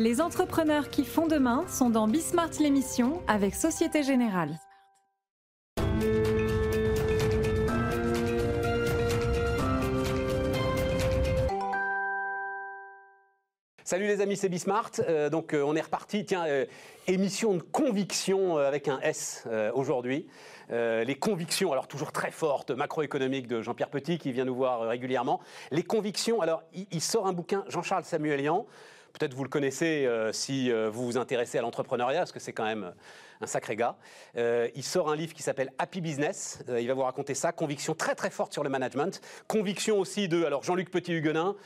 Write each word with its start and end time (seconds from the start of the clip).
Les 0.00 0.22
entrepreneurs 0.22 0.88
qui 0.88 1.04
font 1.04 1.26
demain 1.26 1.66
sont 1.68 1.90
dans 1.90 2.08
Bismart 2.08 2.52
l'émission 2.58 3.20
avec 3.28 3.54
Société 3.54 4.02
Générale. 4.02 4.58
Salut 13.84 14.06
les 14.06 14.22
amis, 14.22 14.38
c'est 14.38 14.48
Bismart. 14.48 14.90
Euh, 15.00 15.28
donc 15.28 15.52
euh, 15.52 15.62
on 15.62 15.76
est 15.76 15.82
reparti. 15.82 16.24
Tiens, 16.24 16.46
euh, 16.46 16.64
émission 17.06 17.52
de 17.52 17.60
conviction 17.60 18.56
avec 18.56 18.88
un 18.88 19.00
S 19.00 19.46
aujourd'hui. 19.74 20.28
Les 20.70 21.16
convictions, 21.16 21.72
alors 21.72 21.88
toujours 21.88 22.12
très 22.12 22.30
fortes, 22.30 22.70
macroéconomiques 22.70 23.48
de 23.48 23.60
Jean-Pierre 23.60 23.90
Petit 23.90 24.16
qui 24.16 24.32
vient 24.32 24.46
nous 24.46 24.54
voir 24.54 24.88
régulièrement. 24.88 25.40
Les 25.72 25.82
convictions, 25.82 26.40
alors 26.40 26.62
il, 26.72 26.86
il 26.90 27.02
sort 27.02 27.26
un 27.26 27.34
bouquin, 27.34 27.64
Jean-Charles 27.68 28.04
Samuelian. 28.04 28.64
Peut-être 29.12 29.34
vous 29.34 29.44
le 29.44 29.50
connaissez 29.50 30.06
euh, 30.06 30.32
si 30.32 30.70
euh, 30.70 30.88
vous 30.90 31.04
vous 31.04 31.16
intéressez 31.18 31.58
à 31.58 31.62
l'entrepreneuriat, 31.62 32.20
parce 32.20 32.32
que 32.32 32.40
c'est 32.40 32.52
quand 32.52 32.64
même 32.64 32.84
euh, 32.84 33.42
un 33.42 33.46
sacré 33.46 33.76
gars. 33.76 33.96
Il 34.36 34.84
sort 34.84 35.10
un 35.10 35.16
livre 35.16 35.32
qui 35.32 35.42
s'appelle 35.42 35.72
Happy 35.78 36.00
Business. 36.00 36.62
Il 36.68 36.86
va 36.86 36.94
vous 36.94 37.02
raconter 37.02 37.34
ça. 37.34 37.52
Conviction 37.52 37.94
très 37.94 38.14
très 38.14 38.28
forte 38.28 38.52
sur 38.52 38.62
le 38.62 38.68
management. 38.68 39.20
Conviction 39.48 39.98
aussi 39.98 40.28
de 40.28 40.44
alors 40.44 40.62
Jean-Luc 40.62 40.90
Petit-Huguenin, 40.90 41.56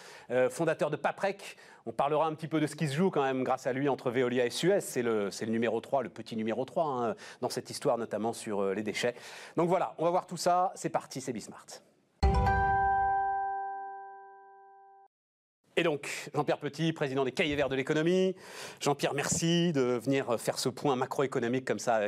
fondateur 0.51 0.91
de 0.91 0.97
Paprec. 0.97 1.57
On 1.87 1.91
parlera 1.91 2.29
un 2.29 2.35
petit 2.35 2.47
peu 2.47 2.61
de 2.61 2.69
ce 2.69 2.77
qui 2.77 2.87
se 2.87 2.95
joue 2.95 3.11
quand 3.11 3.25
même 3.25 3.43
grâce 3.43 3.67
à 3.67 3.73
lui 3.73 3.89
entre 3.89 4.13
Veolia 4.13 4.47
et 4.47 4.51
Suez. 4.51 4.81
C'est 4.81 5.03
le, 5.03 5.31
numéro 5.49 5.81
3, 5.81 6.05
le 6.05 6.11
petit 6.11 6.37
numéro 6.37 6.65
3 6.65 6.85
hein, 6.87 7.15
dans 7.41 7.51
cette 7.51 7.69
histoire, 7.71 7.99
notamment 7.99 8.33
sur 8.33 8.73
les 8.73 8.85
déchets. 8.85 9.17
Donc 9.57 9.69
voilà, 9.69 9.97
on 9.99 10.05
va 10.05 10.11
voir 10.11 10.29
tout 10.29 10.37
ça. 10.37 10.71
C'est 10.77 10.91
parti, 10.91 11.21
c'est 11.21 11.33
Bismart. 11.33 11.67
Et 15.77 15.83
donc, 15.83 16.09
Jean-Pierre 16.33 16.59
Petit, 16.59 16.93
président 16.93 17.25
des 17.25 17.33
Cahiers 17.33 17.57
Verts 17.57 17.69
de 17.69 17.75
l'économie. 17.75 18.37
Jean-Pierre, 18.81 19.13
merci 19.13 19.73
de 19.73 19.99
venir 20.05 20.39
faire 20.39 20.57
ce 20.57 20.69
point 20.69 20.95
macroéconomique 20.95 21.65
comme 21.65 21.81
ça. 21.81 22.01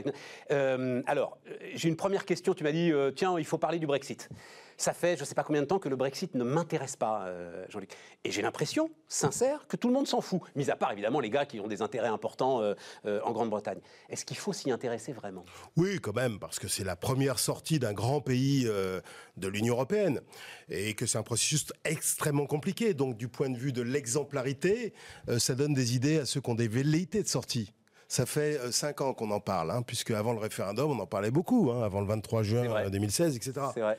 Euh, 0.53 1.03
alors, 1.07 1.39
euh, 1.49 1.57
j'ai 1.75 1.89
une 1.89 1.97
première 1.97 2.25
question. 2.25 2.55
Tu 2.55 2.63
m'as 2.63 2.71
dit, 2.71 2.93
euh, 2.93 3.11
tiens, 3.11 3.35
il 3.39 3.45
faut 3.45 3.59
parler 3.59 3.81
du 3.81 3.87
Brexit. 3.89 4.29
Ça 4.77 4.93
fait 4.93 5.17
je 5.17 5.23
ne 5.23 5.27
sais 5.27 5.35
pas 5.35 5.43
combien 5.43 5.63
de 5.63 5.67
temps 5.67 5.79
que 5.79 5.89
le 5.89 5.97
Brexit 5.97 6.35
ne 6.35 6.45
m'intéresse 6.45 6.97
pas, 6.97 7.27
euh, 7.27 7.65
Jean-Luc. 7.69 7.91
Et 8.25 8.31
j'ai 8.31 8.43
l'impression, 8.43 8.91
sincère, 9.09 9.67
que 9.67 9.77
tout 9.77 9.89
le 9.89 9.95
monde 9.95 10.07
s'en 10.07 10.21
fout. 10.21 10.41
Mis 10.55 10.71
à 10.71 10.77
part, 10.77 10.93
évidemment, 10.93 11.21
les 11.21 11.31
gars 11.31 11.47
qui 11.47 11.61
ont 11.61 11.67
des 11.67 11.83
intérêts 11.83 12.09
importants 12.09 12.61
euh, 12.61 12.75
euh, 13.07 13.21
en 13.25 13.33
Grande-Bretagne. 13.33 13.81
Est-ce 14.09 14.25
qu'il 14.25 14.37
faut 14.37 14.53
s'y 14.53 14.71
intéresser 14.71 15.13
vraiment? 15.13 15.45
Oui, 15.77 15.99
quand 16.01 16.15
même, 16.15 16.39
parce 16.39 16.59
que 16.59 16.69
c'est 16.69 16.85
la 16.85 16.97
première 16.97 17.39
sortie 17.39 17.79
d'un 17.79 17.93
grand 17.93 18.21
pays 18.21 18.65
de 18.65 19.49
l'Union 19.49 19.75
européenne 19.75 20.21
et 20.69 20.95
que 20.95 21.07
c'est 21.07 21.19
un 21.19 21.23
processus 21.23 21.67
extrêmement 21.85 22.47
compliqué. 22.47 22.95
Donc, 22.95 23.17
du 23.17 23.29
point 23.29 23.51
de 23.51 23.57
vue 23.57 23.73
de 23.73 23.83
l'exemplarité, 23.83 24.93
ça 25.39 25.55
donne 25.55 25.75
des 25.75 25.95
idées 25.95 26.21
à 26.21 26.27
ceux 26.27 26.41
qui 26.41 26.51
ont 26.51 26.55
des 26.55 26.69
velléités 26.69 27.23
de 27.23 27.29
sortie. 27.29 27.73
Ça 28.09 28.25
fait 28.25 28.59
euh, 28.61 28.71
cinq 28.71 29.01
ans 29.01 29.13
qu'on 29.15 29.31
en 29.33 29.41
parle, 29.41 29.73
hein, 29.73 29.83
puisque 29.83 30.13
avant 30.13 30.33
le 30.33 30.39
référendum, 30.39 30.91
on 30.93 30.99
en 31.01 31.07
parlait 31.07 31.33
beaucoup, 31.33 31.73
hein, 31.73 31.83
avant 31.83 32.01
le 32.01 32.07
23 32.07 32.43
C'est 32.45 32.49
juin 32.51 32.69
vrai. 32.69 32.85
euh, 32.87 32.91
2016, 32.91 33.35
etc. 33.35 33.53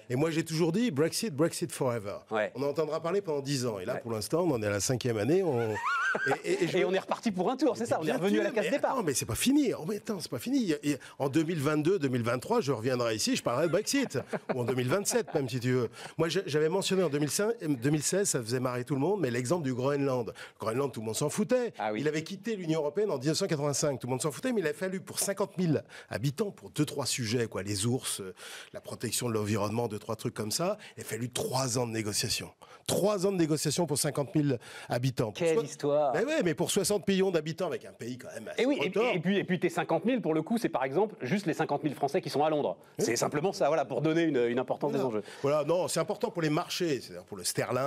Et 0.10 0.16
moi, 0.16 0.32
j'ai 0.32 0.46
toujours 0.46 0.72
dit 0.72 0.92
Brexit, 0.92 1.36
Brexit 1.36 1.72
forever. 1.74 2.20
Ouais. 2.32 2.52
On 2.56 2.64
en 2.64 2.68
entendra 2.70 3.02
parler 3.02 3.20
pendant 3.22 3.42
dix 3.42 3.66
ans. 3.66 3.80
Et 3.80 3.86
là, 3.86 3.96
Ouais. 3.96 4.00
pour 4.00 4.12
l'instant, 4.14 4.44
on 4.48 4.52
en 4.54 4.64
est 4.64 4.68
à 4.68 4.70
la 4.70 4.80
cinquième 4.80 5.18
année. 5.18 5.44
On... 5.44 5.60
Et, 6.44 6.52
et- 6.52 6.64
et 6.64 6.68
je 6.68 6.78
Et 6.78 6.82
veux- 6.82 6.88
on 6.88 6.94
est 6.94 7.00
reparti 7.00 7.32
pour 7.32 7.52
un 7.52 7.58
tour, 7.58 7.76
c'est 7.78 7.86
ça 7.86 8.00
On 8.02 8.08
est 8.08 8.12
revenu 8.14 8.40
à 8.40 8.44
la 8.46 8.52
case 8.52 8.66
mais 8.66 8.72
départ. 8.72 8.94
attends, 8.94 9.04
mais 9.04 9.14
c'est 9.14 9.26
pas 9.26 9.36
fini. 9.36 9.74
Oh, 9.78 9.84
mais 9.88 9.98
attends, 9.98 10.20
c'est 10.20 10.32
pas 10.32 10.40
fini. 10.40 10.74
En 11.20 11.30
2022, 11.30 12.00
2023, 12.00 12.62
je 12.62 12.72
reviendrai 12.72 13.14
ici, 13.16 13.36
je 13.36 13.44
parlerai 13.44 13.68
de 13.68 13.72
Brexit. 13.72 14.18
Ou 14.56 14.62
en 14.62 14.64
2027, 14.64 15.32
même 15.36 15.48
si 15.50 15.60
tu 15.60 15.74
veux. 15.74 15.90
Moi, 16.18 16.30
j'avais 16.30 16.70
mentionné 16.70 17.04
en 17.04 17.10
2005 17.10 17.52
2016, 17.62 18.28
ça 18.30 18.42
faisait 18.42 18.60
marrer 18.62 18.84
tout 18.86 18.96
le 18.96 19.02
monde, 19.02 19.20
mais 19.20 19.30
l'exemple 19.30 19.64
du 19.66 19.74
Groenland. 19.76 20.28
Le 20.28 20.60
Groenland, 20.60 20.92
tout 20.92 21.02
le 21.02 21.06
monde 21.06 21.16
s'en 21.16 21.30
foutait. 21.30 21.74
Ah 21.78 21.92
oui. 21.92 22.00
Il 22.02 22.08
avait 22.08 22.24
quitté 22.24 22.56
l'Union 22.56 22.80
Européenne 22.80 23.12
en 23.12 23.18
1985. 23.20 23.97
Tout 23.98 24.08
le 24.08 24.12
monde 24.12 24.22
s'en 24.22 24.32
foutait, 24.32 24.52
mais 24.52 24.62
il 24.62 24.68
a 24.68 24.74
fallu 24.74 25.00
pour 25.00 25.20
50 25.20 25.52
000 25.58 25.74
habitants, 26.10 26.52
pour 26.52 26.70
deux, 26.72 26.86
trois 26.86 27.06
sujets, 27.06 27.48
quoi. 27.48 27.64
Les 27.64 27.86
ours, 27.86 28.22
euh, 28.22 28.34
la 28.74 28.82
protection 28.82 29.30
de 29.30 29.34
l'environnement, 29.34 29.88
deux, 29.88 30.00
trois 30.00 30.16
trucs 30.16 30.34
comme 30.34 30.52
ça. 30.52 30.78
Il 30.98 31.02
a 31.02 31.04
fallu 31.06 31.30
trois 31.30 31.78
ans 31.78 31.88
de 31.88 31.92
négociations. 31.92 32.52
Trois 32.86 33.26
ans 33.26 33.32
de 33.32 33.38
négociations 33.38 33.86
pour 33.86 33.98
50 33.98 34.30
000 34.34 34.58
habitants. 34.88 35.32
Quelle 35.32 35.64
histoire 35.64 36.14
mais 36.14 36.24
ouais, 36.24 36.42
mais 36.44 36.54
pour 36.54 36.72
60 36.72 37.06
millions 37.08 37.32
d'habitants 37.32 37.68
avec 37.68 37.86
un 37.86 37.92
pays 37.92 38.18
quand 38.18 38.30
même 38.34 38.48
assez 38.48 38.62
Et 38.62 38.66
oui, 38.66 38.80
et, 38.82 39.20
puis, 39.20 39.38
et 39.38 39.44
puis 39.44 39.60
tes 39.60 39.70
50 39.70 40.06
000, 40.06 40.22
pour 40.22 40.34
le 40.34 40.42
coup, 40.42 40.58
c'est 40.58 40.70
par 40.70 40.86
exemple 40.86 41.16
juste 41.22 41.46
les 41.48 41.54
50 41.54 41.82
000 41.84 41.96
Français 41.96 42.22
qui 42.22 42.30
sont 42.30 42.44
à 42.44 42.50
Londres. 42.50 42.78
C'est 42.98 43.18
simplement 43.18 43.52
ça, 43.52 43.68
voilà, 43.68 43.84
pour 43.84 44.02
donner 44.02 44.24
une, 44.24 44.38
une 44.38 44.60
importance 44.60 44.94
des 44.94 45.02
enjeux. 45.02 45.24
Voilà, 45.42 45.66
non, 45.66 45.88
c'est 45.88 46.00
important 46.00 46.32
pour 46.32 46.42
les 46.42 46.50
marchés, 46.50 47.02
c'est-à-dire 47.02 47.26
pour 47.26 47.38
le 47.38 47.44
sterling, 47.44 47.78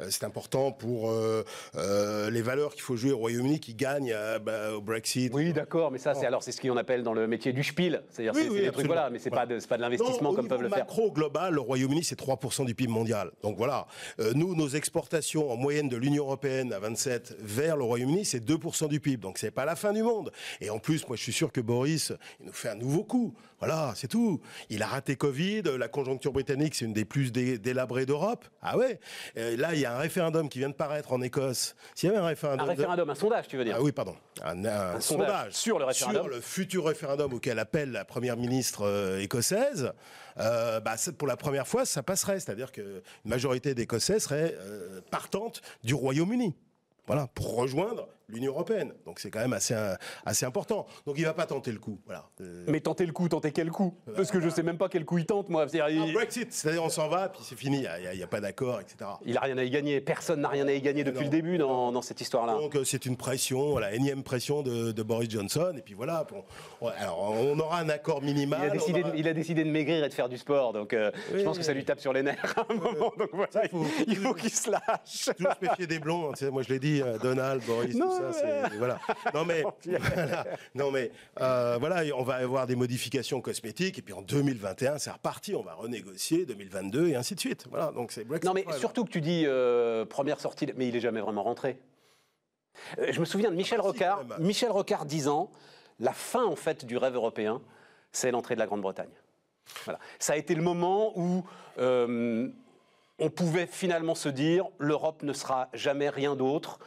euh, 0.00 0.08
c'est 0.10 0.24
important 0.24 0.72
pour 0.72 1.10
euh, 1.10 1.44
euh, 1.76 2.30
les 2.30 2.42
valeurs 2.42 2.72
qu'il 2.72 2.82
faut 2.82 2.96
jouer 2.96 3.12
au 3.12 3.18
Royaume-Uni 3.18 3.60
qui 3.60 3.74
gagnent 3.74 4.14
bah, 4.42 4.74
au 4.74 4.80
Brexit. 4.80 5.32
Oui, 5.32 5.43
d'accord, 5.52 5.90
mais 5.90 5.98
ça, 5.98 6.14
c'est 6.14 6.26
alors 6.26 6.42
c'est 6.42 6.52
ce 6.52 6.60
qu'on 6.60 6.76
appelle 6.76 7.02
dans 7.02 7.12
le 7.12 7.26
métier 7.26 7.52
du 7.52 7.62
spiel, 7.62 8.02
c'est-à-dire 8.10 8.32
Oui, 8.34 8.42
c'est 8.44 8.50
oui, 8.50 8.60
des 8.62 8.70
trucs 8.70 8.86
voilà, 8.86 9.10
mais 9.10 9.18
c'est 9.18 9.30
pas 9.30 9.46
de, 9.46 9.58
pas 9.66 9.76
de 9.76 9.82
l'investissement 9.82 10.34
comme 10.34 10.48
peuvent 10.48 10.62
le 10.62 10.68
faire. 10.68 10.78
macro 10.78 11.10
global, 11.12 11.54
le 11.54 11.60
Royaume-Uni, 11.60 12.04
c'est 12.04 12.18
3% 12.18 12.64
du 12.66 12.74
PIB 12.74 12.90
mondial. 12.92 13.30
Donc 13.42 13.56
voilà, 13.56 13.86
Euh, 14.20 14.32
nous, 14.34 14.54
nos 14.54 14.68
exportations 14.68 15.50
en 15.50 15.56
moyenne 15.56 15.88
de 15.88 15.96
l'Union 15.96 16.24
européenne 16.24 16.72
à 16.72 16.78
27 16.78 17.36
vers 17.40 17.76
le 17.76 17.84
Royaume-Uni, 17.84 18.24
c'est 18.24 18.40
2% 18.44 18.88
du 18.88 19.00
PIB. 19.00 19.16
Donc 19.22 19.38
c'est 19.38 19.50
pas 19.50 19.64
la 19.64 19.76
fin 19.76 19.92
du 19.92 20.02
monde. 20.02 20.30
Et 20.60 20.70
en 20.70 20.78
plus, 20.78 21.06
moi, 21.08 21.16
je 21.16 21.22
suis 21.22 21.32
sûr 21.32 21.52
que 21.52 21.60
Boris, 21.60 22.12
il 22.40 22.46
nous 22.46 22.52
fait 22.52 22.68
un 22.68 22.74
nouveau 22.76 23.04
coup. 23.04 23.34
Voilà, 23.66 23.92
c'est 23.96 24.08
tout. 24.08 24.40
Il 24.70 24.82
a 24.82 24.86
raté 24.86 25.16
Covid. 25.16 25.62
La 25.78 25.88
conjoncture 25.88 26.32
britannique, 26.32 26.74
c'est 26.74 26.84
une 26.84 26.92
des 26.92 27.04
plus 27.04 27.32
dé- 27.32 27.58
délabrées 27.58 28.06
d'Europe. 28.06 28.44
Ah 28.62 28.76
ouais. 28.76 28.98
Là, 29.36 29.74
il 29.74 29.80
y 29.80 29.84
a 29.86 29.94
un 29.94 29.98
référendum 29.98 30.48
qui 30.48 30.58
vient 30.58 30.68
de 30.70 30.74
paraître 30.74 31.12
en 31.12 31.20
Écosse. 31.22 31.74
S'il 31.94 32.08
y 32.08 32.12
avait 32.12 32.20
un 32.20 32.26
référendum, 32.26 32.66
Un 32.66 32.70
référendum, 32.70 33.10
un 33.10 33.14
sondage, 33.14 33.48
tu 33.48 33.56
veux 33.56 33.64
dire? 33.64 33.76
Ah 33.78 33.82
oui, 33.82 33.92
pardon. 33.92 34.14
Un, 34.42 34.64
un 34.64 35.00
sondage 35.00 35.02
sondage, 35.02 35.52
sur 35.52 35.78
le 35.78 35.84
référendum. 35.84 36.22
sur 36.22 36.30
le 36.30 36.40
futur 36.40 36.84
référendum 36.86 37.32
auquel 37.32 37.58
appelle 37.58 37.92
la 37.92 38.04
première 38.04 38.36
ministre 38.36 38.82
euh, 38.86 39.20
écossaise. 39.20 39.92
Euh, 40.38 40.80
bah, 40.80 40.96
pour 41.16 41.28
la 41.28 41.36
première 41.36 41.66
fois, 41.66 41.84
ça 41.86 42.02
passerait. 42.02 42.40
C'est-à-dire 42.40 42.72
qu'une 42.72 43.00
majorité 43.24 43.74
d'Écossais 43.74 44.18
serait 44.18 44.54
euh, 44.58 45.00
partante 45.10 45.62
du 45.84 45.94
Royaume-Uni. 45.94 46.54
Voilà, 47.06 47.28
pour 47.34 47.54
rejoindre 47.56 48.08
l'Union 48.28 48.52
européenne. 48.52 48.92
Donc 49.06 49.18
c'est 49.20 49.30
quand 49.30 49.40
même 49.40 49.52
assez, 49.52 49.74
euh, 49.74 49.94
assez 50.24 50.46
important. 50.46 50.86
Donc 51.06 51.16
il 51.18 51.24
va 51.24 51.34
pas 51.34 51.46
tenter 51.46 51.72
le 51.72 51.78
coup. 51.78 52.00
Voilà. 52.06 52.24
Euh, 52.40 52.64
Mais 52.68 52.80
tenter 52.80 53.06
le 53.06 53.12
coup, 53.12 53.28
tenter 53.28 53.52
quel 53.52 53.70
coup? 53.70 53.96
Parce 54.16 54.30
que 54.30 54.40
je 54.40 54.48
sais 54.48 54.62
même 54.62 54.78
pas 54.78 54.88
quel 54.88 55.04
coup 55.04 55.18
il 55.18 55.26
tente, 55.26 55.48
moi. 55.48 55.66
C'est-à-dire, 55.68 56.02
un 56.02 56.06
il, 56.06 56.12
Brexit, 56.14 56.52
c'est-à-dire 56.52 56.82
on 56.84 56.88
s'en 56.88 57.08
va, 57.08 57.28
puis 57.28 57.40
c'est 57.44 57.56
fini, 57.58 57.86
il 58.12 58.16
n'y 58.16 58.22
a, 58.22 58.26
pas 58.26 58.40
d'accord, 58.40 58.80
etc. 58.80 59.10
il 59.24 59.36
a 59.36 59.40
rien 59.40 59.58
à 59.58 59.64
y 59.64 59.70
gagner. 59.70 60.00
Personne 60.00 60.40
n'a 60.40 60.48
rien 60.48 60.66
à 60.68 60.72
y 60.72 60.80
gagner 60.80 61.04
depuis 61.04 61.20
non, 61.20 61.24
le 61.24 61.30
début 61.30 61.58
dans, 61.58 61.92
dans 61.92 62.02
cette 62.02 62.20
histoire-là. 62.20 62.54
Donc 62.54 62.74
euh, 62.76 62.84
c'est 62.84 63.06
une 63.06 63.16
pression, 63.16 63.78
la 63.78 63.92
énième 63.94 64.22
pression 64.22 64.62
de, 64.62 64.92
de 64.92 65.02
Boris 65.02 65.30
Johnson. 65.30 65.74
Et 65.76 65.82
puis 65.82 65.94
voilà, 65.94 66.26
ouais, 66.80 66.92
alors 66.98 67.32
on 67.32 67.58
aura 67.58 67.80
un 67.80 67.88
accord 67.88 68.22
minimal. 68.22 68.60
Il 68.64 68.66
a, 68.66 68.70
décidé 68.70 69.00
on 69.00 69.06
aura- 69.08 69.10
de, 69.12 69.18
il 69.18 69.28
a 69.28 69.32
décidé 69.34 69.64
de 69.64 69.70
maigrir 69.70 70.04
et 70.04 70.08
de 70.08 70.14
faire 70.14 70.28
du 70.28 70.38
sport, 70.38 70.72
donc 70.72 70.92
euh, 70.92 71.10
je 71.34 71.42
pense 71.42 71.58
que 71.58 71.64
ça 71.64 71.72
lui 71.72 71.84
tape 71.84 72.00
sur 72.00 72.12
les 72.12 72.22
nerfs 72.22 72.54
à 72.56 72.72
un 72.72 72.74
moment. 72.74 73.12
Donc 73.18 73.28
voilà, 73.32 73.68
faut- 73.68 73.84
il 74.06 74.16
faut 74.16 74.34
qu'il 74.34 74.50
se 74.50 74.70
lâche. 74.70 75.28
toujours 75.36 75.52
se 75.60 75.64
méfier 75.64 75.86
des 75.86 75.98
blonds. 75.98 76.32
hein, 76.32 76.50
moi, 76.50 76.62
je 76.62 76.68
l'ai 76.68 76.78
dit, 76.78 77.02
Donald, 77.22 77.62
Boris, 77.66 77.94
Non, 77.96 78.13
ça, 78.18 78.32
c'est 78.32 78.76
voilà. 78.76 78.98
Non 79.34 79.44
mais, 79.44 79.62
voilà. 79.84 80.44
non 80.74 80.90
mais, 80.90 81.10
euh, 81.40 81.76
voilà, 81.78 82.02
on 82.16 82.22
va 82.22 82.34
avoir 82.34 82.66
des 82.66 82.76
modifications 82.76 83.40
cosmétiques 83.40 83.98
et 83.98 84.02
puis 84.02 84.14
en 84.14 84.22
2021, 84.22 84.98
c'est 84.98 85.10
reparti. 85.10 85.54
On 85.54 85.62
va 85.62 85.74
renégocier 85.74 86.46
2022 86.46 87.08
et 87.08 87.16
ainsi 87.16 87.34
de 87.34 87.40
suite. 87.40 87.66
Voilà. 87.70 87.92
Donc 87.92 88.12
c'est 88.12 88.24
Brexit. 88.24 88.46
Non, 88.46 88.54
mais 88.54 88.62
forever. 88.62 88.80
surtout 88.80 89.04
que 89.04 89.10
tu 89.10 89.20
dis 89.20 89.44
euh, 89.46 90.04
première 90.04 90.40
sortie, 90.40 90.66
mais 90.76 90.88
il 90.88 90.96
est 90.96 91.00
jamais 91.00 91.20
vraiment 91.20 91.42
rentré. 91.42 91.78
Euh, 92.98 93.12
je 93.12 93.20
me 93.20 93.24
souviens 93.24 93.50
de 93.50 93.56
Michel 93.56 93.78
Ah 93.80 93.82
si, 93.82 93.88
Rocard. 93.88 94.24
Michel 94.38 94.70
Rocard 94.70 95.04
disant 95.04 95.50
la 96.00 96.12
fin 96.12 96.44
en 96.44 96.56
fait 96.56 96.84
du 96.84 96.96
rêve 96.96 97.14
européen, 97.14 97.60
c'est 98.12 98.30
l'entrée 98.30 98.54
de 98.54 98.60
la 98.60 98.66
Grande-Bretagne. 98.66 99.10
Voilà. 99.84 99.98
Ça 100.18 100.34
a 100.34 100.36
été 100.36 100.54
le 100.54 100.62
moment 100.62 101.12
où 101.18 101.44
euh, 101.78 102.48
on 103.18 103.30
pouvait 103.30 103.66
finalement 103.66 104.14
se 104.14 104.28
dire 104.28 104.66
l'Europe 104.78 105.22
ne 105.22 105.32
sera 105.32 105.68
jamais 105.72 106.08
rien 106.08 106.36
d'autre 106.36 106.78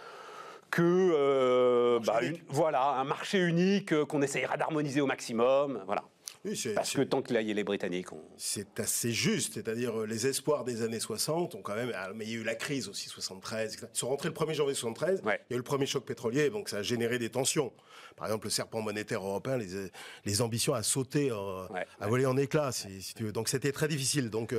que 0.69 0.81
euh, 0.83 1.99
bah, 2.05 2.19
une- 2.23 2.37
voilà 2.49 2.89
un 2.99 3.03
marché 3.03 3.39
unique 3.39 3.93
euh, 3.93 4.05
qu'on 4.05 4.21
essayera 4.21 4.57
d'harmoniser 4.57 5.01
au 5.01 5.05
maximum. 5.07 5.81
Voilà. 5.85 6.03
Oui, 6.45 6.57
Parce 6.75 6.93
que 6.93 7.01
tant 7.01 7.21
qu'il 7.21 7.35
y 7.35 7.51
a 7.51 7.53
les 7.53 7.63
Britanniques, 7.63 8.13
on... 8.13 8.21
C'est 8.37 8.79
assez 8.79 9.11
juste, 9.11 9.55
c'est-à-dire 9.55 10.01
euh, 10.01 10.05
les 10.05 10.27
espoirs 10.27 10.63
des 10.63 10.81
années 10.81 10.99
60 10.99 11.55
ont 11.55 11.61
quand 11.61 11.75
même. 11.75 11.91
ah, 11.95 12.11
Mais 12.15 12.25
il 12.25 12.31
y 12.31 12.35
a 12.35 12.39
eu 12.39 12.43
la 12.43 12.55
crise 12.55 12.87
aussi, 12.87 13.09
73. 13.09 13.73
etc. 13.73 13.87
Ils 13.93 13.97
sont 13.97 14.07
rentrés 14.07 14.29
le 14.29 14.35
1er 14.35 14.53
janvier 14.53 14.73
73. 14.75 15.21
Ouais. 15.23 15.41
Il 15.49 15.53
y 15.53 15.53
a 15.53 15.55
eu 15.55 15.57
le 15.57 15.63
premier 15.63 15.85
choc 15.87 16.05
pétrolier, 16.05 16.49
donc 16.49 16.69
ça 16.69 16.77
a 16.77 16.83
généré 16.83 17.19
des 17.19 17.29
tensions. 17.29 17.73
Par 18.15 18.27
exemple, 18.27 18.45
le 18.45 18.51
serpent 18.51 18.81
monétaire 18.81 19.21
européen, 19.25 19.57
les, 19.57 19.67
les 20.25 20.41
ambitions 20.41 20.73
à 20.73 20.83
sauter, 20.83 21.31
euh, 21.31 21.67
Ouais, 21.69 21.85
à 21.99 22.07
voler 22.07 22.25
en 22.25 22.37
éclats, 22.37 22.71
si, 22.71 23.01
si 23.01 23.13
tu 23.13 23.23
veux. 23.23 23.31
Donc 23.33 23.49
c'était 23.49 23.71
très 23.73 23.87
difficile. 23.89 24.29
Donc 24.29 24.53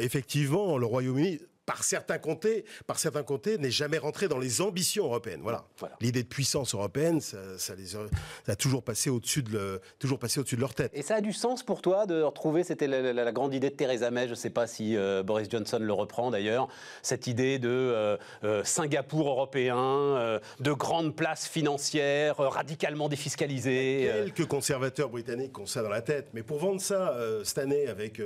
effectivement, 0.00 0.76
le 0.78 0.86
Royaume-Uni 0.86 1.40
par 1.66 1.84
certains 1.84 2.18
côtés, 2.18 2.64
par 2.86 2.98
certains 2.98 3.22
côtés, 3.22 3.58
n'est 3.58 3.70
jamais 3.70 3.98
rentré 3.98 4.28
dans 4.28 4.38
les 4.38 4.60
ambitions 4.60 5.04
européennes. 5.04 5.40
Voilà. 5.42 5.64
L'idée 6.00 6.22
de 6.22 6.28
puissance 6.28 6.74
européenne, 6.74 7.20
ça, 7.20 7.74
les 7.76 7.96
a, 7.96 8.56
toujours 8.56 8.82
passé 8.82 9.10
au-dessus 9.10 9.42
de, 9.42 9.80
toujours 9.98 10.18
passé 10.18 10.40
au-dessus 10.40 10.56
de 10.56 10.60
leur 10.60 10.74
tête. 10.74 10.90
Et 10.94 11.02
ça 11.02 11.16
a 11.16 11.20
du 11.20 11.32
sens 11.32 11.62
pour 11.62 11.82
toi 11.82 12.06
de 12.06 12.22
retrouver, 12.22 12.64
c'était 12.64 12.86
la, 12.86 13.32
grande 13.32 13.54
idée 13.54 13.70
de 13.70 13.74
Theresa 13.74 14.10
May, 14.10 14.24
je 14.24 14.30
ne 14.30 14.36
sais 14.36 14.50
pas 14.50 14.66
si 14.66 14.96
euh, 14.96 15.22
Boris 15.22 15.48
Johnson 15.48 15.78
le 15.80 15.92
reprend 15.92 16.30
d'ailleurs, 16.30 16.68
cette 17.02 17.26
idée 17.26 17.58
de 17.58 17.68
euh, 17.68 18.16
euh, 18.42 18.64
Singapour 18.64 19.28
européen, 19.28 20.40
de 20.60 20.72
grandes 20.72 21.14
places 21.14 21.46
financières 21.46 22.38
radicalement 22.38 23.08
défiscalisées. 23.08 24.10
quelques 24.24 24.48
conservateurs 24.48 25.08
britanniques 25.08 25.58
ont 25.58 25.66
ça 25.66 25.82
dans 25.82 25.88
la 25.88 26.02
tête, 26.02 26.28
mais 26.32 26.42
pour 26.42 26.58
vendre 26.58 26.80
ça 26.80 27.14
cette 27.44 27.58
année 27.58 27.86
avec 27.86 28.20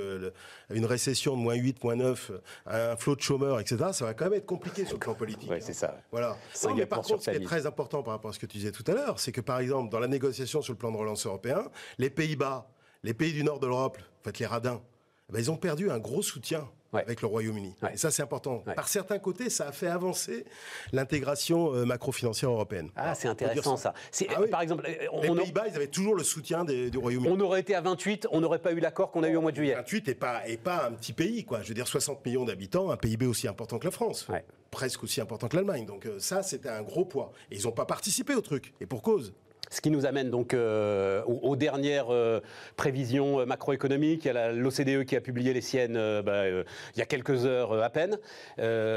une 0.69 0.85
récession 0.85 1.35
de 1.35 1.41
moins 1.41 1.55
8, 1.55 1.83
moins 1.83 1.95
9, 1.95 2.31
un 2.67 2.95
flot 2.95 3.15
de 3.15 3.21
chômeurs, 3.35 3.59
etc., 3.59 3.77
ça 3.91 4.05
va 4.05 4.13
quand 4.13 4.25
même 4.25 4.35
être 4.35 4.45
compliqué 4.45 4.85
sur 4.85 4.95
le 4.95 4.99
plan 4.99 5.13
politique. 5.13 5.49
Oui, 5.51 5.57
c'est 5.59 5.73
ça. 5.73 5.97
Voilà. 6.11 6.37
mais 6.75 6.85
par 6.85 7.01
contre, 7.01 7.21
ce 7.21 7.31
qui 7.31 7.37
est 7.37 7.43
très 7.43 7.65
important 7.65 8.03
par 8.03 8.13
rapport 8.13 8.29
à 8.29 8.33
ce 8.33 8.39
que 8.39 8.45
tu 8.45 8.57
disais 8.57 8.71
tout 8.71 8.83
à 8.87 8.93
l'heure, 8.93 9.19
c'est 9.19 9.31
que 9.31 9.41
par 9.41 9.59
exemple, 9.59 9.91
dans 9.91 9.99
la 9.99 10.07
négociation 10.07 10.61
sur 10.61 10.73
le 10.73 10.77
plan 10.77 10.91
de 10.91 10.97
relance 10.97 11.25
européen, 11.25 11.69
les 11.97 12.09
Pays-Bas, 12.09 12.69
les 13.03 13.13
pays 13.13 13.33
du 13.33 13.43
nord 13.43 13.59
de 13.59 13.67
l'Europe, 13.67 13.97
en 14.21 14.23
fait, 14.23 14.39
les 14.39 14.45
radins, 14.45 14.81
eh 15.29 15.33
ben, 15.33 15.39
ils 15.39 15.51
ont 15.51 15.57
perdu 15.57 15.91
un 15.91 15.99
gros 15.99 16.21
soutien 16.21 16.67
avec 16.95 17.21
le 17.21 17.27
Royaume-Uni. 17.27 17.75
Et 17.93 17.97
ça, 17.97 18.11
c'est 18.11 18.23
important. 18.23 18.63
Par 18.75 18.87
certains 18.87 19.19
côtés, 19.19 19.49
ça 19.49 19.67
a 19.67 19.71
fait 19.71 19.87
avancer 19.87 20.45
l'intégration 20.91 21.73
euh, 21.73 21.85
macro-financière 21.85 22.49
européenne. 22.49 22.89
Ah, 22.95 23.15
c'est 23.15 23.27
intéressant 23.27 23.77
ça. 23.77 23.93
Ah 24.29 24.41
par 24.49 24.61
exemple, 24.61 24.87
on 25.11 25.21
les 25.21 25.29
Pays-Bas, 25.43 25.67
ils 25.69 25.75
avaient 25.75 25.87
toujours 25.87 26.15
le 26.15 26.23
soutien 26.23 26.65
du 26.65 26.97
Royaume-Uni. 26.97 27.33
On 27.33 27.39
aurait 27.39 27.59
été 27.61 27.75
à 27.75 27.81
28, 27.81 28.27
on 28.31 28.41
n'aurait 28.41 28.59
pas 28.59 28.71
eu 28.71 28.79
l'accord 28.79 29.11
qu'on 29.11 29.23
a 29.23 29.29
eu 29.29 29.35
au 29.35 29.41
mois 29.41 29.51
de 29.51 29.57
juillet. 29.57 29.75
28 29.75 30.07
et 30.09 30.15
pas, 30.15 30.47
et 30.47 30.57
pas 30.57 30.87
un 30.87 30.91
petit 30.91 31.13
pays, 31.13 31.43
quoi. 31.45 31.61
Je 31.61 31.69
veux 31.69 31.73
dire, 31.73 31.87
60 31.87 32.25
millions 32.25 32.45
d'habitants, 32.45 32.91
un 32.91 32.97
PIB 32.97 33.25
aussi 33.25 33.47
important 33.47 33.79
que 33.79 33.85
la 33.85 33.91
France. 33.91 34.27
Presque 34.71 35.03
aussi 35.03 35.21
important 35.21 35.47
que 35.47 35.55
l'Allemagne. 35.55 35.85
Donc 35.85 36.05
euh, 36.05 36.19
ça, 36.19 36.43
c'était 36.43 36.69
un 36.69 36.81
gros 36.81 37.05
poids. 37.05 37.31
Et 37.51 37.55
ils 37.55 37.63
n'ont 37.63 37.71
pas 37.71 37.85
participé 37.85 38.35
au 38.35 38.41
truc. 38.41 38.73
Et 38.81 38.85
pour 38.85 39.01
cause. 39.01 39.33
Ce 39.75 39.81
qui 39.81 39.91
nous 39.91 40.05
amène 40.05 40.29
donc 40.29 40.53
euh, 40.53 41.21
aux, 41.25 41.57
dernières 41.57 42.09
euh, 42.09 42.39
prévisions 42.77 43.41
euh, 43.41 43.45
macroéconomiques. 43.45 44.23
Il 44.23 44.27
y 44.29 44.37
a 44.37 44.53
l'OCDE 44.53 45.03
qui 45.03 45.17
a 45.17 45.21
publié 45.21 45.53
les 45.53 45.59
siennes 45.59 45.95
bah, 46.21 46.47
il 46.47 46.95
y 46.95 47.01
a 47.01 47.05
quelques 47.05 47.45
heures 47.45 47.73
à 47.83 47.89
peine. 47.89 48.17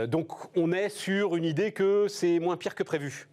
donc 0.07 0.31
on 0.57 0.71
est 0.71 0.89
sur 0.89 1.35
une 1.35 1.45
idée 1.45 1.73
que 1.73 2.07
c'est 2.07 2.39
moins 2.39 2.57
pire 2.57 2.77
que 2.77 2.85
prévu. 2.85 3.27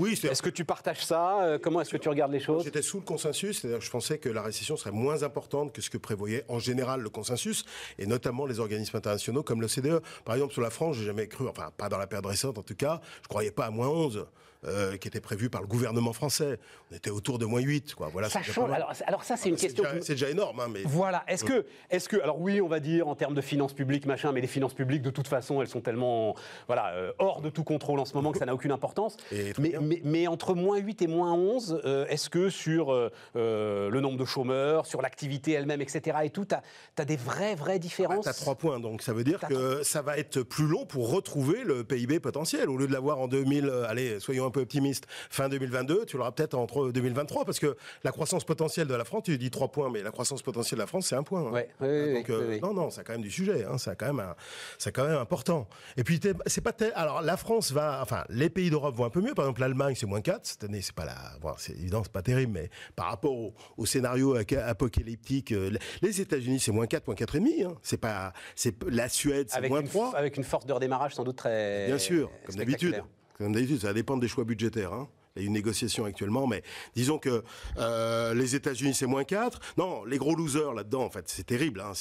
Oui, 0.00 0.18
est-ce 0.24 0.42
que 0.42 0.50
tu 0.50 0.64
partages 0.64 1.04
ça 1.04 1.58
Comment 1.62 1.82
est-ce 1.82 1.90
que 1.90 1.96
tu 1.96 2.08
regardes 2.08 2.32
les 2.32 2.40
choses? 2.40 2.64
J'étais 2.64 2.82
sous 2.82 2.98
le 2.98 3.04
consensus, 3.04 3.60
c'est-à-dire 3.60 3.80
je 3.80 3.90
pensais 3.90 4.18
que 4.18 4.28
la 4.28 4.42
récession 4.42 4.76
serait 4.76 4.90
moins 4.90 5.22
importante 5.22 5.72
que 5.72 5.82
ce 5.82 5.90
que 5.90 5.98
prévoyait 5.98 6.44
en 6.48 6.58
général 6.58 7.00
le 7.00 7.10
consensus, 7.10 7.64
et 7.98 8.06
notamment 8.06 8.46
les 8.46 8.58
organismes 8.58 8.96
internationaux 8.96 9.42
comme 9.42 9.60
l'OCDE. 9.60 10.00
Par 10.24 10.34
exemple, 10.34 10.52
sur 10.52 10.62
la 10.62 10.70
France, 10.70 10.96
j'ai 10.96 11.04
jamais 11.04 11.28
cru, 11.28 11.46
enfin 11.46 11.70
pas 11.76 11.88
dans 11.88 11.98
la 11.98 12.06
période 12.06 12.26
récente 12.26 12.58
en 12.58 12.62
tout 12.62 12.76
cas, 12.76 13.00
je 13.22 13.28
croyais 13.28 13.52
pas 13.52 13.66
à 13.66 13.70
moins 13.70 13.88
11. 13.88 14.26
Euh, 14.64 14.96
qui 14.96 15.06
était 15.06 15.20
prévu 15.20 15.50
par 15.50 15.60
le 15.60 15.68
gouvernement 15.68 16.12
français. 16.12 16.58
On 16.90 16.96
était 16.96 17.10
autour 17.10 17.38
de 17.38 17.46
moins 17.46 17.60
8. 17.60 17.94
Quoi. 17.94 18.08
Voilà, 18.12 18.28
ça 18.28 18.42
change. 18.42 18.68
Alors, 19.06 19.22
ça, 19.22 19.36
c'est 19.36 19.50
une 19.50 19.54
question. 19.54 19.84
C'est 20.00 20.14
déjà, 20.14 20.30
énorme. 20.30 20.58
Hein, 20.58 20.66
mais... 20.68 20.82
Voilà. 20.84 21.22
Est-ce 21.28 21.44
que, 21.44 21.64
est 21.90 22.08
que, 22.08 22.20
alors 22.20 22.40
oui, 22.40 22.60
on 22.60 22.66
va 22.66 22.80
dire 22.80 23.06
en 23.06 23.14
termes 23.14 23.34
de 23.34 23.40
finances 23.40 23.72
publiques, 23.72 24.04
machin, 24.04 24.32
mais 24.32 24.40
les 24.40 24.48
finances 24.48 24.74
publiques, 24.74 25.02
de 25.02 25.10
toute 25.10 25.28
façon, 25.28 25.62
elles 25.62 25.68
sont 25.68 25.80
tellement 25.80 26.34
voilà, 26.66 26.88
euh, 26.94 27.12
hors 27.20 27.40
de 27.40 27.50
tout 27.50 27.62
contrôle 27.62 28.00
en 28.00 28.04
ce 28.04 28.14
moment 28.14 28.32
que 28.32 28.38
ça 28.38 28.46
n'a 28.46 28.54
aucune 28.54 28.72
importance. 28.72 29.16
Mais, 29.30 29.74
mais, 30.02 30.26
entre 30.26 30.54
moins 30.54 30.78
8 30.78 31.02
et 31.02 31.06
moins 31.06 31.34
11, 31.34 31.82
euh, 31.84 32.06
est-ce 32.08 32.28
que 32.28 32.50
sur 32.50 32.92
le 33.36 34.00
nombre 34.00 34.18
de 34.18 34.24
chômeurs, 34.24 34.86
sur 34.86 35.02
l'activité 35.02 35.52
elle-même, 35.52 35.82
etc., 35.82 36.18
et 36.24 36.30
tout, 36.30 36.46
tu 36.46 36.54
as, 37.00 37.04
des 37.04 37.16
vraies, 37.16 37.54
vraies 37.54 37.78
différences 37.78 38.24
Tu 38.24 38.28
as 38.28 38.34
trois 38.34 38.56
points. 38.56 38.80
Donc 38.80 39.02
ça 39.02 39.12
veut 39.12 39.24
dire 39.24 39.38
que 39.38 39.84
ça 39.84 40.02
va 40.02 40.18
être 40.18 40.42
plus 40.42 40.66
long 40.66 40.84
pour 40.84 41.12
retrouver 41.12 41.62
le 41.62 41.84
PIB 41.84 42.18
potentiel. 42.18 42.68
Au 42.68 42.76
lieu 42.76 42.88
de 42.88 42.92
l'avoir 42.92 43.20
en 43.20 43.28
2000, 43.28 43.70
allez, 43.86 44.18
soyons 44.18 44.47
un 44.48 44.50
peu 44.50 44.60
optimiste, 44.60 45.06
fin 45.30 45.48
2022, 45.48 46.04
tu 46.06 46.16
l'auras 46.16 46.32
peut-être 46.32 46.54
entre 46.54 46.90
2023, 46.90 47.44
parce 47.44 47.58
que 47.58 47.76
la 48.04 48.12
croissance 48.12 48.44
potentielle 48.44 48.88
de 48.88 48.94
la 48.94 49.04
France, 49.04 49.22
tu 49.24 49.38
dis 49.38 49.50
3 49.50 49.68
points, 49.68 49.90
mais 49.90 50.02
la 50.02 50.10
croissance 50.10 50.42
potentielle 50.42 50.78
de 50.78 50.82
la 50.82 50.86
France, 50.86 51.06
c'est 51.06 51.16
un 51.16 51.22
point. 51.22 51.46
Hein. 51.46 51.52
Ouais, 51.80 52.14
Donc, 52.14 52.30
euh, 52.30 52.58
non, 52.60 52.74
non, 52.74 52.90
c'est 52.90 53.04
quand 53.04 53.12
même 53.12 53.22
du 53.22 53.30
sujet, 53.30 53.64
hein, 53.64 53.78
c'est 53.78 53.96
quand 53.96 54.12
même, 54.12 54.34
c'est 54.78 54.92
quand 54.92 55.06
même 55.06 55.18
important. 55.18 55.68
Et 55.96 56.04
puis, 56.04 56.20
c'est 56.46 56.60
pas 56.60 56.72
alors 56.94 57.22
la 57.22 57.36
France 57.36 57.72
va, 57.72 58.00
enfin, 58.02 58.24
les 58.28 58.50
pays 58.50 58.70
d'Europe 58.70 58.94
vont 58.94 59.04
un 59.04 59.10
peu 59.10 59.20
mieux. 59.20 59.34
Par 59.34 59.44
exemple, 59.44 59.60
l'Allemagne, 59.60 59.94
c'est 59.96 60.06
moins 60.06 60.20
4 60.20 60.46
cette 60.46 60.64
année, 60.64 60.80
c'est 60.80 60.94
pas 60.94 61.04
la, 61.04 61.16
bon, 61.40 61.52
c'est 61.58 61.72
évident, 61.72 62.02
c'est 62.02 62.12
pas 62.12 62.22
terrible, 62.22 62.52
mais 62.52 62.70
par 62.96 63.06
rapport 63.06 63.32
au, 63.76 63.86
scénario 63.86 64.36
apocalyptique, 64.36 65.52
euh, 65.52 65.70
les 66.02 66.20
États-Unis, 66.20 66.60
c'est 66.60 66.72
moins 66.72 66.86
4, 66.86 67.06
moins 67.06 67.16
4,5. 67.16 67.66
Hein. 67.66 67.74
C'est 67.82 67.96
pas, 67.96 68.32
c'est 68.54 68.74
la 68.84 69.08
Suède, 69.08 69.48
c'est 69.50 69.68
moins 69.68 69.82
3. 69.82 70.14
Avec 70.14 70.36
une 70.36 70.44
force 70.44 70.66
de 70.66 70.72
redémarrage 70.72 71.14
sans 71.14 71.24
doute 71.24 71.36
très. 71.36 71.86
Bien 71.86 71.98
sûr, 71.98 72.30
comme 72.46 72.56
d'habitude. 72.56 73.02
Comme 73.38 73.52
d'habitude, 73.52 73.80
ça 73.80 73.92
dépend 73.92 74.16
des 74.16 74.28
choix 74.28 74.44
budgétaires. 74.44 74.92
Hein. 74.92 75.08
Il 75.36 75.42
y 75.42 75.44
a 75.44 75.46
une 75.46 75.52
négociation 75.52 76.04
actuellement, 76.04 76.48
mais 76.48 76.62
disons 76.96 77.18
que 77.18 77.44
euh, 77.76 78.34
les 78.34 78.56
États-Unis 78.56 78.94
c'est 78.94 79.06
moins 79.06 79.22
4. 79.22 79.60
Non, 79.76 80.04
les 80.04 80.18
gros 80.18 80.34
losers 80.34 80.74
là-dedans, 80.74 81.04
en 81.04 81.10
fait, 81.10 81.28
c'est 81.28 81.46
terrible. 81.46 81.80
Hein. 81.80 81.92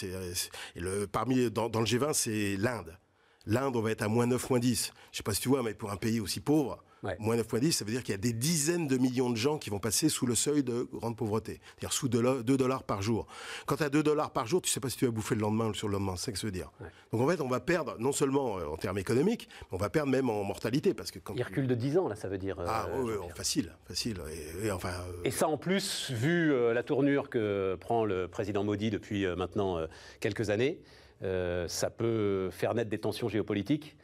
Parmi 1.12 1.52
dans, 1.52 1.68
le 1.68 1.86
G20, 1.86 2.14
c'est 2.14 2.58
l'Inde. 2.58 2.98
L'Inde, 3.46 3.76
on 3.76 3.82
va 3.82 3.92
être 3.92 4.02
à 4.02 4.08
moins 4.08 4.26
9, 4.26 4.50
moins 4.50 4.60
10. 4.60 4.92
Je 5.12 5.18
sais 5.18 5.24
pas 5.24 5.34
si 5.34 5.42
tu 5.42 5.50
vois, 5.50 5.62
mais 5.62 5.76
pour 5.76 5.92
un 5.92 5.98
pays 5.98 6.20
aussi 6.20 6.40
pauvre, 6.40 6.84
Moins 7.20 7.38
9,10, 7.38 7.72
ça 7.72 7.86
veut 7.86 7.92
dire 7.92 8.04
qu'il 8.04 8.12
y 8.14 8.16
a 8.16 8.20
des 8.20 8.34
dizaines 8.34 8.88
de 8.88 8.98
millions 8.98 9.30
de 9.30 9.36
gens 9.38 9.58
qui 9.58 9.70
vont 9.70 9.80
passer 9.80 10.10
sous 10.10 10.26
le 10.26 10.36
seuil 10.36 10.64
de 10.64 10.88
grande 10.94 11.16
pauvreté, 11.16 11.60
c'est-à-dire 11.78 11.94
sous 11.94 12.10
2 12.10 12.44
dollars 12.44 12.84
par 12.84 13.02
jour. 13.02 13.28
Quand 13.66 13.78
tu 13.78 13.84
as 13.84 13.90
2 13.90 14.04
dollars 14.04 14.32
par 14.32 14.48
jour, 14.48 14.62
tu 14.62 14.70
sais 14.70 14.80
pas 14.80 14.90
si 14.90 14.98
tu 14.98 15.06
vas 15.06 15.12
bouffer 15.12 15.36
le 15.36 15.42
lendemain 15.42 15.68
ou 15.68 15.74
sur 15.74 15.88
le 15.88 15.94
lendemain, 15.94 16.16
c'est 16.16 16.26
ce 16.26 16.32
que 16.32 16.40
ça 16.40 16.48
veut 16.48 16.52
dire. 16.52 16.72
Donc 17.12 17.22
en 17.22 17.28
fait, 17.28 17.42
on 17.42 17.48
va 17.48 17.60
perdre 17.60 17.96
non 18.00 18.12
seulement 18.12 18.58
euh, 18.58 18.66
en 18.68 18.78
termes 18.78 18.98
économiques, 18.98 19.48
mais 19.72 19.76
on 19.76 19.78
va 19.78 19.90
perdre 19.90 20.12
même 20.12 20.30
en 20.30 20.44
mortalité. 20.44 20.94
Parce 20.94 21.12
que 21.12 21.20
quand 21.20 21.34
Il 21.36 21.44
recule 21.44 21.68
de 21.68 21.76
10 21.76 21.98
ans, 21.98 22.08
là, 22.08 22.16
ça 22.16 22.28
veut 22.28 22.38
dire. 22.38 22.58
ah 22.66 22.88
oui, 23.00 23.14
facile, 23.36 23.72
facile. 23.86 24.18
Et, 24.64 24.72
enfin, 24.72 24.90
euh, 24.90 25.22
et 25.24 25.32
ça 25.32 25.48
en 25.48 25.58
plus, 25.58 26.12
vu 26.12 26.52
euh, 26.52 26.74
la 26.74 26.84
tournure 26.84 27.30
que 27.30 27.76
prend 27.80 28.06
le 28.06 28.28
président 28.28 28.64
Modi 28.64 28.90
depuis 28.90 29.26
maintenant 29.36 29.80
quelques 30.20 30.50
années, 30.50 30.80
ça 31.22 31.90
peut 31.90 32.50
faire 32.52 32.74
naître 32.74 32.90
des 32.90 33.00
tensions 33.00 33.30
géopolitiques. 33.30 33.96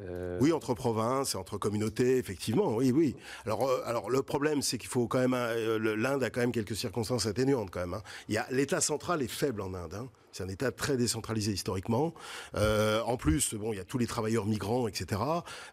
Euh, 0.00 0.38
oui, 0.40 0.52
entre 0.52 0.74
provinces, 0.74 1.34
entre 1.34 1.56
communautés, 1.58 2.18
effectivement, 2.18 2.74
oui, 2.74 2.90
oui. 2.90 3.14
Alors, 3.46 3.68
euh, 3.68 3.82
alors 3.84 4.10
le 4.10 4.22
problème, 4.22 4.60
c'est 4.60 4.78
qu'il 4.78 4.88
faut 4.88 5.06
quand 5.06 5.20
même, 5.20 5.34
euh, 5.34 5.96
l'Inde 5.96 6.22
a 6.24 6.30
quand 6.30 6.40
même 6.40 6.52
quelques 6.52 6.76
circonstances 6.76 7.26
atténuantes 7.26 7.70
quand 7.70 7.80
même. 7.80 7.94
Hein. 7.94 8.42
L'État 8.50 8.80
central 8.80 9.22
est 9.22 9.28
faible 9.28 9.60
en 9.60 9.74
Inde. 9.74 9.94
Hein. 9.94 10.08
C'est 10.34 10.42
un 10.42 10.48
État 10.48 10.72
très 10.72 10.96
décentralisé 10.96 11.52
historiquement. 11.52 12.12
Euh, 12.56 13.00
en 13.02 13.16
plus, 13.16 13.54
bon, 13.54 13.72
il 13.72 13.76
y 13.76 13.80
a 13.80 13.84
tous 13.84 13.98
les 13.98 14.08
travailleurs 14.08 14.46
migrants, 14.46 14.88
etc. 14.88 15.22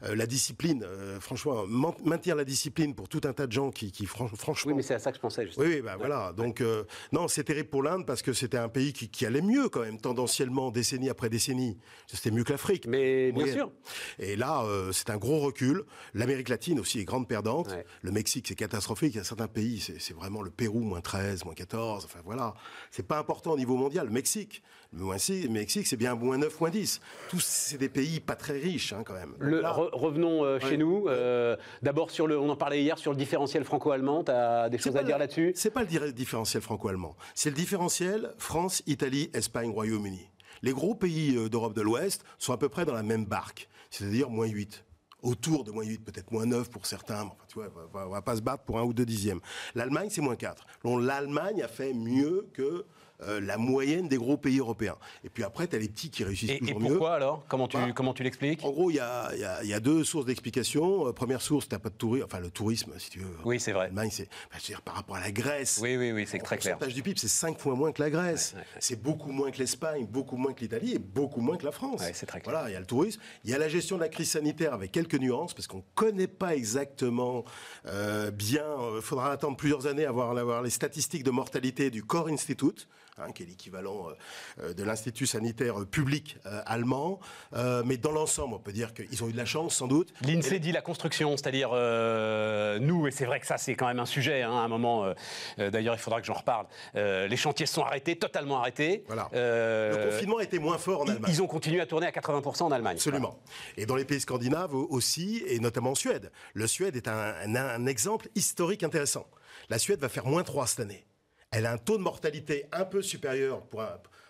Euh, 0.03 0.13
la 0.13 0.27
discipline, 0.27 0.83
euh, 0.83 1.19
franchement, 1.19 1.65
maintenir 1.65 2.35
la 2.35 2.43
discipline 2.45 2.93
pour 2.93 3.09
tout 3.09 3.21
un 3.23 3.33
tas 3.33 3.47
de 3.47 3.51
gens 3.51 3.71
qui, 3.71 3.91
qui 3.91 4.05
franchement. 4.05 4.37
Oui, 4.67 4.75
mais 4.75 4.83
c'est 4.83 4.93
à 4.93 4.99
ça 4.99 5.09
que 5.09 5.17
je 5.17 5.21
pensais. 5.21 5.47
Justement. 5.47 5.65
Oui, 5.65 5.81
bah, 5.81 5.95
voilà. 5.97 6.31
Donc, 6.33 6.63
non, 7.11 7.27
c'est 7.27 7.43
terrible 7.43 7.69
pour 7.69 7.81
l'Inde 7.81 8.05
parce 8.05 8.21
que 8.21 8.33
c'était 8.33 8.59
un 8.59 8.69
pays 8.69 8.93
qui, 8.93 9.25
allait 9.25 9.41
mieux 9.41 9.67
quand 9.67 9.81
même, 9.81 9.99
tendanciellement, 9.99 10.69
décennie 10.69 11.09
après 11.09 11.29
décennie. 11.29 11.79
C'était 12.05 12.29
mieux 12.29 12.43
que 12.43 12.51
l'Afrique. 12.51 12.85
Mais 12.85 13.31
bien 13.31 13.51
sûr. 13.51 13.71
Et 14.19 14.35
là, 14.35 14.63
c'est 14.91 15.09
un 15.09 15.17
gros 15.17 15.39
recul. 15.39 15.85
L'Amérique 16.13 16.49
latine 16.49 16.79
aussi 16.79 16.99
est 16.99 17.05
grande 17.05 17.27
perdante. 17.27 17.73
Le 18.03 18.11
Mexique, 18.11 18.45
c'est 18.47 18.55
catastrophique. 18.55 19.15
Il 19.15 19.17
y 19.17 19.21
a 19.21 19.23
certains 19.23 19.47
pays, 19.47 19.79
c'est 19.79 20.13
vraiment 20.13 20.43
le 20.43 20.51
Pérou, 20.51 20.81
moins 20.81 21.01
13, 21.01 21.45
moins 21.45 21.55
14. 21.55 22.05
Enfin, 22.05 22.19
voilà. 22.24 22.53
C'est 22.91 23.07
pas 23.07 23.17
important 23.17 23.53
au 23.53 23.57
niveau 23.57 23.75
mondial. 23.75 24.05
Le 24.05 24.12
Mexique, 24.12 24.50
le 24.93 25.48
Mexique, 25.50 25.88
c'est 25.88 25.96
bien 25.96 26.15
moins 26.15 26.38
9, 26.38 26.60
moins 26.60 26.70
10. 26.70 27.00
Tous, 27.29 27.43
c'est 27.43 27.77
des 27.77 27.89
pays 27.89 28.20
pas 28.20 28.36
très 28.36 28.58
riches, 28.58 28.93
hein, 28.93 29.03
quand 29.05 29.13
même. 29.13 29.36
revenons 29.39 30.43
euh, 30.43 30.60
chez 30.60 30.77
nous. 30.77 31.08
Euh, 31.08 31.55
d'abord, 31.81 32.12
sur 32.12 32.27
le, 32.27 32.38
on 32.38 32.50
en 32.50 32.55
parlait 32.55 32.81
hier 32.81 32.98
sur 32.98 33.12
le 33.12 33.17
différentiel 33.17 33.63
franco-allemand. 33.63 34.25
Tu 34.25 34.31
as 34.31 34.70
des 34.70 34.77
choses 34.77 34.98
à 34.98 35.03
dire 35.03 35.17
là-dessus? 35.17 35.53
C'est 35.55 35.72
pas 35.72 35.84
le 35.84 36.12
différentiel 36.12 36.62
franco-allemand. 36.62 37.15
C'est 37.36 37.50
le 37.50 37.55
différentiel 37.55 38.34
France, 38.38 38.84
Italie, 38.86 39.29
Espagne, 39.34 39.70
Royaume-Uni. 39.72 40.29
Les 40.62 40.74
gros 40.74 40.93
pays 40.93 41.38
euh, 41.38 41.50
d'Europe 41.50 41.74
de 41.74 41.81
l'Ouest 41.81 42.24
sont 42.38 42.53
à 42.53 42.58
peu 42.58 42.70
près 42.70 42.86
dans 42.86 42.93
la 42.93 43.03
même 43.03 43.25
barque, 43.25 43.70
c'est-à-dire 43.89 44.29
moins 44.29 44.48
8 44.48 44.84
autour 45.24 45.63
de 45.63 45.70
moins 45.72 45.84
8, 45.84 46.00
peut-être 46.03 46.31
moins 46.31 46.48
9 46.48 46.72
pour 46.72 46.88
certains. 46.88 47.22
Enfin, 47.22 47.36
tu 47.48 47.53
vois, 47.55 47.67
on 47.93 47.98
va, 47.98 48.08
va 48.08 48.22
pas 48.24 48.36
se 48.36 48.41
battre 48.41 48.63
pour 48.63 48.79
un 48.79 48.84
ou 48.84 48.91
deux 48.91 49.05
dixièmes. 49.05 49.39
L'Allemagne, 49.75 50.10
c'est 50.10 50.22
moins 50.22 50.36
4. 50.36 50.65
L'Allemagne 50.84 51.62
a 51.62 51.67
fait 51.67 51.93
mieux 51.93 52.48
que 52.53 52.86
euh, 53.23 53.39
la 53.39 53.57
moyenne 53.57 54.07
des 54.07 54.17
gros 54.17 54.37
pays 54.37 54.59
européens. 54.59 54.97
Et 55.23 55.29
puis 55.29 55.43
après, 55.43 55.67
tu 55.67 55.75
as 55.75 55.79
les 55.79 55.87
petits 55.87 56.09
qui 56.09 56.23
réussissent 56.23 56.57
toujours 56.59 56.79
mieux. 56.79 56.87
Et 56.87 56.89
pourquoi 56.89 57.13
alors? 57.13 57.45
Comment 57.47 57.67
tu, 57.67 57.77
bah, 57.77 57.91
comment 57.93 58.13
tu 58.13 58.23
l'expliques? 58.23 58.63
En 58.63 58.71
gros, 58.71 58.89
il 58.89 58.95
y 58.95 58.99
a, 58.99 59.31
y 59.63 59.73
a, 59.73 59.79
deux 59.79 60.03
sources 60.03 60.25
d'explication. 60.25 61.07
Euh, 61.07 61.13
première 61.13 61.41
source, 61.41 61.67
tu 61.69 61.77
pas 61.77 61.89
de 61.89 61.95
tourisme, 61.95 62.25
enfin 62.25 62.39
le 62.39 62.49
tourisme, 62.49 62.93
si 62.97 63.11
tu 63.11 63.19
veux. 63.19 63.35
Oui, 63.45 63.59
c'est 63.59 63.71
vrai. 63.71 63.85
L'Allemagne, 63.85 64.09
c'est 64.11 64.27
bah, 64.51 64.57
dire, 64.63 64.81
par 64.81 64.95
rapport 64.95 65.15
à 65.15 65.19
la 65.19 65.31
Grèce. 65.31 65.79
Oui, 65.81 65.97
oui, 65.97 66.11
oui, 66.11 66.25
c'est 66.27 66.39
très 66.39 66.57
clair. 66.57 66.73
Le 66.73 66.79
pourcentage 66.79 66.95
du 66.95 67.03
PIB, 67.03 67.19
c'est 67.19 67.27
5 67.27 67.59
fois 67.59 67.75
moins 67.75 67.91
que 67.91 68.01
la 68.01 68.09
Grèce. 68.09 68.55
C'est 68.79 69.01
beaucoup 69.01 69.31
moins 69.31 69.51
que 69.51 69.59
l'Espagne, 69.59 70.07
beaucoup 70.07 70.37
moins 70.37 70.53
que 70.53 70.61
l'Italie 70.61 70.95
et 70.95 70.99
beaucoup 70.99 71.41
moins 71.41 71.57
que 71.57 71.65
la 71.65 71.71
France. 71.71 72.01
c'est 72.13 72.25
très 72.25 72.41
clair. 72.41 72.53
Voilà, 72.53 72.69
il 72.69 72.73
y 72.73 72.75
a 72.75 72.79
le 72.79 72.85
tourisme. 72.85 73.21
Il 73.43 73.51
y 73.51 73.53
a 73.53 73.57
la 73.57 73.69
gestion 73.69 73.97
de 73.97 74.01
la 74.01 74.09
crise 74.09 74.31
sanitaire 74.31 74.73
avec 74.73 74.91
quelques 74.91 75.15
nuances, 75.15 75.53
parce 75.53 75.67
qu'on 75.67 75.77
ne 75.77 75.93
connaît 75.95 76.27
pas 76.27 76.55
exactement 76.55 77.45
euh, 77.85 78.31
bien. 78.31 78.65
Il 78.95 79.01
faudra 79.01 79.31
attendre 79.31 79.57
plusieurs 79.57 79.85
années 79.85 80.05
avant 80.05 80.31
avoir 80.37 80.61
les 80.61 80.69
statistiques 80.69 81.23
de 81.23 81.31
mortalité 81.31 81.89
du 81.89 82.03
Core 82.03 82.27
Institute 82.29 82.87
hein, 83.18 83.32
qui 83.32 83.44
est 83.44 83.46
l'équivalent 83.46 84.08
de 84.62 84.84
l'Institut 84.84 85.25
sanitaire 85.25 85.86
public 85.86 86.38
allemand. 86.65 87.20
mais 87.86 87.98
dans 87.98 88.12
l'ensemble, 88.12 88.56
on 88.56 88.60
peut 88.60 88.72
dire 88.72 88.94
qu'ils 88.94 89.24
ont 89.24 89.30
eu 89.30 89.34
de 89.34 89.38
la 89.38 89.46
chance, 89.46 89.75
sans 89.75 89.88
doute. 89.88 90.13
L'INSEE 90.22 90.60
dit 90.60 90.72
la 90.72 90.82
construction, 90.82 91.36
c'est-à-dire 91.38 91.70
nous, 92.82 93.08
et 93.08 93.12
c'est 93.12 93.25
vrai 93.25 93.39
que 93.39 93.48
ça, 93.48 93.58
c'est 93.58 93.75
quand 93.75 93.88
même 93.88 94.00
un 94.00 94.06
sujet, 94.06 94.41
hein, 94.41 94.51
à 94.51 94.62
un 94.62 94.68
moment, 94.68 95.13
d'ailleurs, 95.58 95.96
il 95.96 96.01
faudra 96.01 96.22
que 96.22 96.27
j'en 96.27 96.34
reparle. 96.34 96.68
les 96.96 97.38
chantiers 97.38 97.65
sont 97.65 97.84
arrêtés, 97.84 98.15
totalement 98.18 98.60
arrêtés. 98.60 99.03
Voilà. 99.08 99.30
Le 99.34 100.12
confinement 100.12 100.39
était 100.39 100.60
moins 100.60 100.77
fort 100.77 101.01
en 101.01 101.08
Allemagne. 101.08 101.32
Ils 101.32 101.41
ont 101.41 101.48
continué 101.48 101.82
à 101.82 101.86
tourner 101.86 102.08
à 102.08 102.12
80% 102.12 102.63
en 102.63 102.72
Allemagne. 102.72 102.96
Absolument. 102.96 103.39
Et 103.77 103.86
dans 103.86 103.96
les 103.96 104.06
pays 104.06 104.20
scandinaves 104.20 104.74
aussi, 104.74 105.44
et 105.48 105.60
notamment 105.60 105.91
en 105.91 105.96
Suède. 105.96 106.32
Le 106.53 106.68
Suède 106.68 106.96
est 106.96 107.08
un, 107.08 107.86
exemple 107.86 108.30
historique 108.36 108.84
intéressant. 108.84 109.27
La 109.70 109.80
Suède 109.80 110.00
va 110.00 110.10
faire 110.10 110.25
moins 110.25 110.44
3 110.44 110.68
cette 110.68 110.80
année. 110.82 111.06
Elle 111.51 111.65
a 111.65 111.74
un 111.74 111.77
taux 111.77 111.98
de 111.98 112.03
mortalité 112.03 112.65
un 112.72 112.86
peu 112.86 113.01
supérieur 113.01 113.62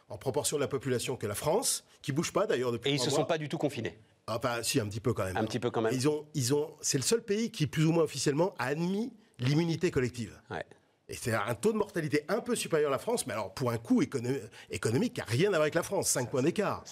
en 0.09 0.17
proportion 0.17 0.57
de 0.57 0.61
la 0.61 0.67
population 0.67 1.15
que 1.15 1.27
la 1.27 1.35
France, 1.35 1.85
qui 2.01 2.11
bouge 2.11 2.33
pas 2.33 2.47
d'ailleurs 2.47 2.71
depuis. 2.71 2.89
Et 2.89 2.93
ils 2.93 2.99
ne 2.99 3.03
se 3.03 3.11
sont 3.11 3.25
pas 3.25 3.37
du 3.37 3.47
tout 3.47 3.59
confinés. 3.59 3.97
Ah 4.27 4.39
bah, 4.39 4.63
si 4.63 4.79
un 4.79 4.87
petit 4.87 4.99
peu 4.99 5.13
quand 5.13 5.25
même. 5.25 5.37
Un 5.37 5.45
petit 5.45 5.59
peu 5.59 5.69
quand 5.69 5.81
même. 5.81 5.93
Ils 5.93 6.07
ont, 6.09 6.25
ils 6.33 6.53
ont, 6.53 6.75
c'est 6.81 6.97
le 6.97 7.03
seul 7.03 7.21
pays 7.23 7.51
qui 7.51 7.67
plus 7.67 7.85
ou 7.85 7.91
moins 7.91 8.03
officiellement 8.03 8.55
a 8.57 8.65
admis 8.65 9.13
l'immunité 9.39 9.91
collective. 9.91 10.39
Ouais. 10.49 10.65
Et 11.09 11.15
c'est 11.15 11.33
un 11.33 11.55
taux 11.55 11.73
de 11.73 11.77
mortalité 11.77 12.23
un 12.29 12.39
peu 12.39 12.55
supérieur 12.55 12.89
à 12.89 12.91
la 12.91 12.97
France, 12.97 13.27
mais 13.27 13.33
alors 13.33 13.53
pour 13.53 13.69
un 13.69 13.77
coût 13.77 14.01
économique 14.01 15.13
qui 15.13 15.19
n'a 15.19 15.25
rien 15.25 15.47
à 15.47 15.51
voir 15.51 15.61
avec 15.63 15.75
la 15.75 15.83
France, 15.83 16.09
5 16.09 16.29
points 16.29 16.41
d'écart. 16.41 16.85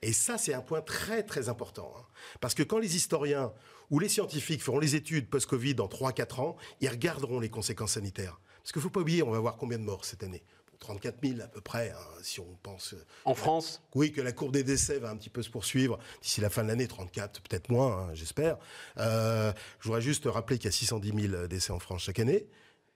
Et 0.00 0.14
ça, 0.14 0.38
c'est 0.38 0.54
un 0.54 0.62
point 0.62 0.80
très 0.80 1.22
très 1.22 1.50
important. 1.50 1.92
Hein. 1.98 2.02
Parce 2.40 2.54
que 2.54 2.62
quand 2.62 2.78
les 2.78 2.96
historiens 2.96 3.52
ou 3.90 3.98
les 3.98 4.08
scientifiques 4.08 4.62
feront 4.62 4.78
les 4.78 4.94
études 4.94 5.28
post-Covid 5.28 5.74
dans 5.74 5.86
3-4 5.86 6.40
ans, 6.40 6.56
ils 6.80 6.88
regarderont 6.88 7.40
les 7.40 7.50
conséquences 7.50 7.92
sanitaires. 7.92 8.40
Parce 8.68 8.74
qu'il 8.74 8.80
ne 8.80 8.82
faut 8.82 8.90
pas 8.90 9.00
oublier, 9.00 9.22
on 9.22 9.30
va 9.30 9.38
voir 9.38 9.56
combien 9.56 9.78
de 9.78 9.82
morts 9.82 10.04
cette 10.04 10.22
année. 10.22 10.42
34 10.80 11.16
000 11.26 11.40
à 11.40 11.48
peu 11.48 11.62
près, 11.62 11.90
hein, 11.90 12.18
si 12.20 12.38
on 12.38 12.58
pense. 12.62 12.92
Euh, 12.92 13.02
en 13.24 13.34
France 13.34 13.82
Oui, 13.94 14.12
que 14.12 14.20
la 14.20 14.32
courbe 14.32 14.52
des 14.52 14.62
décès 14.62 14.98
va 14.98 15.08
un 15.08 15.16
petit 15.16 15.30
peu 15.30 15.42
se 15.42 15.48
poursuivre 15.48 15.98
d'ici 16.20 16.42
la 16.42 16.50
fin 16.50 16.64
de 16.64 16.68
l'année, 16.68 16.86
34, 16.86 17.40
peut-être 17.40 17.70
moins, 17.70 17.96
hein, 17.96 18.10
j'espère. 18.12 18.58
Euh, 18.98 19.54
je 19.80 19.86
voudrais 19.86 20.02
juste 20.02 20.26
rappeler 20.26 20.58
qu'il 20.58 20.66
y 20.66 20.68
a 20.68 20.72
610 20.72 21.28
000 21.30 21.46
décès 21.46 21.72
en 21.72 21.78
France 21.78 22.02
chaque 22.02 22.18
année. 22.18 22.46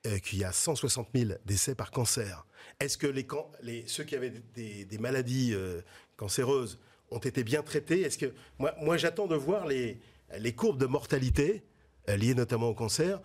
Euh, 0.06 0.18
qu'il 0.18 0.40
y 0.40 0.44
a 0.44 0.52
160 0.52 1.08
000 1.14 1.30
décès 1.46 1.74
par 1.74 1.90
cancer. 1.90 2.44
Est-ce 2.78 2.98
que 2.98 3.06
les, 3.06 3.26
les, 3.62 3.84
ceux 3.86 4.04
qui 4.04 4.14
avaient 4.14 4.32
des, 4.54 4.98
maladies 4.98 5.54
euh, 5.54 5.80
cancéreuses 6.18 6.78
ont 7.10 7.18
été 7.18 7.44
bien 7.44 7.62
traités? 7.62 8.02
Est-ce 8.02 8.18
que 8.18 8.34
moi, 8.58 8.74
moi 8.82 8.98
j'attends 8.98 9.26
de 9.26 9.36
voir 9.36 9.66
les, 9.66 9.98
les 10.38 10.52
courbes 10.52 10.78
de 10.78 10.86
mortalité 10.86 11.62
liées 12.08 12.34
notamment 12.34 12.68
au 12.68 12.74
cancer 12.74 13.20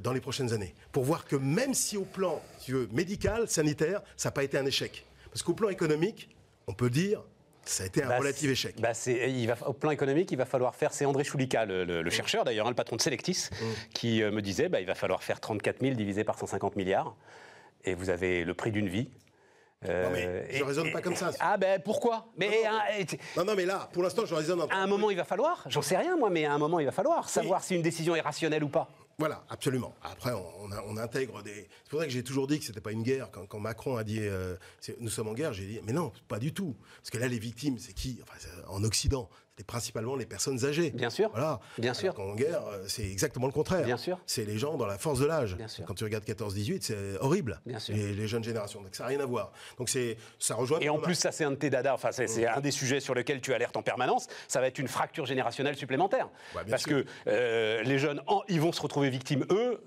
dans 0.00 0.12
les 0.12 0.20
prochaines 0.20 0.52
années, 0.52 0.74
pour 0.90 1.04
voir 1.04 1.24
que 1.26 1.36
même 1.36 1.74
si 1.74 1.96
au 1.96 2.04
plan 2.04 2.40
si 2.58 2.66
tu 2.66 2.72
veux, 2.72 2.88
médical, 2.92 3.48
sanitaire, 3.48 4.00
ça 4.16 4.28
n'a 4.28 4.32
pas 4.32 4.42
été 4.42 4.56
un 4.56 4.64
échec, 4.64 5.04
parce 5.30 5.42
qu'au 5.42 5.54
plan 5.54 5.68
économique, 5.68 6.34
on 6.66 6.72
peut 6.72 6.90
dire 6.90 7.22
ça 7.68 7.82
a 7.82 7.86
été 7.86 8.02
un 8.02 8.08
bah, 8.08 8.18
relatif 8.18 8.48
échec. 8.48 8.80
Bah 8.80 8.92
il 9.06 9.46
va, 9.46 9.56
au 9.68 9.72
plan 9.72 9.90
économique, 9.90 10.30
il 10.30 10.38
va 10.38 10.44
falloir 10.44 10.74
faire. 10.74 10.92
C'est 10.92 11.04
André 11.04 11.24
Choulika, 11.24 11.64
le, 11.66 12.08
chercheur 12.10 12.44
d'ailleurs, 12.44 12.66
hein, 12.66 12.70
le 12.70 12.76
patron 12.76 12.96
de 12.96 13.00
Selectis, 13.00 13.48
mm. 13.50 13.64
qui 13.92 14.22
euh, 14.22 14.30
me 14.30 14.40
disait 14.40 14.68
bah, 14.68 14.80
il 14.80 14.86
va 14.86 14.94
falloir 14.94 15.22
faire 15.22 15.40
34 15.40 15.80
000 15.80 15.94
divisé 15.94 16.24
par 16.24 16.38
150 16.38 16.76
milliards. 16.76 17.16
Et 17.84 17.94
vous 17.94 18.10
avez 18.10 18.44
le 18.44 18.54
prix 18.54 18.72
d'une 18.72 18.88
vie. 18.88 19.08
Euh, 19.88 20.04
non 20.04 20.10
mais 20.10 20.46
je 20.50 20.58
ne 20.58 20.64
raisonne 20.64 20.92
pas 20.92 21.00
comme 21.00 21.16
ça. 21.16 21.30
Ah 21.40 21.56
ben 21.56 21.80
pourquoi? 21.82 22.26
Mais 22.36 22.62
non, 23.36 23.44
non, 23.44 23.54
mais 23.54 23.64
là, 23.64 23.88
pour 23.92 24.02
l'instant, 24.02 24.24
je 24.26 24.34
raisonne. 24.34 24.60
À 24.70 24.76
un 24.76 24.86
moment, 24.86 25.10
il 25.10 25.16
va 25.16 25.24
falloir. 25.24 25.64
J'en 25.68 25.82
sais 25.82 25.96
rien 25.96 26.16
moi, 26.16 26.30
mais 26.30 26.44
à 26.44 26.52
un 26.52 26.58
moment, 26.58 26.80
il 26.80 26.86
va 26.86 26.92
falloir 26.92 27.28
savoir 27.28 27.62
si 27.62 27.74
une 27.74 27.82
décision 27.82 28.14
est 28.16 28.20
rationnelle 28.20 28.64
ou 28.64 28.68
pas. 28.68 28.88
Voilà, 29.18 29.44
absolument. 29.48 29.94
Après, 30.02 30.32
on, 30.32 30.96
intègre 30.98 31.42
des. 31.42 31.68
C'est 31.84 31.90
pour 31.90 32.00
ça 32.00 32.06
que 32.06 32.12
j'ai 32.12 32.22
toujours 32.22 32.46
dit 32.46 32.58
que 32.58 32.64
c'était 32.64 32.82
pas 32.82 32.92
une 32.92 33.02
guerre. 33.02 33.30
Quand, 33.30 33.58
Macron 33.58 33.96
a 33.96 34.04
dit 34.04 34.20
euh, 34.20 34.56
nous 35.00 35.08
sommes 35.08 35.28
en 35.28 35.32
guerre, 35.32 35.52
j'ai 35.52 35.64
dit 35.64 35.80
mais 35.84 35.92
non, 35.92 36.12
pas 36.28 36.38
du 36.38 36.52
tout. 36.52 36.76
Parce 36.98 37.10
que 37.10 37.18
là, 37.18 37.28
les 37.28 37.38
victimes, 37.38 37.78
c'est 37.78 37.94
qui? 37.94 38.20
En 38.68 38.84
Occident, 38.84 39.30
c'est 39.56 39.66
principalement 39.66 40.16
les 40.16 40.26
personnes 40.26 40.64
âgées. 40.66 40.90
Bien 40.90 41.08
sûr. 41.08 41.30
Voilà. 41.30 41.60
Bien 41.78 41.94
sûr. 41.94 42.18
en 42.20 42.34
guerre, 42.34 42.62
euh, 42.66 42.84
c'est 42.88 43.04
exactement 43.04 43.46
le 43.46 43.52
contraire. 43.52 43.84
Bien 43.84 43.96
sûr. 43.96 44.18
C'est 44.26 44.44
les 44.44 44.58
gens 44.58 44.76
dans 44.76 44.86
la 44.86 44.98
force 44.98 45.18
de 45.18 45.24
l'âge. 45.24 45.56
Bien 45.56 45.68
sûr. 45.68 45.86
Quand 45.86 45.94
tu 45.94 46.04
regardes 46.04 46.24
14-18, 46.24 46.78
c'est 46.82 47.18
horrible. 47.20 47.60
Bien 47.64 47.78
sûr. 47.78 47.96
Et 47.96 48.12
les 48.12 48.28
jeunes 48.28 48.44
générations. 48.44 48.82
Donc 48.82 48.94
ça 48.94 49.04
n'a 49.04 49.08
rien 49.08 49.20
à 49.20 49.24
voir. 49.24 49.52
Donc 49.78 49.88
c'est 49.88 50.18
ça 50.38 50.54
rejoint. 50.56 50.78
Et 50.80 50.90
en 50.90 50.98
plus, 50.98 51.14
ça 51.14 51.32
c'est 51.32 51.44
un 51.44 51.52
de 51.52 51.56
tes 51.56 51.70
dada. 51.70 51.94
Enfin, 51.94 52.10
c'est 52.12 52.46
un 52.46 52.60
des 52.60 52.70
sujets 52.70 53.00
sur 53.00 53.14
lesquels 53.14 53.40
tu 53.40 53.54
alertes 53.54 53.76
en 53.76 53.82
permanence. 53.82 54.26
Ça 54.46 54.60
va 54.60 54.66
être 54.66 54.78
une 54.78 54.88
fracture 54.88 55.24
générationnelle 55.24 55.76
supplémentaire. 55.76 56.28
Parce 56.68 56.84
que 56.84 57.06
euh, 57.26 57.82
les 57.82 57.98
jeunes, 57.98 58.20
ils 58.48 58.60
vont 58.60 58.72
se 58.72 58.82
retrouver 58.82 59.08
victimes 59.08 59.46
eux, 59.50 59.82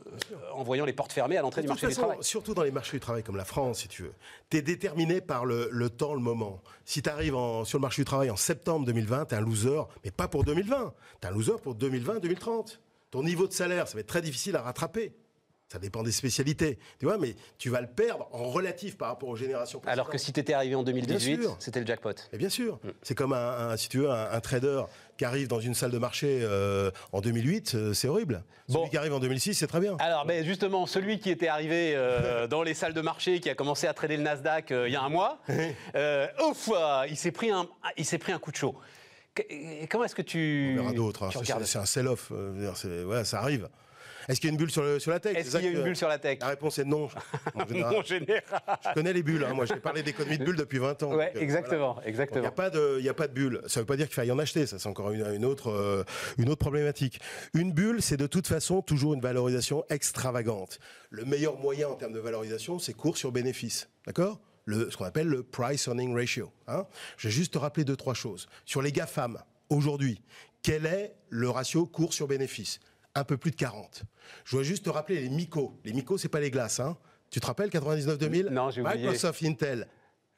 en 0.53 0.63
voyant 0.63 0.85
les 0.85 0.93
portes 0.93 1.13
fermées 1.13 1.37
à 1.37 1.41
l'entrée 1.41 1.61
du 1.61 1.67
marché 1.67 1.87
du 1.87 1.93
travail. 1.93 2.17
Surtout 2.21 2.55
dans 2.55 2.63
les 2.63 2.71
marchés 2.71 2.97
du 2.97 3.01
travail 3.01 3.21
comme 3.21 3.37
la 3.37 3.45
France, 3.45 3.81
si 3.81 3.87
tu 3.87 4.03
veux. 4.03 4.13
Tu 4.49 4.57
es 4.57 4.61
déterminé 4.63 5.21
par 5.21 5.45
le, 5.45 5.89
temps, 5.89 6.15
le 6.15 6.21
moment. 6.21 6.61
Si 6.89 7.03
tu 7.03 7.09
arrives 7.11 7.35
sur 7.65 7.77
le 7.77 7.81
marché 7.81 8.01
du 8.01 8.05
travail 8.05 8.31
en 8.31 8.35
septembre 8.35 8.83
2020, 8.87 9.27
tu 9.27 9.35
es 9.35 9.37
un 9.37 9.41
loser, 9.41 9.83
mais 10.03 10.09
pas 10.09 10.27
pour 10.27 10.43
2020. 10.43 10.95
Tu 11.21 11.27
es 11.27 11.29
un 11.29 11.33
loser 11.33 11.61
pour 11.61 11.75
2020-2030. 11.75 12.79
Ton 13.11 13.21
niveau 13.21 13.47
de 13.47 13.53
salaire, 13.53 13.87
ça 13.87 13.93
va 13.93 13.99
être 13.99 14.07
très 14.07 14.23
difficile 14.23 14.55
à 14.55 14.63
rattraper. 14.63 15.13
Ça 15.71 15.77
dépend 15.77 16.01
des 16.01 16.11
spécialités. 16.11 16.79
Tu 16.97 17.05
vois, 17.05 17.19
mais 17.19 17.35
tu 17.59 17.69
vas 17.69 17.79
le 17.79 17.87
perdre 17.87 18.27
en 18.31 18.49
relatif 18.49 18.97
par 18.97 19.09
rapport 19.09 19.29
aux 19.29 19.35
générations 19.35 19.79
précédentes. 19.79 19.99
Alors 19.99 20.09
que 20.09 20.17
si 20.17 20.33
tu 20.33 20.39
étais 20.39 20.53
arrivé 20.53 20.73
en 20.73 20.81
2018, 20.81 21.41
c'était 21.59 21.79
le 21.79 21.85
jackpot. 21.85 22.15
Et 22.33 22.37
bien 22.37 22.49
sûr. 22.49 22.79
Mm. 22.83 22.89
C'est 23.03 23.13
comme 23.13 23.33
un, 23.33 23.77
si 23.77 23.87
tu 23.87 23.99
veux, 23.99 24.09
un, 24.09 24.39
trader 24.39 24.83
qui 25.17 25.25
arrive 25.25 25.47
dans 25.47 25.59
une 25.59 25.75
salle 25.75 25.91
de 25.91 25.99
marché 25.99 26.39
euh, 26.41 26.89
en 27.11 27.21
2008, 27.21 27.75
euh, 27.75 27.93
c'est 27.93 28.07
horrible. 28.07 28.43
Celui 28.67 28.89
qui 28.89 28.97
arrive 28.97 29.13
en 29.13 29.19
2006, 29.19 29.53
c'est 29.53 29.67
très 29.67 29.79
bien. 29.79 29.95
Alors, 29.99 30.25
ben, 30.25 30.43
justement, 30.43 30.87
celui 30.87 31.19
qui 31.19 31.29
était 31.29 31.49
arrivé 31.49 31.93
euh, 31.95 32.47
dans 32.47 32.63
les 32.63 32.73
salles 32.73 32.93
de 32.93 33.01
marché, 33.01 33.39
qui 33.39 33.49
a 33.51 33.55
commencé 33.55 33.85
à 33.85 33.93
trader 33.93 34.17
le 34.17 34.23
Nasdaq 34.23 34.71
il 34.71 34.91
y 34.91 34.95
a 34.95 35.03
un 35.03 35.09
mois, 35.09 35.39
ouf, 36.49 36.71
il 37.09 37.17
s'est 37.17 37.31
pris 37.31 37.51
un, 37.51 37.67
il 37.95 38.19
pris 38.19 38.31
un 38.31 38.39
coup 38.39 38.51
de 38.51 38.57
chaud. 38.57 38.75
Comment 39.89 40.03
est-ce 40.03 40.15
que 40.15 40.23
tu. 40.23 40.77
On 40.79 40.81
verra 40.81 40.93
d'autres. 40.93 41.23
Hein. 41.23 41.63
C'est 41.63 41.77
un 41.77 41.85
sell-off. 41.85 42.31
Ouais, 42.31 43.23
ça 43.23 43.39
arrive. 43.39 43.69
Est-ce 44.29 44.39
qu'il 44.39 44.49
y 44.49 44.51
a 44.51 44.53
une 44.53 44.57
bulle 44.57 44.69
sur, 44.69 44.83
la 44.83 45.19
tech? 45.19 45.35
Est-ce 45.35 45.57
qu'il 45.57 45.65
y 45.65 45.67
a 45.69 45.71
une 45.71 45.83
bulle 45.83 45.95
sur 45.95 46.07
la 46.07 46.19
tech? 46.19 46.37
La 46.39 46.49
réponse 46.49 46.77
est 46.77 46.85
non. 46.85 47.09
En 47.55 47.65
général. 47.65 47.93
non, 47.93 48.03
général. 48.03 48.43
Je 48.85 48.93
connais 48.93 49.11
les 49.11 49.23
bulles. 49.23 49.43
Hein. 49.43 49.53
Moi, 49.55 49.65
j'ai 49.65 49.77
parlé 49.77 50.03
d'économie 50.03 50.37
de 50.37 50.43
bulles 50.45 50.55
depuis 50.55 50.77
20 50.77 51.01
ans. 51.01 51.15
Oui, 51.15 51.25
euh, 51.35 51.39
exactement. 51.39 51.99
exactement. 52.03 52.37
Il 52.37 52.41
n'y 52.41 52.47
a, 52.47 52.51
pas 52.51 52.69
de, 52.69 53.09
a 53.09 53.13
pas 53.15 53.27
de 53.27 53.33
bulle. 53.33 53.61
Ça 53.65 53.79
ne 53.79 53.81
veut 53.81 53.87
pas 53.87 53.97
dire 53.97 54.05
qu'il 54.05 54.13
faille 54.13 54.31
en 54.31 54.37
acheter. 54.37 54.67
Ça, 54.67 54.77
c'est 54.77 54.87
encore 54.87 55.11
une, 55.11 55.45
autre, 55.45 55.71
euh, 55.71 56.03
une 56.37 56.49
autre 56.49 56.59
problématique. 56.59 57.19
Une 57.55 57.71
bulle, 57.71 58.03
c'est 58.03 58.17
de 58.17 58.27
toute 58.27 58.45
façon 58.45 58.83
toujours 58.83 59.15
une 59.15 59.21
valorisation 59.21 59.83
extravagante. 59.89 60.79
Le 61.09 61.25
meilleur 61.25 61.57
moyen 61.57 61.87
en 61.87 61.95
termes 61.95 62.13
de 62.13 62.19
valorisation, 62.19 62.77
c'est 62.77 62.93
cours 62.93 63.17
sur 63.17 63.31
bénéfice. 63.31 63.89
D'accord? 64.05 64.39
Ce 64.67 64.95
qu'on 64.95 65.05
appelle 65.05 65.27
le 65.27 65.41
price 65.41 65.87
earning 65.87 66.15
ratio. 66.15 66.51
Hein 66.67 66.85
je 67.17 67.29
vais 67.29 67.33
juste 67.33 67.53
te 67.53 67.57
rappeler 67.57 67.83
deux, 67.83 67.95
trois 67.95 68.13
choses. 68.13 68.47
Sur 68.65 68.83
les 68.83 68.91
GAFAM, 68.91 69.39
aujourd'hui, 69.69 70.21
quel 70.61 70.85
est 70.85 71.15
le 71.29 71.49
ratio 71.49 71.87
cours 71.87 72.13
sur 72.13 72.27
bénéfice? 72.27 72.79
Un 73.15 73.23
peu 73.23 73.37
plus 73.37 73.51
de 73.51 73.55
40. 73.55 74.03
Je 74.45 74.55
dois 74.55 74.63
juste 74.63 74.85
te 74.85 74.89
rappeler 74.89 75.21
les 75.21 75.29
MICO. 75.29 75.79
Les 75.83 75.93
MICO, 75.93 76.17
c'est 76.17 76.29
pas 76.29 76.39
les 76.39 76.51
glaces. 76.51 76.79
Hein. 76.79 76.97
Tu 77.29 77.39
te 77.39 77.45
rappelles 77.45 77.69
99-2000 77.69 78.49
Non, 78.49 78.69
j'ai 78.69 78.81
oublié. 78.81 78.97
Microsoft, 78.97 79.43
Intel, 79.43 79.87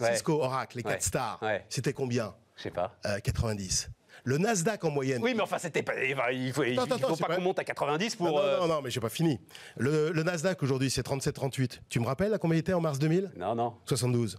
Cisco, 0.02 0.42
Oracle, 0.42 0.78
les 0.78 0.84
4 0.84 1.02
stars. 1.02 1.42
C'était 1.70 1.94
combien? 1.94 2.36
Je 2.56 2.64
sais 2.64 2.72
pas. 2.72 2.98
90. 3.24 3.90
Euh, 3.90 4.02
le 4.24 4.38
Nasdaq 4.38 4.84
en 4.84 4.92
moyenne. 4.92 5.22
Oui, 5.24 5.34
mais 5.34 5.42
enfin, 5.42 5.58
c'était 5.58 5.82
pas. 5.82 6.00
Il 6.32 6.54
faut, 6.54 6.64
faut 6.64 7.16
pas, 7.16 7.36
qu'on 7.36 7.42
monte 7.42 7.60
à 7.60 7.64
90 7.64 8.16
pour. 8.18 8.28
Non, 8.28 8.36
non, 8.36 8.60
non, 8.60 8.68
non 8.68 8.82
mais 8.82 8.92
j'ai 8.92 9.00
pas 9.00 9.10
fini. 9.10 9.40
Le, 9.78 10.12
Nasdaq 10.12 10.62
aujourd'hui, 10.62 10.92
c'est 10.92 11.06
37-38. 11.06 11.80
Tu 11.90 12.00
me 12.00 12.06
rappelles 12.06 12.34
à 12.34 12.38
combien 12.38 12.58
il 12.58 12.60
était 12.60 12.74
en 12.74 12.82
mars 12.82 13.00
2000 13.00 13.32
Non, 13.38 13.56
non. 13.56 13.74
72. 13.86 14.38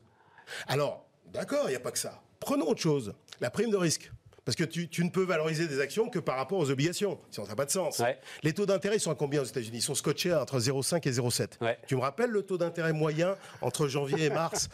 Alors, 0.69 1.07
d'accord, 1.33 1.65
il 1.67 1.71
n'y 1.71 1.77
a 1.77 1.81
pas 1.81 1.91
que 1.91 1.99
ça. 1.99 2.23
Prenons 2.39 2.69
autre 2.69 2.81
chose. 2.81 3.15
La 3.41 3.51
prime 3.51 3.71
de 3.71 3.77
risque. 3.77 4.12
Parce 4.45 4.57
que 4.57 4.65
tu, 4.65 5.05
ne 5.05 5.11
peux 5.11 5.23
valoriser 5.23 5.69
des 5.69 5.81
actions 5.81 6.09
que 6.09 6.19
par 6.19 6.37
rapport 6.37 6.59
aux 6.59 6.71
obligations. 6.71 7.21
Sinon, 7.31 7.47
ça 7.47 7.53
n'a 7.53 7.57
pas 7.57 7.65
de 7.65 7.71
sens. 7.71 8.03
Les 8.43 8.53
taux 8.53 8.67
d'intérêt 8.67 8.99
sont 8.99 9.11
à 9.11 9.15
combien 9.15 9.41
aux 9.41 9.45
États-Unis? 9.45 9.79
Ils 9.79 9.83
sont 9.83 9.95
scotchés 9.95 10.35
entre 10.35 10.59
0,5 10.59 11.09
et 11.09 11.13
0,7. 11.13 11.77
Tu 11.87 11.95
me 11.97 12.01
rappelles 12.01 12.31
le 12.31 12.43
taux 12.43 12.59
d'intérêt 12.59 12.93
moyen 12.93 13.37
entre 13.61 13.87
janvier 13.87 14.27
et 14.27 14.31
mars 14.31 14.69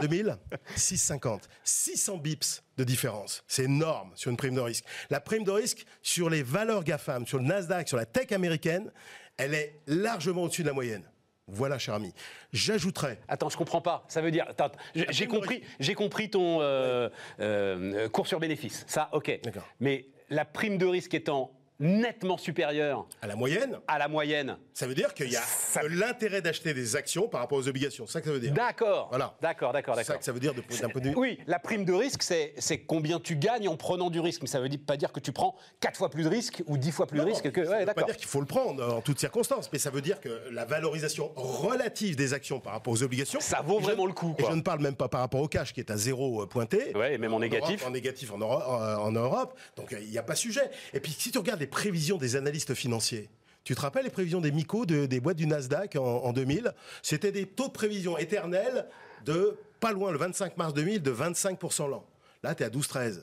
2000 0.00 0.36
6,50. 0.76 1.42
600 1.64 2.18
bips 2.18 2.62
de 2.76 2.84
différence. 2.84 3.44
C'est 3.46 3.64
énorme 3.64 4.10
sur 4.14 4.30
une 4.30 4.36
prime 4.36 4.54
de 4.54 4.60
risque. 4.60 4.84
La 5.10 5.20
prime 5.20 5.44
de 5.44 5.50
risque 5.50 5.86
sur 6.02 6.28
les 6.28 6.42
valeurs 6.42 6.84
GAFAM, 6.84 7.26
sur 7.26 7.38
le 7.38 7.44
Nasdaq, 7.44 7.88
sur 7.88 7.96
la 7.96 8.06
tech 8.06 8.32
américaine, 8.32 8.90
elle 9.36 9.54
est 9.54 9.80
largement 9.86 10.44
au-dessus 10.44 10.62
de 10.62 10.68
la 10.68 10.74
moyenne. 10.74 11.04
Voilà, 11.48 11.78
cher 11.78 11.94
ami. 11.94 12.12
J'ajouterais. 12.52 13.18
Attends, 13.28 13.48
je 13.48 13.56
comprends 13.56 13.80
pas. 13.80 14.04
Ça 14.08 14.20
veut 14.20 14.32
dire. 14.32 14.46
J'ai 14.94 15.26
compris, 15.26 15.62
j'ai 15.78 15.94
compris 15.94 16.28
ton 16.28 16.60
euh, 16.60 17.08
euh, 17.40 18.08
cours 18.08 18.26
sur 18.26 18.40
bénéfice. 18.40 18.84
Ça, 18.88 19.08
ok. 19.12 19.40
Mais 19.78 20.06
la 20.28 20.44
prime 20.44 20.76
de 20.76 20.86
risque 20.86 21.14
étant 21.14 21.52
nettement 21.80 22.38
supérieur 22.38 23.06
À 23.22 23.26
la 23.26 23.36
moyenne 23.36 23.78
à 23.88 23.98
la 23.98 24.08
moyenne. 24.08 24.56
Ça 24.72 24.86
veut 24.86 24.94
dire 24.94 25.14
qu'il 25.14 25.30
y 25.30 25.36
a 25.36 25.40
Ça- 25.42 25.82
l'intérêt 25.88 26.42
d'acheter 26.42 26.74
des 26.74 26.96
actions 26.96 27.28
par 27.28 27.40
rapport 27.40 27.58
aux 27.58 27.68
obligations. 27.68 28.06
C'est 28.06 28.14
ça 28.14 28.20
que 28.20 28.26
ça 28.26 28.32
veut 28.32 28.40
dire. 28.40 28.52
D'accord. 28.52 29.08
Voilà. 29.10 29.36
D'accord, 29.40 29.72
d'accord, 29.72 29.94
C'est 29.96 30.04
ça 30.04 30.08
d'accord. 30.14 30.18
que 30.20 30.24
ça 30.24 30.32
veut 30.32 30.40
dire 30.40 30.54
de- 30.54 30.62
d'un 30.80 30.88
point 30.88 31.00
de 31.00 31.08
vue. 31.10 31.14
Oui, 31.16 31.38
la 31.46 31.58
prime 31.58 31.84
de 31.84 31.92
risque, 31.92 32.22
c'est 32.22 32.54
c'est 32.58 32.78
combien 32.78 33.20
tu 33.20 33.36
gagnes 33.36 33.68
en 33.68 33.76
prenant 33.76 34.10
du 34.10 34.20
risque. 34.20 34.42
Mais 34.42 34.48
ça 34.48 34.60
veut 34.60 34.68
dire- 34.68 34.80
pas 34.86 34.96
dire 34.96 35.12
que 35.12 35.20
tu 35.20 35.32
prends 35.32 35.54
4 35.80 35.96
fois 35.96 36.10
plus 36.10 36.24
de 36.24 36.28
risque 36.28 36.62
ou 36.66 36.78
10 36.78 36.92
fois 36.92 37.06
plus 37.06 37.18
de 37.18 37.24
risque 37.24 37.50
que. 37.52 37.64
ça 37.64 37.70
Ouais, 37.70 37.78
veut 37.80 37.86
pas 37.86 37.92
d'accord. 37.94 38.06
dire 38.06 38.16
qu'il 38.16 38.28
faut 38.28 38.40
le 38.40 38.46
prendre 38.46 38.96
en 38.96 39.00
toutes 39.00 39.18
circonstances, 39.20 39.70
mais 39.72 39.78
ça 39.78 39.90
veut 39.90 40.00
dire 40.02 40.20
que 40.20 40.42
la 40.50 40.64
valorisation 40.64 41.32
relative 41.36 42.16
des 42.16 42.32
actions 42.34 42.60
par 42.60 42.72
rapport 42.72 42.92
aux 42.92 43.02
obligations. 43.02 43.40
Ça 43.40 43.62
vaut 43.62 43.78
je- 43.80 43.84
vraiment 43.84 44.06
le 44.06 44.12
coup, 44.12 44.34
Et 44.38 44.44
je 44.44 44.52
ne 44.52 44.60
parle 44.62 44.80
même 44.80 44.96
pas 44.96 45.08
par 45.08 45.20
rapport 45.20 45.40
au 45.40 45.48
cash 45.48 45.72
qui 45.72 45.80
est 45.80 45.90
à 45.90 45.96
zéro 45.96 46.42
euh, 46.42 46.46
pointé. 46.46 46.94
Ouais, 46.96 47.14
et 47.14 47.18
même 47.18 47.34
en 47.34 47.40
négatif. 47.40 47.80
Europe, 47.80 47.88
en 47.88 47.90
négatif 47.90 48.32
en, 48.32 48.38
Euro- 48.38 48.62
en- 48.62 49.12
Europe. 49.12 49.58
Donc 49.76 49.92
euh, 49.92 49.98
il 50.00 50.10
n'y 50.10 50.18
a 50.18 50.22
pas 50.22 50.34
sujet. 50.34 50.70
Et 50.92 51.00
puis 51.00 51.12
si 51.12 51.30
tu 51.30 51.38
regardes 51.38 51.60
les 51.60 51.65
prévisions 51.66 52.16
des 52.18 52.36
analystes 52.36 52.74
financiers. 52.74 53.28
Tu 53.64 53.74
te 53.74 53.80
rappelles 53.80 54.04
les 54.04 54.10
prévisions 54.10 54.40
des 54.40 54.52
MICO 54.52 54.86
de- 54.86 55.06
des 55.06 55.20
boîtes 55.20 55.36
du 55.36 55.46
Nasdaq 55.46 55.96
en, 55.96 56.02
en 56.04 56.32
2000 56.32 56.72
C'était 57.02 57.32
des 57.32 57.46
taux 57.46 57.66
de 57.68 57.72
prévision 57.72 58.16
éternels 58.16 58.86
de 59.24 59.58
pas 59.80 59.92
loin 59.92 60.12
le 60.12 60.18
25 60.18 60.56
mars 60.56 60.72
2000 60.72 61.02
de 61.02 61.12
25% 61.12 61.88
l'an. 61.90 62.04
Là, 62.42 62.54
tu 62.54 62.62
es 62.62 62.66
à 62.66 62.70
12-13. 62.70 63.20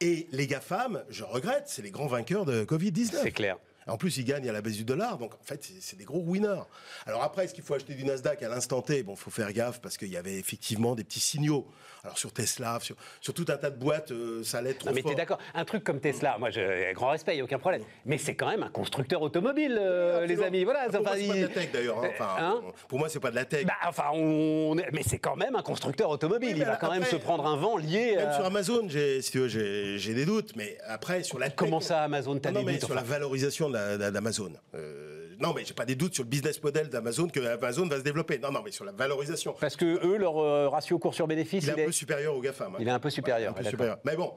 Et 0.00 0.26
les 0.32 0.46
GAFAM, 0.46 1.02
je 1.08 1.24
regrette, 1.24 1.64
c'est 1.66 1.82
les 1.82 1.90
grands 1.90 2.06
vainqueurs 2.08 2.44
de 2.44 2.64
Covid-19. 2.64 3.20
C'est 3.22 3.30
clair. 3.32 3.56
En 3.86 3.96
plus, 3.96 4.16
ils 4.18 4.24
gagnent 4.24 4.48
à 4.48 4.52
la 4.52 4.60
baisse 4.62 4.76
du 4.76 4.84
dollar, 4.84 5.18
donc 5.18 5.34
en 5.34 5.42
fait, 5.44 5.62
c'est- 5.80 5.96
des 5.96 6.04
gros 6.04 6.20
winners. 6.20 6.62
Alors 7.06 7.22
après, 7.22 7.44
est-ce 7.44 7.54
qu'il 7.54 7.64
faut 7.64 7.74
acheter 7.74 7.94
du 7.94 8.04
Nasdaq 8.04 8.42
à 8.42 8.48
l'instant 8.48 8.80
T? 8.82 9.02
Bon, 9.02 9.16
faut 9.16 9.30
faire 9.30 9.52
gaffe 9.52 9.80
parce 9.80 9.96
qu'il 9.96 10.08
y 10.08 10.16
avait 10.16 10.34
effectivement 10.38 10.94
des 10.94 11.04
petits 11.04 11.20
signaux. 11.20 11.66
Alors 12.02 12.16
sur 12.16 12.32
Tesla, 12.32 12.78
sur, 12.80 12.96
sur 13.20 13.34
tout 13.34 13.44
un 13.48 13.56
tas 13.58 13.68
de 13.68 13.76
boîtes, 13.78 14.10
euh, 14.12 14.42
ça 14.42 14.58
allait 14.58 14.70
être 14.70 14.78
trop 14.78 14.88
Non, 14.88 14.94
mais 14.94 15.02
t'es 15.02 15.14
d'accord. 15.14 15.38
Un 15.54 15.64
truc 15.66 15.84
comme 15.84 16.00
Tesla, 16.00 16.36
moi, 16.38 16.48
j'ai 16.48 16.92
grand 16.94 17.08
respect, 17.10 17.32
il 17.32 17.36
n'y 17.36 17.40
a 17.42 17.44
aucun 17.44 17.58
problème. 17.58 17.82
Mais 18.06 18.16
c'est 18.16 18.34
quand 18.34 18.48
même 18.48 18.62
un 18.62 18.70
constructeur 18.70 19.20
automobile, 19.20 19.76
euh, 19.78 20.24
les 20.24 20.40
amis. 20.42 20.64
Voilà. 20.64 20.88
Pour 20.88 21.02
moi, 21.02 21.10
enfin, 21.10 21.18
c'est 21.18 21.26
pas 21.26 21.32
de 21.34 21.38
il- 21.38 21.42
la 21.42 21.48
tech 21.48 21.72
d'ailleurs. 21.72 22.02
hein. 22.02 22.08
Enfin, 22.14 22.36
Hein? 22.38 22.60
pour 22.88 22.98
moi, 22.98 23.08
c'est 23.10 23.20
pas 23.20 23.30
de 23.30 23.36
la 23.36 23.44
tech. 23.44 23.66
Bah, 23.66 23.74
enfin, 23.86 24.04
on... 24.14 24.74
mais 24.92 25.02
c'est 25.06 25.18
quand 25.18 25.36
même 25.36 25.56
un 25.56 25.62
constructeur 25.62 26.08
automobile. 26.08 26.52
Oui, 26.54 26.60
il 26.60 26.64
va 26.64 26.76
quand 26.76 26.90
même 26.90 27.04
se 27.04 27.16
prendre 27.16 27.46
un 27.46 27.56
vent 27.56 27.76
lié. 27.76 28.14
Même 28.16 28.28
à- 28.28 28.32
sur 28.34 28.44
Amazon, 28.46 28.86
j'ai, 28.88 29.20
si 29.20 29.32
tu 29.32 29.40
veux, 29.40 29.48
j'ai, 29.48 29.98
j'ai 29.98 30.14
des 30.14 30.24
doutes, 30.24 30.56
mais 30.56 30.78
après 30.86 31.22
sur 31.22 31.38
la 31.38 31.46
tech- 31.48 31.56
Comment 31.56 31.80
ça, 31.80 32.02
Amazon, 32.02 32.38
t'as 32.38 32.50
non, 32.50 32.60
des 32.60 32.66
mais 32.66 32.72
doutes, 32.72 32.80
sur 32.82 32.90
enfin? 32.92 32.96
la 32.96 33.02
valorisation 33.02 33.68
de 33.70 34.10
d'Amazon. 34.10 34.52
Euh, 34.74 35.34
non, 35.40 35.54
mais 35.54 35.64
j'ai 35.64 35.72
pas 35.74 35.86
des 35.86 35.94
doutes 35.94 36.14
sur 36.14 36.22
le 36.24 36.28
business 36.28 36.62
model 36.62 36.88
d'Amazon 36.88 37.28
que 37.28 37.40
Amazon 37.40 37.86
va 37.88 37.96
se 37.98 38.02
développer. 38.02 38.38
Non, 38.38 38.52
non, 38.52 38.60
mais 38.62 38.70
sur 38.72 38.84
la 38.84 38.92
valorisation. 38.92 39.54
Parce 39.58 39.76
que 39.76 40.06
eux, 40.06 40.18
leur 40.18 40.36
euh, 40.38 40.68
ratio 40.68 40.98
cours 40.98 41.14
sur 41.14 41.26
bénéfice, 41.26 41.64
Il 41.64 41.70
est 41.70 41.82
un 41.82 41.86
peu 41.86 41.92
supérieur 41.92 42.34
au 42.36 42.40
GAFAM. 42.40 42.74
hein. 42.74 42.78
Il 42.80 42.86
est 42.88 42.90
un 42.90 42.98
peu 42.98 43.10
supérieur, 43.10 43.50
un 43.50 43.54
peu 43.54 43.58
d'accord. 43.64 43.70
supérieur. 43.70 43.98
Mais 44.04 44.16
bon. 44.16 44.32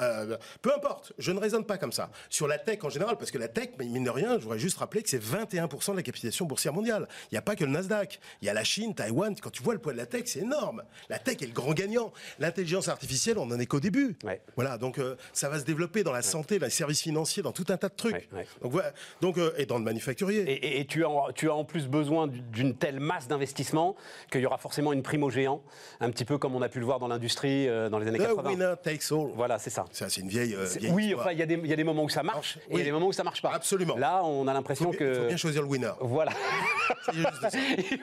Euh, 0.00 0.36
peu 0.62 0.74
importe, 0.74 1.12
je 1.18 1.32
ne 1.32 1.38
raisonne 1.40 1.64
pas 1.64 1.78
comme 1.78 1.92
ça. 1.92 2.10
Sur 2.30 2.46
la 2.48 2.58
tech 2.58 2.78
en 2.84 2.88
général, 2.90 3.16
parce 3.16 3.30
que 3.30 3.38
la 3.38 3.48
tech, 3.48 3.70
mine 3.78 4.04
de 4.04 4.10
rien, 4.10 4.34
je 4.38 4.42
voudrais 4.44 4.58
juste 4.58 4.78
rappeler 4.78 5.02
que 5.02 5.08
c'est 5.08 5.22
21% 5.22 5.92
de 5.92 5.96
la 5.96 6.02
capitalisation 6.02 6.44
boursière 6.46 6.72
mondiale. 6.72 7.08
Il 7.30 7.34
n'y 7.34 7.38
a 7.38 7.42
pas 7.42 7.56
que 7.56 7.64
le 7.64 7.70
Nasdaq. 7.70 8.20
Il 8.42 8.46
y 8.46 8.48
a 8.50 8.54
la 8.54 8.64
Chine, 8.64 8.94
Taïwan. 8.94 9.34
Quand 9.40 9.50
tu 9.50 9.62
vois 9.62 9.74
le 9.74 9.80
poids 9.80 9.92
de 9.92 9.98
la 9.98 10.06
tech, 10.06 10.22
c'est 10.26 10.40
énorme. 10.40 10.82
La 11.08 11.18
tech 11.18 11.36
est 11.42 11.46
le 11.46 11.52
grand 11.52 11.72
gagnant. 11.72 12.12
L'intelligence 12.38 12.88
artificielle, 12.88 13.38
on 13.38 13.46
n'en 13.46 13.58
est 13.58 13.66
qu'au 13.66 13.80
début. 13.80 14.16
Ouais. 14.24 14.40
Voilà, 14.56 14.78
donc 14.78 14.98
euh, 14.98 15.16
ça 15.32 15.48
va 15.48 15.58
se 15.58 15.64
développer 15.64 16.02
dans 16.04 16.12
la 16.12 16.22
santé, 16.22 16.58
dans 16.58 16.66
les 16.66 16.70
services 16.70 17.00
financiers, 17.02 17.42
dans 17.42 17.52
tout 17.52 17.64
un 17.70 17.76
tas 17.76 17.88
de 17.88 17.94
trucs. 17.96 18.12
Ouais, 18.14 18.28
ouais. 18.32 18.46
Donc, 18.62 18.72
voilà. 18.72 18.92
donc 19.20 19.38
euh, 19.38 19.52
et 19.56 19.66
dans 19.66 19.78
le 19.78 19.84
manufacturier. 19.84 20.40
Et, 20.42 20.52
et- 20.66 20.80
et 20.80 20.86
tu, 20.86 21.04
as, 21.04 21.08
en- 21.08 21.32
tu 21.32 21.48
as 21.48 21.54
en 21.54 21.64
plus 21.64 21.86
besoin 21.88 22.26
d'une 22.26 22.76
telle 22.76 23.00
masse 23.00 23.28
d'investissement 23.28 23.96
qu'il 24.30 24.42
y 24.42 24.46
aura 24.46 24.58
forcément 24.58 24.92
une 24.92 25.02
prime 25.02 25.22
aux 25.22 25.30
géants, 25.30 25.62
un 26.00 26.10
petit 26.10 26.24
peu 26.26 26.36
comme 26.38 26.54
on 26.54 26.60
a 26.62 26.68
pu 26.68 26.80
le 26.80 26.84
voir 26.84 26.98
dans 26.98 27.08
l'industrie 27.08 27.66
dans 27.90 27.98
les 27.98 28.06
années 28.08 28.18
The 28.18 28.22
80. 28.36 28.50
winner 28.50 28.74
takes 28.82 29.10
all. 29.10 29.30
Voilà, 29.34 29.58
c'est 29.58 29.70
ça. 29.70 29.85
Ça, 29.92 30.08
c'est 30.08 30.20
une 30.20 30.28
vieille. 30.28 30.54
euh, 30.54 30.64
vieille 30.78 30.92
Oui, 30.92 31.04
histoire. 31.06 31.26
enfin, 31.26 31.32
il 31.32 31.38
y, 31.38 31.42
a 31.42 31.46
des- 31.46 31.54
il 31.62 31.66
y 31.66 31.72
a 31.72 31.76
des 31.76 31.84
moments 31.84 32.04
où 32.04 32.08
ça 32.08 32.22
marche 32.22 32.56
Alors, 32.56 32.68
et 32.70 32.74
il 32.74 32.78
y 32.78 32.82
a 32.82 32.84
des 32.84 32.92
moments 32.92 33.06
où 33.08 33.12
ça 33.12 33.24
marche 33.24 33.42
pas. 33.42 33.52
Absolument. 33.52 33.96
Là, 33.96 34.22
on 34.24 34.46
a 34.48 34.52
l'impression 34.52 34.90
bien- 34.90 34.98
il 35.00 35.14
faut 35.14 35.20
que. 35.22 35.26
bien 35.28 35.36
choisir 35.36 35.62
le 35.62 35.68
winner. 35.68 35.92
Voilà. 36.00 36.32
Il 37.12 37.22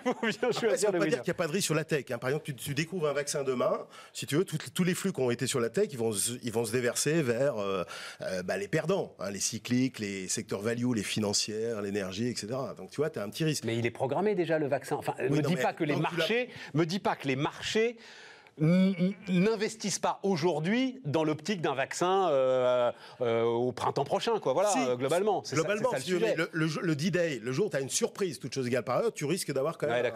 faut 0.03 0.13
bien 0.21 0.31
Après, 0.31 0.31
ça 0.31 0.51
choisir 0.51 0.91
ne 0.91 0.93
veut 0.93 0.93
le 0.93 0.99
pas 0.99 1.05
winner. 1.05 1.09
dire 1.09 1.21
qu'il 1.23 1.29
n'y 1.31 1.31
a 1.31 1.33
pas 1.35 1.47
de 1.47 1.51
risque 1.51 1.65
sur 1.65 1.75
la 1.75 1.83
tech. 1.83 2.05
hein. 2.11 2.17
Par 2.17 2.29
exemple, 2.29 2.45
tu, 2.45 2.55
tu 2.55 2.73
découvres 2.73 3.07
un 3.07 3.13
vaccin 3.13 3.43
demain, 3.43 3.85
si 4.13 4.25
tu 4.25 4.35
veux, 4.35 4.45
tout- 4.45 4.57
tous 4.73 4.83
les 4.83 4.93
flux 4.93 5.11
qui 5.13 5.19
ont 5.21 5.31
été 5.31 5.47
sur 5.47 5.59
la 5.59 5.69
tech, 5.69 5.87
ils 5.91 5.97
vont, 5.97 6.11
se- 6.11 6.33
ils 6.43 6.51
vont 6.51 6.65
se 6.65 6.71
déverser 6.71 7.21
vers 7.21 7.57
euh, 7.57 7.83
euh, 8.21 8.43
bah, 8.43 8.57
les 8.57 8.67
perdants, 8.67 9.13
hein, 9.19 9.29
les 9.31 9.39
cycliques, 9.39 9.99
les 9.99 10.27
secteurs 10.27 10.61
value, 10.61 10.93
les 10.95 11.03
financières, 11.03 11.81
l'énergie, 11.81 12.27
etc. 12.27 12.47
Donc 12.77 12.91
tu 12.91 12.97
vois, 12.97 13.09
tu 13.09 13.19
as 13.19 13.23
un 13.23 13.29
petit 13.29 13.43
risque. 13.43 13.63
Mais 13.65 13.77
il 13.77 13.85
est 13.85 13.91
programmé 13.91 14.35
déjà 14.35 14.59
le 14.59 14.67
vaccin. 14.67 14.95
Enfin, 14.95 15.13
Oui, 15.19 15.29
me 15.37 15.41
non, 15.41 15.49
dis 15.49 15.55
pas 15.55 15.73
que 15.73 15.83
les 15.83 15.95
que 15.95 15.99
marchés, 15.99 16.49
me 16.73 16.85
dis 16.85 16.99
pas 16.99 17.15
que 17.15 17.27
les 17.27 17.35
marchés 17.35 17.97
n'investissent 18.59 19.99
pas 19.99 20.19
aujourd'hui 20.23 21.01
dans 21.05 21.23
l'optique 21.23 21.61
d'un 21.61 21.73
vaccin 21.75 22.29
euh, 22.29 22.91
euh, 23.21 23.43
au 23.43 23.71
printemps 23.71 24.03
prochain, 24.05 24.39
quoi. 24.39 24.53
Voilà, 24.53 24.69
Si, 24.69 24.79
euh, 24.79 24.95
globalement. 24.95 25.41
C'est 25.43 25.55
Globalement, 25.55 25.91
ça, 25.91 25.99
sujet. 25.99 26.35
le, 26.35 26.49
le, 26.51 26.67
jour- 26.67 26.83
le 26.83 26.95
D-Day, 26.95 27.39
le 27.43 27.51
jour 27.51 27.67
où 27.67 27.69
tu 27.69 27.77
as 27.77 27.81
une 27.81 27.89
surprise, 27.89 28.39
toute 28.39 28.53
chose 28.53 28.67
égale 28.67 28.83
par 28.83 28.97
ailleurs, 28.97 29.13
tu 29.13 29.25
risques 29.25 29.51
d'avoir 29.51 29.77
quand 29.77 29.87
même 29.87 30.03
Ouais, 30.03 30.11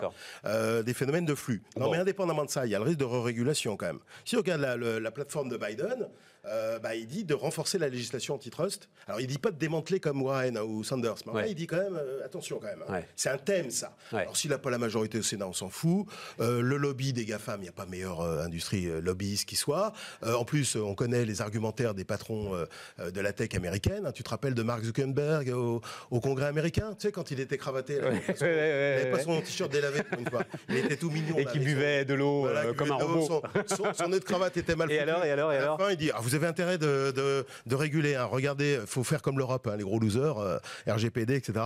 euh, 0.45 0.83
des 0.83 0.93
phénomènes 0.93 1.25
de 1.25 1.35
flux. 1.35 1.61
Non, 1.77 1.85
Bon. 1.85 1.91
mais 1.91 1.97
indépendamment 1.97 2.45
de 2.45 2.49
ça, 2.49 2.65
il 2.65 2.71
y 2.71 2.75
a 2.75 2.79
le 2.79 2.85
risque 2.85 2.99
de 2.99 3.05
régulation 3.05 3.77
quand 3.77 3.87
même. 3.87 3.99
Si 4.25 4.35
on 4.35 4.39
regarde 4.39 4.61
la 4.61 5.11
plateforme 5.11 5.49
de 5.49 5.57
Biden, 5.57 6.07
euh, 6.47 6.79
bah, 6.79 6.95
il 6.95 7.07
dit 7.07 7.23
de 7.23 7.33
renforcer 7.33 7.77
la 7.77 7.89
législation 7.89 8.35
antitrust. 8.35 8.89
Alors, 9.07 9.19
il 9.21 9.27
dit 9.27 9.37
pas 9.37 9.51
de 9.51 9.57
démanteler 9.57 9.99
comme 9.99 10.21
Warren 10.21 10.57
ou 10.57 10.83
Sanders, 10.83 11.15
mais 11.33 11.49
il 11.51 11.55
dit 11.55 11.67
quand 11.67 11.77
même, 11.77 11.95
euh, 11.97 12.25
attention 12.25 12.59
quand 12.59 12.67
même. 12.67 12.83
hein. 12.87 12.93
Ouais. 12.93 13.07
C'est 13.15 13.29
un 13.29 13.37
thème, 13.37 13.69
ça. 13.71 13.95
Ouais. 14.11 14.21
Alors, 14.21 14.35
s'il 14.37 14.49
n'a 14.51 14.57
pas 14.57 14.69
la 14.69 14.77
majorité 14.77 15.17
au 15.19 15.23
Sénat, 15.23 15.47
on 15.47 15.53
s'en 15.53 15.69
fout. 15.69 16.05
Euh, 16.39 16.61
le 16.61 16.77
lobby 16.77 17.13
des 17.13 17.25
GAFAM, 17.25 17.59
il 17.59 17.63
n'y 17.63 17.69
a 17.69 17.73
pas 17.73 17.85
meilleure 17.85 18.21
industrie 18.21 18.87
lobbyiste 19.01 19.47
qui 19.47 19.55
soit. 19.55 19.93
En 20.25 20.45
plus, 20.45 20.75
on 20.75 20.95
connaît 20.95 21.25
les 21.25 21.41
argumentaires 21.41 21.93
des 21.93 22.05
patrons 22.05 22.51
de 22.99 23.21
la 23.21 23.33
tech 23.33 23.49
américaine. 23.55 24.05
hein. 24.05 24.11
Tu 24.11 24.23
te 24.23 24.29
rappelles 24.29 24.53
de 24.53 24.63
Mark 24.63 24.83
Zuckerberg 24.83 25.49
au, 25.49 25.81
au 26.11 26.19
Congrès 26.19 26.45
américain, 26.47 26.95
tu 26.99 27.07
sais, 27.07 27.11
quand 27.11 27.31
il 27.31 27.39
était 27.39 27.57
cravaté. 27.57 27.99
Là, 27.99 28.11
il 28.11 28.45
n'avait 28.45 29.11
pas 29.11 29.19
son 29.19 29.41
t-shirt 29.41 29.71
délavé 29.71 30.03
pour 30.03 30.19
une 30.19 30.29
fois. 30.29 30.43
Il 30.69 30.77
était 30.77 30.97
tout 30.97 31.09
mignon. 31.09 31.37
Et 31.37 31.45
qui 31.45 31.57
son- 31.59 31.63
buvait 31.63 32.05
de 32.05 32.13
l'eau 32.13 32.41
voilà, 32.41 32.73
comme 32.73 32.91
un 32.91 32.95
robot. 32.95 33.41
Son, 33.67 33.93
son- 33.93 34.07
nœud 34.09 34.19
de 34.19 34.23
cravate 34.25 34.55
était 34.57 34.75
mal 34.75 34.91
Et 34.91 34.99
foutu. 34.99 35.09
alors, 35.09 35.25
et 35.25 35.31
alors, 35.31 35.51
et 35.51 35.55
À 35.57 35.59
la 35.59 35.65
alors 35.65 35.79
fin, 35.79 35.91
il 35.91 35.97
dit 35.97 36.11
ah, 36.13 36.19
Vous 36.21 36.35
avez 36.37 36.47
intérêt 36.47 36.77
de, 36.77 37.11
de, 37.11 37.45
de 37.65 37.75
réguler. 37.75 38.15
hein. 38.15 38.25
Regardez, 38.25 38.77
il 38.81 38.87
faut 38.87 39.03
faire 39.03 39.21
comme 39.21 39.37
l'Europe, 39.37 39.67
hein, 39.67 39.75
les 39.77 39.83
gros 39.83 39.99
losers, 39.99 40.37
euh, 40.37 40.57
RGPD, 40.87 41.35
etc. 41.35 41.59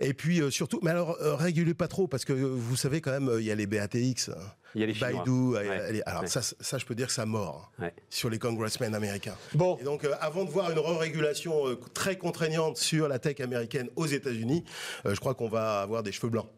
Et 0.00 0.14
puis 0.14 0.40
euh, 0.40 0.50
surtout, 0.50 0.78
mais 0.82 0.90
alors, 0.92 1.16
euh, 1.20 1.34
régulez 1.34 1.74
pas 1.74 1.88
trop, 1.88 2.06
parce 2.06 2.24
que 2.24 2.32
vous 2.32 2.76
savez 2.76 3.00
quand 3.00 3.10
même, 3.10 3.28
euh, 3.28 3.40
il 3.40 3.46
y 3.46 3.50
a 3.50 3.54
les 3.54 3.66
BATX. 3.66 4.28
hein. 4.30 4.34
Il 4.74 4.82
y 4.82 4.84
a 4.84 4.86
les 4.86 4.94
Chinois. 4.94 5.24
Baidu, 5.24 5.30
Ouais. 5.56 5.92
les- 5.92 6.02
alors 6.02 6.22
Ouais. 6.22 6.26
ça, 6.28 6.42
ça, 6.42 6.76
je 6.78 6.84
peux 6.84 6.94
dire 6.94 7.06
que 7.06 7.12
ça 7.12 7.24
mord 7.24 7.72
hein, 7.78 7.84
Ouais. 7.84 7.94
sur 8.10 8.28
les 8.28 8.38
congressmen 8.38 8.94
américains. 8.94 9.34
Bon. 9.54 9.78
Et 9.80 9.84
donc, 9.84 10.04
euh, 10.04 10.12
avant 10.20 10.44
de 10.44 10.50
voir 10.50 10.70
une 10.70 10.78
re-régulation 10.78 11.66
euh, 11.68 11.76
très 11.94 12.16
contraignante 12.16 12.76
sur 12.76 13.08
la 13.08 13.18
tech 13.18 13.40
américaine 13.40 13.88
aux 13.96 14.06
États-Unis, 14.06 14.64
euh, 15.06 15.14
je 15.14 15.20
crois 15.20 15.34
qu'on 15.34 15.48
va 15.48 15.80
avoir 15.80 16.02
des 16.02 16.12
cheveux 16.12 16.28
blancs. 16.28 16.48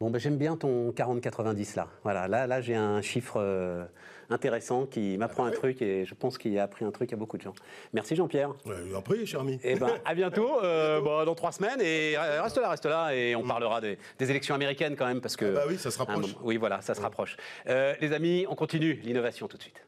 Bon, 0.00 0.10
ben, 0.10 0.18
j'aime 0.18 0.36
bien 0.38 0.56
ton 0.56 0.92
40-90 0.92 1.76
là. 1.76 1.88
Voilà, 2.04 2.26
là, 2.28 2.46
là 2.46 2.60
j'ai 2.60 2.74
un 2.74 3.00
chiffre 3.02 3.36
euh, 3.38 3.84
intéressant 4.30 4.86
qui 4.86 5.16
m'apprend 5.18 5.44
Ah 5.44 5.48
un 5.48 5.50
ouais. 5.50 5.56
truc 5.56 5.82
et 5.82 6.04
je 6.04 6.14
pense 6.14 6.38
qu'il 6.38 6.58
a 6.58 6.62
appris 6.64 6.84
un 6.84 6.90
truc 6.90 7.12
à 7.12 7.16
beaucoup 7.16 7.36
de 7.36 7.42
gens. 7.42 7.54
Merci 7.92 8.16
Jean-Pierre. 8.16 8.50
En 8.94 9.02
prie, 9.02 9.26
cher 9.26 9.40
ami. 9.40 9.58
Eh 9.62 9.76
ben, 9.76 9.90
à 10.04 10.14
bientôt, 10.14 10.62
euh, 10.62 11.00
bon, 11.00 11.24
dans 11.24 11.34
trois 11.34 11.52
semaines, 11.52 11.80
et 11.80 12.16
reste 12.18 12.58
là, 12.58 12.70
reste 12.70 12.86
là, 12.86 13.14
et 13.14 13.34
on 13.36 13.42
parlera 13.42 13.80
des, 13.80 13.98
des 14.18 14.30
élections 14.30 14.54
américaines 14.54 14.96
quand 14.96 15.06
même, 15.06 15.20
parce 15.20 15.36
que... 15.36 15.44
Ah 15.46 15.50
bah 15.60 15.64
oui, 15.68 15.78
ça 15.78 15.90
se 15.90 15.98
rapproche. 15.98 16.36
oui, 16.42 16.56
voilà, 16.56 16.80
ça 16.80 16.94
se 16.94 17.00
rapproche. 17.00 17.36
Euh, 17.68 17.94
les 18.00 18.12
amis, 18.12 18.46
on 18.48 18.54
continue 18.54 18.94
l'innovation 19.04 19.48
tout 19.48 19.56
de 19.56 19.62
suite. 19.62 19.80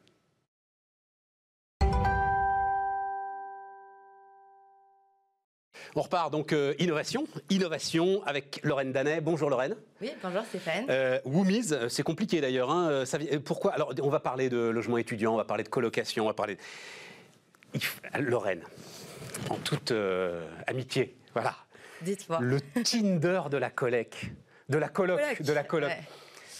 On 5.94 6.02
repart 6.02 6.30
donc 6.30 6.52
euh, 6.52 6.74
innovation, 6.78 7.26
innovation 7.50 8.22
avec 8.24 8.60
Lorraine 8.62 8.92
Danet. 8.92 9.20
Bonjour 9.20 9.50
Lorraine. 9.50 9.74
Oui, 10.00 10.12
bonjour 10.22 10.42
Stéphane. 10.44 10.86
Euh, 10.90 11.18
Woomies, 11.24 11.72
euh, 11.72 11.88
c'est 11.88 12.02
compliqué 12.02 12.40
d'ailleurs. 12.40 12.70
hein, 12.70 13.04
pourquoi? 13.44 13.72
Alors, 13.72 13.92
on 14.02 14.08
va 14.10 14.20
parler 14.20 14.48
de 14.48 14.58
logement 14.58 14.98
étudiant, 14.98 15.34
on 15.34 15.36
va 15.38 15.44
parler 15.44 15.64
de 15.64 15.68
colocation, 15.68 16.24
on 16.24 16.28
va 16.28 16.34
parler. 16.34 16.58
F- 17.74 18.20
Lorraine, 18.20 18.62
en 19.50 19.56
toute 19.56 19.90
euh, 19.92 20.46
amitié, 20.66 21.16
voilà. 21.34 21.54
Dites-moi. 22.02 22.38
Le 22.40 22.60
Tinder 22.60 23.42
de 23.50 23.56
la 23.58 23.70
coloc, 23.70 24.30
de 24.68 24.78
la 24.78 24.88
coloc, 24.88 25.20
Coloc, 25.20 25.42
de 25.42 25.52
la 25.52 25.64
coloc. 25.64 25.90
ouais. 25.90 26.00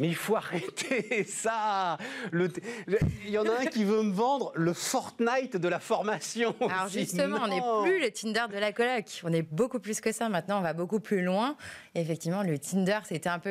Mais 0.01 0.09
il 0.09 0.15
faut 0.15 0.37
arrêter 0.37 1.25
ça. 1.29 1.99
Le 2.31 2.49
t- 2.51 2.63
le- 2.87 2.99
Il 3.25 3.31
y 3.31 3.39
en 3.39 3.45
a 3.47 3.61
un 3.63 3.67
qui 3.67 3.85
veut 3.85 4.03
me 4.03 4.13
vendre 4.13 4.53
le 4.55 4.73
Fortnite 4.73 5.57
de 5.57 5.69
la 5.69 5.81
formation. 5.81 6.55
Alors 6.61 6.89
justement, 6.89 7.39
on 7.43 7.49
n'est 7.49 7.89
plus 7.91 8.01
le 8.01 8.11
Tinder 8.11 8.45
de 8.53 8.59
la 8.59 8.73
coloc. 8.73 9.21
On 9.25 9.33
est 9.33 9.43
beaucoup 9.43 9.81
plus 9.81 10.01
que 10.01 10.13
ça. 10.13 10.29
Maintenant, 10.29 10.59
on 10.59 10.63
va 10.63 10.73
beaucoup 10.73 11.01
plus 11.01 11.23
loin. 11.23 11.57
Et 11.95 12.01
effectivement, 12.01 12.43
le 12.43 12.59
Tinder, 12.59 12.99
c'était 13.05 13.29
un 13.29 13.39
peu 13.39 13.51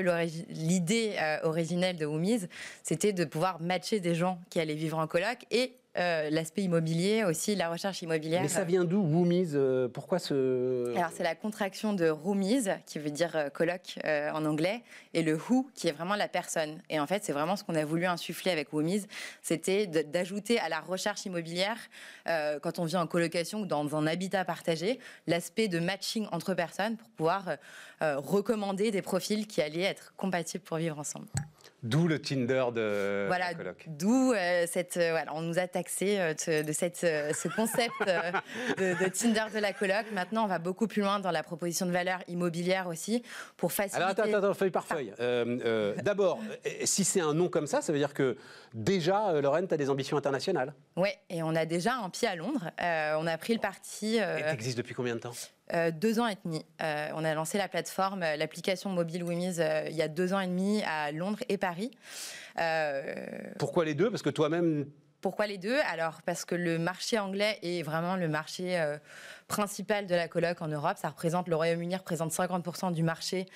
l'idée 0.50 1.16
euh, 1.20 1.38
originelle 1.44 1.98
de 1.98 2.06
Woomies. 2.06 2.48
C'était 2.84 3.14
de 3.14 3.26
pouvoir 3.26 3.62
matcher 3.62 4.00
des 4.00 4.16
gens 4.16 4.40
qui 4.50 4.60
allaient 4.60 4.76
vivre 4.76 4.98
en 4.98 5.08
coloc 5.08 5.38
et 5.52 5.74
l'aspect 5.98 6.64
immobilier 6.64 7.24
aussi, 7.24 7.56
la 7.56 7.70
recherche 7.70 8.02
immobilière. 8.02 8.42
Mais 8.42 8.48
ça 8.48 8.64
vient 8.64 8.86
d'où, 8.86 9.02
Woomies 9.02 9.54
Pourquoi 9.94 10.20
ce... 10.20 10.96
Alors, 10.96 11.10
c'est 11.14 11.24
la 11.24 11.36
contraction 11.36 11.94
de 11.94 12.08
Roomies, 12.08 12.68
qui 12.86 13.00
veut 13.00 13.10
dire 13.10 13.50
colloque 13.54 14.00
en 14.06 14.46
anglais, 14.46 14.84
et 15.14 15.24
le 15.24 15.36
who, 15.36 15.68
qui 15.74 15.88
est 15.88 15.92
vraiment 15.92 16.16
la 16.16 16.28
personne. 16.28 16.82
Et 16.90 17.00
en 17.00 17.08
fait, 17.08 17.24
c'est 17.24 17.34
vraiment 17.34 17.56
ce 17.56 17.64
qu'on 17.64 17.76
a 17.76 17.84
voulu 17.86 18.06
insuffler 18.06 18.52
avec 18.52 18.72
Woomies, 18.74 19.06
c'était 19.42 19.88
d'ajouter 19.88 20.60
à 20.60 20.70
la 20.70 20.80
recherche 20.80 21.26
immobilière, 21.26 21.78
quand 22.26 22.80
on 22.80 22.86
vient 22.86 23.02
en 23.02 23.08
colocation 23.08 23.62
ou 23.62 23.66
dans 23.66 23.96
un 23.96 24.08
habitat 24.08 24.46
partagé, 24.46 25.00
l'aspect 25.26 25.68
de 25.68 25.80
matching 25.80 26.28
entre 26.32 26.54
personnes 26.54 26.98
pour 26.98 27.10
pouvoir 27.10 27.58
recommander 28.02 28.92
des 28.92 29.02
profils 29.02 29.48
qui 29.48 29.62
allaient 29.62 29.82
être 29.82 30.14
compatibles 30.16 30.64
pour 30.64 30.78
vivre 30.78 31.00
ensemble. 31.00 31.28
D'où 31.88 32.08
le 32.08 32.20
Tinder 32.20 32.66
de 32.76 33.26
voilà, 33.28 33.50
la 33.50 33.54
coloc. 33.54 33.86
D'où 33.88 34.34
euh, 34.34 34.66
cette, 34.68 34.98
euh, 34.98 35.12
voilà, 35.12 35.34
on 35.34 35.42
nous 35.42 35.58
a 35.58 35.68
taxé 35.68 36.20
euh, 36.20 36.34
de 36.34 36.72
cette, 36.74 36.98
ce 36.98 37.48
concept 37.48 37.94
de, 38.78 39.10
Tinder 39.10 39.46
de 39.54 39.60
la 39.60 39.72
coloc. 39.72 40.06
Maintenant, 40.14 40.44
on 40.44 40.48
va 40.48 40.60
beaucoup 40.60 40.88
plus 40.88 41.02
loin 41.02 41.20
dans 41.20 41.32
la 41.32 41.44
proposition 41.44 41.86
de 41.86 41.92
valeur 41.92 42.20
immobilière 42.28 42.88
aussi 42.88 43.24
pour 43.56 43.72
faciliter. 43.72 43.98
Alors 43.98 44.10
attends, 44.10 44.34
attends, 44.34 44.54
feuille 44.54 44.72
par 44.72 44.86
feuille. 44.86 45.14
D'abord, 46.04 46.40
si 46.84 47.06
c'est 47.06 47.22
un 47.22 47.34
nom 47.34 47.48
comme 47.48 47.68
ça, 47.68 47.82
ça 47.82 47.94
veut 47.94 48.00
dire 48.00 48.14
que 48.14 48.36
déjà, 48.78 49.42
Lorraine, 49.42 49.68
tu 49.68 49.74
as 49.74 49.78
des 49.78 49.90
ambitions 49.90 50.16
internationales. 50.16 50.74
Oui, 50.96 51.10
et 51.30 51.44
on 51.44 51.56
a 51.56 51.66
déjà 51.66 51.96
un 51.96 52.10
pied 52.10 52.28
à 52.28 52.36
Londres. 52.36 52.72
on 52.80 53.28
a 53.28 53.38
pris 53.38 53.54
le 53.54 53.60
parti. 53.60 54.18
Et 54.18 54.44
tu 54.48 54.54
existes 54.54 54.78
depuis 54.78 54.94
combien 54.94 55.16
de 55.16 55.20
temps? 55.20 55.34
euh, 55.74 55.92
deux 55.92 56.20
ans 56.20 56.28
et 56.28 56.38
demi. 56.46 56.66
Euh, 56.82 57.10
on 57.16 57.24
a 57.24 57.34
lancé 57.34 57.58
la 57.58 57.68
plateforme, 57.68 58.24
euh, 58.24 58.36
l'application 58.36 58.90
mobile 58.90 59.24
Wimis 59.24 59.58
il 59.58 59.96
y 59.96 60.02
a 60.02 60.08
deux 60.08 60.34
ans 60.34 60.40
et 60.40 60.48
demi 60.48 60.82
à 60.84 61.12
Londres 61.12 61.40
et 61.50 61.58
Paris. 61.58 61.92
Pourquoi 63.60 63.86
les 63.86 63.94
deux? 63.94 64.10
Parce 64.10 64.22
que 64.22 64.30
toi-même, 64.30 64.88
pourquoi 65.22 65.48
les 65.48 65.58
deux? 65.58 65.80
Alors 65.92 66.22
parce 66.22 66.46
que 66.46 66.54
le 66.54 66.78
marché 66.78 67.18
anglais 67.18 67.58
est 67.64 67.82
vraiment 67.82 68.16
le 68.16 68.28
marché 68.28 68.80
euh, 68.80 68.98
principal 69.48 70.06
de 70.06 70.14
la 70.14 70.28
coloc 70.28 70.62
en 70.62 70.68
Europe. 70.68 70.98
Ça 71.02 71.10
représente 71.10 71.48
le 71.48 71.56
Royaume-Uni 71.56 71.96
représente 71.96 72.32
50% 72.32 72.94
du 72.94 73.02
marché 73.02 73.48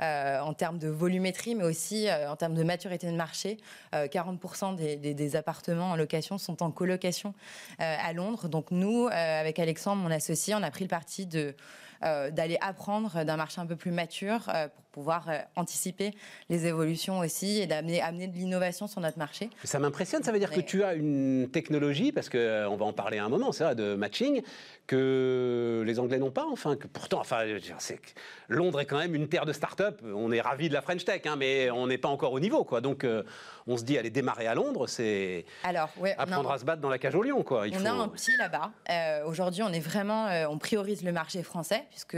euh, 0.00 0.40
en 0.40 0.54
termes 0.54 0.78
de 0.78 0.88
volumétrie, 0.88 1.54
mais 1.54 1.64
aussi 1.64 2.08
euh, 2.08 2.30
en 2.30 2.36
termes 2.36 2.54
de 2.54 2.62
maturité 2.62 3.06
de 3.06 3.16
marché. 3.16 3.58
40% 3.92 4.76
des, 4.76 5.36
appartements 5.36 5.90
en 5.90 5.96
location 5.96 6.38
sont 6.38 6.62
en 6.62 6.70
colocation 6.70 7.34
à 7.78 8.12
Londres. 8.12 8.48
Donc 8.48 8.70
nous, 8.70 9.08
avec 9.10 9.58
Alexandre, 9.58 10.02
mon 10.02 10.10
associé, 10.10 10.54
on 10.54 10.62
a 10.62 10.70
pris 10.70 10.84
le 10.84 10.88
parti 10.88 11.26
d'aller 11.26 12.58
apprendre 12.60 13.24
d'un 13.24 13.36
marché 13.36 13.60
un 13.60 13.66
peu 13.66 13.76
plus 13.76 13.90
mature 13.90 14.48
pouvoir 14.92 15.28
anticiper 15.56 16.12
les 16.48 16.66
évolutions 16.66 17.20
aussi 17.20 17.60
et 17.60 17.66
d'amener 17.66 18.00
amener 18.02 18.26
de 18.26 18.34
l'innovation 18.34 18.86
sur 18.86 19.00
notre 19.00 19.18
marché. 19.18 19.50
Ça 19.64 19.78
m'impressionne, 19.78 20.22
ça 20.22 20.32
veut 20.32 20.38
dire 20.38 20.50
que 20.50 20.60
tu 20.60 20.82
as 20.82 20.94
une 20.94 21.48
technologie, 21.50 22.12
parce 22.12 22.28
qu'on 22.28 22.38
euh, 22.38 22.76
va 22.76 22.84
en 22.84 22.92
parler 22.92 23.18
un 23.18 23.28
moment, 23.28 23.52
c'est 23.52 23.74
de 23.74 23.94
matching, 23.94 24.42
que 24.86 25.82
les 25.86 25.98
Anglais 26.00 26.18
n'ont 26.18 26.30
pas, 26.30 26.46
enfin, 26.50 26.76
que 26.76 26.86
pourtant, 26.86 27.20
enfin, 27.20 27.44
c'est 27.78 28.00
Londres 28.48 28.80
est 28.80 28.86
quand 28.86 28.98
même 28.98 29.14
une 29.14 29.28
terre 29.28 29.46
de 29.46 29.52
start-up. 29.52 30.00
On 30.02 30.32
est 30.32 30.40
ravi 30.40 30.68
de 30.68 30.74
la 30.74 30.82
French 30.82 31.04
Tech, 31.04 31.22
hein, 31.26 31.36
mais 31.36 31.70
on 31.70 31.86
n'est 31.86 31.98
pas 31.98 32.08
encore 32.08 32.32
au 32.32 32.40
niveau, 32.40 32.64
quoi. 32.64 32.80
Donc, 32.80 33.04
euh, 33.04 33.22
on 33.66 33.76
se 33.76 33.84
dit, 33.84 33.96
aller 33.96 34.10
démarrer 34.10 34.46
à 34.46 34.54
Londres, 34.54 34.88
c'est 34.88 35.44
apprendre 36.18 36.50
à 36.50 36.58
se 36.58 36.64
battre 36.64 36.82
dans 36.82 36.88
la 36.88 36.98
cage 36.98 37.14
au 37.14 37.22
lion, 37.22 37.42
quoi. 37.44 37.68
Il 37.68 37.76
on 37.76 37.84
a 37.84 37.90
un 37.92 38.08
pied 38.08 38.34
là-bas. 38.38 38.72
Euh, 38.90 39.24
aujourd'hui, 39.26 39.62
on 39.62 39.72
est 39.72 39.80
vraiment, 39.80 40.26
on 40.50 40.58
priorise 40.58 41.04
le 41.04 41.12
marché 41.12 41.42
français, 41.42 41.84
puisque 41.90 42.16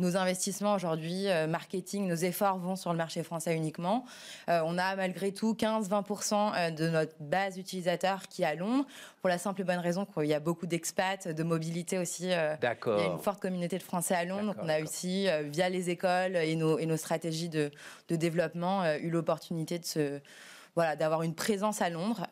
nos 0.00 0.16
investissements 0.16 0.74
aujourd'hui, 0.74 1.28
euh, 1.28 1.46
marketing, 1.46 2.08
nos 2.08 2.16
efforts 2.16 2.58
vont 2.58 2.76
sur 2.76 2.90
le 2.90 2.96
marché 2.96 3.22
français 3.22 3.54
uniquement. 3.54 4.04
Euh, 4.48 4.60
on 4.64 4.78
a 4.78 4.96
malgré 4.96 5.32
tout 5.32 5.54
15-20% 5.54 6.52
euh, 6.54 6.70
de 6.70 6.88
notre 6.88 7.14
base 7.20 7.58
utilisateur 7.58 8.22
qui 8.28 8.42
est 8.42 8.46
à 8.46 8.54
Londres, 8.54 8.86
pour 9.20 9.28
la 9.28 9.38
simple 9.38 9.60
et 9.60 9.64
bonne 9.64 9.78
raison 9.78 10.06
qu'il 10.06 10.24
y 10.24 10.34
a 10.34 10.40
beaucoup 10.40 10.66
d'expats, 10.66 11.28
de 11.28 11.42
mobilité 11.42 11.98
aussi. 11.98 12.30
D'accord. 12.60 12.98
Il 12.98 13.04
y 13.04 13.08
a 13.08 13.12
une 13.12 13.18
forte 13.18 13.40
communauté 13.40 13.78
de 13.78 13.82
Français 13.82 14.14
à 14.14 14.24
Londres, 14.24 14.54
donc 14.54 14.56
on 14.62 14.68
a 14.68 14.80
aussi, 14.80 15.28
via 15.44 15.68
les 15.68 15.90
écoles 15.90 16.36
et 16.36 16.56
nos, 16.56 16.78
et 16.78 16.86
nos 16.86 16.96
stratégies 16.96 17.50
de, 17.50 17.70
de 18.08 18.16
développement, 18.16 18.84
eu 18.96 19.10
l'opportunité 19.10 19.78
de 19.78 19.84
se 19.84 20.20
voilà, 20.76 20.96
d'avoir 20.96 21.22
une 21.22 21.34
présence 21.34 21.82
à 21.82 21.90
Londres 21.90 22.26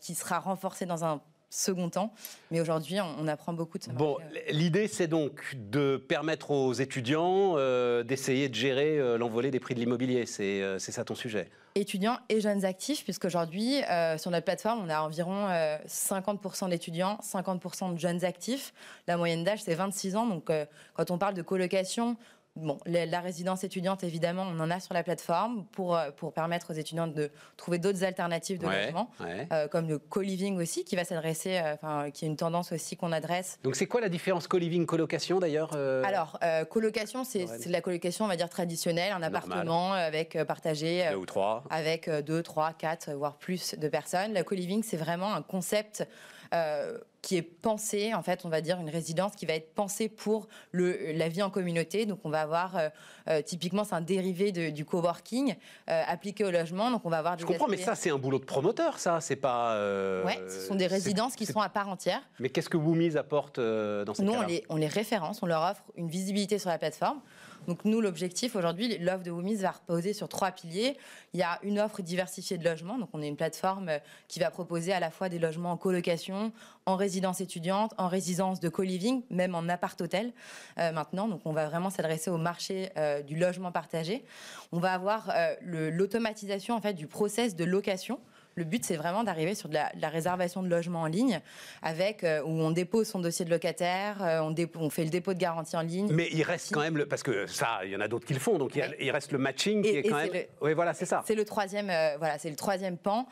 qui 0.00 0.14
sera 0.14 0.40
renforcée 0.40 0.86
dans 0.86 1.04
un 1.04 1.20
second 1.52 1.90
temps. 1.90 2.12
Mais 2.50 2.60
aujourd'hui, 2.60 2.98
on, 3.00 3.28
apprend 3.28 3.52
beaucoup 3.52 3.78
de 3.78 3.84
ça. 3.84 3.92
Bon, 3.92 4.16
l'idée, 4.50 4.88
c'est 4.88 5.06
donc 5.06 5.54
de 5.54 5.96
permettre 5.96 6.50
aux 6.50 6.72
étudiants 6.72 7.54
euh, 7.56 8.02
d'essayer 8.02 8.48
de 8.48 8.54
gérer 8.54 8.98
euh, 8.98 9.18
l'envolée 9.18 9.50
des 9.50 9.60
prix 9.60 9.74
de 9.74 9.80
l'immobilier. 9.80 10.24
Euh, 10.40 10.78
c'est 10.78 10.92
ça 10.92 11.04
ton 11.04 11.14
sujet 11.14 11.48
Étudiants 11.74 12.18
et 12.28 12.40
jeunes 12.40 12.64
actifs, 12.64 13.04
puisqu'aujourd'hui, 13.04 13.76
sur 14.18 14.30
notre 14.30 14.44
plateforme, 14.44 14.82
on 14.84 14.90
a 14.90 15.00
environ 15.00 15.48
50% 15.86 16.68
d'étudiants, 16.68 17.18
50% 17.22 17.94
de 17.94 17.98
jeunes 17.98 18.24
actifs. 18.26 18.74
La 19.06 19.16
moyenne 19.16 19.42
d'âge, 19.42 19.62
c'est 19.62 19.74
26 19.74 20.16
ans. 20.16 20.26
Donc, 20.26 20.50
quand 20.92 21.10
on 21.10 21.16
parle 21.16 21.32
de 21.32 21.40
colocation, 21.40 22.18
Bon, 22.54 22.78
la 22.84 23.20
résidence 23.20 23.64
étudiante, 23.64 24.04
évidemment, 24.04 24.42
on 24.42 24.60
en 24.60 24.70
a 24.70 24.78
sur 24.78 24.92
la 24.92 25.02
plateforme 25.02 25.64
pour, 25.72 25.96
euh, 25.96 26.10
pour 26.10 26.34
permettre 26.34 26.70
aux 26.70 26.76
étudiants 26.76 27.06
de 27.06 27.30
trouver 27.56 27.78
d'autres 27.78 28.04
alternatives 28.04 28.58
de 28.58 28.66
logement, 28.66 29.10
euh, 29.22 29.68
comme 29.68 29.88
le 29.88 29.98
co-living 29.98 30.60
aussi, 30.60 30.84
qui 30.84 30.94
va 30.94 31.04
s'adresser, 31.04 31.56
euh, 31.56 31.72
enfin, 31.72 32.10
qui 32.10 32.26
est 32.26 32.28
une 32.28 32.36
tendance 32.36 32.70
aussi 32.72 32.94
qu'on 32.94 33.10
adresse. 33.10 33.58
Donc, 33.64 33.74
c'est 33.74 33.86
quoi 33.86 34.02
la 34.02 34.10
différence 34.10 34.48
co-living, 34.48 34.84
colocation 34.84 35.40
d'ailleurs 35.40 35.74
Alors, 36.04 36.38
colocation, 36.68 37.24
c'est 37.24 37.46
de 37.46 37.72
la 37.72 37.80
colocation, 37.80 38.26
on 38.26 38.28
va 38.28 38.36
dire 38.36 38.50
traditionnelle, 38.50 39.12
un 39.12 39.22
appartement 39.22 39.94
avec 39.94 40.36
partagé. 40.44 41.08
deux 41.10 41.16
ou 41.16 41.26
trois. 41.26 41.64
Avec 41.70 42.10
deux, 42.10 42.42
trois, 42.42 42.74
quatre, 42.74 43.12
voire 43.12 43.36
plus 43.36 43.76
de 43.76 43.88
personnes. 43.88 44.34
La 44.34 44.42
co-living, 44.42 44.82
c'est 44.82 44.98
vraiment 44.98 45.34
un 45.34 45.42
concept 45.42 46.06
euh, 46.52 46.98
qui 47.22 47.36
est 47.36 47.42
pensée, 47.42 48.14
en 48.14 48.22
fait, 48.22 48.44
on 48.44 48.48
va 48.48 48.60
dire 48.60 48.80
une 48.80 48.90
résidence 48.90 49.36
qui 49.36 49.46
va 49.46 49.54
être 49.54 49.74
pensée 49.74 50.08
pour 50.08 50.48
le, 50.72 51.12
la 51.12 51.28
vie 51.28 51.42
en 51.42 51.50
communauté. 51.50 52.04
Donc, 52.04 52.18
on 52.24 52.30
va 52.30 52.40
avoir, 52.40 52.76
euh, 52.76 52.88
euh, 53.28 53.42
typiquement, 53.42 53.84
c'est 53.84 53.94
un 53.94 54.00
dérivé 54.00 54.50
du 54.52 54.84
coworking 54.84 55.54
appliqué 55.86 56.44
au 56.44 56.50
logement. 56.50 56.90
Donc, 56.90 57.02
on 57.04 57.10
va 57.10 57.18
avoir. 57.18 57.38
Je 57.38 57.46
comprends, 57.46 57.68
mais 57.68 57.76
ça, 57.76 57.94
c'est 57.94 58.10
un 58.10 58.18
boulot 58.18 58.40
de 58.40 58.44
promoteur, 58.44 58.98
ça. 58.98 59.20
C'est 59.20 59.36
pas. 59.36 59.76
ouais, 60.24 60.40
ce 60.48 60.66
sont 60.66 60.74
des 60.74 60.88
résidences 60.88 61.36
qui 61.36 61.46
sont 61.46 61.60
à 61.60 61.68
part 61.68 61.88
entière. 61.88 62.22
Mais 62.40 62.48
qu'est-ce 62.48 62.68
que 62.68 62.76
Woomies 62.76 63.16
apporte 63.16 63.60
dans 63.60 64.14
ces 64.14 64.24
Nous, 64.24 64.32
on 64.32 64.42
les, 64.42 64.64
on 64.68 64.76
les 64.76 64.88
référence, 64.88 65.42
on 65.42 65.46
leur 65.46 65.62
offre 65.62 65.84
une 65.96 66.08
visibilité 66.08 66.58
sur 66.58 66.70
la 66.70 66.78
plateforme. 66.78 67.20
Donc 67.68 67.84
nous, 67.84 68.00
l'objectif 68.00 68.56
aujourd'hui, 68.56 68.98
l'offre 68.98 69.22
de 69.22 69.30
Woomies 69.30 69.56
va 69.56 69.72
reposer 69.72 70.12
sur 70.12 70.28
trois 70.28 70.50
piliers. 70.50 70.96
Il 71.32 71.40
y 71.40 71.42
a 71.42 71.58
une 71.62 71.78
offre 71.78 72.02
diversifiée 72.02 72.58
de 72.58 72.64
logements. 72.64 72.98
Donc 72.98 73.10
on 73.12 73.22
est 73.22 73.28
une 73.28 73.36
plateforme 73.36 73.88
euh, 73.88 73.98
qui 74.28 74.40
va 74.40 74.50
proposer 74.50 74.92
à 74.92 75.00
la 75.00 75.10
fois 75.10 75.28
des 75.28 75.38
logements 75.38 75.72
en 75.72 75.76
colocation, 75.76 76.52
en 76.86 76.96
résidence 76.96 77.40
étudiante, 77.40 77.94
en 77.98 78.08
résidence 78.08 78.60
de 78.60 78.68
co-living, 78.68 79.22
même 79.30 79.54
en 79.54 79.68
appart-hôtel 79.68 80.32
euh, 80.78 80.92
maintenant. 80.92 81.28
Donc 81.28 81.42
on 81.44 81.52
va 81.52 81.66
vraiment 81.66 81.90
s'adresser 81.90 82.30
au 82.30 82.38
marché 82.38 82.90
euh, 82.96 83.22
du 83.22 83.36
logement 83.36 83.72
partagé. 83.72 84.24
On 84.72 84.78
va 84.78 84.92
avoir 84.92 85.32
l'automatisation 85.62 86.74
en 86.74 86.80
fait 86.80 86.94
du 86.94 87.06
process 87.06 87.54
de 87.54 87.64
location. 87.64 88.20
Le 88.54 88.64
but, 88.64 88.84
c'est 88.84 88.96
vraiment 88.96 89.24
d'arriver 89.24 89.54
sur 89.54 89.68
de 89.68 89.74
la, 89.74 90.08
réservation 90.08 90.62
de 90.62 90.68
logement 90.68 91.02
en 91.02 91.06
ligne, 91.06 91.40
avec 91.80 92.22
euh, 92.22 92.42
où 92.42 92.50
on 92.50 92.70
dépose 92.70 93.08
son 93.08 93.18
dossier 93.18 93.46
de 93.46 93.50
locataire, 93.50 94.22
euh, 94.22 94.40
on, 94.40 94.54
on, 94.76 94.90
fait 94.90 95.04
le 95.04 95.10
dépôt 95.10 95.32
de 95.32 95.38
garantie 95.38 95.74
en 95.74 95.80
ligne. 95.80 96.08
Mais 96.12 96.28
il 96.32 96.42
reste 96.42 96.72
quand 96.72 96.80
même, 96.80 96.98
le, 96.98 97.06
parce 97.06 97.22
que 97.22 97.46
ça, 97.46 97.80
il 97.84 97.90
y 97.90 97.96
en 97.96 98.00
a 98.00 98.08
d'autres 98.08 98.26
qui 98.26 98.34
le 98.34 98.40
font, 98.40 98.58
donc 98.58 98.76
il, 98.76 99.10
reste 99.10 99.32
le 99.32 99.38
matching 99.38 99.82
qui 99.82 99.88
est 99.88 100.02
quand 100.02 100.16
même. 100.16 100.44
oui, 100.60 100.74
voilà, 100.74 100.92
c'est 100.92 101.06
ça. 101.06 101.22
C'est 101.26 101.34
le 101.34 101.44
troisième, 101.46 101.88
euh, 101.88 102.16
voilà, 102.18 102.38
c'est 102.38 102.50
le 102.50 102.56
troisième 102.56 102.98
pan 102.98 103.26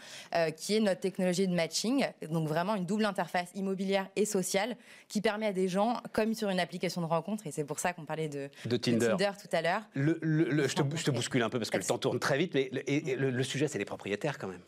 qui 0.56 0.76
est 0.76 0.80
notre 0.80 1.00
technologie 1.00 1.46
de 1.46 1.54
matching, 1.54 2.06
donc 2.30 2.48
vraiment 2.48 2.74
une 2.74 2.86
double 2.86 3.04
interface 3.04 3.50
immobilière 3.54 4.06
et 4.16 4.24
sociale 4.24 4.76
qui 5.08 5.20
permet 5.20 5.46
à 5.46 5.52
des 5.52 5.68
gens, 5.68 6.00
comme 6.12 6.34
sur 6.34 6.48
une 6.48 6.60
application 6.60 7.00
de 7.00 7.06
rencontre, 7.06 7.46
et 7.46 7.50
c'est 7.50 7.64
pour 7.64 7.78
ça 7.78 7.92
qu'on 7.92 8.04
parlait 8.04 8.28
de, 8.28 8.48
de, 8.66 8.76
Tinder. 8.76 9.14
tout 9.18 9.54
à 9.54 9.62
l'heure. 9.62 9.82
Le, 9.94 10.18
je, 10.22 10.74
te, 10.74 10.82
je, 10.96 11.04
te, 11.04 11.10
bouscule 11.10 11.42
un 11.42 11.50
peu 11.50 11.58
parce 11.58 11.70
que 11.70 11.76
le 11.76 11.84
temps 11.84 11.98
tourne 11.98 12.18
très 12.18 12.38
vite, 12.38 12.54
mais 12.54 12.70
le 12.70 13.42
sujet, 13.42 13.68
c'est 13.68 13.78
les 13.78 13.84
propriétaires 13.84 14.38
quand 14.38 14.48
même. 14.48 14.60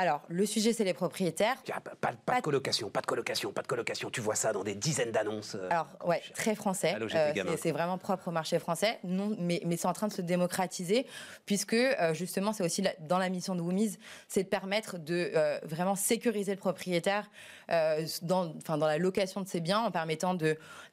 Alors, 0.00 0.22
le 0.28 0.46
sujet, 0.46 0.72
c'est 0.72 0.84
les 0.84 0.94
propriétaires. 0.94 1.56
Pas, 2.00 2.12
pas, 2.24 2.36
de 2.36 2.40
colocation, 2.40 2.88
pas 2.88 3.00
de 3.00 3.06
colocation, 3.06 3.50
pas 3.50 3.62
de 3.62 3.66
colocation. 3.66 4.10
Tu 4.10 4.20
vois 4.20 4.36
ça 4.36 4.52
dans 4.52 4.62
des 4.62 4.76
dizaines 4.76 5.10
d'annonces. 5.10 5.56
Euh, 5.56 5.68
Alors, 5.70 5.88
ouais, 6.06 6.22
très 6.34 6.54
français. 6.54 6.94
Euh, 6.94 7.56
c'est 7.60 7.72
vraiment 7.72 7.98
propre 7.98 8.28
au 8.28 8.30
marché 8.30 8.60
français. 8.60 9.00
Non, 9.02 9.34
mais, 9.40 9.60
mais 9.66 9.76
c'est 9.76 9.88
en 9.88 9.92
train 9.92 10.06
de 10.06 10.12
se 10.12 10.22
démocratiser, 10.22 11.04
puisque 11.46 11.74
euh, 11.74 12.14
justement, 12.14 12.52
c'est 12.52 12.62
aussi 12.62 12.84
dans 13.00 13.18
la 13.18 13.28
mission 13.28 13.56
de 13.56 13.60
Woomies, 13.60 13.98
c'est 14.28 14.44
de 14.44 14.48
permettre 14.48 14.98
de 14.98 15.32
vraiment 15.64 15.96
sécuriser 15.96 16.52
le 16.52 16.58
propriétaire 16.58 17.28
dans, 18.22 18.54
dans 18.68 18.76
la 18.76 18.98
location 18.98 19.40
de 19.40 19.48
ses 19.48 19.60
biens, 19.60 19.80
en 19.80 19.90
permettant 19.90 20.38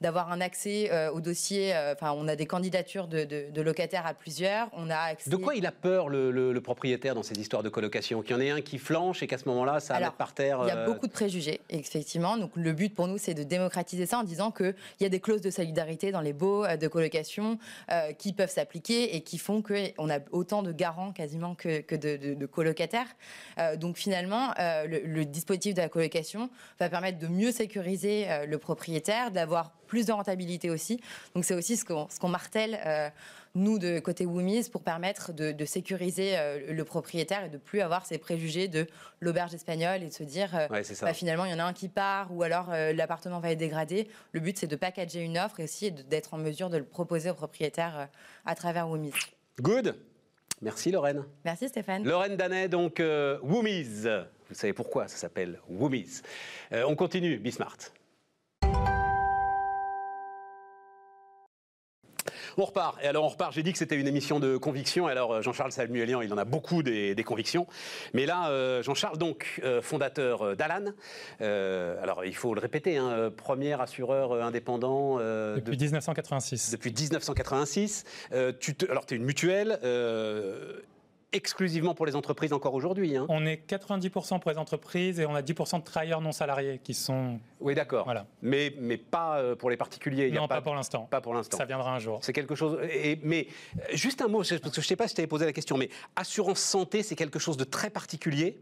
d'avoir 0.01 0.31
un 0.31 0.41
accès 0.41 1.09
au 1.09 1.21
dossier. 1.21 1.75
Enfin, 1.93 2.11
on 2.17 2.27
a 2.27 2.35
des 2.35 2.47
candidatures 2.47 3.07
de, 3.07 3.23
de, 3.23 3.61
locataires 3.61 4.07
à 4.07 4.15
plusieurs. 4.15 4.69
On 4.73 4.89
a 4.89 5.13
De 5.27 5.35
quoi 5.35 5.55
il 5.55 5.65
a 5.67 5.71
peur, 5.71 6.09
le, 6.09 6.31
le, 6.31 6.61
propriétaire, 6.61 7.13
dans 7.13 7.23
ces 7.23 7.39
histoires 7.39 7.61
de 7.61 7.69
colocation? 7.69 8.23
Qu'il 8.23 8.35
y 8.35 8.39
en 8.39 8.41
ait 8.41 8.49
un 8.49 8.61
qui 8.61 8.79
flotte 8.79 8.94
planche 8.95 9.21
et 9.23 9.27
qu'à 9.27 9.37
ce 9.37 9.47
moment-là, 9.49 9.79
ça 9.81 9.93
va 9.95 9.97
Alors, 9.97 10.13
par 10.13 10.33
terre. 10.33 10.59
Il 10.63 10.67
y 10.67 10.71
a 10.71 10.77
euh, 10.77 10.85
beaucoup 10.85 11.07
de 11.07 11.11
préjugés, 11.11 11.59
effectivement. 11.69 12.37
Donc, 12.37 12.51
le 12.55 12.71
but 12.71 12.95
pour 12.95 13.07
nous, 13.07 13.17
c'est 13.17 13.33
de 13.33 13.43
démocratiser 13.43 14.05
ça 14.05 14.19
en 14.19 14.23
disant 14.23 14.51
qu'il 14.51 14.73
y 15.01 15.05
a 15.05 15.09
des 15.09 15.19
clauses 15.19 15.41
de 15.41 15.49
solidarité 15.51 16.11
dans 16.13 16.21
les 16.21 16.31
baux 16.31 16.63
euh, 16.63 16.77
de 16.77 16.87
colocation 16.87 17.57
euh, 17.91 18.13
qui 18.13 18.31
peuvent 18.31 18.49
s'appliquer 18.49 19.15
et 19.15 19.21
qui 19.21 19.37
font 19.37 19.61
qu'on 19.61 20.09
a 20.09 20.19
autant 20.31 20.63
de 20.63 20.71
garants 20.71 21.11
quasiment 21.11 21.55
que, 21.55 21.81
que 21.81 21.95
de, 21.95 22.15
de- 22.15 22.33
de 22.35 22.45
colocataires. 22.45 23.07
Euh, 23.59 23.75
donc, 23.75 23.97
finalement, 23.97 24.51
euh, 24.59 24.85
le, 24.87 24.99
le 24.99 25.25
dispositif 25.25 25.73
de 25.73 25.81
la 25.81 25.89
colocation 25.89 26.49
va 26.79 26.87
permettre 26.89 27.19
de 27.19 27.27
mieux 27.27 27.51
sécuriser 27.51 28.27
le 28.47 28.57
propriétaire, 28.57 29.31
d'avoir 29.31 29.71
plus 29.85 30.05
de 30.05 30.11
rentabilité 30.11 30.69
aussi. 30.69 30.99
Donc, 31.33 31.45
c'est 31.45 31.53
aussi 31.55 31.77
ce 31.77 31.85
qu'on 31.85 32.07
qu'on 32.19 32.29
martèle. 32.29 32.79
euh, 32.85 33.09
nous, 33.57 33.79
de 33.79 33.99
côté 33.99 34.25
Woomies, 34.25 34.69
pour 34.69 34.83
permettre 34.83 35.31
de, 35.31 35.53
de 35.53 35.63
sécuriser 35.65 36.37
euh, 36.37 36.73
le 36.73 36.83
propriétaire 36.83 37.45
et 37.45 37.49
de 37.49 37.57
plus 37.57 37.79
avoir 37.79 38.05
ces 38.05 38.17
préjugés 38.17 38.67
de 38.67 38.85
l'auberge 39.21 39.53
espagnole 39.53 40.03
et 40.03 40.07
de 40.09 40.13
se 40.13 40.23
dire 40.23 40.53
euh, 40.55 40.67
Ouais, 40.67 40.83
bah, 41.01 41.13
finalement, 41.13 41.45
il 41.45 41.51
y 41.51 41.53
en 41.53 41.59
a 41.59 41.63
un 41.63 41.71
qui 41.71 41.87
part 41.87 42.33
ou 42.35 42.43
alors 42.43 42.71
l'appartement 42.71 43.39
va 43.39 43.51
être 43.51 43.57
dégradé. 43.57 44.09
Le 44.33 44.41
but, 44.41 44.57
c'est 44.57 44.67
de 44.67 44.75
packager 44.75 45.21
une 45.21 45.37
offre 45.37 45.61
et 45.61 45.63
aussi 45.63 45.89
d'être 45.93 46.33
en 46.33 46.37
mesure 46.37 46.69
de 46.69 46.75
le 46.77 46.83
proposer 46.83 47.29
au 47.29 47.33
propriétaire 47.33 48.09
à 48.45 48.55
travers 48.55 48.89
Woomies. 48.89 49.13
Good. 49.61 49.95
Merci 50.61 50.91
Lorraine. 50.91 51.23
Merci 51.45 51.69
Stéphane. 51.69 52.03
Lorraine 52.03 52.35
Danet, 52.35 52.67
donc 52.67 53.01
Woomies. 53.41 54.03
Vous 54.49 54.55
savez 54.55 54.73
pourquoi 54.73 55.07
ça 55.07 55.15
s'appelle 55.15 55.61
Woomies. 55.69 56.21
On 56.71 56.95
continue, 56.97 57.37
Bismart. 57.37 57.77
On 62.57 62.65
repart. 62.65 62.97
Et 63.03 63.07
alors 63.07 63.23
on 63.25 63.27
repart. 63.29 63.53
J'ai 63.53 63.63
dit 63.63 63.71
que 63.71 63.77
c'était 63.77 63.95
une 63.95 64.07
émission 64.07 64.39
de 64.39 64.57
conviction. 64.57 65.07
Alors 65.07 65.33
euh, 65.33 65.41
Jean-Charles 65.41 65.71
Salmuelian, 65.71 66.21
il 66.21 66.33
en 66.33 66.37
a 66.37 66.45
beaucoup 66.45 66.83
des, 66.83 67.13
des 67.15 67.23
convictions. 67.23 67.67
Mais 68.13 68.25
là, 68.25 68.49
euh, 68.49 68.81
Jean-Charles, 68.83 69.17
donc 69.17 69.59
euh, 69.63 69.81
fondateur 69.81 70.55
d'Alan. 70.55 70.91
Euh, 71.41 72.01
alors 72.01 72.23
il 72.25 72.35
faut 72.35 72.53
le 72.53 72.61
répéter, 72.61 72.97
hein, 72.97 73.31
premier 73.35 73.79
assureur 73.79 74.33
indépendant 74.41 75.17
Depuis 75.17 75.77
de- 75.77 75.83
1986. 75.83 76.71
depuis 76.71 76.91
1986. 76.93 78.03
Euh, 78.33 78.51
tu 78.59 78.75
te- 78.75 78.89
alors 78.89 79.05
tu 79.05 79.13
es 79.15 79.17
une 79.17 79.25
mutuelle. 79.25 79.79
Exclusivement 81.35 81.93
pour 81.93 82.05
les 82.05 82.15
entreprises 82.15 82.53
encore 82.53 82.73
aujourd'hui. 82.73 83.15
hein. 83.17 83.25
On 83.29 83.45
est 83.45 83.61
90% 83.69 84.39
pour 84.39 84.51
les 84.51 84.57
entreprises 84.57 85.19
et 85.19 85.25
on 85.25 85.35
a 85.35 85.41
10% 85.41 85.79
de 85.79 85.83
travailleurs 85.83 86.21
non 86.21 86.31
salariés 86.31 86.79
qui 86.83 86.93
sont. 86.93 87.39
Oui, 87.59 87.75
d'accord. 87.75 88.05
Voilà. 88.05 88.25
Mais, 88.41 88.73
mais 88.79 88.97
pas 88.97 89.37
euh, 89.39 89.55
pour 89.55 89.69
les 89.69 89.77
particuliers. 89.77 90.27
il 90.27 90.33
y 90.33 90.37
a 90.37 90.41
Non, 90.41 90.47
pas, 90.47 90.61
pour 90.61 90.75
l'instant. 90.75 91.07
pas 91.11 91.21
pour 91.21 91.33
l'instant. 91.33 91.57
Ça 91.57 91.65
viendra 91.65 91.93
un 91.93 91.99
jour. 91.99 92.19
C'est 92.21 92.33
quelque 92.33 92.55
chose. 92.55 92.79
et- 92.91 93.19
mais 93.23 93.47
euh, 93.77 93.81
juste 93.93 94.21
un 94.21 94.27
mot, 94.27 94.39
parce 94.39 94.49
que 94.51 94.57
je 94.57 94.79
ne 94.79 94.83
sais 94.83 94.95
pas 94.95 95.07
si 95.07 95.15
tu 95.15 95.21
avais 95.21 95.27
posé 95.27 95.45
la 95.45 95.53
question, 95.53 95.77
mais 95.77 95.89
assurance 96.15 96.59
santé, 96.59 97.03
c'est 97.03 97.15
quelque 97.15 97.39
chose 97.39 97.57
de 97.57 97.63
très 97.65 97.89
particulier? 97.89 98.57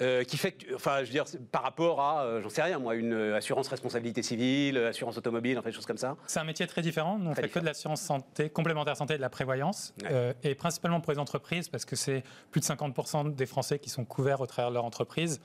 Euh, 0.00 0.24
qui 0.24 0.36
fait 0.36 0.52
que, 0.52 0.74
enfin, 0.74 0.98
je 1.00 1.04
veux 1.04 1.10
dire, 1.10 1.24
par 1.50 1.62
rapport 1.62 2.00
à, 2.00 2.22
euh, 2.22 2.42
j'en 2.42 2.48
sais 2.48 2.62
rien, 2.62 2.78
moi, 2.78 2.94
une 2.94 3.12
euh, 3.12 3.36
assurance 3.36 3.68
responsabilité 3.68 4.22
civile, 4.22 4.78
assurance 4.78 5.16
automobile, 5.18 5.58
enfin, 5.58 5.68
des 5.68 5.74
choses 5.74 5.86
comme 5.86 5.98
ça. 5.98 6.16
C'est 6.26 6.40
un 6.40 6.44
métier 6.44 6.66
très 6.66 6.82
différent. 6.82 7.18
Nous, 7.18 7.30
on 7.30 7.32
Très 7.32 7.42
fait 7.42 7.48
que 7.48 7.58
de 7.58 7.64
l'assurance 7.64 8.00
santé, 8.00 8.50
complémentaire 8.50 8.96
santé 8.96 9.14
et 9.14 9.16
de 9.16 9.22
la 9.22 9.30
prévoyance. 9.30 9.94
Ouais. 10.02 10.08
Euh, 10.10 10.32
et 10.42 10.54
principalement 10.54 11.00
pour 11.00 11.12
les 11.12 11.18
entreprises, 11.18 11.68
parce 11.68 11.84
que 11.84 11.96
c'est 11.96 12.22
plus 12.50 12.60
de 12.60 12.66
50% 12.66 13.34
des 13.34 13.46
Français 13.46 13.78
qui 13.78 13.90
sont 13.90 14.04
couverts 14.04 14.40
au 14.40 14.46
travers 14.46 14.70
de 14.70 14.74
leur 14.74 14.84
entreprise. 14.84 15.40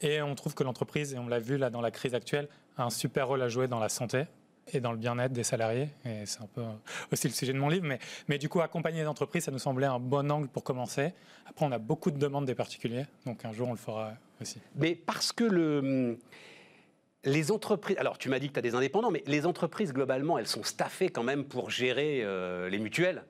Et 0.00 0.22
on 0.22 0.34
trouve 0.34 0.54
que 0.54 0.62
l'entreprise, 0.62 1.14
et 1.14 1.18
on 1.18 1.26
l'a 1.26 1.40
vu 1.40 1.56
là 1.56 1.70
dans 1.70 1.80
la 1.80 1.90
crise 1.90 2.14
actuelle, 2.14 2.48
a 2.76 2.84
un 2.84 2.90
super 2.90 3.28
rôle 3.28 3.42
à 3.42 3.48
jouer 3.48 3.66
dans 3.66 3.80
la 3.80 3.88
santé 3.88 4.26
et 4.72 4.80
dans 4.80 4.92
le 4.92 4.98
bien-être 4.98 5.32
des 5.32 5.42
salariés. 5.44 5.88
Et 6.04 6.26
c'est 6.26 6.42
un 6.42 6.46
peu 6.46 6.62
aussi 7.12 7.28
le 7.28 7.34
sujet 7.34 7.52
de 7.52 7.58
mon 7.58 7.68
livre. 7.68 7.86
Mais, 7.86 7.98
mais 8.28 8.38
du 8.38 8.48
coup, 8.48 8.60
accompagner 8.60 9.00
les 9.00 9.06
entreprises, 9.06 9.44
ça 9.44 9.50
nous 9.50 9.58
semblait 9.58 9.86
un 9.86 9.98
bon 9.98 10.30
angle 10.30 10.48
pour 10.48 10.64
commencer. 10.64 11.12
Après, 11.46 11.64
on 11.64 11.72
a 11.72 11.78
beaucoup 11.78 12.10
de 12.10 12.18
demandes 12.18 12.46
des 12.46 12.54
particuliers. 12.54 13.06
Donc 13.26 13.44
un 13.44 13.52
jour, 13.52 13.68
on 13.68 13.72
le 13.72 13.78
fera 13.78 14.12
aussi. 14.40 14.60
Mais 14.76 14.94
parce 14.94 15.32
que 15.32 15.44
le. 15.44 16.18
Les 17.24 17.50
entreprises, 17.50 17.98
alors 17.98 18.16
tu 18.16 18.28
m'as 18.28 18.38
dit 18.38 18.46
que 18.46 18.52
tu 18.52 18.58
as 18.60 18.62
des 18.62 18.76
indépendants, 18.76 19.10
mais 19.10 19.24
les 19.26 19.44
entreprises 19.44 19.92
globalement, 19.92 20.38
elles 20.38 20.46
sont 20.46 20.62
staffées 20.62 21.08
quand 21.08 21.24
même 21.24 21.44
pour 21.44 21.68
gérer 21.68 22.20
euh, 22.22 22.70
les 22.70 22.78
mutuelles. 22.78 23.24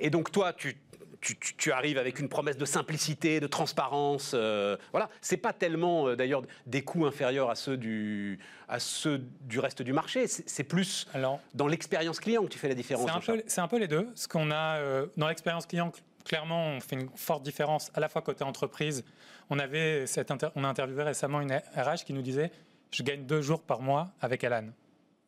Et 0.00 0.10
donc 0.10 0.32
toi, 0.32 0.52
tu, 0.52 0.76
tu, 1.20 1.36
tu- 1.38 1.54
tu 1.56 1.72
arrives 1.72 1.98
avec 1.98 2.18
une 2.20 2.28
promesse 2.28 2.56
de 2.56 2.64
simplicité, 2.64 3.40
de 3.40 3.46
transparence. 3.46 4.32
euh, 4.34 4.76
voilà, 4.92 5.08
c'est 5.20 5.36
pas 5.36 5.52
tellement 5.52 6.08
euh, 6.08 6.16
d'ailleurs 6.16 6.42
des 6.66 6.82
coûts 6.82 7.06
inférieurs 7.06 7.50
à 7.50 7.54
ceux 7.54 7.76
du, 7.76 8.38
à 8.68 8.78
ceux 8.78 9.18
du 9.42 9.58
reste 9.58 9.82
du 9.82 9.92
marché. 9.92 10.26
C'est 10.26 10.64
plus 10.64 11.06
Alors, 11.14 11.40
dans 11.54 11.66
l'expérience 11.66 12.20
client 12.20 12.42
que 12.44 12.48
tu 12.48 12.58
fais 12.58 12.68
la 12.68 12.74
différence. 12.74 13.06
C'est 13.06 13.30
un, 13.30 13.36
peu, 13.36 13.42
c'est 13.46 13.60
un 13.60 13.68
peu 13.68 13.78
les 13.78 13.88
deux. 13.88 14.08
Ce 14.14 14.28
qu'on 14.28 14.50
a 14.50 14.78
euh, 14.78 15.06
dans 15.16 15.28
l'expérience 15.28 15.66
client, 15.66 15.88
cl- 15.88 16.00
clairement, 16.24 16.68
on 16.68 16.80
fait 16.80 16.96
une 16.96 17.08
forte 17.16 17.42
différence 17.42 17.90
à 17.94 18.00
la 18.00 18.08
fois 18.08 18.22
côté 18.22 18.44
entreprise. 18.44 19.04
On, 19.50 19.58
avait 19.58 20.06
cette 20.06 20.30
on 20.56 20.64
a 20.64 20.68
interviewé 20.68 21.02
récemment 21.02 21.40
une 21.40 21.52
RH 21.52 22.04
qui 22.06 22.12
nous 22.12 22.22
disait 22.22 22.50
Je 22.90 23.02
gagne 23.02 23.24
deux 23.24 23.40
jours 23.42 23.62
par 23.62 23.80
mois 23.80 24.10
avec 24.20 24.44
Alan. 24.44 24.66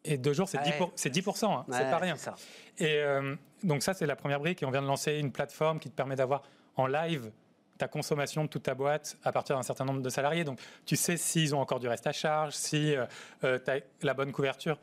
Et 0.04 0.16
deux 0.16 0.32
jours, 0.32 0.48
c'est 0.48 0.58
Ouais. 0.58 0.64
10%, 0.64 0.78
pour- 0.78 0.92
c'est 0.94 1.10
10%, 1.10 1.52
hein, 1.58 1.66
c'est 1.70 1.90
pas 1.90 1.98
rien. 1.98 2.16
ça. 2.16 2.34
Et 2.78 2.96
euh, 2.98 3.34
donc, 3.62 3.82
ça, 3.82 3.92
c'est 3.94 4.06
la 4.06 4.16
première 4.16 4.40
brique. 4.40 4.62
Et 4.62 4.66
on 4.66 4.70
vient 4.70 4.80
de 4.82 4.86
lancer 4.86 5.18
une 5.18 5.30
plateforme 5.32 5.78
qui 5.78 5.90
te 5.90 5.94
permet 5.94 6.16
d'avoir 6.16 6.42
en 6.76 6.86
live 6.86 7.30
ta 7.76 7.86
consommation 7.88 8.44
de 8.44 8.48
toute 8.48 8.62
ta 8.62 8.74
boîte 8.74 9.16
à 9.24 9.32
partir 9.32 9.56
d'un 9.56 9.62
certain 9.62 9.84
nombre 9.84 10.00
de 10.02 10.08
salariés. 10.10 10.44
Donc, 10.44 10.58
tu 10.86 10.96
sais 10.96 11.16
s'ils 11.16 11.54
ont 11.54 11.60
encore 11.60 11.80
du 11.80 11.88
reste 11.88 12.06
à 12.06 12.12
charge, 12.12 12.54
si 12.54 12.94
tu 13.42 13.46
as 13.48 13.80
la 14.02 14.14
bonne 14.14 14.32
couverture. 14.32 14.78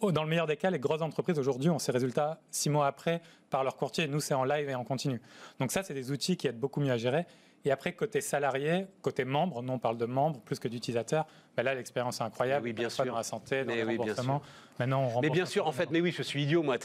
Oh, 0.00 0.12
Dans 0.12 0.22
le 0.22 0.28
meilleur 0.28 0.46
des 0.46 0.56
cas, 0.56 0.70
les 0.70 0.78
grosses 0.78 1.00
entreprises 1.02 1.38
aujourd'hui 1.38 1.70
ont 1.70 1.78
ces 1.78 1.92
résultats 1.92 2.38
six 2.50 2.68
mois 2.68 2.86
après 2.86 3.22
par 3.48 3.64
leur 3.64 3.76
courtier. 3.76 4.06
Nous, 4.06 4.20
c'est 4.20 4.34
en 4.34 4.44
live 4.44 4.68
et 4.68 4.74
en 4.74 4.84
continu. 4.84 5.20
Donc 5.60 5.72
ça, 5.72 5.82
c'est 5.82 5.94
des 5.94 6.10
outils 6.12 6.36
qui 6.36 6.46
aident 6.46 6.58
beaucoup 6.60 6.80
mieux 6.80 6.92
à 6.92 6.98
gérer. 6.98 7.26
Et 7.64 7.70
après, 7.70 7.92
côté 7.92 8.20
salarié, 8.20 8.86
côté 9.02 9.24
membre, 9.24 9.62
nous 9.62 9.72
on 9.72 9.78
parle 9.78 9.98
de 9.98 10.06
membres 10.06 10.40
plus 10.40 10.58
que 10.58 10.68
d'utilisateurs, 10.68 11.26
ben 11.56 11.62
là 11.64 11.74
l'expérience 11.74 12.20
est 12.20 12.24
incroyable. 12.24 12.64
Mais 12.64 12.70
oui, 12.70 12.72
bien 12.72 12.88
sûr. 12.88 13.04
Dans 13.04 13.16
la 13.16 13.22
santé, 13.22 13.64
dans 13.64 13.72
Mais 13.74 13.82
le 13.82 13.88
oui, 13.88 13.96
remboursement. 13.96 14.40
Maintenant, 14.78 15.10
on 15.16 15.20
Mais 15.20 15.28
bien 15.30 15.44
sûr, 15.44 15.66
en 15.66 15.72
fait, 15.72 15.90
mais 15.90 16.00
oui, 16.00 16.12
je 16.16 16.22
suis 16.22 16.44
idiot, 16.44 16.62
moi. 16.62 16.76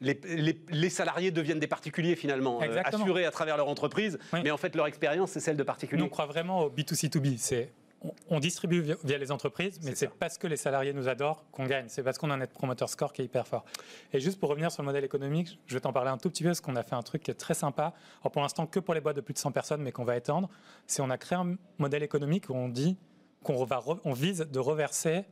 Les, 0.00 0.20
les- 0.24 0.58
les 0.68 0.90
salariés 0.90 1.30
deviennent 1.30 1.60
des 1.60 1.68
particuliers 1.68 2.16
finalement, 2.16 2.60
euh, 2.60 2.82
assurés 2.84 3.24
à 3.24 3.30
travers 3.30 3.56
leur 3.56 3.68
entreprise, 3.68 4.18
Oui. 4.32 4.40
mais 4.42 4.50
en 4.50 4.56
fait, 4.56 4.74
leur 4.74 4.86
expérience, 4.88 5.30
c'est 5.30 5.40
celle 5.40 5.56
de 5.56 5.62
Nous, 5.62 5.66
particuliers. 5.66 6.02
on 6.02 6.08
croit 6.08 6.26
vraiment 6.26 6.64
au 6.64 6.70
B2C2B. 6.70 7.36
C'est 7.38 7.70
on, 8.02 8.12
on 8.28 8.40
distribue 8.40 8.80
via, 8.80 8.96
via 9.04 9.18
les 9.18 9.32
entreprises, 9.32 9.78
mais 9.82 9.94
C'est 9.94 10.08
parce 10.10 10.38
que 10.38 10.46
les 10.46 10.56
salariés 10.56 10.92
nous 10.92 11.08
adorent 11.08 11.44
qu'on 11.50 11.66
gagne. 11.66 11.86
C'est 11.88 12.02
parce 12.02 12.18
qu'on 12.18 12.30
a 12.30 12.34
un 12.34 12.38
net 12.38 12.52
promoter 12.52 12.86
score 12.88 13.12
qui 13.12 13.22
est 13.22 13.24
hyper 13.24 13.46
fort. 13.46 13.64
Et 14.12 14.20
juste 14.20 14.38
pour 14.38 14.50
revenir 14.50 14.70
sur 14.70 14.82
le 14.82 14.86
modèle 14.86 15.04
économique, 15.04 15.58
je 15.66 15.74
vais 15.74 15.80
t'en 15.80 15.92
parler 15.92 16.10
un 16.10 16.18
tout 16.18 16.28
petit 16.30 16.42
peu 16.42 16.50
parce 16.50 16.60
qu'on 16.60 16.76
a 16.76 16.82
fait 16.82 16.94
un 16.94 17.02
truc 17.02 17.22
qui 17.22 17.30
est 17.30 17.34
très 17.34 17.54
sympa. 17.54 17.94
Alors 18.22 18.32
pour 18.32 18.42
l'instant, 18.42 18.66
que 18.66 18.80
pour 18.80 18.94
les 18.94 19.00
boîtes 19.00 19.16
de 19.16 19.20
plus 19.22 19.34
de 19.34 19.38
100 19.38 19.52
personnes, 19.52 19.82
mais 19.82 19.92
qu'on 19.92 20.04
va 20.04 20.16
étendre. 20.16 20.48
C'est 20.86 21.02
on 21.02 21.10
a 21.10 21.18
créé 21.18 21.38
un 21.38 21.56
modèle 21.78 22.02
économique 22.02 22.48
où 22.50 22.54
on 22.54 22.68
dit 22.68 22.96
qu'on 23.42 23.64
va 23.64 23.82
on 24.04 24.12
vise 24.12 24.38
de 24.50 24.58
reverser 24.58 25.24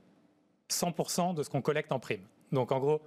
100% 0.70 1.34
de 1.34 1.42
ce 1.42 1.50
qu'on 1.50 1.62
collecte 1.62 1.92
en 1.92 1.98
prime. 2.00 2.22
Donc 2.52 2.72
en 2.72 2.78
gros, 2.78 3.02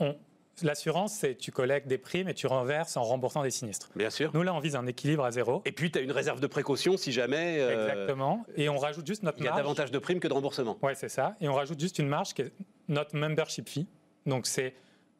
on- 0.00 0.16
l'assurance, 0.62 1.12
c'est 1.14 1.34
tu 1.36 1.52
collectes 1.52 1.86
des 1.88 1.98
primes 1.98 2.28
et 2.28 2.34
tu 2.34 2.46
renverses 2.46 2.96
en 2.96 3.02
remboursant 3.02 3.42
des 3.42 3.50
sinistres. 3.50 3.90
Bien 3.96 4.10
sûr. 4.10 4.30
Nous 4.34 4.42
là, 4.42 4.54
on 4.54 4.60
vise 4.60 4.76
un 4.76 4.86
équilibre 4.86 5.24
à 5.24 5.30
zéro. 5.30 5.62
Et 5.64 5.72
puis, 5.72 5.90
tu 5.90 5.98
as 5.98 6.02
une 6.02 6.12
réserve 6.12 6.40
de 6.40 6.46
précaution 6.46 6.96
si 6.96 7.12
jamais 7.12 7.58
euh, 7.60 7.88
Exactement. 7.88 8.44
Et 8.56 8.68
on 8.68 8.78
rajoute 8.78 9.06
juste 9.06 9.22
notre 9.22 9.38
il 9.38 9.44
y 9.44 9.46
a 9.46 9.50
marge. 9.50 9.62
davantage 9.62 9.90
de 9.90 9.98
primes 9.98 10.20
que 10.20 10.28
de 10.28 10.32
remboursement. 10.32 10.78
Ouais, 10.82 10.94
c'est 10.94 11.08
ça. 11.08 11.36
Et 11.40 11.48
on 11.48 11.54
rajoute 11.54 11.78
juste 11.80 11.98
une 11.98 12.08
marge 12.08 12.34
qui 12.34 12.42
est 12.42 12.52
notre 12.88 13.16
membership 13.16 13.68
fee. 13.68 13.86
Donc 14.26 14.46
c'est 14.46 14.74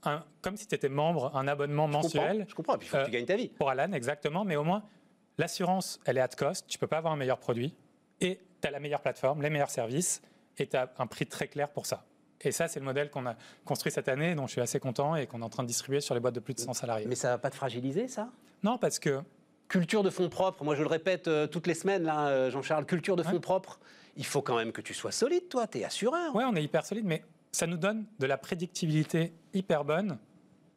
un, 0.04 0.24
comme 0.42 0.56
si 0.56 0.66
tu 0.66 0.74
étais 0.74 0.88
membre, 0.88 1.34
un 1.36 1.48
abonnement 1.48 1.86
Je 1.88 1.92
comprends, 1.92 2.02
mensuel 2.20 2.46
Je 2.48 2.54
comprends. 2.54 2.74
Et 2.74 2.78
puis, 2.78 2.86
il 2.86 2.90
faut 2.90 2.96
que 2.98 3.02
Euh, 3.02 3.06
tu 3.06 3.10
gagnes 3.10 3.26
ta 3.26 3.36
vie. 3.36 3.48
pour 3.48 3.68
Alan, 3.70 3.92
exactement. 3.92 4.44
Mais 4.44 4.56
au 4.56 4.64
moins, 4.64 4.82
l'assurance, 5.38 6.00
elle 6.04 6.18
est 6.18 6.20
at 6.20 6.28
cost. 6.28 6.66
Tu 6.68 6.78
peux 6.78 6.86
pas 6.86 6.98
avoir 6.98 7.12
un 7.12 7.16
meilleur 7.16 7.38
produit. 7.38 7.74
Et 8.20 8.40
tu 8.60 8.68
as 8.68 8.70
la 8.70 8.80
meilleure 8.80 9.00
plateforme, 9.02 9.42
les 9.42 9.50
meilleurs 9.50 9.70
services. 9.70 10.22
Et 10.58 10.66
tu 10.66 10.76
as 10.76 10.92
un 10.98 11.06
prix 11.06 11.26
très 11.26 11.46
clair 11.48 11.68
pour 11.68 11.86
ça. 11.86 12.04
Et 12.42 12.52
ça, 12.52 12.68
c'est 12.68 12.78
le 12.78 12.84
modèle 12.84 13.10
qu'on 13.10 13.26
a 13.26 13.34
construit 13.64 13.90
cette 13.90 14.08
année, 14.08 14.34
dont 14.34 14.46
je 14.46 14.52
suis 14.52 14.60
assez 14.60 14.78
content 14.78 15.16
et 15.16 15.26
qu'on 15.26 15.40
est 15.40 15.44
en 15.44 15.48
train 15.48 15.64
de 15.64 15.68
distribuer 15.68 16.00
sur 16.00 16.14
les 16.14 16.20
boîtes 16.20 16.34
de 16.34 16.40
plus 16.40 16.54
de 16.54 16.60
100 16.60 16.72
salariés. 16.72 17.06
Mais 17.08 17.14
ça 17.16 17.30
va 17.30 17.38
pas 17.38 17.50
te 17.50 17.56
fragiliser, 17.56 18.06
ça? 18.08 18.28
Non, 18.62 18.78
parce 18.78 18.98
que 18.98 19.20
Culture 19.68 20.02
de 20.02 20.08
fonds 20.08 20.30
propres. 20.30 20.64
Moi, 20.64 20.74
je 20.76 20.80
le 20.82 20.88
répète 20.88 21.28
euh, 21.28 21.46
toutes 21.46 21.66
les 21.66 21.74
semaines, 21.74 22.02
là, 22.04 22.28
euh, 22.28 22.50
Jean-Charles. 22.50 22.86
Culture 22.86 23.16
de 23.16 23.22
fonds 23.22 23.32
Ouais. 23.34 23.38
propres. 23.38 23.78
Il 24.16 24.24
faut 24.24 24.40
quand 24.40 24.56
même 24.56 24.72
que 24.72 24.80
tu 24.80 24.94
sois 24.94 25.12
solide, 25.12 25.48
toi. 25.50 25.66
Tu 25.66 25.78
es 25.80 25.84
assureur. 25.84 26.34
Ouais, 26.34 26.44
on 26.46 26.56
est 26.56 26.62
hyper 26.62 26.86
solide, 26.86 27.04
mais 27.04 27.22
ça 27.52 27.66
nous 27.66 27.76
donne 27.76 28.06
de 28.18 28.26
la 28.26 28.38
prédictibilité 28.38 29.30
hyper 29.52 29.84
bonne 29.84 30.16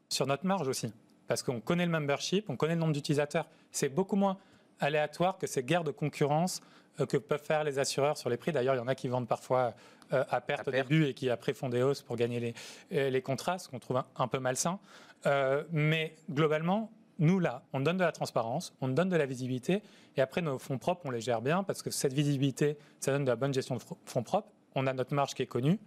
sur 0.09 0.27
notre 0.27 0.45
marge 0.45 0.67
aussi. 0.67 0.91
Parce 1.27 1.41
qu'on 1.41 1.61
connaît 1.61 1.85
le 1.85 1.91
membership, 1.91 2.49
on 2.49 2.57
connaît 2.57 2.73
le 2.73 2.81
nombre 2.81 2.91
d'utilisateurs. 2.91 3.47
C'est 3.71 3.87
beaucoup 3.87 4.17
moins 4.17 4.37
aléatoire 4.81 5.37
que 5.37 5.47
ces 5.47 5.63
guerres 5.63 5.85
de 5.85 5.91
concurrence 5.91 6.59
euh, 6.99 7.05
que 7.05 7.15
peuvent 7.15 7.41
faire 7.43 7.63
les 7.63 7.79
assureurs 7.79 8.17
sur 8.17 8.29
les 8.29 8.35
prix. 8.35 8.51
D'ailleurs, 8.51 8.75
il 8.75 8.79
y 8.79 8.81
en 8.81 8.87
a 8.89 8.95
qui 8.95 9.07
vendent 9.07 9.27
parfois 9.27 9.73
euh, 10.13 10.23
à 10.29 10.41
perte 10.41 10.67
À 10.67 10.69
au 10.69 10.71
perte. 10.71 10.87
début 10.89 11.05
et 11.05 11.13
qui 11.13 11.29
après 11.29 11.53
font 11.53 11.69
des 11.69 11.81
hausses 11.81 12.01
pour 12.01 12.15
gagner 12.15 12.39
les, 12.39 12.53
euh, 12.93 13.09
les 13.09 13.21
contrats, 13.21 13.57
ce 13.59 13.69
qu'on 13.69 13.79
trouve 13.79 13.97
un, 13.97 14.05
un 14.17 14.27
peu 14.27 14.39
malsain. 14.39 14.79
Euh, 15.25 15.63
mais 15.71 16.15
globalement, 16.29 16.91
nous, 17.19 17.39
là, 17.39 17.63
on 17.73 17.79
donne 17.81 17.97
de 17.97 18.03
la 18.03 18.11
transparence, 18.11 18.73
on 18.81 18.87
donne 18.87 19.09
de 19.09 19.15
la 19.15 19.27
visibilité, 19.27 19.83
et 20.17 20.21
après, 20.21 20.41
nos 20.41 20.57
fonds 20.57 20.77
propres, 20.79 21.01
on 21.05 21.11
les 21.11 21.21
gère 21.21 21.41
bien, 21.41 21.63
parce 21.63 21.81
que 21.83 21.91
cette 21.91 22.13
visibilité, 22.13 22.77
ça 22.99 23.11
donne 23.11 23.23
de 23.25 23.29
la 23.29 23.35
bonne 23.35 23.53
gestion 23.53 23.75
de 23.75 23.81
fonds 24.05 24.23
propres. 24.23 24.49
On 24.75 24.87
a 24.87 24.93
notre 24.93 25.13
marge 25.13 25.33
qui 25.35 25.43
est 25.43 25.47
connue 25.47 25.79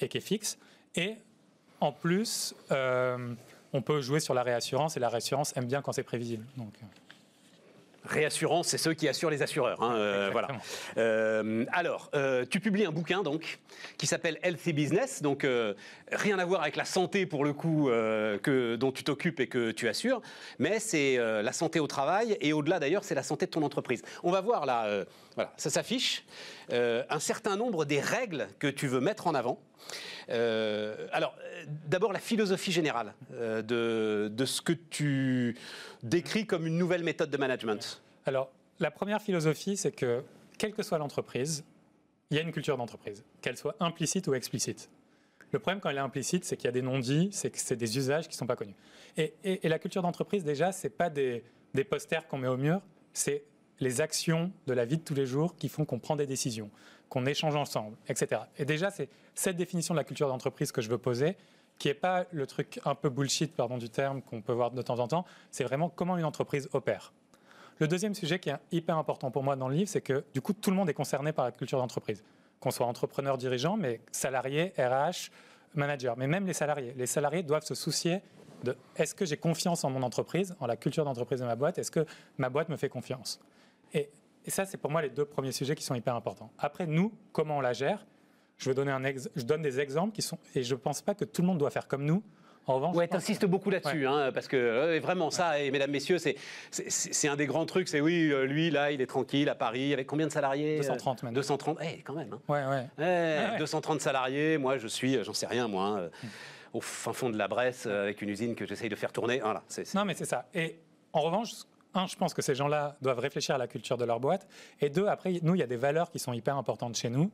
et 0.00 0.08
qui 0.08 0.18
est 0.18 0.20
fixe. 0.22 0.58
Et 0.96 1.14
en 1.80 1.92
plus, 1.92 2.54
euh, 2.72 3.34
on 3.72 3.82
peut 3.82 4.00
jouer 4.00 4.18
sur 4.20 4.34
la 4.34 4.42
réassurance, 4.42 4.96
et 4.96 5.00
la 5.00 5.08
réassurance 5.08 5.56
aime 5.56 5.66
bien 5.66 5.80
quand 5.80 5.92
c'est 5.92 6.02
prévisible. 6.02 6.44
Donc, 6.56 6.74
Réassurance, 8.04 8.68
c'est 8.68 8.78
ceux 8.78 8.94
qui 8.94 9.08
assurent 9.08 9.30
les 9.30 9.42
assureurs. 9.42 9.82
hein, 9.82 9.94
euh, 9.94 10.28
voilà. 10.32 10.48
Euh, 10.96 11.66
alors, 11.70 12.10
euh, 12.14 12.46
tu 12.48 12.58
publies 12.58 12.86
un 12.86 12.90
bouquin 12.90 13.22
donc 13.22 13.58
qui 13.98 14.06
s'appelle 14.06 14.38
Healthy 14.42 14.72
Business, 14.72 15.20
donc 15.20 15.46
rien 16.10 16.38
à 16.38 16.44
voir 16.44 16.62
avec 16.62 16.76
la 16.76 16.84
santé 16.84 17.26
pour 17.26 17.44
le 17.44 17.52
coup 17.52 17.88
que, 17.88 18.76
dont 18.76 18.92
tu 18.92 19.04
t'occupes 19.04 19.40
et 19.40 19.46
que 19.46 19.70
tu 19.70 19.88
assures, 19.88 20.22
mais 20.58 20.78
c'est 20.78 21.16
la 21.18 21.52
santé 21.52 21.78
au 21.80 21.86
travail 21.86 22.36
et 22.40 22.52
au-delà 22.52 22.78
d'ailleurs, 22.78 23.04
c'est 23.04 23.14
la 23.14 23.22
santé 23.22 23.46
de 23.46 23.50
ton 23.50 23.62
entreprise. 23.62 24.02
On 24.22 24.30
va 24.30 24.40
voir 24.40 24.66
là, 24.66 25.04
voilà, 25.34 25.52
ça 25.56 25.70
s'affiche, 25.70 26.24
un 26.70 27.20
certain 27.20 27.56
nombre 27.56 27.84
des 27.84 28.00
règles 28.00 28.48
que 28.58 28.66
tu 28.66 28.86
veux 28.86 29.00
mettre 29.00 29.26
en 29.26 29.34
avant. 29.34 29.60
Euh, 30.28 31.08
alors, 31.12 31.34
euh, 31.42 31.64
d'abord 31.86 32.12
la 32.12 32.20
philosophie 32.20 32.72
générale 32.72 33.14
euh, 33.32 33.62
de, 33.62 34.28
de 34.28 34.44
ce 34.44 34.62
que 34.62 34.72
tu 34.72 35.56
décris 36.02 36.46
comme 36.46 36.66
une 36.66 36.78
nouvelle 36.78 37.02
méthode 37.02 37.30
de 37.30 37.36
management. 37.36 38.00
Alors, 38.26 38.50
la 38.78 38.90
première 38.90 39.20
philosophie, 39.20 39.76
c'est 39.76 39.92
que, 39.92 40.22
quelle 40.58 40.72
que 40.72 40.82
soit 40.82 40.98
l'entreprise, 40.98 41.64
il 42.30 42.36
y 42.36 42.40
a 42.40 42.42
une 42.42 42.52
culture 42.52 42.76
d'entreprise, 42.76 43.24
qu'elle 43.42 43.56
soit 43.56 43.74
implicite 43.80 44.28
ou 44.28 44.34
explicite. 44.34 44.88
Le 45.52 45.58
problème, 45.58 45.80
quand 45.80 45.90
elle 45.90 45.96
est 45.96 46.00
implicite, 46.00 46.44
c'est 46.44 46.56
qu'il 46.56 46.66
y 46.66 46.68
a 46.68 46.72
des 46.72 46.82
non-dits, 46.82 47.30
c'est 47.32 47.50
que 47.50 47.58
c'est 47.58 47.74
des 47.76 47.98
usages 47.98 48.28
qui 48.28 48.34
ne 48.34 48.38
sont 48.38 48.46
pas 48.46 48.54
connus. 48.54 48.76
Et, 49.16 49.34
et- 49.42 49.68
la 49.68 49.80
culture 49.80 50.00
d'entreprise, 50.02 50.44
déjà, 50.44 50.70
ce 50.70 50.86
n'est 50.86 50.92
pas 50.92 51.10
des, 51.10 51.42
des 51.74 51.82
posters 51.82 52.28
qu'on 52.28 52.38
met 52.38 52.46
au 52.46 52.56
mur, 52.56 52.80
c'est 53.12 53.42
les 53.80 54.00
actions 54.00 54.52
de 54.68 54.72
la 54.74 54.84
vie 54.84 54.98
de 54.98 55.02
tous 55.02 55.14
les 55.14 55.26
jours 55.26 55.56
qui 55.56 55.68
font 55.68 55.84
qu'on 55.84 55.98
prend 55.98 56.14
des 56.14 56.26
décisions, 56.26 56.70
qu'on 57.10 57.26
échange 57.26 57.56
ensemble, 57.56 57.96
etc. 58.08 58.42
Et 58.56 58.64
déjà, 58.64 58.90
c'est 58.90 59.10
cette 59.34 59.56
définition 59.56 59.92
de 59.92 59.98
la 59.98 60.04
culture 60.04 60.28
d'entreprise 60.28 60.72
que 60.72 60.80
je 60.80 60.88
veux 60.88 60.96
poser, 60.96 61.36
qui 61.78 61.88
n'est 61.88 61.94
pas 61.94 62.24
le 62.30 62.46
truc 62.46 62.80
un 62.84 62.94
peu 62.94 63.10
bullshit, 63.10 63.54
pardon 63.54 63.76
du 63.76 63.90
terme, 63.90 64.22
qu'on 64.22 64.40
peut 64.40 64.52
voir 64.52 64.70
de 64.70 64.80
temps 64.80 64.98
en 64.98 65.08
temps, 65.08 65.26
c'est 65.50 65.64
vraiment 65.64 65.88
comment 65.88 66.16
une 66.16 66.24
entreprise 66.24 66.68
opère. 66.72 67.12
Le 67.78 67.88
deuxième 67.88 68.14
sujet 68.14 68.38
qui 68.38 68.50
est 68.50 68.56
hyper 68.72 68.96
important 68.96 69.30
pour 69.30 69.42
moi 69.42 69.56
dans 69.56 69.68
le 69.68 69.74
livre, 69.74 69.88
c'est 69.88 70.02
que 70.02 70.24
du 70.32 70.40
coup, 70.40 70.52
tout 70.52 70.70
le 70.70 70.76
monde 70.76 70.88
est 70.88 70.94
concerné 70.94 71.32
par 71.32 71.46
la 71.46 71.52
culture 71.52 71.78
d'entreprise. 71.78 72.22
Qu'on 72.60 72.70
soit 72.70 72.86
entrepreneur, 72.86 73.38
dirigeant, 73.38 73.76
mais 73.76 74.00
salarié, 74.12 74.74
RH, 74.78 75.30
manager, 75.74 76.16
mais 76.16 76.26
même 76.26 76.46
les 76.46 76.52
salariés. 76.52 76.92
Les 76.96 77.06
salariés 77.06 77.42
doivent 77.42 77.64
se 77.64 77.74
soucier 77.74 78.20
de 78.62 78.76
est-ce 78.96 79.14
que 79.14 79.24
j'ai 79.24 79.38
confiance 79.38 79.82
en 79.82 79.90
mon 79.90 80.02
entreprise, 80.02 80.54
en 80.60 80.66
la 80.66 80.76
culture 80.76 81.04
d'entreprise 81.06 81.40
de 81.40 81.46
ma 81.46 81.56
boîte, 81.56 81.78
est-ce 81.78 81.90
que 81.90 82.04
ma 82.36 82.50
boîte 82.50 82.68
me 82.68 82.76
fait 82.76 82.90
confiance? 82.90 83.40
Et, 84.46 84.50
ça, 84.50 84.64
c'est 84.66 84.76
pour 84.78 84.90
moi 84.90 85.02
les 85.02 85.10
deux 85.10 85.24
premiers 85.24 85.52
sujets 85.52 85.74
qui 85.74 85.84
sont 85.84 85.94
hyper 85.94 86.14
importants. 86.14 86.50
Après, 86.58 86.86
nous, 86.86 87.12
comment 87.32 87.58
on 87.58 87.60
la 87.60 87.72
gère 87.72 88.06
je, 88.56 88.68
veux 88.68 88.74
donner 88.74 88.92
un 88.92 89.04
ex- 89.04 89.30
je 89.36 89.42
donne 89.42 89.62
des 89.62 89.80
exemples 89.80 90.12
qui 90.12 90.20
sont. 90.22 90.36
Et 90.54 90.62
je 90.62 90.74
ne 90.74 90.78
pense 90.80 91.00
pas 91.00 91.14
que 91.14 91.24
tout 91.24 91.40
le 91.40 91.46
monde 91.48 91.56
doit 91.58 91.70
faire 91.70 91.88
comme 91.88 92.04
nous. 92.04 92.22
En 92.66 92.74
revanche, 92.74 92.94
Ouais, 92.94 93.08
t'insistes 93.08 93.46
beaucoup 93.46 93.70
là-dessus, 93.70 94.06
hein, 94.06 94.30
parce 94.34 94.46
que 94.46 94.56
euh, 94.56 95.00
vraiment 95.00 95.30
ça, 95.30 95.58
et 95.60 95.70
mesdames, 95.70 95.90
messieurs, 95.90 96.18
c'est 96.70 97.28
un 97.28 97.36
des 97.36 97.46
grands 97.46 97.64
trucs. 97.64 97.88
C'est 97.88 98.00
oui, 98.02 98.30
euh, 98.30 98.44
lui 98.44 98.70
là, 98.70 98.92
il 98.92 99.00
est 99.00 99.06
tranquille 99.06 99.48
à 99.48 99.54
Paris, 99.54 99.92
avec 99.94 100.06
combien 100.06 100.26
de 100.26 100.32
salariés 100.32 100.76
230 100.76 101.18
Euh, 101.22 101.26
maintenant. 101.26 101.32
230, 101.40 101.78
eh, 101.82 102.02
quand 102.02 102.14
même. 102.14 102.32
hein. 102.34 102.40
Ouais, 102.48 102.64
ouais. 102.66 102.86
Eh, 102.98 103.52
ouais. 103.52 103.58
230 103.58 104.00
salariés, 104.02 104.58
moi 104.58 104.76
je 104.76 104.88
suis, 104.88 105.22
j'en 105.24 105.32
sais 105.32 105.46
rien, 105.46 105.66
moi, 105.66 105.84
hein, 105.86 105.98
euh, 105.98 106.08
au 106.74 106.80
fin 106.82 107.12
fond 107.14 107.30
de 107.30 107.38
la 107.38 107.48
Bresse, 107.48 107.86
avec 107.86 108.20
une 108.20 108.28
usine 108.28 108.54
que 108.54 108.66
j'essaye 108.66 108.90
de 108.90 108.94
faire 108.96 109.10
tourner. 109.12 109.40
Voilà, 109.40 109.62
Non, 109.94 110.04
mais 110.04 110.14
c'est 110.14 110.26
ça. 110.26 110.46
Et 110.54 110.76
en 111.14 111.20
revanche, 111.22 111.50
un, 111.94 112.06
je 112.06 112.16
pense 112.16 112.34
que 112.34 112.42
ces 112.42 112.54
gens-là 112.54 112.96
doivent 113.02 113.18
réfléchir 113.18 113.54
à 113.54 113.58
la 113.58 113.66
culture 113.66 113.96
de 113.96 114.04
leur 114.04 114.20
boîte. 114.20 114.46
Et 114.80 114.90
deux, 114.90 115.06
après, 115.06 115.38
nous, 115.42 115.54
il 115.54 115.58
y 115.58 115.62
a 115.62 115.66
des 115.66 115.76
valeurs 115.76 116.10
qui 116.10 116.18
sont 116.18 116.32
hyper 116.32 116.56
importantes 116.56 116.96
chez 116.96 117.10
nous, 117.10 117.30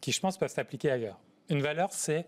qui, 0.00 0.12
je 0.12 0.20
pense, 0.20 0.38
peuvent 0.38 0.50
s'appliquer 0.50 0.90
ailleurs. 0.90 1.18
Une 1.48 1.62
valeur, 1.62 1.92
c'est 1.92 2.26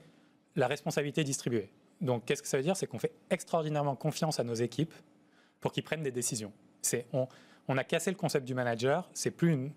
la 0.57 0.67
responsabilité 0.67 1.25
distribuée. 1.25 1.71
Donc, 2.01 2.25
qu'est-ce 2.25 2.43
que 2.43 2.49
ça 2.49 2.57
veut 2.57 2.63
dire? 2.63 2.77
C'est 2.77 2.87
qu'on 2.87 2.99
fait 2.99 3.13
extraordinairement 3.31 3.97
confiance 3.97 4.41
à 4.41 4.45
nos 4.45 4.55
équipes 4.55 4.95
pour 5.61 5.73
qu'ils 5.73 5.83
prennent 5.83 6.03
des 6.03 6.13
décisions. 6.13 6.53
C'est 6.83 7.07
on, 7.13 7.27
on 7.67 7.77
a 7.77 7.85
cassé 7.85 8.11
le 8.11 8.17
concept 8.17 8.47
du 8.47 8.55
manager. 8.55 9.09
C'est 9.15 9.31
plus 9.33 9.53
une 9.53 9.73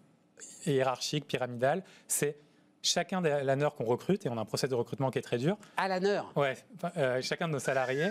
hiérarchique, 0.65 1.27
pyramidale. 1.27 1.83
C'est 2.07 2.37
chacun 2.83 3.21
des 3.21 3.29
laneurs 3.43 3.75
qu'on 3.75 3.85
recrute, 3.85 4.25
et 4.25 4.29
on 4.29 4.37
a 4.37 4.41
un 4.41 4.45
process 4.45 4.69
de 4.69 4.75
recrutement 4.75 5.11
qui 5.11 5.19
est 5.19 5.23
très 5.23 5.37
dur. 5.37 5.57
à 5.77 5.87
la 5.87 6.03
heure. 6.03 6.31
Ouais, 6.35 6.55
euh, 6.97 7.21
chacun 7.21 7.47
de 7.47 7.53
nos 7.53 7.59
salariés, 7.59 8.09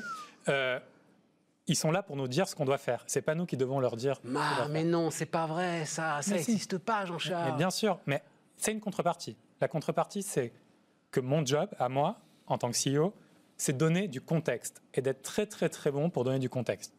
euh, 0.48 0.78
ils 1.70 1.76
sont 1.76 1.92
là 1.92 2.02
pour 2.02 2.16
nous 2.16 2.26
dire 2.26 2.48
ce 2.48 2.56
qu'on 2.56 2.64
doit 2.64 2.78
faire. 2.78 3.04
C'est 3.06 3.22
pas 3.22 3.36
nous 3.36 3.46
qui 3.46 3.56
devons 3.56 3.78
leur 3.78 3.96
dire. 3.96 4.20
Ah, 4.36 4.54
faire. 4.56 4.68
mais 4.70 4.82
non, 4.82 5.10
c'est 5.10 5.26
pas 5.26 5.46
vrai, 5.46 5.84
ça, 5.86 6.20
ça 6.20 6.32
Mais 6.34 6.42
si. 6.42 6.50
n'existe 6.50 6.78
pas, 6.78 7.06
Jean-Charles. 7.06 7.56
bien 7.56 7.70
sûr, 7.70 8.00
mais 8.06 8.22
c'est 8.56 8.72
une 8.72 8.80
contrepartie. 8.80 9.36
La 9.60 9.68
contrepartie, 9.68 10.24
c'est 10.24 10.52
que 11.12 11.20
mon 11.20 11.46
job, 11.46 11.70
à 11.78 11.88
moi, 11.88 12.18
en 12.48 12.58
tant 12.58 12.72
que 12.72 12.76
CEO, 12.76 13.14
c'est 13.56 13.74
de 13.74 13.78
donner 13.78 14.08
du 14.08 14.20
contexte 14.20 14.82
et 14.94 15.00
d'être 15.00 15.22
très 15.22 15.46
très 15.46 15.68
très 15.68 15.92
bon 15.92 16.10
pour 16.10 16.24
donner 16.24 16.40
du 16.40 16.48
contexte 16.48 16.92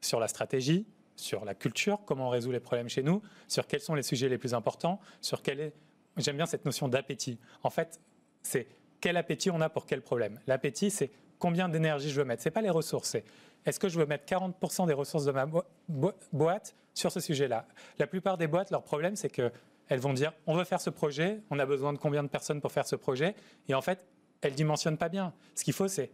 sur 0.00 0.20
la 0.20 0.28
stratégie, 0.28 0.86
sur 1.16 1.44
la 1.44 1.54
culture, 1.54 2.00
comment 2.06 2.28
on 2.28 2.30
résout 2.30 2.52
les 2.52 2.60
problèmes 2.60 2.88
chez 2.88 3.02
nous, 3.02 3.20
sur 3.46 3.66
quels 3.66 3.80
sont 3.80 3.94
les 3.94 4.02
sujets 4.02 4.30
les 4.30 4.38
plus 4.38 4.54
importants, 4.54 5.00
sur 5.20 5.42
quel 5.42 5.60
est. 5.60 5.74
J'aime 6.16 6.36
bien 6.36 6.46
cette 6.46 6.64
notion 6.64 6.88
d'appétit. 6.88 7.38
En 7.62 7.70
fait, 7.70 8.00
c'est 8.42 8.68
quel 9.02 9.18
appétit 9.18 9.50
on 9.50 9.60
a 9.60 9.68
pour 9.68 9.84
quel 9.84 10.00
problème. 10.00 10.40
L'appétit, 10.46 10.90
c'est 10.90 11.10
combien 11.38 11.68
d'énergie 11.68 12.10
je 12.10 12.20
veux 12.20 12.24
mettre. 12.24 12.42
C'est 12.42 12.50
pas 12.50 12.60
les 12.62 12.70
ressources. 12.70 13.08
C'est 13.10 13.24
est-ce 13.66 13.78
que 13.80 13.88
je 13.88 13.98
veux 13.98 14.06
mettre 14.06 14.24
40% 14.24 14.86
des 14.86 14.92
ressources 14.92 15.24
de 15.24 15.32
ma 15.32 15.46
bo- 15.46 15.64
bo- 15.88 16.12
boîte 16.32 16.74
sur 16.94 17.12
ce 17.12 17.20
sujet-là 17.20 17.66
La 17.98 18.06
plupart 18.06 18.38
des 18.38 18.46
boîtes, 18.46 18.70
leur 18.70 18.82
problème, 18.82 19.16
c'est 19.16 19.28
que 19.30 19.50
elles 19.88 20.00
vont 20.00 20.12
dire 20.12 20.32
on 20.46 20.54
veut 20.56 20.64
faire 20.64 20.80
ce 20.80 20.90
projet, 20.90 21.40
on 21.50 21.58
a 21.58 21.66
besoin 21.66 21.92
de 21.92 21.98
combien 21.98 22.22
de 22.22 22.28
personnes 22.28 22.60
pour 22.60 22.72
faire 22.72 22.86
ce 22.86 22.96
projet, 22.96 23.34
et 23.68 23.74
en 23.74 23.80
fait, 23.82 23.98
elles 24.42 24.54
dimensionnent 24.54 24.98
pas 24.98 25.08
bien. 25.08 25.32
Ce 25.54 25.64
qu'il 25.64 25.74
faut, 25.74 25.88
c'est 25.88 26.10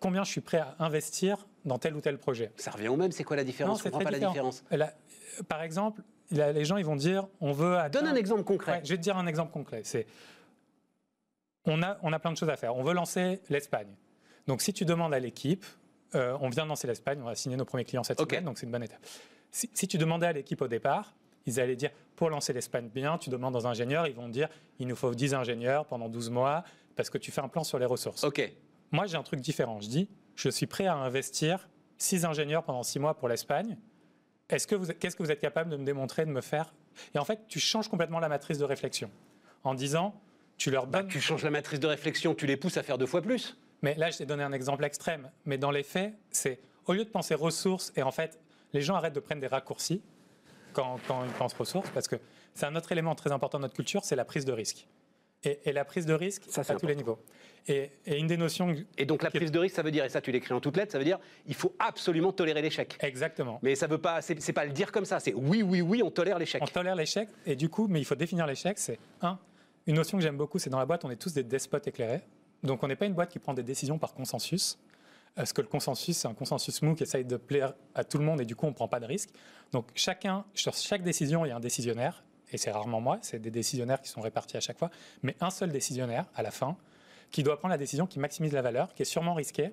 combien 0.00 0.22
je 0.24 0.30
suis 0.30 0.40
prêt 0.40 0.58
à 0.58 0.76
investir 0.78 1.46
dans 1.64 1.78
tel 1.78 1.94
ou 1.96 2.00
tel 2.00 2.18
projet. 2.18 2.52
Ça 2.56 2.70
revient 2.70 2.88
au 2.88 2.96
même, 2.96 3.12
c'est 3.12 3.24
quoi 3.24 3.36
la 3.36 3.44
différence? 3.44 3.78
Je 3.78 3.82
c'est 3.84 3.90
comprends 3.90 4.04
pas 4.04 4.10
la 4.10 4.18
différence. 4.18 4.64
Là, 4.70 4.92
euh, 5.38 5.42
par 5.44 5.62
exemple, 5.62 6.02
là, 6.30 6.52
les 6.52 6.64
gens 6.64 6.76
ils 6.76 6.84
vont 6.84 6.96
dire 6.96 7.26
on 7.40 7.52
veut 7.52 7.76
Donne 7.90 8.06
un 8.06 8.14
exemple 8.14 8.44
concret. 8.44 8.72
Ouais, 8.72 8.80
je 8.84 8.90
vais 8.90 8.96
te 8.96 9.02
dire 9.02 9.16
un 9.16 9.26
exemple 9.26 9.52
concret. 9.52 9.82
C'est 9.84 10.06
on 11.64 11.82
a, 11.82 11.98
on 12.02 12.12
a 12.12 12.18
plein 12.18 12.32
de 12.32 12.36
choses 12.36 12.50
à 12.50 12.56
faire. 12.56 12.76
On 12.76 12.82
veut 12.82 12.92
lancer 12.94 13.40
l'Espagne. 13.48 13.94
Donc, 14.46 14.62
si 14.62 14.72
tu 14.72 14.84
demandes 14.84 15.14
à 15.14 15.18
l'équipe, 15.20 15.64
euh, 16.14 16.36
on 16.40 16.48
vient 16.48 16.64
de 16.64 16.68
lancer 16.68 16.86
l'Espagne, 16.86 17.18
on 17.22 17.26
va 17.26 17.34
signer 17.34 17.56
nos 17.56 17.64
premiers 17.64 17.84
clients 17.84 18.02
cette 18.04 18.20
semaine, 18.36 18.44
donc 18.46 18.58
c'est 18.58 18.66
une 18.66 18.72
bonne 18.72 18.82
étape. 18.82 19.00
Si, 19.50 19.70
si 19.72 19.86
tu 19.88 19.98
demandais 19.98 20.26
à 20.26 20.32
l'équipe 20.32 20.60
au 20.62 20.68
départ, 20.68 21.14
ils 21.46 21.58
allaient 21.60 21.76
dire 21.76 21.90
pour 22.16 22.30
lancer 22.30 22.52
l'Espagne 22.52 22.88
bien, 22.92 23.18
tu 23.18 23.30
demandes 23.30 23.56
aux 23.56 23.66
ingénieurs, 23.66 24.06
ils 24.06 24.14
vont 24.14 24.28
dire 24.28 24.48
il 24.78 24.86
nous 24.86 24.96
faut 24.96 25.14
10 25.14 25.34
ingénieurs 25.34 25.86
pendant 25.86 26.08
12 26.08 26.30
mois 26.30 26.64
parce 26.96 27.10
que 27.10 27.18
tu 27.18 27.30
fais 27.32 27.40
un 27.40 27.48
plan 27.48 27.64
sur 27.64 27.78
les 27.78 27.86
ressources. 27.86 28.24
Ok. 28.24 28.52
Moi, 28.92 29.06
j'ai 29.06 29.16
un 29.16 29.22
truc 29.22 29.40
différent. 29.40 29.80
Je 29.80 29.88
dis, 29.88 30.08
je 30.36 30.48
suis 30.50 30.66
prêt 30.66 30.86
à 30.86 30.94
investir 30.94 31.68
6 31.98 32.24
ingénieurs 32.24 32.62
pendant 32.64 32.82
6 32.82 32.98
mois 32.98 33.14
pour 33.14 33.28
l'Espagne. 33.28 33.76
Est-ce 34.50 34.66
que 34.66 34.74
vous, 34.74 34.90
êtes- 34.90 34.98
qu'est-ce 34.98 35.16
que 35.16 35.22
vous 35.22 35.30
êtes 35.30 35.40
capable 35.40 35.70
de 35.70 35.76
me 35.76 35.84
démontrer, 35.84 36.26
de 36.26 36.30
me 36.30 36.40
faire? 36.42 36.74
Et 37.14 37.18
en 37.18 37.24
fait, 37.24 37.40
tu 37.48 37.58
changes 37.58 37.88
complètement 37.88 38.20
la 38.20 38.28
matrice 38.28 38.58
de 38.58 38.64
réflexion 38.64 39.10
en 39.64 39.74
disant, 39.74 40.14
tu 40.58 40.70
leur 40.70 40.86
donnes. 40.86 41.08
Tu 41.08 41.20
changes 41.20 41.42
la 41.42 41.50
matrice 41.50 41.80
de 41.80 41.86
réflexion, 41.86 42.34
tu 42.34 42.46
les 42.46 42.56
pousses 42.58 42.76
à 42.76 42.82
faire 42.82 42.98
deux 42.98 43.06
fois 43.06 43.22
plus. 43.22 43.56
Mais 43.82 43.94
là, 43.96 44.10
je 44.10 44.18
t'ai 44.18 44.26
donné 44.26 44.42
un 44.42 44.52
exemple 44.52 44.84
extrême. 44.84 45.30
Mais 45.44 45.58
dans 45.58 45.70
les 45.70 45.82
faits, 45.82 46.14
c'est 46.30 46.60
au 46.86 46.92
lieu 46.92 47.04
de 47.04 47.10
penser 47.10 47.34
ressources, 47.34 47.92
et 47.96 48.02
en 48.02 48.10
fait, 48.12 48.38
les 48.72 48.80
gens 48.80 48.94
arrêtent 48.94 49.14
de 49.14 49.20
prendre 49.20 49.40
des 49.40 49.46
raccourcis 49.46 50.02
quand, 50.72 50.98
quand 51.06 51.24
ils 51.24 51.32
pensent 51.32 51.54
ressources, 51.54 51.90
parce 51.90 52.08
que 52.08 52.16
c'est 52.54 52.66
un 52.66 52.76
autre 52.76 52.92
élément 52.92 53.14
très 53.14 53.32
important 53.32 53.58
de 53.58 53.62
notre 53.62 53.74
culture, 53.74 54.04
c'est 54.04 54.16
la 54.16 54.24
prise 54.24 54.44
de 54.44 54.52
risque. 54.52 54.86
Et, 55.44 55.58
et 55.64 55.72
la 55.72 55.84
prise 55.84 56.06
de 56.06 56.14
risque 56.14 56.44
Ça, 56.48 56.60
à 56.60 56.76
tous 56.76 56.86
les 56.86 56.94
niveaux. 56.94 57.18
Et, 57.66 57.90
et 58.06 58.18
une 58.18 58.28
des 58.28 58.36
notions. 58.36 58.74
Et 58.96 59.06
donc 59.06 59.22
la 59.22 59.30
prise 59.30 59.50
de 59.50 59.58
risque, 59.58 59.74
ça 59.74 59.82
veut 59.82 59.90
dire, 59.90 60.04
et 60.04 60.08
ça 60.08 60.20
tu 60.20 60.30
l'écris 60.30 60.54
en 60.54 60.60
toutes 60.60 60.76
lettres, 60.76 60.92
ça 60.92 60.98
veut 60.98 61.04
dire 61.04 61.18
il 61.46 61.54
faut 61.54 61.74
absolument 61.80 62.32
tolérer 62.32 62.62
l'échec. 62.62 62.96
Exactement. 63.00 63.58
Mais 63.62 63.74
ça 63.74 63.88
veut 63.88 63.98
pas, 63.98 64.22
c'est 64.22 64.52
pas 64.52 64.64
le 64.64 64.72
dire 64.72 64.92
comme 64.92 65.04
ça, 65.04 65.18
c'est 65.18 65.34
oui, 65.34 65.62
oui, 65.62 65.80
oui, 65.80 66.00
on 66.02 66.10
tolère 66.10 66.38
l'échec. 66.38 66.62
On 66.62 66.66
tolère 66.66 66.94
l'échec, 66.94 67.28
et 67.44 67.56
du 67.56 67.68
coup, 67.68 67.88
mais 67.88 68.00
il 68.00 68.04
faut 68.04 68.14
définir 68.14 68.46
l'échec, 68.46 68.78
c'est 68.78 68.98
un, 69.20 69.38
une 69.86 69.96
notion 69.96 70.16
que 70.16 70.22
j'aime 70.22 70.36
beaucoup, 70.36 70.58
c'est 70.60 70.70
dans 70.70 70.78
la 70.78 70.86
boîte, 70.86 71.04
on 71.04 71.10
est 71.10 71.16
tous 71.16 71.32
des 71.32 71.42
despotes 71.42 71.86
éclairés. 71.88 72.22
Donc 72.62 72.82
on 72.82 72.88
n'est 72.88 72.96
pas 72.96 73.06
une 73.06 73.14
boîte 73.14 73.30
qui 73.30 73.38
prend 73.38 73.54
des 73.54 73.62
décisions 73.62 73.98
par 73.98 74.14
consensus. 74.14 74.78
Parce 75.34 75.52
que 75.52 75.62
le 75.62 75.66
consensus, 75.66 76.18
c'est 76.18 76.28
un 76.28 76.34
consensus 76.34 76.82
mou 76.82 76.94
qui 76.94 77.04
essaye 77.04 77.24
de 77.24 77.36
plaire 77.36 77.72
à 77.94 78.04
tout 78.04 78.18
le 78.18 78.24
monde 78.24 78.40
et 78.40 78.44
du 78.44 78.54
coup, 78.54 78.66
on 78.66 78.70
ne 78.70 78.74
prend 78.74 78.88
pas 78.88 79.00
de 79.00 79.06
risque. 79.06 79.30
Donc 79.72 79.86
chacun, 79.94 80.44
sur 80.54 80.74
chaque 80.74 81.02
décision, 81.02 81.46
il 81.46 81.48
y 81.48 81.52
a 81.52 81.56
un 81.56 81.60
décisionnaire, 81.60 82.22
et 82.52 82.58
c'est 82.58 82.70
rarement 82.70 83.00
moi, 83.00 83.18
c'est 83.22 83.38
des 83.38 83.50
décisionnaires 83.50 84.02
qui 84.02 84.10
sont 84.10 84.20
répartis 84.20 84.58
à 84.58 84.60
chaque 84.60 84.78
fois, 84.78 84.90
mais 85.22 85.34
un 85.40 85.48
seul 85.48 85.72
décisionnaire 85.72 86.26
à 86.34 86.42
la 86.42 86.50
fin, 86.50 86.76
qui 87.30 87.42
doit 87.42 87.58
prendre 87.58 87.72
la 87.72 87.78
décision 87.78 88.06
qui 88.06 88.18
maximise 88.18 88.52
la 88.52 88.60
valeur, 88.60 88.92
qui 88.92 89.02
est 89.02 89.06
sûrement 89.06 89.32
risquée. 89.32 89.72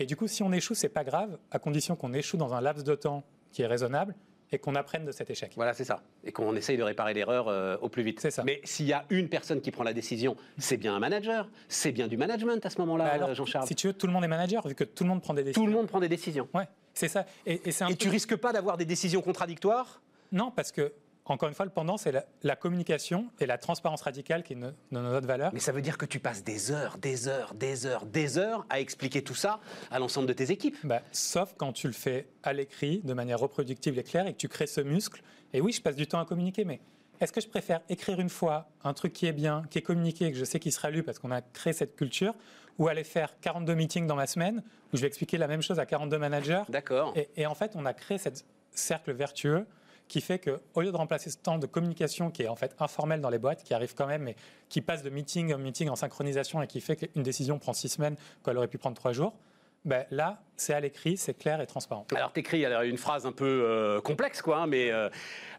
Et 0.00 0.06
du 0.06 0.16
coup, 0.16 0.26
si 0.26 0.42
on 0.42 0.52
échoue, 0.52 0.74
c'est 0.74 0.88
pas 0.88 1.04
grave, 1.04 1.38
à 1.52 1.60
condition 1.60 1.94
qu'on 1.94 2.12
échoue 2.12 2.36
dans 2.36 2.52
un 2.52 2.60
laps 2.60 2.84
de 2.84 2.96
temps 2.96 3.22
qui 3.52 3.62
est 3.62 3.66
raisonnable 3.66 4.16
et 4.52 4.58
qu'on 4.58 4.74
apprenne 4.74 5.04
de 5.04 5.12
cet 5.12 5.30
échec. 5.30 5.52
Voilà, 5.56 5.74
c'est 5.74 5.84
ça. 5.84 6.02
Et 6.24 6.32
qu'on 6.32 6.54
essaye 6.54 6.76
de 6.76 6.82
réparer 6.82 7.14
l'erreur 7.14 7.48
euh, 7.48 7.76
au 7.80 7.88
plus 7.88 8.02
vite. 8.02 8.20
C'est 8.20 8.30
ça. 8.30 8.44
Mais 8.44 8.60
s'il 8.64 8.86
y 8.86 8.92
a 8.92 9.04
une 9.10 9.28
personne 9.28 9.60
qui 9.60 9.70
prend 9.70 9.82
la 9.84 9.92
décision, 9.92 10.36
c'est 10.58 10.76
bien 10.76 10.94
un 10.94 11.00
manager, 11.00 11.48
c'est 11.68 11.92
bien 11.92 12.08
du 12.08 12.16
management 12.16 12.64
à 12.64 12.70
ce 12.70 12.78
moment-là, 12.80 13.18
Bah 13.18 13.34
Jean-Charles. 13.34 13.66
Si 13.66 13.74
tu 13.74 13.88
veux, 13.88 13.92
tout 13.92 14.06
le 14.06 14.12
monde 14.12 14.24
est 14.24 14.28
manager, 14.28 14.66
vu 14.66 14.74
que 14.74 14.84
tout 14.84 15.04
le 15.04 15.10
monde 15.10 15.22
prend 15.22 15.34
des 15.34 15.42
décisions. 15.42 15.62
Tout 15.62 15.66
le 15.66 15.76
monde 15.76 15.86
prend 15.88 16.00
des 16.00 16.08
décisions. 16.08 16.48
Ouais, 16.54 16.68
c'est 16.94 17.08
ça. 17.08 17.26
Et, 17.44 17.68
et 17.68 17.82
un 17.82 17.88
Et 17.88 17.96
tu 17.96 18.08
risques 18.08 18.36
pas 18.36 18.52
d'avoir 18.52 18.76
des 18.76 18.84
décisions 18.84 19.22
contradictoires? 19.22 20.00
Non, 20.32 20.50
parce 20.50 20.72
que 20.72 20.92
encore 21.32 21.48
une 21.48 21.54
fois, 21.54 21.64
le 21.64 21.72
pendant, 21.72 21.96
c'est 21.96 22.12
la, 22.12 22.24
la 22.42 22.56
communication 22.56 23.28
et 23.40 23.46
la 23.46 23.58
transparence 23.58 24.02
radicale 24.02 24.42
qui 24.42 24.52
est 24.52 24.56
no- 24.56 24.70
no- 24.90 25.02
notre 25.02 25.26
valeur. 25.26 25.50
Mais 25.52 25.60
ça 25.60 25.72
veut 25.72 25.82
dire 25.82 25.98
que 25.98 26.06
tu 26.06 26.20
passes 26.20 26.44
des 26.44 26.70
heures, 26.70 26.98
des 26.98 27.28
heures, 27.28 27.54
des 27.54 27.86
heures, 27.86 28.06
des 28.06 28.38
heures 28.38 28.64
à 28.70 28.80
expliquer 28.80 29.22
tout 29.22 29.34
ça 29.34 29.58
à 29.90 29.98
l'ensemble 29.98 30.28
de 30.28 30.32
tes 30.32 30.50
équipes. 30.52 30.76
Bah, 30.84 31.02
sauf 31.12 31.54
quand 31.56 31.72
tu 31.72 31.86
le 31.86 31.92
fais 31.92 32.28
à 32.42 32.52
l'écrit, 32.52 33.00
de 33.02 33.12
manière 33.14 33.38
reproductible 33.40 33.98
et 33.98 34.02
claire, 34.04 34.26
et 34.26 34.32
que 34.32 34.38
tu 34.38 34.48
crées 34.48 34.66
ce 34.66 34.80
muscle. 34.80 35.22
Et 35.52 35.60
oui, 35.60 35.72
je 35.72 35.80
passe 35.82 35.96
du 35.96 36.06
temps 36.06 36.20
à 36.20 36.24
communiquer, 36.26 36.64
mais 36.64 36.80
est-ce 37.20 37.32
que 37.32 37.40
je 37.40 37.48
préfère 37.48 37.80
écrire 37.88 38.20
une 38.20 38.28
fois 38.28 38.68
un 38.84 38.92
truc 38.94 39.12
qui 39.12 39.26
est 39.26 39.32
bien, 39.32 39.62
qui 39.70 39.78
est 39.78 39.82
communiqué, 39.82 40.30
que 40.30 40.38
je 40.38 40.44
sais 40.44 40.60
qu'il 40.60 40.72
sera 40.72 40.90
lu 40.90 41.02
parce 41.02 41.18
qu'on 41.18 41.30
a 41.30 41.40
créé 41.40 41.72
cette 41.72 41.96
culture, 41.96 42.34
ou 42.78 42.88
aller 42.88 43.04
faire 43.04 43.40
42 43.40 43.74
meetings 43.74 44.06
dans 44.06 44.16
ma 44.16 44.26
semaine, 44.26 44.62
où 44.92 44.96
je 44.96 45.00
vais 45.00 45.06
expliquer 45.08 45.38
la 45.38 45.46
même 45.48 45.62
chose 45.62 45.80
à 45.80 45.86
42 45.86 46.18
managers? 46.18 46.62
D'accord. 46.68 47.14
et, 47.16 47.30
et 47.36 47.46
en 47.46 47.54
fait, 47.54 47.72
on 47.74 47.86
a 47.86 47.94
créé 47.94 48.18
ce 48.18 48.28
cercle 48.70 49.12
vertueux 49.12 49.66
qui 50.08 50.20
fait 50.20 50.38
que, 50.38 50.60
au 50.74 50.80
lieu 50.80 50.92
de 50.92 50.96
remplacer 50.96 51.30
ce 51.30 51.38
temps 51.38 51.58
de 51.58 51.66
communication 51.66 52.30
qui 52.30 52.42
est 52.42 52.48
en 52.48 52.56
fait 52.56 52.74
informel 52.78 53.20
dans 53.20 53.30
les 53.30 53.38
boîtes, 53.38 53.62
qui 53.64 53.74
arrive 53.74 53.94
quand 53.94 54.06
même, 54.06 54.22
mais 54.22 54.36
qui 54.68 54.80
passe 54.80 55.02
de 55.02 55.10
meeting 55.10 55.52
en 55.52 55.58
meeting 55.58 55.88
en 55.88 55.96
synchronisation 55.96 56.62
et 56.62 56.66
qui 56.66 56.80
fait 56.80 56.96
qu'une 56.96 57.22
décision 57.22 57.58
prend 57.58 57.72
six 57.72 57.88
semaines 57.88 58.16
quand 58.42 58.50
elle 58.50 58.58
aurait 58.58 58.68
pu 58.68 58.78
prendre 58.78 58.96
trois 58.96 59.12
jours, 59.12 59.34
ben 59.84 60.04
là, 60.10 60.40
c'est 60.56 60.74
à 60.74 60.80
l'écrit, 60.80 61.16
c'est 61.16 61.34
clair 61.34 61.60
et 61.60 61.66
transparent. 61.66 62.06
Alors, 62.14 62.32
t'écris 62.32 62.64
alors, 62.64 62.82
une 62.82 62.98
phrase 62.98 63.24
un 63.24 63.32
peu 63.32 63.62
euh, 63.64 64.00
complexe, 64.00 64.42
quoi, 64.42 64.58
hein, 64.58 64.66
mais 64.66 64.90
euh, 64.90 65.08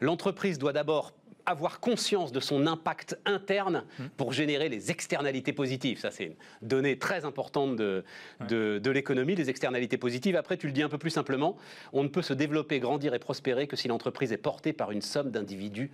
l'entreprise 0.01 0.59
doit 0.59 0.73
d'abord 0.73 1.13
avoir 1.47 1.79
conscience 1.79 2.31
de 2.31 2.39
son 2.39 2.67
impact 2.67 3.17
interne 3.25 3.85
pour 4.17 4.33
générer 4.33 4.69
les 4.69 4.91
externalités 4.91 5.53
positives. 5.53 5.99
Ça, 5.99 6.11
c'est 6.11 6.25
une 6.25 6.35
donnée 6.61 6.99
très 6.99 7.25
importante 7.25 7.75
de, 7.77 8.03
de, 8.47 8.77
de 8.77 8.91
l'économie, 8.91 9.33
les 9.33 9.49
externalités 9.49 9.97
positives. 9.97 10.35
Après, 10.35 10.57
tu 10.57 10.67
le 10.67 10.73
dis 10.73 10.83
un 10.83 10.89
peu 10.89 10.97
plus 10.97 11.09
simplement, 11.09 11.57
on 11.93 12.03
ne 12.03 12.09
peut 12.09 12.21
se 12.21 12.33
développer, 12.33 12.79
grandir 12.79 13.13
et 13.13 13.19
prospérer 13.19 13.65
que 13.65 13.77
si 13.77 13.87
l'entreprise 13.87 14.31
est 14.33 14.37
portée 14.37 14.73
par 14.73 14.91
une 14.91 15.01
somme 15.01 15.31
d'individus 15.31 15.91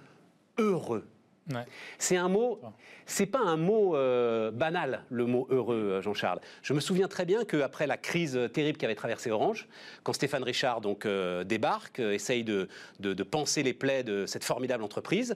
heureux. 0.58 1.08
Ouais. 1.52 1.66
C'est 1.98 2.16
un 2.16 2.30
mot, 2.30 2.62
c'est 3.06 3.26
pas 3.26 3.40
un 3.42 3.58
mot 3.58 3.96
euh, 3.98 4.50
banal, 4.52 5.04
le 5.10 5.26
mot 5.26 5.46
heureux, 5.50 5.76
euh, 5.98 6.02
Jean-Charles. 6.02 6.40
Je 6.62 6.72
me 6.74 6.80
souviens 6.80 7.10
très 7.10 7.26
bien 7.26 7.44
qu'après 7.44 7.86
la 7.86 7.98
crise 7.98 8.40
terrible 8.54 8.78
qu'avait 8.78 8.96
traversée 8.96 9.30
Orange, 9.30 9.68
quand 10.04 10.14
Stéphane 10.14 10.44
Richard 10.44 10.80
donc 10.80 11.06
euh, 11.06 11.44
débarque, 11.44 12.00
euh, 12.00 12.14
essaye 12.14 12.46
de, 12.46 12.70
de- 13.02 13.14
de 13.14 13.24
penser 13.24 13.62
les 13.62 13.74
plaies 13.74 14.04
de 14.04 14.26
cette 14.26 14.46
formidable 14.46 14.84
entreprise, 14.84 15.36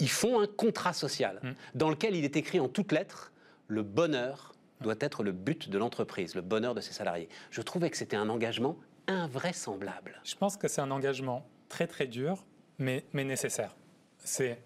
ils 0.00 0.08
font 0.08 0.40
un 0.40 0.46
contrat 0.46 0.94
social 0.94 1.40
dans 1.74 1.90
lequel 1.90 2.16
il 2.16 2.24
est 2.24 2.36
écrit 2.36 2.58
en 2.60 2.68
toutes 2.68 2.92
lettres 2.92 3.30
le 3.68 3.82
bonheur 3.82 4.54
doit 4.80 4.94
être 5.00 5.22
le 5.22 5.32
but 5.32 5.68
de 5.68 5.76
l'entreprise, 5.78 6.34
le 6.34 6.42
bonheur 6.42 6.74
de 6.74 6.80
ses 6.80 6.92
salariés. 6.92 7.28
Je 7.50 7.60
trouvais 7.62 7.90
que 7.90 7.96
c'était 7.98 8.16
un 8.16 8.28
engagement 8.30 8.76
invraisemblable. 9.06 10.20
Je 10.24 10.34
pense 10.34 10.56
que 10.56 10.68
c'est 10.68 10.80
un 10.80 10.90
engagement 10.90 11.46
très 11.68 11.86
très 11.86 12.06
dur, 12.06 12.44
mais, 12.78 13.04
mais 13.12 13.24
nécessaire. 13.24 13.74
C'est 14.18 14.58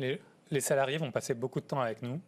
les, 0.00 0.20
les 0.50 0.60
salariés 0.60 0.98
vont 0.98 1.10
passer 1.12 1.34
beaucoup 1.34 1.60
de 1.60 1.66
temps 1.66 1.80
avec 1.80 2.02
nous. 2.02 2.20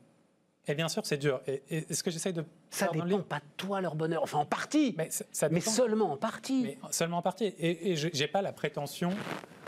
Et 0.69 0.75
bien 0.77 0.89
sûr, 0.89 1.05
c'est 1.05 1.17
dur. 1.17 1.41
Et, 1.49 1.63
et- 1.71 1.87
et 1.91 1.95
ce 1.95 2.03
que 2.05 2.11
j'essaye 2.13 2.33
de 2.33 2.45
Ça 2.71 2.87
faire 2.87 2.93
dans 2.95 3.05
le 3.05 3.11
dépend 3.11 3.23
pas 3.25 3.39
de 3.41 3.45
toi 3.57 3.81
leur 3.81 3.97
bonheur, 3.97 4.23
enfin 4.23 4.39
en 4.39 4.47
partie, 4.47 4.95
mais, 4.97 5.11
ça- 5.11 5.25
ça 5.33 5.49
seulement 5.61 6.13
en 6.13 6.17
partie. 6.17 6.63
Mais 6.63 6.79
seulement 6.93 7.19
en 7.19 7.23
partie. 7.23 7.47
Et, 7.47 7.91
et 7.91 7.97
je 7.97 8.09
n'ai 8.17 8.29
pas 8.29 8.43
la 8.43 8.53
prétention 8.53 9.11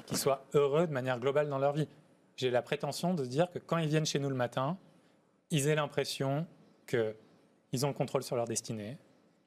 qu'ils 0.06 0.18
soient 0.18 0.44
heureux 0.54 0.86
de 0.86 0.92
manière 0.92 1.18
globale 1.18 1.48
dans 1.48 1.58
leur 1.58 1.72
vie. 1.72 1.88
J'ai 2.36 2.50
la 2.50 2.62
prétention 2.62 3.12
de 3.14 3.24
dire 3.24 3.50
que 3.50 3.58
quand 3.58 3.78
ils 3.78 3.88
viennent 3.88 4.06
chez 4.06 4.18
nous 4.20 4.28
le 4.28 4.34
matin, 4.36 4.76
ils 5.50 5.66
aient 5.68 5.74
l'impression 5.74 6.46
qu'ils 6.86 7.84
ont 7.84 7.88
le 7.88 7.94
contrôle 7.94 8.22
sur 8.22 8.36
leur 8.36 8.46
destinée, 8.46 8.96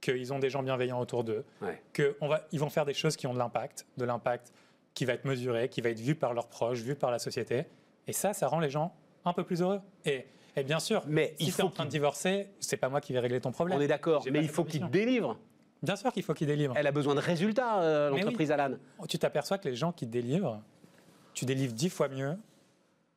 qu'ils 0.02 0.34
ont 0.34 0.40
des 0.40 0.50
gens 0.50 0.64
bienveillants 0.64 1.00
autour 1.00 1.24
d'eux, 1.24 1.46
Ouais. 1.62 1.82
qu'ils 1.94 2.60
vont 2.60 2.70
faire 2.70 2.86
des 2.86 2.94
choses 2.94 3.16
qui 3.16 3.26
ont 3.28 3.34
de 3.34 3.40
l'impact, 3.40 3.86
de 3.98 4.04
l'impact 4.06 4.52
qui 4.94 5.06
va 5.06 5.14
être 5.14 5.26
mesuré, 5.26 5.70
qui 5.70 5.80
va 5.82 5.90
être 5.92 6.00
vu 6.00 6.16
par 6.16 6.34
leurs 6.34 6.48
proches, 6.48 6.80
vu 6.80 6.96
par 6.96 7.12
la 7.12 7.20
société. 7.20 7.66
Et 8.08 8.14
ça, 8.14 8.34
ça 8.34 8.48
rend 8.48 8.60
les 8.60 8.70
gens 8.70 8.94
un 9.26 9.34
peu 9.34 9.44
plus 9.44 9.62
heureux. 9.62 9.82
Et, 10.06 10.26
et 10.56 10.64
bien 10.64 10.80
sûr, 10.80 11.04
Mais 11.08 11.36
si 11.40 11.52
tu 11.52 11.60
es 11.60 11.64
en 11.64 11.70
train 11.70 11.84
de 11.86 11.90
qu'il- 11.90 12.00
divorcer, 12.00 12.48
c'est 12.60 12.78
pas 12.78 12.90
moi 12.90 13.02
qui 13.02 13.14
vais 13.14 13.20
régler 13.20 13.42
ton 13.42 13.52
problème. 13.52 13.78
On 13.78 13.82
est 13.82 13.88
d'accord, 13.88 14.24
mais 14.32 14.40
il 14.40 14.50
faut 14.50 14.64
qu'il 14.64 14.88
délivre. 14.90 15.38
Bien 15.84 15.96
sûr 15.96 16.12
qu'il 16.12 16.24
faut 16.24 16.34
qu'ils 16.34 16.48
délivrent. 16.48 16.74
Elle 16.78 16.88
a 16.88 16.92
besoin 16.92 17.14
de 17.14 17.20
résultats, 17.20 17.82
euh, 17.82 18.10
l'entreprise 18.10 18.52
Alan. 18.52 18.78
tu 19.08 19.20
t'aperçois 19.20 19.58
que 19.60 19.68
les 19.70 19.76
gens 19.76 19.92
qui 19.92 20.08
délivrent, 20.08 20.62
tu 21.34 21.46
délivres 21.46 21.74
dix 21.74 21.90
fois 21.90 22.08
mieux, 22.08 22.36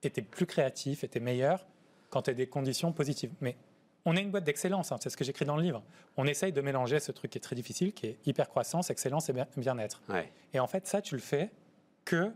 et 0.03 0.11
tu 0.11 0.21
es 0.21 0.23
plus 0.23 0.45
créatif, 0.47 1.03
et 1.05 1.09
tu 1.09 1.19
es 1.19 1.21
meilleur 1.21 1.67
quand 2.11 2.23
tu 2.23 2.31
as 2.31 2.35
des 2.35 2.47
conditions 2.49 2.93
positives. 2.93 3.33
Mais 3.41 3.57
on 4.05 4.15
est 4.17 4.21
une 4.21 4.31
boîte 4.31 4.45
d'excellence, 4.45 4.93
hein, 4.93 4.99
c'est 5.01 5.09
ce 5.11 5.17
que 5.17 5.25
j'écris 5.25 5.45
dans 5.47 5.57
le 5.57 5.63
livre. 5.63 5.83
On 6.19 6.27
essaye 6.27 6.53
de 6.53 6.61
mélanger 6.61 7.01
ce 7.01 7.13
truc 7.13 7.31
qui 7.31 7.39
est 7.39 7.41
très 7.41 7.57
difficile, 7.57 7.93
qui 7.95 8.07
est 8.09 8.19
hyper 8.27 8.49
croissance, 8.49 8.91
excellence 8.91 9.29
et 9.31 9.33
bien- 9.33 9.47
bien-être. 9.57 10.03
Ouais. 10.11 10.31
Et 10.53 10.61
en 10.61 10.67
fait, 10.67 10.87
ça, 10.87 11.01
tu 11.01 11.15
le 11.15 11.21
fais 11.23 11.51
que 12.05 12.31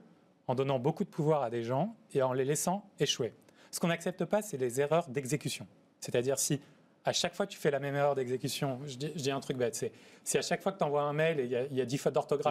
en 0.47 0.55
donnant 0.55 0.79
beaucoup 0.79 1.05
de 1.05 1.09
pouvoir 1.09 1.43
à 1.43 1.51
des 1.51 1.63
gens 1.63 1.95
et 2.13 2.23
en 2.23 2.33
les 2.33 2.45
laissant 2.45 2.85
échouer. 3.01 3.33
Ce 3.71 3.81
qu'on 3.81 3.89
n'accepte 3.89 4.25
pas, 4.25 4.43
c'est 4.43 4.57
les 4.57 4.81
erreurs 4.81 5.09
d'exécution. 5.09 5.67
C'est-à-dire 6.01 6.39
si 6.39 6.61
à 7.07 7.13
chaque 7.13 7.35
fois 7.35 7.47
que 7.47 7.53
tu 7.53 7.59
fais 7.59 7.71
la 7.71 7.81
même 7.81 7.95
erreur 7.97 8.15
d'exécution, 8.15 8.81
je 8.87 8.97
dis, 8.97 9.13
je 9.15 9.23
dis 9.23 9.31
un 9.31 9.41
truc 9.41 9.59
bête, 9.59 9.75
c'est 9.75 9.93
si 10.23 10.39
à 10.39 10.43
chaque 10.43 10.63
fois 10.63 10.73
que 10.73 10.79
tu 10.79 10.85
envoies 10.85 11.03
un 11.03 11.13
mail 11.13 11.39
et 11.41 11.45
il 11.45 11.51
y 11.51 11.57
a- 11.57 11.65
il 11.65 11.77
y, 11.77 11.81
a 11.83 11.85
10 11.85 11.99
fautes 11.99 12.15
d'orthographe. 12.15 12.47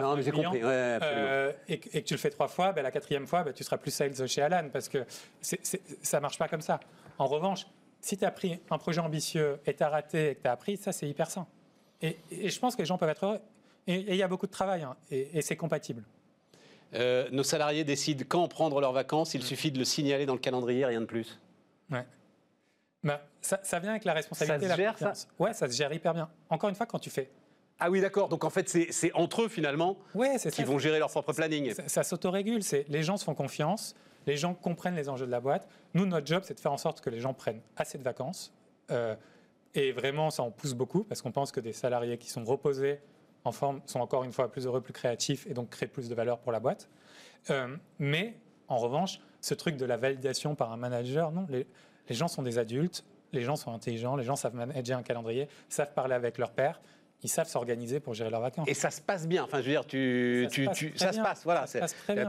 Ouais, 0.62 0.98
euh, 1.02 1.52
et, 1.68 1.78
que- 1.80 1.88
et 1.96 2.02
que 2.02 2.06
tu 2.06 2.14
le 2.14 2.18
fais 2.18 2.30
trois 2.30 2.46
fois, 2.46 2.72
ben, 2.72 2.82
la 2.82 2.92
quatrième 2.92 3.26
fois, 3.26 3.42
ben, 3.42 3.52
tu 3.52 3.64
seras 3.64 3.78
plus 3.78 3.90
sales 3.90 4.28
chez 4.28 4.42
Alan 4.42 4.68
parce 4.72 4.88
que 4.88 5.04
c'est- 5.40 5.58
c'est- 5.64 5.82
ça 6.04 6.20
marche 6.20 6.38
pas 6.38 6.46
comme 6.46 6.60
ça. 6.60 6.78
En 7.18 7.26
revanche, 7.26 7.66
si 8.00 8.16
tu 8.16 8.24
as 8.24 8.30
pris 8.30 8.60
un 8.70 8.78
projet 8.78 9.00
ambitieux 9.00 9.58
et 9.66 9.74
tu 9.74 9.82
as 9.82 9.88
raté 9.88 10.30
et 10.30 10.34
que 10.36 10.42
tu 10.42 10.48
as 10.48 10.52
appris, 10.52 10.76
ça 10.76 10.92
c'est 10.92 11.08
hyper 11.08 11.28
sain. 11.30 11.46
Et, 12.02 12.16
et 12.30 12.48
je 12.48 12.60
pense 12.60 12.76
que 12.76 12.82
les 12.82 12.86
gens 12.86 12.98
peuvent 12.98 13.08
être 13.08 13.24
heureux. 13.24 13.40
Et 13.88 13.94
et 13.94 14.10
il 14.10 14.16
y 14.16 14.22
a 14.22 14.28
beaucoup 14.28 14.46
de 14.46 14.52
travail 14.52 14.82
hein, 14.82 14.94
et, 15.10 15.36
et 15.38 15.42
c'est 15.42 15.56
compatible. 15.56 16.04
Euh, 16.94 17.28
nos 17.32 17.42
salariés 17.42 17.84
décident 17.84 18.24
quand 18.28 18.46
prendre 18.48 18.80
leurs 18.80 18.92
vacances. 18.92 19.34
Il 19.34 19.42
suffit 19.42 19.70
de 19.72 19.78
le 19.78 19.84
signaler 19.84 20.26
dans 20.26 20.34
le 20.34 20.38
calendrier, 20.38 20.84
rien 20.86 21.00
de 21.00 21.06
plus. 21.06 21.38
Ouais. 21.90 22.06
Ben, 23.02 23.20
ça, 23.40 23.60
ça 23.62 23.78
vient 23.78 23.90
avec 23.90 24.04
la 24.04 24.12
responsabilité 24.14 24.66
Ça 24.68 24.74
se 24.74 24.80
la 24.80 24.84
gère, 24.92 24.98
ça. 24.98 25.12
Ouais, 25.38 25.52
ça 25.52 25.68
se 25.68 25.74
gère 25.76 25.92
hyper 25.92 26.14
bien. 26.14 26.30
Encore 26.48 26.70
une 26.70 26.74
fois, 26.76 26.86
quand 26.86 26.98
tu 26.98 27.10
fais. 27.10 27.30
Ah 27.78 27.90
oui, 27.90 28.00
d'accord. 28.00 28.28
Donc 28.28 28.44
en 28.44 28.50
fait, 28.50 28.68
c'est 28.68 28.92
c'est 28.92 29.12
entre 29.14 29.42
eux 29.42 29.48
finalement 29.48 29.98
Ouais, 30.14 30.38
c'est 30.38 30.50
qui 30.50 30.62
ça. 30.62 30.64
vont 30.64 30.78
gérer 30.78 30.98
leur 31.00 31.10
propre 31.10 31.32
planning. 31.32 31.74
Ça, 31.74 31.88
ça 31.88 32.02
s'autorégule. 32.04 32.62
C'est 32.62 32.86
les 32.88 33.02
gens 33.02 33.16
se 33.16 33.24
font 33.24 33.34
confiance, 33.34 33.94
les 34.26 34.36
gens 34.36 34.54
comprennent 34.54 34.94
les 34.94 35.08
enjeux 35.08 35.26
de 35.26 35.30
la 35.32 35.40
boîte. 35.40 35.68
Nous, 35.92 36.06
notre 36.06 36.26
job, 36.26 36.42
c'est 36.46 36.54
de 36.54 36.60
faire 36.60 36.72
en 36.72 36.78
sorte 36.78 37.00
que 37.00 37.10
les 37.10 37.20
gens 37.20 37.34
prennent 37.34 37.60
assez 37.76 37.98
de 37.98 38.04
vacances. 38.04 38.52
Euh, 38.90 39.16
et 39.74 39.90
vraiment, 39.90 40.30
ça 40.30 40.44
en 40.44 40.52
pousse 40.52 40.72
beaucoup 40.72 41.02
parce 41.02 41.20
qu'on 41.20 41.32
pense 41.32 41.50
que 41.50 41.58
des 41.60 41.72
salariés 41.72 42.16
qui 42.16 42.30
sont 42.30 42.44
reposés 42.44 43.00
en 43.44 43.52
forme 43.52 43.80
sont 43.86 44.00
encore 44.00 44.24
une 44.24 44.32
fois 44.32 44.50
plus 44.50 44.66
heureux, 44.66 44.80
plus 44.80 44.92
créatifs 44.92 45.46
et 45.46 45.54
donc 45.54 45.70
créent 45.70 45.86
plus 45.86 46.08
de 46.08 46.14
valeur 46.14 46.38
pour 46.38 46.52
la 46.52 46.60
boîte. 46.60 46.88
Euh, 47.50 47.76
mais 47.98 48.34
en 48.68 48.78
revanche, 48.78 49.20
ce 49.40 49.54
truc 49.54 49.76
de 49.76 49.84
la 49.84 49.96
validation 49.96 50.54
par 50.54 50.72
un 50.72 50.76
manager, 50.76 51.30
non, 51.30 51.46
les, 51.50 51.66
les 52.08 52.14
gens 52.14 52.28
sont 52.28 52.42
des 52.42 52.58
adultes, 52.58 53.04
les 53.32 53.42
gens 53.42 53.56
sont 53.56 53.72
intelligents, 53.72 54.16
les 54.16 54.24
gens 54.24 54.36
savent 54.36 54.54
manager 54.54 54.98
un 54.98 55.02
calendrier, 55.02 55.48
savent 55.68 55.92
parler 55.92 56.14
avec 56.14 56.38
leur 56.38 56.52
père, 56.52 56.80
ils 57.24 57.28
savent 57.28 57.48
s'organiser 57.48 57.98
pour 58.00 58.14
gérer 58.14 58.30
leurs 58.30 58.40
vacances. 58.42 58.68
Et 58.68 58.74
ça 58.74 58.90
se 58.90 59.00
passe 59.00 59.26
bien. 59.26 59.44
Enfin, 59.44 59.58
je 59.60 59.64
veux 59.64 59.70
dire, 59.72 59.86
tu, 59.86 60.46
Ça 60.50 60.50
se 60.50 60.64
passe 60.66 60.76
tu- 60.78 60.90
très 60.92 60.98
ça 60.98 61.08
se 61.12 61.16
bien. 61.16 61.24
passe. 61.24 61.42
Voilà. 61.44 61.64
Tu 61.66 61.78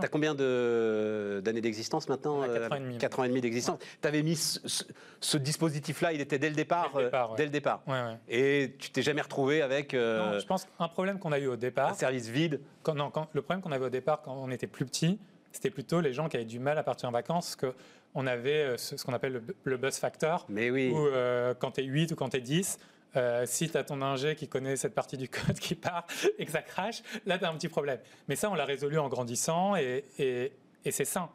as 0.06 0.08
combien 0.08 0.34
de- 0.34 1.42
d'années 1.44 1.62
d'existence 1.62 2.08
maintenant 2.10 2.38
On 2.40 2.42
a 2.42 2.48
quatre 2.48 2.62
Euh, 2.64 2.70
ans 2.70 2.76
et 2.76 2.80
demi. 2.80 2.98
Ans 3.18 3.24
et 3.24 3.28
demi 3.28 3.42
d'existence. 3.42 3.80
Tu 4.02 4.08
avais 4.08 4.24
mis 4.24 4.36
ce, 4.38 5.38
dispositif-là, 5.38 6.14
il 6.14 6.22
était 6.22 6.40
dès 6.40 6.50
le 6.50 6.56
départ. 6.56 6.92
Dès 6.94 7.00
le 7.00 7.06
départ, 7.06 7.28
euh, 7.28 7.32
ouais. 7.32 7.38
dès 7.38 7.44
le 7.44 7.50
départ. 7.52 7.82
Ouais, 7.88 7.94
ouais. 7.94 8.18
Et 8.30 8.76
tu 8.80 8.90
t'es 8.92 9.02
jamais 9.02 9.22
retrouvé 9.22 9.62
avec 9.62 9.94
euh, 9.94 10.34
Non, 10.34 10.40
je 10.40 10.46
pense 10.46 10.66
qu'un 10.78 10.88
problème 10.88 11.20
qu'on 11.20 11.32
a 11.32 11.40
eu 11.40 11.48
au 11.48 11.54
un 11.54 11.58
départ, 11.58 11.96
service 11.96 12.28
vide. 12.30 12.62
quand, 12.84 12.96
non, 12.96 13.10
quand- 13.12 13.28
le 13.34 13.42
problème 13.42 13.62
qu'on 13.62 13.72
avait 13.72 13.86
au 13.86 13.90
départ 13.90 14.22
quand 14.22 14.34
on 14.34 14.50
était 14.52 14.68
plus 14.68 14.86
petit, 14.86 15.20
c'était 15.52 15.70
plutôt 15.70 16.02
les 16.02 16.14
gens 16.14 16.28
qui 16.30 16.38
avaient 16.38 16.46
du 16.46 16.60
mal 16.60 16.78
à 16.78 16.84
partir 16.84 17.10
en 17.10 17.12
vacances, 17.12 17.56
parce 17.56 17.74
qu'on 17.74 18.28
avait 18.28 18.78
ce, 18.78 18.98
ce 18.98 19.04
qu'on 19.06 19.14
appelle 19.14 19.34
le, 19.34 19.40
bu- 19.40 19.56
le 19.64 19.78
buzz 19.78 19.98
factor, 19.98 20.46
Mais 20.50 20.70
oui. 20.70 20.92
où 20.94 20.98
euh, 21.08 21.54
quand 21.58 21.72
tu 21.72 21.82
es 21.82 21.84
8 21.86 22.12
ou 22.12 22.16
quand 22.16 22.30
tu 22.30 22.38
es 22.38 22.42
10, 22.42 22.78
euh, 23.16 23.46
si 23.46 23.70
tu 23.70 23.78
as 23.78 23.84
ton 23.84 24.02
ingé 24.02 24.36
qui 24.36 24.48
connaît 24.48 24.76
cette 24.76 24.94
partie 24.96 25.18
du 25.18 25.28
code 25.30 25.60
qui 25.60 25.76
part 25.76 26.06
et 26.38 26.46
que 26.46 26.52
ça 26.52 26.62
crache, 26.62 27.02
là 27.26 27.38
tu 27.38 27.46
as 27.46 27.50
un 27.50 27.56
petit 27.56 27.70
problème. 27.70 28.00
Mais 28.28 28.36
ça, 28.36 28.50
on 28.50 28.56
l'a 28.56 28.66
résolu 28.66 28.98
en 29.00 29.08
grandissant 29.10 29.76
et, 29.76 30.06
et- 30.20 30.52
et 30.84 30.92
c'est 30.92 31.06
sain. 31.06 31.30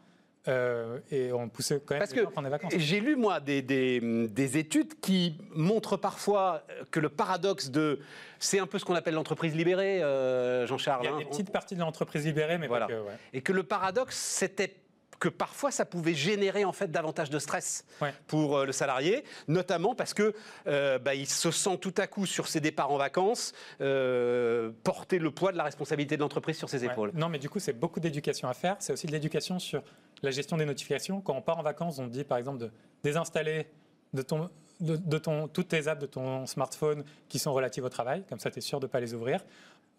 Euh, 0.49 1.01
et 1.11 1.33
on 1.35 1.51
poussait 1.51 1.81
quand 1.85 1.95
même 1.95 1.99
Parce 1.99 2.13
les 2.13 2.17
que 2.19 2.23
gens 2.25 2.31
prendre 2.31 2.47
des 2.47 2.51
vacances. 2.51 2.73
j'ai 2.75 2.99
lu, 3.01 3.15
moi, 3.15 3.41
des, 3.41 3.61
des- 3.61 4.01
des 4.29 4.57
études 4.57 4.99
qui 5.01 5.37
montrent 5.55 5.99
parfois 5.99 6.65
que 6.91 6.99
le 6.99 7.11
paradoxe 7.11 7.69
de. 7.71 8.01
C'est 8.39 8.59
un 8.59 8.67
peu 8.67 8.79
ce 8.79 8.87
qu'on 8.87 8.95
appelle 8.95 9.13
l'entreprise 9.15 9.55
libérée, 9.55 10.03
euh, 10.03 10.67
Jean-Charles. 10.67 11.03
Il 11.05 11.07
y 11.07 11.09
a 11.09 11.15
hein. 11.15 11.19
des 11.19 11.25
petites 11.27 11.51
parties 11.53 11.75
de 11.75 11.81
l'entreprise 11.81 12.25
libérée, 12.25 12.57
mais 12.57 12.69
Voilà. 12.69 12.87
pas 12.87 12.93
que. 12.95 13.01
ouais. 13.01 13.13
Et 13.35 13.43
que 13.43 13.53
le 13.53 13.65
paradoxe, 13.65 14.17
c'était 14.17 14.75
que 15.19 15.29
parfois 15.29 15.71
ça 15.71 15.85
pouvait 15.85 16.15
générer 16.15 16.65
en 16.65 16.73
fait 16.73 16.91
davantage 16.91 17.29
de 17.29 17.39
stress 17.39 17.85
Ouais. 18.01 18.15
pour 18.27 18.57
euh, 18.57 18.65
le 18.65 18.73
salarié, 18.73 19.23
notamment 19.49 19.95
parce 19.95 20.15
que 20.15 20.35
euh, 20.67 20.99
bah, 20.99 21.15
il 21.15 21.27
se 21.27 21.51
sent 21.51 21.77
tout 21.79 21.93
à 21.99 22.07
coup 22.07 22.25
sur 22.25 22.49
ses 22.49 22.61
départs 22.61 22.91
en 22.91 22.97
vacances 22.97 23.53
euh, 23.83 24.71
porter 24.83 25.19
le 25.19 25.31
poids 25.31 25.53
de 25.53 25.57
la 25.59 25.65
responsabilité 25.65 26.17
de 26.17 26.23
l'entreprise 26.23 26.57
sur 26.57 26.69
ses 26.71 26.81
Ouais. 26.87 26.93
épaules. 26.93 27.11
Non, 27.15 27.29
mais 27.29 27.39
du 27.39 27.51
coup, 27.51 27.59
c'est 27.59 27.75
beaucoup 27.75 28.01
d'éducation 28.01 28.49
à 28.49 28.55
faire. 28.55 28.77
C'est 28.79 28.93
aussi 28.95 29.07
de 29.07 29.13
l'éducation 29.13 29.59
sur 29.59 29.83
la 30.23 30.31
gestion 30.31 30.57
des 30.57 30.65
notifications. 30.65 31.21
Quand 31.21 31.35
on 31.35 31.43
part 31.43 31.59
en 31.59 31.63
vacances, 31.63 31.99
on 31.99 32.07
te 32.07 32.13
dit 32.13 32.25
par 32.25 32.39
exemple 32.39 32.59
de 32.59 32.71
désinstaller 33.03 33.67
de 34.15 34.23
ton, 34.23 34.49
de, 34.81 34.97
de 34.97 35.19
ton, 35.19 35.49
toutes 35.49 35.69
tes 35.69 35.87
apps 35.89 36.01
de 36.01 36.07
ton 36.07 36.47
smartphone 36.47 37.05
qui 37.29 37.39
sont 37.39 37.53
relatives 37.53 37.85
au 37.85 37.89
travail. 37.91 38.25
Comme 38.29 38.39
ça, 38.41 38.51
tu 38.51 38.59
es 38.59 38.63
sûr 38.63 38.81
de 38.81 38.87
ne 38.87 38.91
pas 38.91 39.01
les 39.01 39.13
ouvrir. 39.15 39.45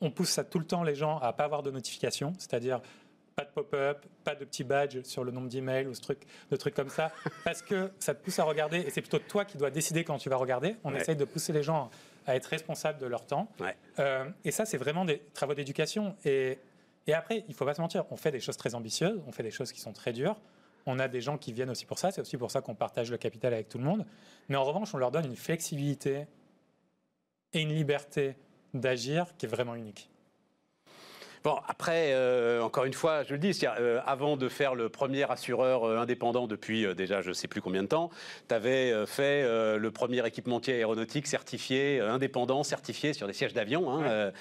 On 0.04 0.10
pousse 0.10 0.30
ça 0.30 0.44
tout 0.44 0.58
le 0.58 0.66
temps 0.66 0.82
les 0.84 0.96
gens 0.96 1.20
à 1.20 1.28
ne 1.28 1.32
pas 1.34 1.44
avoir 1.44 1.62
de 1.62 1.70
notifications, 1.70 2.34
c'est-à-dire 2.40 2.82
pas 3.36 3.46
de 3.46 3.50
pop-up, 3.50 4.06
pas 4.24 4.36
de 4.36 4.44
petit 4.46 4.64
badge 4.64 5.02
sur 5.04 5.24
le 5.24 5.32
nombre 5.32 5.48
d'emails 5.48 5.88
ou 5.88 5.94
ce 5.94 6.02
truc, 6.02 6.20
de 6.50 6.56
trucs 6.56 6.74
comme 6.74 6.90
ça, 6.90 7.12
parce 7.46 7.62
que 7.62 7.92
ça 8.00 8.14
te 8.14 8.24
pousse 8.24 8.40
à 8.40 8.44
regarder, 8.44 8.80
et 8.80 8.90
c'est 8.90 9.02
plutôt 9.02 9.20
toi 9.20 9.46
qui 9.46 9.58
dois 9.58 9.72
décider 9.72 10.04
quand 10.04 10.18
tu 10.18 10.30
vas 10.30 10.36
regarder. 10.36 10.76
On 10.84 10.94
Ouais. 10.94 11.00
essaye 11.02 11.16
de 11.16 11.26
pousser 11.26 11.54
les 11.54 11.64
gens 11.64 11.90
à 12.28 12.36
être 12.36 12.46
responsables 12.46 13.00
de 13.00 13.06
leur 13.08 13.26
temps. 13.26 13.50
Ouais. 13.60 13.76
Euh, 14.00 14.30
et 14.44 14.52
ça, 14.52 14.66
c'est 14.66 14.78
vraiment 14.78 15.06
des 15.06 15.20
travaux 15.34 15.54
d'éducation. 15.56 16.16
Et, 16.26 16.60
et 17.08 17.14
après, 17.14 17.44
il 17.48 17.56
faut 17.56 17.66
pas 17.66 17.74
se 17.74 17.82
mentir, 17.82 18.06
on 18.12 18.16
fait 18.18 18.32
des 18.32 18.40
choses 18.40 18.58
très 18.58 18.76
ambitieuses, 18.76 19.20
on 19.26 19.32
fait 19.32 19.44
des 19.44 19.50
choses 19.52 19.72
qui 19.72 19.80
sont 19.80 19.94
très 19.94 20.14
dures. 20.14 20.40
On 20.86 21.00
a 21.00 21.08
des 21.08 21.22
gens 21.22 21.38
qui 21.38 21.52
viennent 21.54 21.70
aussi 21.70 21.86
pour 21.86 21.98
ça, 22.00 22.12
c'est 22.12 22.22
aussi 22.22 22.38
pour 22.38 22.52
ça 22.52 22.62
qu'on 22.62 22.76
partage 22.76 23.10
le 23.12 23.18
capital 23.18 23.54
avec 23.54 23.70
tout 23.70 23.78
le 23.80 23.84
monde. 23.84 24.06
Mais 24.50 24.56
en 24.56 24.64
revanche, 24.64 24.94
on 24.94 24.98
leur 24.98 25.10
donne 25.12 25.26
une 25.26 25.36
flexibilité 25.36 26.28
et 27.54 27.62
une 27.62 27.74
liberté 27.74 28.36
d'agir 28.74 29.28
qui 29.38 29.46
est 29.46 29.50
vraiment 29.50 29.76
unique. 29.76 30.10
Bon, 31.44 31.58
après, 31.68 32.12
euh, 32.14 32.62
encore 32.62 32.86
une 32.86 32.94
fois, 32.94 33.24
je 33.24 33.34
le 33.34 33.40
dis, 33.40 33.60
euh, 33.64 34.00
avant 34.06 34.38
de 34.38 34.48
faire 34.48 34.76
le 34.76 34.90
premier 34.90 35.30
assureur 35.30 35.84
euh, 35.86 35.98
indépendant 35.98 36.46
depuis 36.46 36.86
déjà 36.94 37.22
je 37.22 37.30
ne 37.30 37.34
sais 37.34 37.48
plus 37.48 37.62
combien 37.62 37.82
de 37.82 37.88
temps, 37.88 38.12
tu 38.48 38.54
avais 38.54 38.94
fait 39.08 39.44
le 39.44 39.90
premier 39.92 40.26
équipementier 40.26 40.76
aéronautique 40.76 41.26
certifié, 41.26 42.00
indépendant, 42.00 42.64
certifié 42.64 43.14
sur 43.14 43.26
des 43.26 43.34
sièges 43.34 43.54
d'avion. 43.54 43.90
hein, 43.90 44.02
Ouais. 44.02 44.32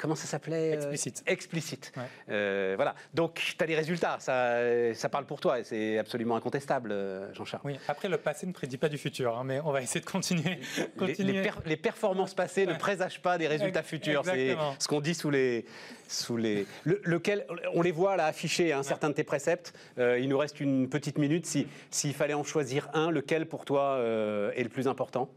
Comment 0.00 0.14
ça 0.14 0.26
s'appelait 0.26 0.70
euh, 0.70 0.74
Explicite. 0.74 1.22
Explicite. 1.26 1.92
Ouais. 1.96 2.02
Euh, 2.30 2.72
voilà. 2.76 2.94
Donc, 3.14 3.34
tu 3.56 3.62
as 3.62 3.66
les 3.66 3.76
résultats, 3.76 4.16
ça, 4.18 4.94
ça 4.94 5.08
parle 5.08 5.26
pour 5.26 5.40
toi 5.40 5.60
et 5.60 5.64
c'est 5.64 5.98
absolument 5.98 6.36
incontestable, 6.36 6.90
euh, 6.92 7.32
Jean-Charles. 7.34 7.62
Oui, 7.64 7.78
après, 7.86 8.08
le 8.08 8.16
passé 8.16 8.46
ne 8.46 8.52
prédit 8.52 8.78
pas 8.78 8.88
du 8.88 8.98
futur, 8.98 9.36
hein, 9.38 9.44
mais 9.44 9.60
on 9.60 9.72
va 9.72 9.82
essayer 9.82 10.00
de 10.00 10.10
continuer. 10.10 10.58
Les, 10.78 10.86
continuer. 10.98 11.32
les 11.34 11.42
per- 11.42 11.58
les 11.66 11.76
performances 11.76 12.34
passées 12.34 12.66
ne 12.66 12.74
présagent 12.74 13.20
pas 13.20 13.36
des 13.38 13.46
résultats 13.46 13.82
futurs. 13.82 14.22
C'est 14.24 14.56
ce 14.78 14.88
qu'on 14.88 15.00
dit 15.00 15.14
sous 15.14 15.30
les, 15.30 15.66
sous 16.08 16.36
les. 16.36 16.66
le- 16.84 17.00
lequel, 17.04 17.46
on 17.74 17.82
les 17.82 17.92
voit 17.92 18.16
là 18.16 18.26
affichés, 18.26 18.72
hein, 18.72 18.82
certains 18.82 19.08
de 19.10 19.14
tes 19.14 19.24
préceptes. 19.24 19.74
Euh, 19.98 20.18
il 20.18 20.28
nous 20.28 20.38
reste 20.38 20.60
une 20.60 20.88
petite 20.88 21.18
minute. 21.18 21.46
Si 21.46 21.66
s'il 21.90 22.14
fallait 22.14 22.34
en 22.34 22.44
choisir 22.44 22.88
un, 22.94 23.10
lequel 23.10 23.46
pour 23.46 23.64
toi 23.64 23.96
euh, 23.96 24.50
est 24.56 24.62
le 24.62 24.68
plus 24.70 24.88
important? 24.88 25.28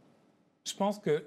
Je 0.65 0.73
pense 0.73 0.99
que 0.99 1.25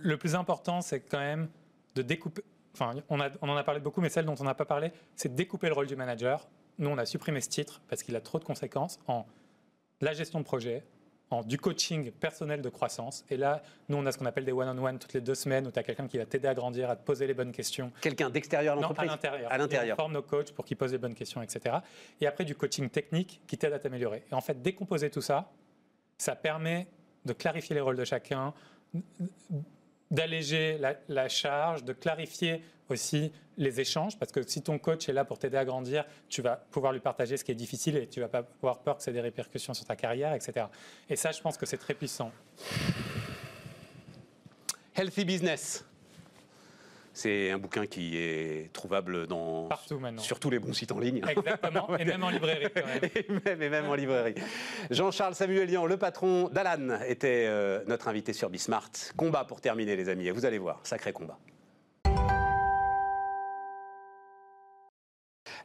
le 0.00 0.16
plus 0.16 0.34
important, 0.34 0.80
c'est 0.80 1.00
quand 1.00 1.18
même 1.18 1.48
de 1.94 2.02
découper. 2.02 2.42
Enfin, 2.80 2.98
on, 3.10 3.20
a- 3.20 3.28
on 3.42 3.48
en 3.50 3.56
a 3.56 3.62
parlé 3.64 3.80
beaucoup, 3.80 4.00
mais 4.00 4.08
celle 4.08 4.24
dont 4.24 4.34
on 4.40 4.44
n'a 4.44 4.54
pas 4.54 4.64
parlé, 4.64 4.90
c'est 5.14 5.34
découper 5.34 5.66
le 5.68 5.74
rôle 5.74 5.86
du 5.86 5.96
manager. 5.96 6.48
Nous, 6.78 6.88
on 6.88 6.96
a 6.96 7.04
supprimé 7.04 7.40
ce 7.42 7.48
titre 7.50 7.82
parce 7.88 8.02
qu'il 8.02 8.16
a 8.16 8.20
trop 8.22 8.38
de 8.38 8.44
conséquences 8.44 8.98
en 9.06 9.26
la 10.00 10.14
gestion 10.14 10.38
de 10.38 10.44
projet, 10.44 10.82
en 11.28 11.42
du 11.42 11.58
coaching 11.58 12.10
personnel 12.10 12.62
de 12.62 12.68
croissance. 12.70 13.24
Et 13.28 13.36
là, 13.36 13.62
nous, 13.90 13.98
on 13.98 14.06
a 14.06 14.12
ce 14.12 14.18
qu'on 14.18 14.24
appelle 14.24 14.46
des 14.46 14.52
one-on-one 14.52 14.98
toutes 14.98 15.12
les 15.12 15.20
deux 15.20 15.34
semaines 15.34 15.66
où 15.66 15.70
tu 15.70 15.78
as 15.78 15.82
quelqu'un 15.82 16.08
qui 16.08 16.16
va 16.16 16.24
t'aider 16.24 16.48
à 16.48 16.54
grandir, 16.54 16.88
à 16.88 16.96
te 16.96 17.04
poser 17.04 17.26
les 17.26 17.34
bonnes 17.34 17.52
questions. 17.52 17.92
Quelqu'un 18.00 18.30
d'extérieur 18.30 18.72
à 18.72 18.76
Non, 18.76 18.82
à 18.82 18.88
l'entreprise 18.88 19.10
l'intérieur. 19.10 19.52
À 19.52 19.58
l'intérieur. 19.58 19.96
On 19.98 20.02
forme 20.02 20.12
nos 20.14 20.22
coachs 20.22 20.52
pour 20.52 20.64
qu'ils 20.64 20.78
posent 20.78 20.92
les 20.92 20.98
bonnes 20.98 21.14
questions, 21.14 21.42
etc. 21.42 21.76
Et 22.20 22.26
après, 22.26 22.44
du 22.46 22.54
coaching 22.54 22.88
technique 22.88 23.42
qui 23.46 23.58
t'aide 23.58 23.74
à 23.74 23.78
t'améliorer. 23.78 24.24
Et 24.30 24.34
en 24.34 24.40
fait, 24.40 24.62
décomposer 24.62 25.10
tout 25.10 25.20
ça, 25.22 25.50
ça 26.16 26.34
permet 26.34 26.86
de 27.26 27.34
clarifier 27.34 27.74
les 27.74 27.82
rôles 27.82 27.96
de 27.96 28.04
chacun, 28.04 28.54
d'alléger 30.10 30.78
la, 31.08 31.28
charge, 31.28 31.84
de 31.84 31.92
clarifier 31.92 32.62
aussi 32.88 33.32
les 33.56 33.80
échanges, 33.80 34.18
parce 34.18 34.32
que 34.32 34.42
si 34.42 34.62
ton 34.62 34.78
coach 34.78 35.08
est 35.08 35.12
là 35.12 35.24
pour 35.24 35.38
t'aider 35.38 35.56
à 35.56 35.64
grandir, 35.64 36.04
tu 36.28 36.42
vas 36.42 36.56
pouvoir 36.56 36.92
lui 36.92 37.00
partager 37.00 37.36
ce 37.36 37.44
qui 37.44 37.52
est 37.52 37.56
difficile 37.56 37.96
et 37.96 38.06
tu 38.08 38.20
vas 38.20 38.28
pas 38.28 38.42
avoir 38.62 38.80
peur 38.80 38.96
que 38.96 39.02
ça 39.02 39.10
ait 39.10 39.14
des 39.14 39.20
répercussions 39.20 39.74
sur 39.74 39.84
ta 39.84 39.96
carrière, 39.96 40.32
etc. 40.34 40.66
Et 41.08 41.16
ça, 41.16 41.30
je 41.30 41.40
pense 41.40 41.56
que 41.56 41.66
c'est 41.66 41.78
très 41.78 41.94
puissant. 41.94 42.32
Healthy 44.96 45.24
Business. 45.24 45.84
C'est 47.12 47.50
un 47.50 47.58
bouquin 47.58 47.86
qui 47.86 48.16
est 48.16 48.72
trouvable 48.72 49.26
dans, 49.26 49.66
Partout 49.68 49.98
maintenant. 49.98 50.22
sur 50.22 50.38
tous 50.38 50.50
les 50.50 50.58
bons 50.58 50.72
sites 50.72 50.92
en 50.92 50.98
ligne. 50.98 51.22
Exactement, 51.28 51.96
et 51.98 52.04
même 52.06 52.22
en 52.22 52.30
librairie 52.30 52.68
quand 52.74 52.86
même. 52.86 53.00
et, 53.02 53.26
même, 53.32 53.62
et 53.62 53.68
même 53.68 53.88
en 53.88 53.94
librairie. 53.94 54.34
Jean-Charles 54.90 55.34
Samuelian, 55.34 55.86
le 55.86 55.96
patron 55.96 56.48
d'Alan, 56.48 57.00
était 57.06 57.46
euh, 57.48 57.82
notre 57.86 58.08
invité 58.08 58.32
sur 58.32 58.48
Bismart. 58.48 58.90
Combat 59.16 59.44
pour 59.44 59.60
terminer, 59.60 59.96
les 59.96 60.08
amis. 60.08 60.28
Et 60.28 60.30
vous 60.30 60.46
allez 60.46 60.58
voir, 60.58 60.80
sacré 60.84 61.12
combat. 61.12 61.38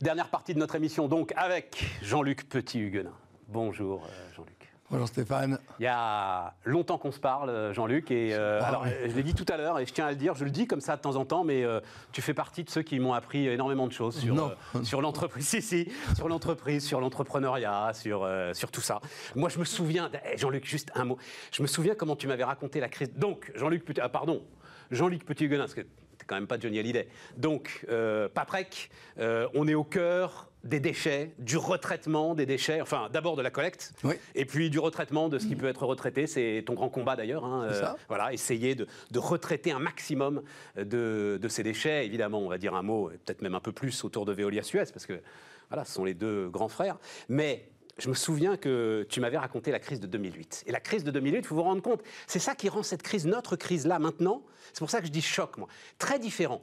Dernière 0.02 0.30
partie 0.30 0.54
de 0.54 0.60
notre 0.60 0.76
émission, 0.76 1.08
donc, 1.08 1.32
avec 1.38 1.84
Jean-Luc 2.02 2.50
Petit-Huguenin. 2.50 3.14
Bonjour, 3.48 4.04
euh, 4.04 4.34
Jean-Luc. 4.36 4.55
Bonjour 4.92 5.08
Stéphane. 5.08 5.58
Il 5.80 5.84
y 5.84 5.88
a 5.88 6.54
longtemps 6.64 7.00
qu'on 7.00 7.12
se 7.12 7.20
parle, 7.20 7.50
euh, 7.50 7.74
Jean-Luc, 7.74 8.12
et 8.12 8.36
euh, 8.36 8.60
Ah 8.62 8.68
alors 8.68 8.84
euh, 8.86 9.08
je 9.10 9.16
l'ai 9.16 9.24
dit 9.24 9.34
tout 9.34 9.46
à 9.52 9.58
l'heure, 9.58 9.80
et 9.80 9.86
je 9.88 9.92
tiens 9.92 10.06
à 10.06 10.12
le 10.12 10.16
dire, 10.16 10.36
je 10.36 10.46
le 10.46 10.52
dis 10.52 10.68
comme 10.68 10.80
ça 10.80 10.96
de 10.96 11.02
temps 11.02 11.16
en 11.16 11.26
temps, 11.26 11.44
mais 11.44 11.64
euh, 11.64 11.80
tu 12.12 12.22
fais 12.22 12.36
partie 12.36 12.64
de 12.64 12.70
ceux 12.70 12.84
qui 12.84 13.00
m'ont 13.00 13.14
appris 13.14 13.48
énormément 13.48 13.88
de 13.88 13.92
choses 13.92 14.16
sur, 14.20 14.38
euh, 14.76 14.84
sur 14.84 15.02
l'entreprise, 15.02 15.48
si, 15.48 15.64
si, 15.64 15.92
sur 16.16 16.30
l'entreprise, 16.30 16.86
sur 16.86 17.02
l'entrepreneuriat, 17.02 17.94
sur, 17.94 18.30
sur 18.54 18.70
tout 18.70 18.82
ça. 18.82 19.02
Moi, 19.34 19.50
je 19.50 19.58
me 19.58 19.66
souviens, 19.66 20.12
eh, 20.32 20.38
Jean-Luc, 20.38 20.66
juste 20.66 20.92
un 20.94 21.06
mot, 21.06 21.18
je 21.52 21.64
me 21.64 21.68
souviens 21.68 21.96
comment 21.96 22.16
tu 22.16 22.28
m'avais 22.28 22.44
raconté 22.44 22.80
la 22.80 22.88
crise. 22.88 23.12
Donc, 23.16 23.52
Jean-Luc 23.56 23.84
ah, 24.00 24.10
pardon, 24.10 24.44
Jean-Luc 24.92 25.26
Petit-Huguenin, 25.26 25.64
parce 25.64 25.74
que 25.74 25.82
t'es 25.82 26.05
quand 26.28 26.36
même 26.36 26.48
pas 26.48 26.60
Johnny 26.60 26.80
Hallyday. 26.80 27.08
Donc, 27.38 27.86
euh, 27.90 28.28
Paprec, 28.30 28.90
euh, 29.20 29.48
on 29.54 29.68
est 29.68 29.74
au 29.76 29.84
cœur 29.84 30.50
des 30.64 30.80
déchets, 30.80 31.32
du 31.38 31.58
retraitement 31.58 32.34
des 32.34 32.48
déchets, 32.48 32.82
enfin 32.82 33.08
d'abord 33.14 33.36
de 33.36 33.44
la 33.44 33.52
collecte, 33.52 33.94
Oui. 34.04 34.16
et 34.34 34.46
puis 34.46 34.72
du 34.72 34.80
retraitement 34.80 35.30
de 35.30 35.38
ce 35.38 35.46
qui 35.46 35.56
peut 35.56 35.68
être 35.68 35.86
retraité, 35.86 36.26
c'est 36.26 36.64
ton 36.66 36.74
grand 36.74 36.90
combat 36.90 37.16
d'ailleurs. 37.16 37.46
hein, 37.46 37.72
ça. 37.72 37.96
voilà, 38.08 38.34
essayer 38.34 38.74
de, 38.74 38.88
de 39.12 39.20
retraiter 39.20 39.72
un 39.72 39.78
maximum 39.78 40.42
de, 40.76 41.38
de 41.40 41.48
ces 41.50 41.62
déchets. 41.62 42.08
Évidemment, 42.08 42.40
on 42.40 42.50
va 42.50 42.58
dire 42.58 42.74
un 42.74 42.82
mot, 42.82 43.10
peut-être 43.26 43.44
même 43.44 43.54
un 43.54 43.60
peu 43.60 43.72
plus 43.74 44.04
autour 44.04 44.26
de 44.26 44.34
Veolia 44.34 44.64
Suez, 44.64 44.86
parce 44.92 45.06
que 45.06 45.22
voilà, 45.70 45.86
ce 45.86 45.94
sont 45.94 46.04
les 46.06 46.16
deux 46.16 46.50
grands 46.50 46.68
frères. 46.70 46.98
Mais 47.30 47.70
je 47.98 48.10
me 48.10 48.14
souviens 48.14 48.58
que 48.58 49.06
tu 49.10 49.22
m'avais 49.22 49.38
raconté 49.38 49.72
la 49.72 49.80
crise 49.80 50.00
de 50.00 50.08
2008. 50.08 50.64
Et 50.68 50.72
la 50.72 50.80
crise 50.80 51.04
de 51.04 51.12
2008, 51.12 51.38
il 51.40 51.46
faut 51.46 51.56
vous 51.56 51.64
rendre 51.64 51.82
compte, 51.82 52.02
c'est 52.28 52.40
ça 52.40 52.56
qui 52.56 52.68
rend 52.70 52.84
cette 52.84 53.04
crise, 53.04 53.26
notre 53.26 53.56
crise 53.56 53.88
là 53.88 54.00
maintenant, 54.00 54.44
c'est 54.74 54.80
pour 54.80 54.90
ça 54.90 55.00
que 55.00 55.08
je 55.08 55.12
dis 55.12 55.22
choc, 55.22 55.58
moi, 55.58 55.68
très 55.98 56.20
différent. 56.20 56.62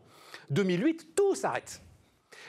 2008, 0.51 1.14
tout 1.14 1.35
s'arrête. 1.35 1.80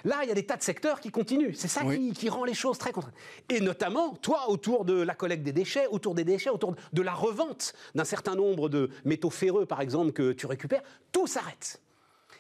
Là, 0.06 0.20
il 0.24 0.28
y 0.30 0.32
a 0.32 0.36
des 0.36 0.46
tas 0.46 0.58
de 0.58 0.64
secteurs 0.64 1.00
qui 1.00 1.12
continuent. 1.12 1.54
C'est 1.54 1.68
ça 1.68 1.82
Oui. 1.86 2.10
qui, 2.10 2.14
qui 2.22 2.30
rend 2.30 2.44
les 2.44 2.54
choses 2.54 2.78
très 2.78 2.92
contraintes. 2.92 3.14
Et 3.50 3.62
notamment, 3.62 4.16
toi, 4.16 4.50
autour 4.50 4.84
de 4.86 4.94
la 5.02 5.14
collecte 5.16 5.44
des 5.44 5.54
déchets, 5.54 5.88
autour 5.88 6.16
des 6.16 6.24
déchets, 6.26 6.50
autour 6.50 6.76
de 6.92 7.02
la 7.02 7.14
revente 7.14 7.74
d'un 7.96 8.04
certain 8.04 8.36
nombre 8.36 8.68
de 8.70 8.90
métaux 9.06 9.30
ferreux, 9.30 9.66
par 9.66 9.80
exemple, 9.82 10.12
que 10.12 10.34
tu 10.34 10.46
récupères, 10.46 10.82
tout 11.12 11.28
s'arrête. 11.28 11.82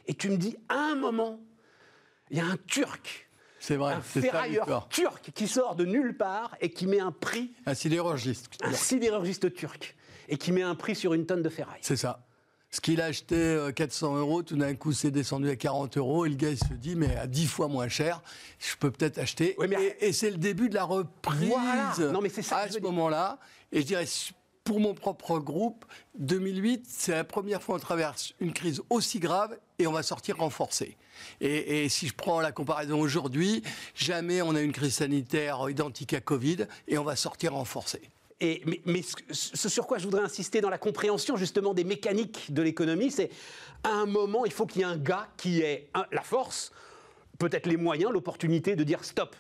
Et 0.08 0.14
tu 0.14 0.30
me 0.30 0.36
dis, 0.38 0.58
à 0.68 0.76
un 0.78 0.96
moment, 0.96 1.39
il 2.32 2.38
y 2.38 2.41
a 2.41 2.46
un 2.46 2.58
Turc, 2.68 3.23
C'est 3.66 3.78
vrai, 3.78 3.93
un 3.93 4.01
ferrailleur 4.01 4.89
turc 4.89 5.32
qui 5.34 5.47
sort 5.47 5.76
de 5.76 5.86
nulle 5.86 6.18
part 6.18 6.53
et 6.59 6.70
qui 6.70 6.86
met 6.86 6.99
un 6.99 7.14
prix, 7.14 7.53
Un 7.66 7.74
sidérurgiste. 7.74 8.49
un 8.61 8.74
sidérurgiste 8.74 9.53
turc, 9.53 9.95
et 10.28 10.36
qui 10.38 10.51
met 10.51 10.64
un 10.64 10.76
prix 10.76 10.95
sur 10.97 11.14
une 11.14 11.26
tonne 11.26 11.41
de 11.41 11.47
ferraille. 11.47 11.80
C'est 11.82 11.95
ça. 11.95 12.26
Ce 12.72 12.82
qu'il 12.82 12.99
a 12.99 13.05
acheté 13.05 13.36
euh, 13.38 13.72
400 13.72 14.18
euros, 14.18 14.43
tout 14.43 14.57
d'un 14.57 14.76
coup, 14.76 14.91
c'est 14.91 15.11
descendu 15.11 15.49
à 15.49 15.55
40 15.55 15.95
euros. 15.95 16.26
Et 16.26 16.30
le 16.30 16.36
gars, 16.36 16.49
il 16.49 16.57
se 16.57 16.74
dit, 16.74 16.95
mais 16.97 17.16
à 17.16 17.26
10 17.26 17.47
fois 17.47 17.70
moins 17.70 17.88
cher, 17.88 18.22
je 18.59 18.76
peux 18.76 18.91
peut-être 18.91 19.18
acheter. 19.18 19.55
Oui, 19.59 19.68
mais- 19.70 19.95
Et, 20.01 20.07
et 20.07 20.11
c'est 20.11 20.32
le 20.32 20.38
début 20.38 20.68
de 20.68 20.76
la 20.76 20.84
reprise 20.84 21.47
Voilà. 21.47 21.93
Non, 22.11 22.20
mais 22.20 22.28
c'est 22.30 22.41
ça 22.41 22.64
que 22.66 22.70
à 22.70 22.72
ce 22.74 22.80
moment-là. 22.80 23.39
Et 23.72 23.80
je 23.80 23.86
dirais, 23.86 24.05
pour 24.66 24.82
mon 24.82 24.93
propre 24.93 25.39
groupe, 25.39 25.86
2008, 26.20 26.86
c'est 26.89 27.11
la 27.14 27.24
première 27.24 27.61
fois 27.61 27.76
qu'on 27.76 27.82
traverse 27.82 28.34
une 28.41 28.51
crise 28.51 28.82
aussi 28.89 29.20
grave 29.20 29.57
et 29.80 29.88
on 29.88 29.92
va 29.92 30.04
sortir 30.04 30.38
renforcé. 30.38 30.98
Et, 31.42 31.88
si 31.90 32.08
je 32.08 32.14
prends 32.14 32.42
la 32.42 32.52
comparaison 32.52 33.00
aujourd'hui, 33.00 33.64
jamais 33.96 34.42
on 34.42 34.56
a 34.56 34.62
une 34.62 34.72
crise 34.72 34.96
sanitaire 34.96 35.60
identique 35.70 36.14
à 36.14 36.22
Covid 36.22 36.68
et 36.88 36.98
on 36.98 37.04
va 37.04 37.16
sortir 37.16 37.54
renforcé. 37.54 38.02
Et, 38.40 38.62
mais, 38.86 39.02
ce, 39.32 39.70
sur 39.70 39.88
quoi 39.88 39.98
je 39.98 40.06
voudrais 40.06 40.24
insister 40.24 40.60
dans 40.62 40.70
la 40.70 40.78
compréhension 40.78 41.38
justement 41.38 41.74
des 41.74 41.84
mécaniques 41.84 42.54
de 42.54 42.62
l'économie, 42.62 43.12
c'est 43.12 43.30
à 43.84 43.92
un 43.92 44.06
moment, 44.06 44.46
il 44.46 44.52
faut 44.52 44.66
qu'il 44.66 44.82
y 44.82 44.84
ait 44.84 44.88
un 44.88 44.98
gars 44.98 45.28
qui 45.38 45.62
ait 45.62 45.90
la 46.12 46.22
force, 46.22 46.72
peut-être 47.40 47.68
les 47.68 47.78
moyens, 47.78 48.12
l'opportunité 48.12 48.76
de 48.76 48.84
dire 48.84 49.04
stop, 49.04 49.36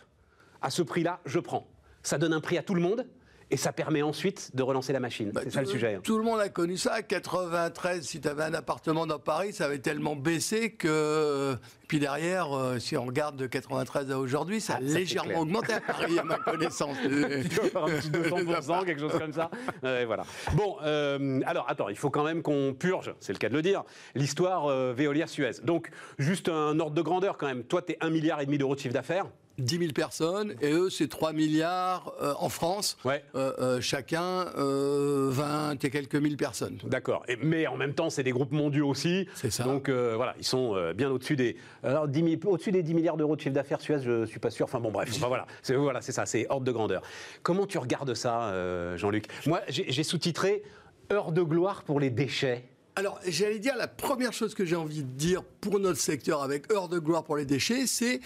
à 0.61 0.69
ce 0.69 0.81
prix-là, 0.81 1.19
je 1.25 1.39
prends. 1.39 1.67
Ça 2.01 2.17
donne 2.17 2.33
un 2.33 2.41
prix 2.41 2.57
à 2.57 2.63
tout 2.63 2.75
le 2.75 2.81
monde 2.81 3.05
et 3.51 3.57
ça 3.57 3.71
permet 3.73 4.01
ensuite 4.01 4.55
de 4.55 4.63
relancer 4.63 4.93
la 4.93 4.99
machine. 4.99 5.31
Bah, 5.31 5.41
c'est 5.43 5.51
ça 5.51 5.61
le 5.61 5.67
sujet. 5.67 5.95
hein. 5.95 6.01
Tout 6.03 6.17
le 6.17 6.23
monde 6.23 6.39
a 6.39 6.49
connu 6.49 6.77
ça. 6.77 7.01
93, 7.01 8.05
si 8.05 8.21
tu 8.21 8.27
avais 8.27 8.43
un 8.43 8.53
appartement 8.53 9.05
dans 9.05 9.19
Paris, 9.19 9.53
ça 9.53 9.65
avait 9.65 9.79
tellement 9.79 10.15
baissé 10.15 10.71
que. 10.71 11.55
Puis 11.87 11.99
derrière, 11.99 12.57
euh, 12.57 12.79
si 12.79 12.97
on 12.97 13.05
regarde 13.05 13.35
de 13.35 13.45
93 13.45 14.09
à 14.11 14.17
aujourd'hui, 14.17 14.59
ça 14.61 14.73
a 14.73 14.77
Ah, 14.77 14.81
légèrement 14.81 15.41
augmenté 15.41 15.73
à 15.73 15.79
Paris, 15.87 16.17
à 16.17 16.23
ma 16.23 16.37
connaissance. 16.37 16.97
un 17.03 17.09
petit 17.09 18.09
200%, 18.09 18.85
quelque 18.85 18.99
chose 19.01 19.17
comme 19.19 19.33
ça. 19.33 19.51
Ouais, 19.83 20.05
voilà. 20.05 20.25
Bon, 20.53 20.77
euh, 20.83 21.41
alors 21.45 21.65
attends, 21.69 21.89
il 21.89 21.97
faut 21.97 22.09
quand 22.09 22.23
même 22.23 22.41
qu'on 22.41 22.73
purge, 22.73 23.13
c'est 23.19 23.33
le 23.33 23.37
cas 23.37 23.49
de 23.49 23.53
le 23.53 23.61
dire, 23.61 23.83
l'histoire 24.15 24.65
euh, 24.67 24.93
Veolia 24.95 25.27
Suez. 25.27 25.51
Donc, 25.63 25.89
juste 26.17 26.49
un 26.49 26.79
ordre 26.79 26.95
de 26.95 27.01
grandeur 27.01 27.37
quand 27.37 27.47
même. 27.47 27.63
Toi, 27.63 27.81
tu 27.83 27.93
es 27.93 27.97
1 28.01 28.09
milliard 28.09 28.43
d'euros 28.43 28.75
de 28.75 28.79
chiffre 28.79 28.93
d'affaires. 28.93 29.25
10 29.59 29.77
000 29.77 29.91
personnes, 29.93 30.55
et 30.61 30.71
eux, 30.71 30.89
c'est 30.89 31.07
3 31.07 31.33
milliards 31.33 32.13
euh, 32.21 32.33
en 32.39 32.49
France. 32.49 32.97
Ouais. 33.05 33.23
Euh, 33.35 33.53
euh, 33.59 33.81
chacun, 33.81 34.47
euh, 34.57 35.29
20 35.31 35.83
et 35.83 35.89
quelques 35.89 36.15
mille 36.15 36.37
personnes. 36.37 36.79
D'accord. 36.83 37.23
Mais 37.41 37.67
en 37.67 37.77
même 37.77 37.93
temps, 37.93 38.09
c'est 38.09 38.23
des 38.23 38.31
groupes 38.31 38.51
mondiaux 38.51 38.89
aussi. 38.89 39.27
C'est 39.35 39.51
ça. 39.51 39.63
Donc 39.63 39.89
voilà, 39.89 40.35
ils 40.39 40.45
sont 40.45 40.93
bien 40.95 41.09
au-dessus 41.11 41.35
des, 41.35 41.57
alors, 41.83 42.07
10 42.07 42.37
000 42.41 42.41
au-dessus 42.45 42.71
des 42.71 42.83
10 42.83 42.93
milliards 42.93 43.17
d'euros 43.17 43.35
de 43.35 43.41
chiffre 43.41 43.53
d'affaires 43.53 43.81
Suez, 43.81 43.99
je 44.03 44.25
suis 44.25 44.39
pas 44.39 44.49
sûr. 44.49 44.65
Enfin 44.65 44.79
bon, 44.79 44.91
bref. 44.91 45.09
Enfin, 45.15 45.27
voilà, 45.27 45.45
c'est 45.61 45.75
voilà, 45.75 46.01
c'est 46.01 46.11
ça, 46.11 46.25
c'est 46.25 46.47
ordre 46.49 46.65
de 46.65 46.71
grandeur. 46.71 47.01
Comment 47.41 47.67
tu 47.67 47.77
regardes 47.77 48.13
ça, 48.13 48.53
Jean-Luc? 48.97 49.27
Moi, 49.45 49.61
j'ai 49.67 49.91
j'ai 49.91 50.03
sous-titré 50.03 50.63
Heure 51.11 51.31
de 51.31 51.41
gloire 51.43 51.83
pour 51.83 51.99
les 51.99 52.09
déchets. 52.09 52.63
Alors, 52.95 53.19
j'allais 53.27 53.59
dire, 53.59 53.75
la 53.75 53.87
première 53.87 54.33
chose 54.33 54.53
que 54.53 54.65
j'ai 54.65 54.75
envie 54.75 55.03
de 55.03 55.09
dire 55.09 55.43
pour 55.61 55.79
notre 55.79 55.99
secteur 55.99 56.43
avec 56.43 56.71
heure 56.71 56.89
de 56.89 56.99
gloire 56.99 57.23
pour 57.23 57.35
les 57.35 57.45
déchets, 57.45 57.87
c'est 57.87 58.21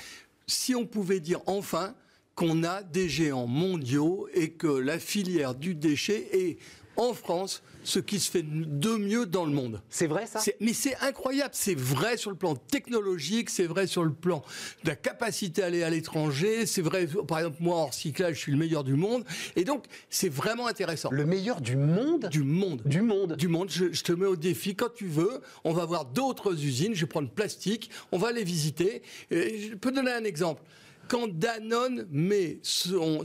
si 0.47 0.75
on 0.75 0.85
pouvait 0.85 1.19
dire 1.19 1.41
enfin 1.45 1.95
qu'on 2.35 2.63
a 2.63 2.83
des 2.83 3.09
géants 3.09 3.47
mondiaux 3.47 4.27
et 4.33 4.51
que 4.51 4.67
la 4.67 4.99
filière 4.99 5.55
du 5.55 5.75
déchet 5.75 6.29
est 6.31 6.57
en 6.97 7.13
France 7.13 7.63
ce 7.83 7.99
qui 7.99 8.19
se 8.19 8.29
fait 8.29 8.43
de 8.43 8.97
mieux 8.97 9.25
dans 9.25 9.45
le 9.45 9.51
monde. 9.51 9.81
C'est 9.89 10.07
vrai 10.07 10.25
ça? 10.25 10.41
Mais 10.59 10.73
c'est 10.73 10.97
incroyable, 10.97 11.51
c'est 11.53 11.77
vrai 11.77 12.17
sur 12.17 12.29
le 12.29 12.35
plan 12.35 12.55
technologique, 12.55 13.49
c'est 13.49 13.65
vrai 13.65 13.87
sur 13.87 14.03
le 14.03 14.11
plan 14.11 14.43
de 14.83 14.89
la 14.89 14.95
capacité 14.95 15.63
à 15.63 15.67
aller 15.67 15.83
à 15.83 15.89
l'étranger, 15.89 16.65
c'est 16.65 16.81
vrai, 16.81 17.07
par 17.27 17.39
exemple, 17.39 17.57
moi 17.61 17.77
en 17.77 17.85
recyclage, 17.85 18.35
je 18.35 18.39
suis 18.41 18.51
le 18.51 18.57
meilleur 18.57 18.83
du 18.83 18.95
monde, 18.95 19.23
et 19.55 19.63
donc 19.63 19.85
c'est 20.09 20.27
vraiment 20.27 20.67
intéressant. 20.67 21.09
Le 21.11 21.25
meilleur 21.25 21.61
du 21.61 21.77
monde? 21.77 22.27
Du 22.29 22.43
monde. 22.43 22.81
Du 22.85 23.01
monde. 23.01 23.37
Du 23.37 23.47
monde, 23.47 23.69
je, 23.69 23.93
je 23.93 24.03
te 24.03 24.11
mets 24.11 24.25
au 24.25 24.35
défi 24.35 24.75
quand 24.75 24.93
tu 24.93 25.05
veux. 25.05 25.41
On 25.63 25.71
va 25.71 25.85
voir 25.85 26.05
d'autres 26.05 26.61
usines, 26.61 26.93
je 26.93 27.01
vais 27.01 27.07
prendre 27.07 27.29
plastique, 27.29 27.89
on 28.11 28.17
va 28.17 28.33
les 28.33 28.43
visiter. 28.43 29.01
Et 29.31 29.59
je 29.59 29.75
peux 29.75 29.91
donner 29.91 30.11
un 30.11 30.23
exemple. 30.23 30.61
Quand 31.09 31.27
Danone 31.27 32.05
met 32.11 32.59
son, 32.63 33.23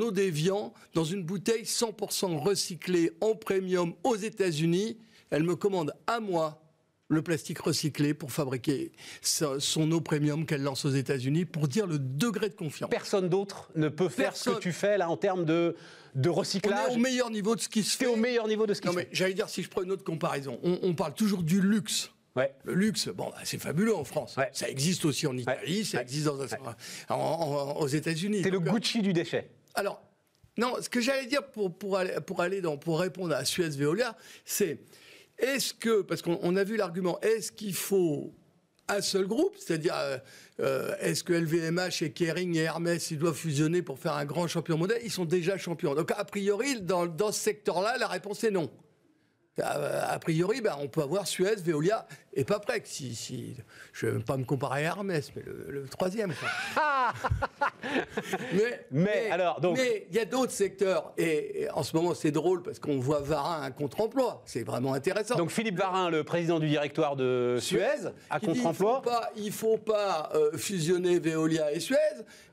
eau 0.00 0.10
d'évian 0.10 0.72
dans 0.94 1.04
une 1.04 1.22
bouteille 1.24 1.62
100% 1.62 2.36
recyclée 2.38 3.12
en 3.20 3.34
premium 3.34 3.94
aux 4.04 4.16
États-Unis, 4.16 4.98
elle 5.30 5.42
me 5.44 5.56
commande 5.56 5.92
à 6.06 6.20
moi 6.20 6.58
le 7.08 7.20
plastique 7.22 7.58
recyclé 7.58 8.14
pour 8.14 8.32
fabriquer 8.32 8.92
son 9.20 9.92
eau 9.92 10.00
premium 10.00 10.46
qu'elle 10.46 10.62
lance 10.62 10.84
aux 10.86 10.90
États-Unis 10.90 11.44
pour 11.44 11.68
dire 11.68 11.86
le 11.86 11.98
degré 11.98 12.48
de 12.48 12.54
confiance. 12.54 12.88
Personne 12.90 13.28
d'autre 13.28 13.70
ne 13.76 13.88
peut 13.88 14.08
faire 14.08 14.34
ce 14.36 14.50
que 14.50 14.58
tu 14.60 14.72
fais 14.72 14.96
là 14.96 15.10
en 15.10 15.16
termes 15.18 15.44
de, 15.44 15.76
de 16.14 16.28
On 16.30 16.34
recyclage. 16.34 16.92
est 16.92 16.94
au 16.94 16.98
meilleur 16.98 17.30
niveau 17.30 17.54
de 17.54 17.60
ce 17.60 17.68
qui 17.68 17.82
se 17.82 17.96
fait. 17.98 18.06
au 18.06 18.16
meilleur 18.16 18.48
niveau 18.48 18.66
de 18.66 18.72
ce 18.72 18.80
qui 18.80 18.86
Non 18.86 18.92
se 18.94 18.98
mais 18.98 19.04
fait. 19.04 19.10
j'allais 19.12 19.34
dire 19.34 19.48
si 19.50 19.62
je 19.62 19.68
prends 19.68 19.82
une 19.82 19.90
autre 19.92 20.04
comparaison, 20.04 20.58
on, 20.62 20.78
on 20.82 20.94
parle 20.94 21.12
toujours 21.14 21.42
du 21.42 21.60
luxe. 21.60 22.10
Ouais. 22.34 22.54
Le 22.64 22.74
luxe, 22.74 23.08
bon, 23.08 23.28
bah, 23.30 23.36
c'est 23.44 23.58
fabuleux 23.58 23.94
en 23.94 24.04
France. 24.04 24.36
Ouais. 24.36 24.48
Ça 24.52 24.68
existe 24.68 25.04
aussi 25.04 25.26
en 25.26 25.36
Italie, 25.36 25.84
ça 25.84 26.00
existe 26.02 26.24
dans 26.26 26.40
un- 26.42 26.46
en- 27.10 27.14
en- 27.14 27.76
aux 27.80 27.86
États-Unis. 27.88 28.40
C'est 28.42 28.50
le 28.50 28.56
euh, 28.58 28.60
Gucci 28.60 29.02
du 29.02 29.12
déchet. 29.12 29.50
Alors, 29.74 30.02
non, 30.56 30.74
ce 30.80 30.88
que 30.88 31.00
j'allais 31.00 31.26
dire 31.26 31.44
pour, 31.50 31.76
pour, 31.76 31.98
aller, 31.98 32.14
pour, 32.26 32.40
aller 32.40 32.60
dans, 32.60 32.76
pour 32.78 33.00
répondre 33.00 33.34
à 33.34 33.44
Suez 33.44 33.68
Veolia, 33.70 34.16
c'est 34.44 34.78
est-ce 35.38 35.74
que, 35.74 36.02
parce 36.02 36.22
qu'on 36.22 36.38
on 36.42 36.56
a 36.56 36.64
vu 36.64 36.76
l'argument, 36.76 37.20
est-ce 37.20 37.52
qu'il 37.52 37.74
faut 37.74 38.32
un 38.88 39.00
seul 39.00 39.26
groupe? 39.26 39.54
C'est-à-dire, 39.58 39.94
euh, 39.96 40.18
euh, 40.60 40.94
est-ce 41.00 41.24
que 41.24 41.32
LVMH 41.34 42.02
et 42.02 42.12
Kering 42.12 42.56
et 42.56 42.62
Hermès, 42.62 43.10
ils 43.10 43.18
doivent 43.18 43.34
fusionner 43.36 43.82
pour 43.82 43.98
faire 43.98 44.14
un 44.14 44.24
grand 44.24 44.46
champion 44.46 44.76
mondial? 44.78 44.98
Ils 45.04 45.10
sont 45.10 45.24
déjà 45.24 45.56
champions. 45.58 45.94
Donc, 45.94 46.10
a 46.16 46.24
priori, 46.24 46.80
dans, 46.80 47.06
dans 47.06 47.30
ce 47.32 47.40
secteur-là, 47.40 47.96
la 47.98 48.06
réponse 48.08 48.42
est 48.44 48.50
non. 48.50 48.70
A, 49.60 50.12
a 50.14 50.18
priori, 50.18 50.62
ben, 50.62 50.74
on 50.80 50.88
peut 50.88 51.02
avoir 51.02 51.26
Suez, 51.26 51.56
Veolia 51.56 52.06
et 52.32 52.42
pas 52.44 52.58
près. 52.58 52.80
Si, 52.86 53.14
si, 53.14 53.54
je 53.92 54.06
ne 54.06 54.12
vais 54.12 54.20
pas 54.24 54.38
me 54.38 54.44
comparer 54.44 54.86
à 54.86 54.96
Hermès, 54.96 55.30
mais 55.36 55.42
le, 55.42 55.66
le 55.68 55.88
troisième. 55.88 56.32
mais, 58.54 58.86
Mais, 58.90 59.30
alors, 59.30 59.60
donc- 59.60 59.76
mais 59.76 60.06
il 60.10 60.16
y 60.16 60.20
a 60.20 60.24
d'autres 60.24 60.52
secteurs. 60.52 61.12
Et, 61.18 61.62
et 61.64 61.70
en 61.70 61.82
ce 61.82 61.94
moment, 61.94 62.14
c'est 62.14 62.30
drôle 62.30 62.62
parce 62.62 62.78
qu'on 62.78 62.98
voit 62.98 63.20
Varin 63.20 63.62
un 63.62 63.70
contre-emploi. 63.70 64.42
C'est 64.46 64.62
vraiment 64.64 64.94
intéressant. 64.94 65.36
Donc 65.36 65.50
Philippe 65.50 65.78
Varin, 65.78 66.08
le 66.10 66.24
président 66.24 66.58
du 66.58 66.68
directoire 66.68 67.16
de 67.16 67.58
Suez, 67.60 68.08
à 68.30 68.40
contre-emploi. 68.40 69.02
Il 69.36 69.46
ne 69.46 69.50
faut 69.50 69.76
pas, 69.78 70.30
euh, 70.34 70.56
fusionner 70.56 71.18
Veolia 71.18 71.72
et 71.72 71.80
Suez, 71.80 71.96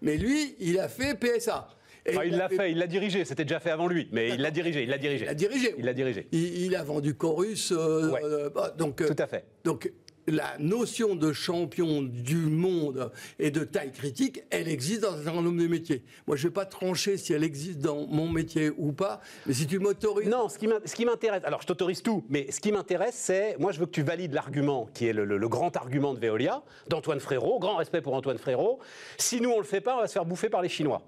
mais 0.02 0.18
lui, 0.18 0.56
il 0.60 0.80
a 0.80 0.89
fait 0.89 1.16
PSA. 1.16 1.68
Enfin, 2.12 2.24
il 2.26 2.36
l'a 2.38 2.49
fait, 2.49 2.72
il 2.72 2.78
l'a 2.78 2.88
dirigé. 2.88 3.26
C'était 3.26 3.45
déjà 3.45 3.60
fait 3.60 3.72
avant 3.72 3.88
lui, 3.88 4.07
mais 4.12 4.30
il 4.30 4.41
l'a 4.41 4.51
dirigé. 4.51 4.84
Il 4.84 4.89
l'a 4.89 4.97
dirigé. 4.97 5.24
Il 5.26 5.28
l'a 5.28 5.34
dirigé. 5.34 5.76
Il 5.78 5.86
l'a 5.86 5.93
dirigé. 5.93 6.28
Il, 6.32 6.66
il 6.66 6.76
a 6.76 6.84
vendu 6.84 7.14
Chorus. 7.16 7.72
euh, 7.72 8.10
Ouais. 8.12 8.20
euh, 8.24 8.49
bah, 8.49 8.74
donc, 8.78 9.01
euh, 9.01 9.07
Tout 9.07 9.22
à 9.24 9.28
fait. 9.28 9.45
Donc, 9.64 9.91
la 10.32 10.57
notion 10.60 11.16
de 11.16 11.34
champion 11.34 12.03
du 12.03 12.36
monde 12.36 13.12
et 13.39 13.49
de 13.49 13.64
taille 13.64 13.91
critique, 13.91 14.43
elle 14.51 14.68
existe 14.68 15.01
dans 15.01 15.14
un 15.14 15.24
certain 15.24 15.41
nombre 15.41 15.60
de 15.60 15.68
métiers. 15.68 16.03
Moi, 16.28 16.36
je 16.36 16.43
ne 16.43 16.49
vais 16.49 16.53
pas 16.53 16.66
trancher 16.66 17.18
si 17.18 17.34
elle 17.34 17.43
existe 17.43 17.80
dans 17.80 18.05
mon 18.05 18.30
métier 18.30 18.70
ou 18.78 18.91
pas, 18.91 19.22
mais 19.47 19.53
si 19.55 19.66
tu 19.66 19.80
m'autorises. 19.80 20.28
Non, 20.28 20.47
ce 20.47 20.60
qui 20.60 21.05
m'intéresse, 21.05 21.41
alors 21.45 21.64
je 21.64 21.68
t'autorise 21.68 22.03
tout, 22.03 22.26
mais 22.30 22.51
ce 22.51 22.60
qui 22.60 22.72
m'intéresse, 22.72 23.16
c'est, 23.16 23.57
moi 23.57 23.72
je 23.72 23.80
veux 23.80 23.88
que 23.88 23.91
tu 23.91 24.03
valides 24.03 24.34
l'argument 24.36 24.88
qui 24.93 25.07
est 25.07 25.14
le, 25.14 25.26
le- 25.26 25.38
le 25.38 25.49
grand 25.49 25.76
argument 25.76 26.14
de 26.14 26.20
Veolia, 26.20 26.62
d'Antoine 26.89 27.20
Frérot, 27.20 27.57
grand 27.57 27.78
respect 27.78 28.01
pour 28.01 28.14
Antoine 28.14 28.38
Frérot. 28.38 28.78
Si 29.18 29.41
nous 29.41 29.49
on 29.49 29.57
le 29.57 29.64
fait 29.66 29.82
pas, 29.82 29.97
on 29.97 30.01
va 30.01 30.07
se 30.07 30.14
faire 30.14 30.26
bouffer 30.26 30.49
par 30.49 30.62
les 30.62 30.70
Chinois. 30.70 31.01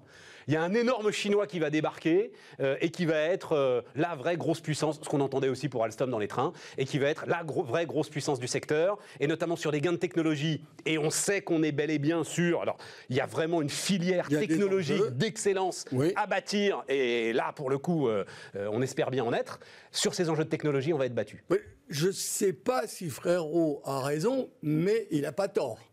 Il 0.48 0.54
y 0.54 0.56
a 0.56 0.62
un 0.62 0.74
énorme 0.74 1.10
Chinois 1.10 1.46
qui 1.46 1.58
va 1.58 1.70
débarquer 1.70 2.32
euh, 2.60 2.76
et 2.80 2.90
qui 2.90 3.04
va 3.06 3.16
être 3.18 3.52
euh, 3.52 3.82
la 3.94 4.14
vraie 4.14 4.36
grosse 4.36 4.60
puissance, 4.60 4.98
ce 5.02 5.08
qu'on 5.08 5.20
entendait 5.20 5.48
aussi 5.48 5.68
pour 5.68 5.84
Alstom 5.84 6.10
dans 6.10 6.18
les 6.18 6.28
trains, 6.28 6.52
et 6.78 6.84
qui 6.84 6.98
va 6.98 7.08
être 7.08 7.26
la 7.26 7.44
gro- 7.44 7.62
vraie 7.64 7.86
grosse 7.86 8.08
puissance 8.08 8.38
du 8.40 8.46
secteur, 8.48 8.98
et 9.20 9.26
notamment 9.26 9.56
sur 9.56 9.70
des 9.72 9.80
gains 9.80 9.92
de 9.92 9.96
technologie. 9.98 10.64
Et 10.86 10.98
on 10.98 11.10
sait 11.10 11.42
qu'on 11.42 11.62
est 11.62 11.72
bel 11.72 11.90
et 11.90 11.98
bien 11.98 12.24
sûr. 12.24 12.62
Alors, 12.62 12.76
il 13.08 13.16
y 13.16 13.20
a 13.20 13.26
vraiment 13.26 13.62
une 13.62 13.70
filière 13.70 14.28
technologique 14.28 15.02
d'excellence 15.16 15.84
Oui. 15.92 16.12
à 16.16 16.26
bâtir, 16.26 16.82
et 16.88 17.32
là, 17.32 17.52
pour 17.54 17.70
le 17.70 17.78
coup, 17.78 18.08
euh, 18.08 18.24
euh, 18.56 18.68
on 18.72 18.82
espère 18.82 19.10
bien 19.10 19.24
en 19.24 19.32
être. 19.32 19.60
Sur 19.90 20.14
ces 20.14 20.28
enjeux 20.30 20.44
de 20.44 20.48
technologie, 20.50 20.92
on 20.92 20.98
va 20.98 21.06
être 21.06 21.14
battu. 21.14 21.44
Oui, 21.50 21.58
je 21.88 22.06
ne 22.08 22.12
sais 22.12 22.52
pas 22.52 22.86
si 22.86 23.10
Frérot 23.10 23.82
a 23.84 24.00
raison, 24.00 24.48
mais 24.62 25.06
il 25.10 25.22
n'a 25.22 25.32
pas 25.32 25.48
tort. 25.48 25.78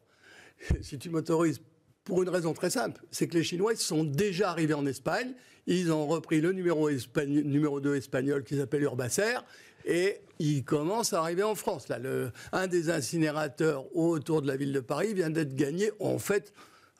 Si 0.81 0.97
tu 0.99 1.09
m'autorises, 1.09 1.61
pour 2.09 2.23
une 2.23 2.29
raison 2.29 2.53
très 2.53 2.71
simple, 2.71 3.01
c'est 3.11 3.27
que 3.27 3.37
les 3.37 3.43
Chinois 3.43 3.75
sont 3.75 4.03
déjà 4.03 4.49
arrivés 4.49 4.73
en 4.73 4.87
Espagne, 4.87 5.31
ils 5.67 5.91
ont 5.91 6.07
repris 6.07 6.41
le 6.41 6.51
numéro, 6.51 6.89
numéro 7.27 7.79
2 7.79 7.95
espagnol 7.95 8.43
qui 8.43 8.57
s'appelle 8.57 8.81
Urbacer, 8.81 9.37
et 9.85 10.17
ils 10.39 10.63
commencent 10.63 11.13
à 11.13 11.19
arriver 11.19 11.43
en 11.43 11.53
France. 11.53 11.87
Là, 11.87 11.99
un 12.51 12.67
des 12.67 12.89
incinérateurs 12.89 13.95
autour 13.95 14.41
de 14.41 14.47
la 14.47 14.57
ville 14.57 14.73
de 14.73 14.79
Paris 14.79 15.13
vient 15.13 15.29
d'être 15.29 15.55
gagné, 15.55 15.91
en 15.99 16.17
fait, 16.17 16.51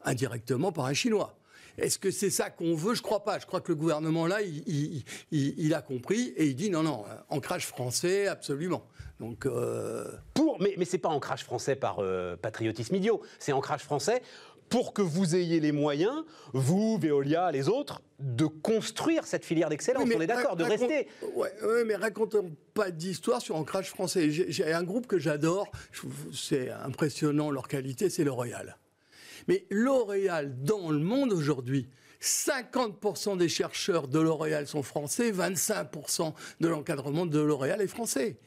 indirectement 0.06 0.72
par 0.72 0.86
un 0.86 0.94
Chinois. 0.94 1.36
Est-ce 1.80 1.98
que 1.98 2.12
c'est 2.12 2.30
ça 2.30 2.50
qu'on 2.50 2.76
veut? 2.76 2.94
Je 2.94 3.02
crois 3.02 3.24
pas. 3.24 3.40
Je 3.40 3.46
crois 3.46 3.62
que 3.62 3.72
le 3.72 3.76
gouvernement 3.76 4.28
là, 4.28 4.40
il 4.42 5.74
a 5.74 5.82
compris 5.82 6.34
et 6.38 6.46
il 6.46 6.56
dit 6.56 6.70
non, 6.70 6.84
non, 6.84 7.06
euh, 7.10 7.16
ancrage 7.30 7.66
français, 7.66 8.28
absolument. 8.28 8.86
Donc, 9.20 9.46
euh, 9.46 10.06
Pour, 10.34 10.62
mais 10.62 10.76
mais 10.78 10.86
c'est 10.86 10.98
pas 10.98 11.10
ancrage 11.10 11.44
français 11.44 11.76
par 11.76 12.00
euh, 12.00 12.36
patriotisme 12.38 12.96
idiot, 12.96 13.22
c'est 13.38 13.52
ancrage 13.52 13.82
français 13.82 14.22
pour 14.70 14.94
que 14.94 15.02
vous 15.02 15.36
ayez 15.36 15.60
les 15.60 15.72
moyens, 15.72 16.24
vous, 16.54 16.98
Veolia, 16.98 17.52
les 17.52 17.68
autres, 17.68 18.02
de 18.20 18.46
construire 18.46 19.26
cette 19.26 19.46
filière 19.46 19.70
d'excellence. 19.70 20.04
Oui, 20.06 20.14
on 20.16 20.22
est 20.22 20.28
d'accord, 20.28 20.56
de 20.56 20.64
rester. 20.64 21.08
Ouais, 21.36 21.52
ouais, 21.64 21.84
mais 21.86 21.96
racontons 21.96 22.52
pas 22.74 22.92
d'histoire 22.92 23.42
sur 23.42 23.56
ancrage 23.56 23.90
français. 23.90 24.30
J'ai 24.30 24.72
un 24.72 24.84
groupe 24.84 25.08
que 25.08 25.18
j'adore, 25.18 25.72
c'est 26.34 26.70
impressionnant 26.70 27.52
leur 27.52 27.68
qualité, 27.68 28.10
c'est 28.10 28.24
L'Oréal. 28.24 28.78
Mais 29.48 29.66
L'Oréal, 29.70 30.56
dans 30.64 30.92
le 30.92 31.00
monde 31.00 31.34
aujourd'hui, 31.34 31.90
50% 32.22 33.38
des 33.38 33.50
chercheurs 33.50 34.08
de 34.08 34.20
L'Oréal 34.20 34.68
sont 34.68 34.84
français, 34.84 35.32
25% 35.32 36.34
de 36.60 36.68
l'encadrement 36.68 37.26
de 37.26 37.40
L'Oréal 37.40 37.82
est 37.82 37.88
français. 37.88 38.38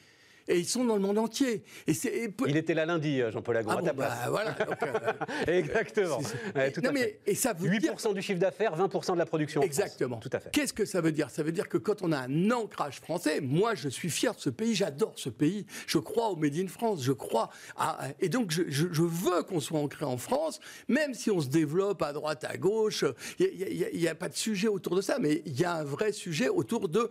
Et 0.48 0.58
ils 0.58 0.66
sont 0.66 0.84
dans 0.84 0.94
le 0.96 1.00
monde 1.00 1.18
entier. 1.18 1.62
Et 1.86 1.92
et 1.92 2.34
Il 2.48 2.56
était 2.56 2.74
là 2.74 2.84
lundi, 2.86 3.20
euh, 3.20 3.30
Jean-Paul 3.30 3.56
Agro, 3.56 3.72
Ah 3.72 3.78
à 3.78 3.80
bon, 3.80 3.86
ta 3.86 3.92
bah, 3.92 4.06
place. 4.06 4.28
voilà. 4.28 4.50
donc, 4.52 4.82
euh, 4.82 5.12
Exactement. 5.46 6.20
Ouais, 6.54 6.70
tout 6.72 6.80
non, 6.80 6.90
à 6.90 6.92
mais- 6.92 7.00
fait. 7.02 7.20
et 7.26 7.34
ça 7.34 7.52
veut 7.52 7.68
dire 7.78 7.92
8% 7.94 8.12
du 8.14 8.22
chiffre 8.22 8.40
d'affaires, 8.40 8.76
20% 8.76 9.12
de 9.14 9.18
la 9.18 9.26
production. 9.26 9.60
en. 9.60 9.64
Exactement. 9.64 10.18
Tout 10.18 10.30
à 10.32 10.40
fait. 10.40 10.50
Qu'est-ce 10.50 10.72
que 10.72 10.84
ça 10.84 11.00
veut 11.00 11.12
dire? 11.12 11.30
Ça 11.30 11.42
veut 11.42 11.52
dire 11.52 11.68
que 11.68 11.78
quand 11.78 12.02
on 12.02 12.12
a 12.12 12.18
un 12.18 12.50
ancrage 12.50 13.00
français, 13.00 13.40
moi 13.40 13.74
je 13.74 13.88
suis 13.88 14.10
fier 14.10 14.34
de 14.34 14.40
ce 14.40 14.50
pays, 14.50 14.74
j'adore 14.74 15.12
ce 15.16 15.28
pays, 15.28 15.66
je 15.86 15.98
crois 15.98 16.28
au 16.30 16.36
Made 16.36 16.56
in 16.56 16.66
France, 16.68 17.02
je 17.02 17.12
crois 17.12 17.50
à... 17.76 18.08
Et 18.20 18.28
donc 18.28 18.50
je, 18.50 18.62
je- 18.68 18.88
je 18.90 19.02
veux 19.02 19.42
qu'on 19.44 19.60
soit 19.60 19.78
ancré 19.78 20.04
en 20.04 20.16
France, 20.18 20.60
même 20.88 21.14
si 21.14 21.30
on 21.30 21.40
se 21.40 21.48
développe 21.48 22.02
à 22.02 22.12
droite, 22.12 22.44
à 22.48 22.56
gauche, 22.56 23.04
il 23.38 23.90
n'y 23.94 24.08
a, 24.08 24.14
pas 24.14 24.28
de 24.28 24.34
sujet 24.36 24.68
autour 24.68 24.96
de 24.96 25.00
ça, 25.00 25.18
mais 25.20 25.42
il 25.46 25.58
y 25.58 25.64
a 25.64 25.74
un 25.74 25.84
vrai 25.84 26.12
sujet 26.12 26.48
autour 26.48 26.88
de... 26.88 27.10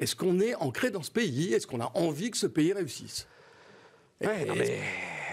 Est-ce 0.00 0.14
qu'on 0.14 0.40
est 0.40 0.54
ancré 0.54 0.90
dans 0.90 1.02
ce 1.02 1.10
pays? 1.10 1.52
Est-ce 1.52 1.66
qu'on 1.66 1.80
a 1.80 1.90
envie 1.94 2.30
que 2.30 2.36
ce 2.36 2.46
pays 2.46 2.72
réussisse? 2.72 3.26
Ouais, 4.20 4.44
non, 4.44 4.54
mais 4.56 4.80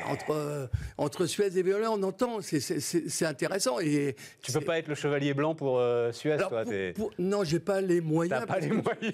entre, 0.10 0.32
euh, 0.32 0.68
entre 0.98 1.26
Suez 1.26 1.58
et 1.58 1.64
Veolia, 1.64 1.92
on 1.92 2.02
entend, 2.04 2.40
c'est- 2.42 3.26
intéressant. 3.26 3.80
Et 3.80 4.16
Tu 4.42 4.52
peux 4.52 4.62
pas 4.62 4.78
être 4.80 4.88
le 4.88 4.96
chevalier 4.96 5.34
blanc 5.34 5.56
pour 5.56 5.80
euh, 5.80 6.12
Suez, 6.12 6.34
Alors, 6.34 6.50
toi. 6.50 6.62
pour- 6.64 6.72
t'es- 6.72 6.94
pour- 6.94 7.12
non, 7.20 7.44
j'ai 7.44 7.60
pas 7.60 7.82
les 7.82 8.02
moyens. 8.02 8.42
T'as 8.42 8.46
pas 8.54 8.60
les 8.60 8.68
moyens. 8.72 9.14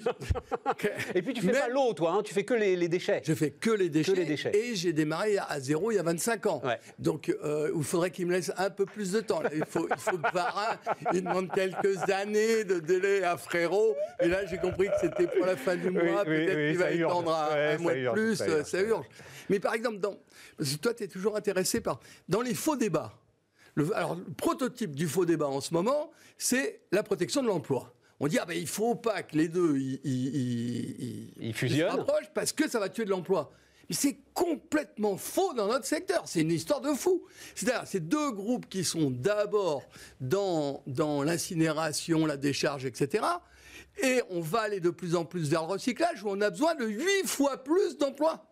Et 1.14 1.22
puis 1.22 1.34
tu 1.34 1.40
fais 1.40 1.48
Mais- 1.52 1.58
pas 1.58 1.68
l'eau, 1.68 1.92
toi. 1.94 2.12
hein, 2.12 2.22
tu 2.22 2.34
fais 2.34 2.44
que 2.44 2.54
les, 2.54 2.76
les 2.76 2.88
déchets. 2.88 3.22
Je 3.24 3.34
fais 3.34 3.50
que 3.50 3.70
les 3.70 3.88
déchets. 3.88 4.14
les 4.14 4.24
déchets. 4.24 4.52
Et 4.56 4.74
j'ai 4.74 4.92
démarré 4.92 5.36
à 5.38 5.60
zéro 5.60 5.90
il 5.90 5.96
y 5.96 5.98
a 5.98 6.02
25 6.02 6.46
ans. 6.46 6.60
Ouais. 6.64 6.78
Donc, 6.98 7.34
euh, 7.44 7.70
il 7.76 7.82
faudrait 7.84 8.10
qu'il 8.10 8.26
me 8.26 8.32
laisse 8.32 8.52
un 8.56 8.70
peu 8.70 8.86
plus 8.86 9.12
de 9.12 9.20
temps. 9.20 9.42
Il, 9.54 9.64
faut, 9.66 9.86
il 9.90 9.96
faut 10.00 10.18
que 10.18 10.32
Varin, 10.32 10.76
il 11.12 11.22
demande 11.22 11.50
quelques 11.52 11.98
années 12.10 12.64
de 12.64 12.78
délai 12.78 13.24
à 13.24 13.36
Frérot. 13.36 13.94
Et 14.20 14.28
là, 14.28 14.44
j'ai 14.46 14.58
compris 14.58 14.88
que 14.88 14.94
c'était 15.00 15.26
pour 15.26 15.46
la 15.46 15.56
fin 15.56 15.76
du 15.76 15.90
mois. 15.90 16.02
Oui, 16.26 16.46
Peut-être 16.46 16.56
oui, 16.56 16.68
qu'il 16.70 16.78
va 16.78 16.90
étendre 16.90 17.48
Ouais, 17.52 17.74
un 17.74 17.76
ça 17.76 17.82
mois 17.82 17.94
de 17.94 18.10
plus. 18.12 18.36
Ça 18.36 18.80
urge. 18.82 19.06
Mais 19.48 19.58
par 19.60 19.74
exemple, 19.74 19.98
dans, 19.98 20.16
parce 20.58 20.70
que 20.72 20.76
toi, 20.76 20.94
tu 20.94 21.04
es 21.04 21.08
toujours 21.08 21.36
intéressé 21.36 21.80
par. 21.80 22.00
Dans 22.28 22.40
les 22.40 22.54
faux 22.54 22.76
débats. 22.76 23.12
Le, 23.74 23.94
alors, 23.96 24.16
le 24.16 24.24
prototype 24.24 24.94
du 24.94 25.08
faux 25.08 25.24
débat 25.24 25.46
en 25.48 25.60
ce 25.62 25.72
moment, 25.72 26.10
c'est 26.36 26.82
la 26.92 27.02
protection 27.02 27.42
de 27.42 27.48
l'emploi. 27.48 27.94
On 28.20 28.26
dit, 28.28 28.38
ah 28.38 28.44
ben, 28.44 28.56
il 28.56 28.66
faut 28.68 28.94
pas 28.94 29.22
que 29.22 29.36
les 29.36 29.48
deux 29.48 29.76
ils, 29.78 29.98
ils- 30.04 30.36
ils- 30.36 31.32
Ils 31.40 31.52
se 31.54 31.58
fusionnent. 31.58 31.88
rapprochent 31.90 32.30
parce 32.34 32.52
que 32.52 32.68
ça 32.68 32.78
va 32.78 32.88
tuer 32.88 33.04
de 33.04 33.10
l'emploi. 33.10 33.50
Mais 33.88 33.96
c'est 33.96 34.18
complètement 34.34 35.16
faux 35.16 35.54
dans 35.54 35.66
notre 35.66 35.86
secteur. 35.86 36.22
C'est 36.26 36.42
une 36.42 36.52
histoire 36.52 36.80
de 36.82 36.92
fou. 36.92 37.24
C'est-à-dire, 37.54 37.82
c'est 37.86 38.06
deux 38.06 38.30
groupes 38.30 38.68
qui 38.68 38.84
sont 38.84 39.10
d'abord 39.10 39.82
dans, 40.20 40.82
dans 40.86 41.22
l'incinération, 41.24 42.26
la 42.26 42.36
décharge, 42.36 42.84
etc. 42.84 43.24
Et 44.02 44.20
on 44.30 44.40
va 44.40 44.60
aller 44.60 44.80
de 44.80 44.90
plus 44.90 45.16
en 45.16 45.24
plus 45.24 45.48
vers 45.48 45.62
le 45.66 45.72
recyclage 45.72 46.22
où 46.22 46.28
on 46.28 46.40
a 46.42 46.50
besoin 46.50 46.74
de 46.76 46.86
huit 46.86 47.26
fois 47.26 47.64
plus 47.64 47.96
d'emplois. 47.98 48.46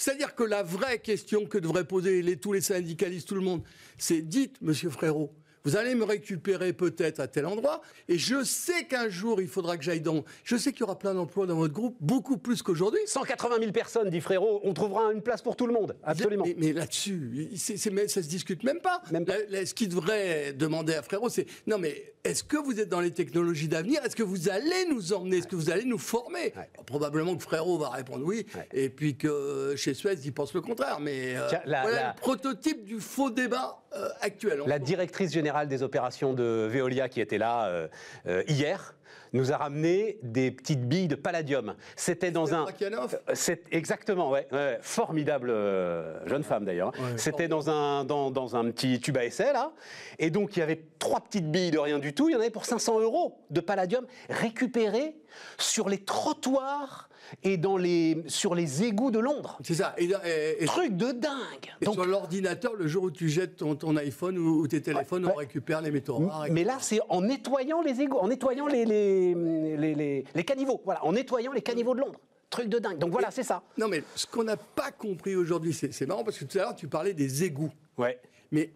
C'est-à-dire 0.00 0.34
que 0.34 0.44
la 0.44 0.62
vraie 0.62 0.98
question 0.98 1.44
que 1.44 1.58
devraient 1.58 1.84
poser 1.84 2.34
tous 2.38 2.54
les 2.54 2.62
syndicalistes, 2.62 3.28
tout 3.28 3.34
le 3.34 3.42
monde, 3.42 3.62
c'est 3.98 4.22
dites, 4.22 4.56
monsieur 4.62 4.88
Frérot, 4.88 5.30
vous 5.64 5.76
allez 5.76 5.94
me 5.94 6.04
récupérer 6.04 6.72
peut-être 6.72 7.20
à 7.20 7.28
tel 7.28 7.46
endroit, 7.46 7.80
et 8.08 8.18
je 8.18 8.42
sais 8.44 8.84
qu'un 8.84 9.08
jour 9.08 9.40
il 9.40 9.48
faudra 9.48 9.76
que 9.76 9.84
j'aille 9.84 10.00
dans. 10.00 10.24
Je 10.44 10.56
sais 10.56 10.72
qu'il 10.72 10.80
y 10.80 10.84
aura 10.84 10.98
plein 10.98 11.14
d'emplois 11.14 11.46
dans 11.46 11.56
votre 11.56 11.74
groupe, 11.74 11.96
beaucoup 12.00 12.36
plus 12.38 12.62
qu'aujourd'hui. 12.62 13.00
180 13.06 13.56
000 13.60 13.72
personnes, 13.72 14.10
dit 14.10 14.20
Frérot. 14.20 14.60
On 14.64 14.72
trouvera 14.74 15.12
une 15.12 15.22
place 15.22 15.42
pour 15.42 15.56
tout 15.56 15.66
le 15.66 15.72
monde. 15.72 15.96
Absolument. 16.02 16.44
Mais, 16.46 16.54
mais 16.58 16.72
là-dessus, 16.72 17.50
ça 17.56 18.22
se 18.22 18.28
discute 18.28 18.62
même 18.64 18.80
pas. 18.80 19.02
Même 19.12 19.24
ce 19.26 19.74
qu'il 19.74 19.88
devrait 19.88 20.52
demander 20.52 20.94
à 20.94 21.02
Frérot, 21.02 21.28
c'est 21.28 21.46
non, 21.66 21.78
mais 21.78 22.14
est-ce 22.24 22.44
que 22.44 22.56
vous 22.56 22.78
êtes 22.80 22.88
dans 22.88 23.00
les 23.00 23.12
technologies 23.12 23.68
d'avenir? 23.68 24.04
Est-ce 24.04 24.16
que 24.16 24.22
vous 24.22 24.48
allez 24.48 24.86
nous 24.90 25.12
emmener? 25.12 25.38
Est-ce 25.38 25.46
que 25.48 25.56
vous 25.56 25.70
allez 25.70 25.84
nous 25.84 25.98
former? 25.98 26.52
Ouais. 26.56 26.70
Probablement 26.86 27.36
que 27.36 27.42
Frérot 27.42 27.78
va 27.78 27.88
répondre 27.90 28.24
oui, 28.26 28.46
Ouais. 28.54 28.68
et 28.72 28.88
puis 28.90 29.16
que 29.16 29.74
chez 29.76 29.94
Suez, 29.94 30.14
ils 30.24 30.32
pensent 30.32 30.54
le 30.54 30.60
contraire. 30.60 31.00
Mais 31.00 31.36
euh, 31.36 31.46
Tiens, 31.48 31.60
la- 31.64 31.82
voilà 31.82 31.96
la- 32.02 32.08
le 32.14 32.20
prototype 32.20 32.84
du 32.84 33.00
faux 33.00 33.30
débat 33.30 33.82
euh, 33.96 34.08
actuel. 34.20 34.62
La 34.66 34.78
directrice 34.78 35.32
générale 35.32 35.49
des 35.66 35.82
opérations 35.82 36.32
de 36.32 36.68
Veolia, 36.70 37.08
qui 37.08 37.20
était 37.20 37.38
là 37.38 37.66
euh, 37.66 37.88
euh, 38.26 38.42
hier, 38.48 38.94
nous 39.32 39.52
a 39.52 39.56
ramené 39.56 40.18
des 40.22 40.50
petites 40.50 40.88
billes 40.88 41.08
de 41.08 41.14
palladium. 41.14 41.74
C'était 41.96 42.30
dans 42.30 42.54
un. 42.54 42.66
Euh, 42.66 43.34
C'est 43.34 43.62
exactement, 43.72 44.30
ouais, 44.30 44.46
ouais, 44.52 44.78
formidable 44.82 45.50
euh, 45.50 46.26
jeune 46.26 46.42
femme 46.42 46.64
d'ailleurs. 46.64 46.92
Ouais, 46.98 47.16
C'était 47.16 47.48
dans 47.48 47.70
un 47.70 48.04
dans, 48.04 48.30
dans 48.30 48.56
un 48.56 48.70
petit 48.70 49.00
tube 49.00 49.16
à 49.16 49.24
essai 49.24 49.52
là, 49.52 49.72
et 50.18 50.30
donc 50.30 50.56
il 50.56 50.60
y 50.60 50.62
avait 50.62 50.82
trois 50.98 51.20
petites 51.20 51.50
billes 51.50 51.70
de 51.70 51.78
rien 51.78 51.98
du 51.98 52.12
tout. 52.14 52.28
Il 52.28 52.32
y 52.32 52.36
en 52.36 52.40
avait 52.40 52.50
pour 52.50 52.64
500 52.64 53.00
euros 53.00 53.38
de 53.50 53.60
palladium 53.60 54.06
récupérées 54.28 55.14
sur 55.58 55.88
les 55.88 55.98
trottoirs 55.98 57.09
et 57.42 57.56
dans 57.56 57.76
les 57.76 58.22
sur 58.26 58.54
les 58.54 58.82
égouts 58.84 59.10
de 59.10 59.18
Londres. 59.18 59.58
C'est 59.64 59.74
ça. 59.74 59.94
Et, 59.98 60.04
et- 60.24 60.62
et- 60.62 60.66
Truc 60.66 60.96
de 60.96 61.12
dingue. 61.12 61.70
et 61.80 61.84
Donc, 61.84 61.94
sur 61.94 62.04
l'ordinateur, 62.06 62.74
le 62.74 62.86
jour 62.86 63.04
où 63.04 63.10
tu 63.10 63.28
jettes 63.28 63.56
ton, 63.56 63.74
ton 63.76 63.96
iPhone 63.96 64.38
ou, 64.38 64.60
ou 64.60 64.68
tes 64.68 64.80
téléphones, 64.82 65.24
Ouais, 65.26 65.32
on 65.34 65.36
récupère 65.36 65.80
les 65.82 65.90
métaux 65.90 66.18
rares. 66.18 66.46
Mais 66.50 66.64
là, 66.64 66.78
c'est 66.80 67.00
en 67.08 67.20
nettoyant 67.22 67.82
les 67.82 68.00
égouts, 68.00 68.18
en 68.18 68.28
nettoyant 68.28 68.66
les, 68.66 68.84
les, 68.84 69.34
les, 69.76 69.94
les- 69.94 70.24
les 70.34 70.44
caniveaux. 70.44 70.80
Voilà, 70.84 71.04
en 71.04 71.12
nettoyant 71.12 71.52
les 71.52 71.62
caniveaux 71.62 71.94
de 71.94 72.00
Londres. 72.00 72.20
Truc 72.50 72.68
de 72.68 72.78
dingue. 72.80 72.98
Donc 72.98 73.12
voilà, 73.12 73.30
c'est 73.30 73.44
ça. 73.44 73.62
Non, 73.78 73.86
mais 73.86 74.02
ce 74.16 74.26
qu'on 74.26 74.42
n'a 74.44 74.56
pas 74.56 74.90
compris 74.90 75.36
aujourd'hui, 75.36 75.72
c'est 75.72 75.92
c'est 75.92 76.06
marrant 76.06 76.24
parce 76.24 76.36
que 76.38 76.44
tout 76.44 76.58
à 76.58 76.62
l'heure, 76.62 76.74
tu 76.74 76.88
parlais 76.88 77.14
des 77.14 77.44
égouts. 77.44 77.70
Ouais. 77.96 78.18
Mais 78.50 78.72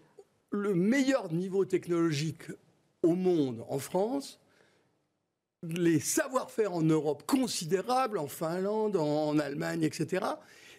le 0.51 0.75
meilleur 0.77 1.33
niveau 1.33 1.65
technologique 1.65 2.43
au 3.03 3.17
monde, 3.17 3.65
en 3.69 3.81
France, 3.81 4.39
les 5.71 6.01
savoir-faire 6.01 6.73
en 6.73 6.83
Europe 6.83 7.25
considérables, 7.27 8.19
en 8.19 8.29
Finlande, 8.29 8.97
en, 8.97 9.39
Allemagne, 9.39 9.83
etc. 9.83 10.25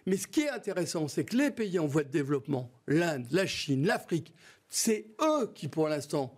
Mais 0.06 0.16
ce 0.16 0.26
qui 0.26 0.42
est 0.42 0.50
intéressant, 0.50 1.08
c'est 1.08 1.24
que 1.24 1.36
les 1.36 1.50
pays 1.50 1.78
en 1.78 1.86
voie 1.86 2.04
de 2.04 2.10
développement, 2.10 2.70
l'Inde, 2.86 3.26
la 3.30 3.46
Chine, 3.46 3.86
l'Afrique, 3.86 4.32
c'est 4.68 5.06
eux 5.20 5.50
qui, 5.54 5.68
pour 5.68 5.88
l'instant, 5.88 6.32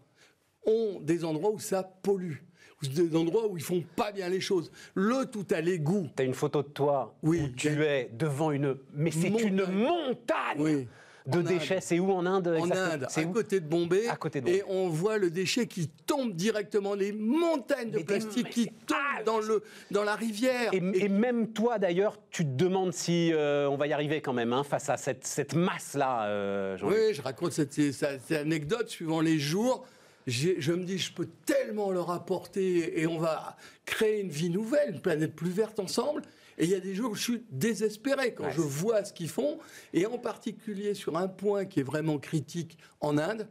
ont 0.67 1.01
des 1.01 1.25
endroits 1.25 1.51
où 1.51 1.59
ça 1.59 1.83
pollue, 1.83 2.37
des 2.83 3.17
endroits 3.17 3.49
où 3.49 3.57
ils 3.57 3.63
font 3.63 3.85
pas 3.97 4.13
bien 4.13 4.29
les 4.29 4.41
choses. 4.41 4.71
Le 4.95 5.25
tout 5.27 5.47
à 5.51 5.61
l'égout. 5.61 6.09
T'as 6.15 6.25
une 6.25 6.35
photo 6.35 6.63
de 6.63 6.69
toi 6.69 7.17
Oui, 7.23 7.41
où 7.43 7.49
tu 7.49 7.69
es 7.69 8.11
devant 8.13 8.53
une. 8.53 8.77
Mais 8.95 9.11
c'est 9.11 9.31
Montagne. 9.31 9.49
une 9.49 9.67
montagne 9.67 10.59
Oui. 10.59 10.89
De 11.29 11.43
déchets. 11.43 11.81
C'est 11.81 11.99
où 11.99 12.11
en 12.13 12.27
Inde 12.27 12.49
en 12.59 12.71
Inde, 12.71 13.07
C'est 13.09 13.25
à 13.25 13.27
où 13.27 13.33
côté 13.33 13.61
de 13.61 13.67
Bombay, 13.67 14.09
À 14.09 14.17
côté 14.17 14.41
de 14.41 14.49
et 14.49 14.63
on 14.69 14.89
voit 14.89 15.19
le 15.19 15.31
déchet 15.31 15.67
qui 15.67 15.89
tombe 16.07 16.35
directement, 16.35 16.95
les 16.95 17.13
montagnes 17.13 17.91
de 17.91 17.99
Mais 17.99 18.05
plastique 18.05 18.51
qui 18.51 18.67
tombent 18.87 18.97
Ah, 19.19 19.23
dans, 19.25 19.41
le, 19.41 19.63
dans 19.91 20.05
la 20.05 20.15
rivière. 20.15 20.73
et, 20.73 20.77
et 20.95 21.09
même 21.09 21.53
toi 21.53 21.79
d'ailleurs, 21.79 22.19
tu 22.31 22.45
te 22.45 22.51
demandes 22.51 22.93
si 22.93 23.33
euh, 23.33 23.69
on 23.69 23.77
va 23.77 23.87
y 23.87 23.93
arriver 23.93 24.21
quand 24.21 24.33
même 24.33 24.53
hein, 24.53 24.65
face 24.65 24.89
à 24.89 24.97
cette, 24.97 25.27
cette 25.27 25.55
masse-là, 25.55 26.25
euh, 26.27 26.77
oui, 26.83 27.13
je 27.15 27.23
raconte 27.23 27.53
cette, 27.53 27.73
cette- 27.93 28.33
anecdote 28.33 28.89
suivant 28.89 29.21
les 29.21 29.39
jours. 29.39 29.85
Je 30.27 30.73
me 30.73 30.85
dis, 30.85 30.99
je 30.99 31.13
peux 31.13 31.27
tellement 31.47 31.91
leur 31.91 32.11
apporter 32.11 33.01
et 33.01 33.07
on 33.07 33.19
va 33.19 33.57
créer 33.87 34.21
une 34.21 34.29
vie 34.29 34.51
nouvelle, 34.51 34.91
une 34.95 35.01
planète 35.01 35.35
plus 35.35 35.49
verte 35.51 35.79
ensemble. 35.81 36.21
Et 36.59 36.65
il 36.65 36.71
y 36.71 36.75
a 36.75 36.81
des 36.81 36.95
jours 36.95 37.13
où 37.13 37.15
je 37.15 37.23
suis 37.23 37.43
désespéré 37.51 38.35
quand 38.35 38.45
Ouais, 38.45 38.53
je 38.53 38.61
vois 38.61 39.05
ce 39.05 39.13
qu'ils 39.13 39.29
font, 39.29 39.59
et 39.93 40.07
en 40.07 40.19
particulier 40.19 40.95
sur 40.95 41.17
un 41.17 41.29
point 41.29 41.65
qui 41.65 41.81
est 41.81 41.85
vraiment 41.85 42.19
critique 42.19 42.77
en 43.01 43.17
Inde, 43.17 43.49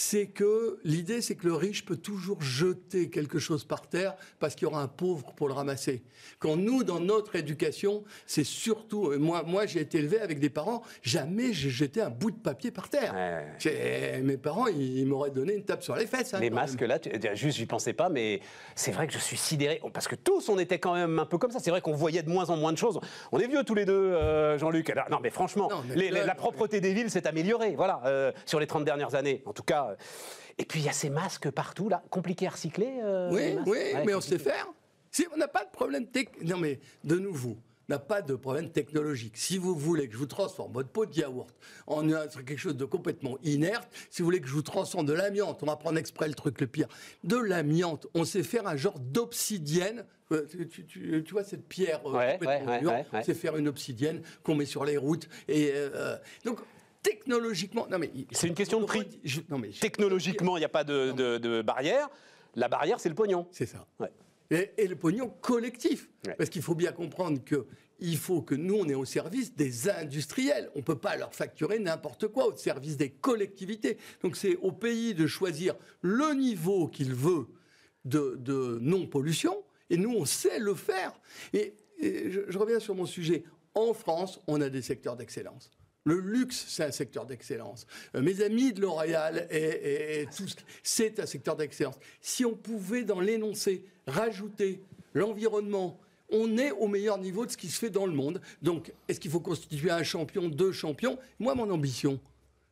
c'est 0.00 0.26
que 0.28 0.78
l'idée, 0.84 1.20
c'est 1.20 1.34
que 1.34 1.44
le 1.44 1.54
riche 1.54 1.84
peut 1.84 1.96
toujours 1.96 2.40
jeter 2.40 3.10
quelque 3.10 3.40
chose 3.40 3.64
par 3.64 3.88
terre 3.88 4.14
parce 4.38 4.54
qu'il 4.54 4.62
y 4.68 4.70
aura 4.70 4.80
un 4.80 4.86
pauvre 4.86 5.32
pour 5.34 5.48
le 5.48 5.54
ramasser. 5.54 6.04
Quand 6.38 6.54
nous, 6.56 6.84
dans 6.84 7.00
notre 7.00 7.34
éducation, 7.34 8.04
c'est 8.24 8.44
surtout, 8.44 9.08
euh, 9.10 9.18
moi, 9.18 9.42
moi 9.44 9.66
j'ai 9.66 9.80
été 9.80 9.98
élevé 9.98 10.20
avec 10.20 10.38
des 10.38 10.50
parents, 10.50 10.82
jamais 11.02 11.52
j'ai 11.52 11.68
jeté 11.68 12.00
un 12.00 12.10
bout 12.10 12.30
de 12.30 12.36
papier 12.36 12.70
par 12.70 12.88
terre. 12.88 13.12
Ouais. 13.12 14.20
Mes 14.22 14.36
parents, 14.36 14.68
ils, 14.68 14.98
ils 14.98 15.06
m'auraient 15.06 15.32
donné 15.32 15.54
une 15.54 15.64
tape 15.64 15.82
sur 15.82 15.96
les 15.96 16.06
fesses. 16.06 16.32
hein, 16.32 16.38
Les 16.38 16.50
masques 16.50 16.80
même. 16.80 16.90
là, 16.90 17.00
tu- 17.00 17.10
juste 17.34 17.58
j'y 17.58 17.66
pensais 17.66 17.92
pas, 17.92 18.08
mais 18.08 18.38
c'est 18.76 18.92
vrai 18.92 19.08
que 19.08 19.12
je 19.12 19.18
suis 19.18 19.36
sidéré 19.36 19.80
parce 19.92 20.06
que 20.06 20.14
tous 20.14 20.48
on 20.48 20.60
était 20.60 20.78
quand 20.78 20.94
même 20.94 21.18
un 21.18 21.26
peu 21.26 21.38
comme 21.38 21.50
ça. 21.50 21.58
C'est 21.58 21.70
vrai 21.72 21.80
qu'on 21.80 21.96
voyait 21.96 22.22
de 22.22 22.30
moins 22.30 22.48
en 22.50 22.56
moins 22.56 22.72
de 22.72 22.78
choses. 22.78 23.00
On 23.32 23.40
est 23.40 23.48
vieux 23.48 23.64
tous 23.64 23.74
les 23.74 23.84
deux, 23.84 23.92
euh, 23.94 24.58
Jean-Luc. 24.58 24.94
Non, 25.10 25.18
mais 25.20 25.30
franchement, 25.30 25.68
Non, 25.68 25.82
mais 25.88 25.96
les- 25.96 26.02
les- 26.10 26.20
là, 26.20 26.24
la 26.26 26.34
propreté 26.36 26.80
des 26.80 26.94
villes 26.94 27.10
s'est 27.10 27.26
améliorée, 27.26 27.74
voilà, 27.74 28.00
euh, 28.04 28.30
sur 28.46 28.60
les 28.60 28.68
30 28.68 28.84
dernières 28.84 29.16
années, 29.16 29.42
en 29.44 29.52
tout 29.52 29.64
cas. 29.64 29.86
Et 30.58 30.64
puis 30.64 30.80
il 30.80 30.86
y 30.86 30.88
a 30.88 30.92
ces 30.92 31.10
masques 31.10 31.50
partout 31.50 31.88
là, 31.88 32.02
compliqués 32.10 32.46
à 32.46 32.50
recycler. 32.50 32.98
euh, 33.02 33.30
Oui, 33.32 33.56
oui, 33.66 33.70
Ouais, 33.70 34.04
mais 34.04 34.14
on 34.14 34.20
sait 34.20 34.32
compliqué. 34.36 34.50
faire. 34.50 34.66
Si 35.10 35.26
on 35.32 35.36
n'a 35.36 35.48
pas 35.48 35.64
de 35.64 35.70
problème 35.70 36.06
technique. 36.06 36.48
Non, 36.48 36.56
mais 36.58 36.80
de 37.04 37.16
nouveau, 37.16 37.56
n'a 37.88 37.98
pas 37.98 38.20
de 38.20 38.34
problème 38.34 38.68
technologique. 38.70 39.36
Si 39.38 39.56
vous 39.56 39.74
voulez 39.74 40.06
que 40.08 40.12
je 40.12 40.18
vous 40.18 40.26
transforme 40.26 40.72
votre 40.72 40.90
pot 40.90 41.06
de 41.06 41.14
yaourt 41.14 41.48
en 41.86 42.06
quelque 42.06 42.56
chose 42.58 42.76
de 42.76 42.84
complètement 42.84 43.38
inerte, 43.42 43.88
si 44.10 44.20
vous 44.20 44.26
voulez 44.26 44.40
que 44.40 44.46
je 44.48 44.52
vous 44.52 44.60
transforme 44.62 45.06
de 45.06 45.14
l'amiante, 45.14 45.62
on 45.62 45.66
va 45.66 45.76
prendre 45.76 45.96
exprès 45.98 46.28
le 46.28 46.34
truc 46.34 46.60
le 46.60 46.66
pire, 46.66 46.88
de 47.24 47.36
l'amiante, 47.38 48.06
on 48.14 48.24
sait 48.26 48.42
faire 48.42 48.66
un 48.66 48.76
genre 48.76 48.98
d'obsidienne. 48.98 50.04
Euh, 50.32 50.44
Tu, 50.50 50.68
tu- 50.68 50.84
tu- 50.84 51.24
tu 51.24 51.32
vois 51.32 51.44
cette 51.44 51.66
pierre 51.66 52.00
euh, 52.06 52.12
Ouais, 52.12 52.32
complètement 52.38 52.66
ouais, 52.66 52.72
ouais, 52.74 52.80
dure, 52.80 52.92
on 53.14 53.22
sait 53.22 53.32
faire 53.32 53.56
une 53.56 53.66
obsidienne 53.68 54.20
qu'on 54.42 54.54
met 54.56 54.66
sur 54.66 54.84
les 54.84 54.98
routes. 54.98 55.26
Et 55.48 55.70
euh, 55.74 56.16
donc 56.44 56.58
technologiquement, 57.02 57.86
non 57.90 57.98
mais 57.98 58.10
C'est 58.32 58.46
une 58.48 58.54
question 58.54 58.80
de 58.80 58.86
prix. 58.86 59.20
je- 59.24 59.40
non 59.48 59.58
mais 59.58 59.70
je- 59.72 59.80
Technologiquement, 59.80 60.56
il 60.56 60.60
n'y 60.60 60.66
a 60.66 60.68
pas 60.70 60.84
de, 60.84 61.12
de- 61.12 61.38
de 61.38 61.62
barrière. 61.62 62.08
La 62.54 62.68
barrière, 62.68 62.98
c'est 63.00 63.08
le 63.08 63.14
pognon. 63.14 63.46
C'est 63.50 63.66
ça. 63.66 63.86
Ouais. 64.00 64.10
Et, 64.50 64.70
et 64.78 64.86
le 64.88 64.96
pognon 64.96 65.28
collectif. 65.28 66.08
Ouais. 66.26 66.34
Parce 66.36 66.50
qu'il 66.50 66.62
faut 66.62 66.74
bien 66.74 66.92
comprendre 66.92 67.42
que 67.44 67.66
il 68.00 68.16
faut 68.16 68.42
que 68.42 68.54
nous, 68.54 68.76
on 68.76 68.88
est 68.88 68.94
au 68.94 69.04
service 69.04 69.54
des 69.56 69.88
industriels. 69.90 70.70
On 70.74 70.78
ne 70.78 70.84
peut 70.84 70.98
pas 70.98 71.16
leur 71.16 71.34
facturer 71.34 71.78
n'importe 71.80 72.28
quoi, 72.28 72.46
au 72.46 72.56
service 72.56 72.96
des 72.96 73.10
collectivités. 73.10 73.98
Donc 74.22 74.36
c'est 74.36 74.56
au 74.56 74.70
pays 74.72 75.14
de 75.14 75.26
choisir 75.26 75.74
le 76.00 76.32
niveau 76.34 76.86
qu'il 76.88 77.12
veut 77.12 77.46
de, 78.04 78.36
de 78.38 78.78
non-pollution. 78.80 79.62
Et 79.90 79.96
nous, 79.96 80.14
on 80.14 80.24
sait 80.24 80.58
le 80.60 80.74
faire. 80.74 81.12
Et, 81.52 81.74
et 81.98 82.30
je, 82.30 82.40
je 82.48 82.58
reviens 82.58 82.78
sur 82.78 82.94
mon 82.94 83.06
sujet. 83.06 83.44
En 83.74 83.92
France, 83.94 84.40
on 84.46 84.60
a 84.60 84.68
des 84.68 84.82
secteurs 84.82 85.16
d'excellence. 85.16 85.70
Le 86.08 86.20
luxe, 86.20 86.64
c'est 86.68 86.84
un 86.84 86.90
secteur 86.90 87.26
d'excellence. 87.26 87.86
Euh, 88.14 88.22
mes 88.22 88.40
amis 88.40 88.72
de 88.72 88.80
L'Oréal 88.80 89.46
et, 89.50 90.26
tout 90.34 90.46
c'est 90.82 91.20
un 91.20 91.26
secteur 91.26 91.54
d'excellence. 91.54 91.96
Si 92.22 92.46
on 92.46 92.54
pouvait, 92.54 93.04
dans 93.04 93.20
l'énoncé, 93.20 93.84
rajouter 94.06 94.80
l'environnement 95.14 96.00
on 96.30 96.58
est 96.58 96.72
au 96.72 96.88
meilleur 96.88 97.16
niveau 97.16 97.46
de 97.46 97.50
ce 97.50 97.56
qui 97.56 97.68
se 97.68 97.78
fait 97.78 97.88
dans 97.88 98.04
le 98.04 98.12
monde. 98.12 98.42
Donc, 98.60 98.92
est-ce 99.08 99.18
qu'il 99.18 99.30
faut 99.30 99.40
constituer 99.40 99.90
un 99.90 100.02
champion, 100.02 100.48
deux 100.48 100.72
champions? 100.72 101.18
Moi, 101.38 101.54
mon 101.54 101.70
ambition, 101.70 102.20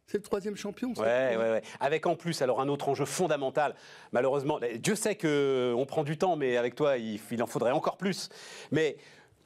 c'est 0.06 0.18
le 0.18 0.22
troisième 0.22 0.56
champion. 0.56 0.92
Ouais, 0.98 1.36
ouais, 1.36 1.36
ouais. 1.36 1.62
Avec 1.80 2.04
en 2.04 2.16
plus, 2.16 2.42
alors 2.42 2.60
un 2.60 2.68
autre 2.68 2.90
enjeu 2.90 3.06
fondamental, 3.06 3.74
malheureusement, 4.12 4.60
Dieu 4.78 4.94
sait 4.94 5.16
qu'on 5.16 5.86
prend 5.88 6.04
du 6.04 6.18
temps, 6.18 6.36
mais 6.36 6.58
avec 6.58 6.74
toi, 6.74 6.98
il, 6.98 7.18
il 7.30 7.42
en 7.42 7.46
faudrait 7.46 7.72
encore 7.72 7.96
plus. 7.96 8.28
Mais 8.72 8.98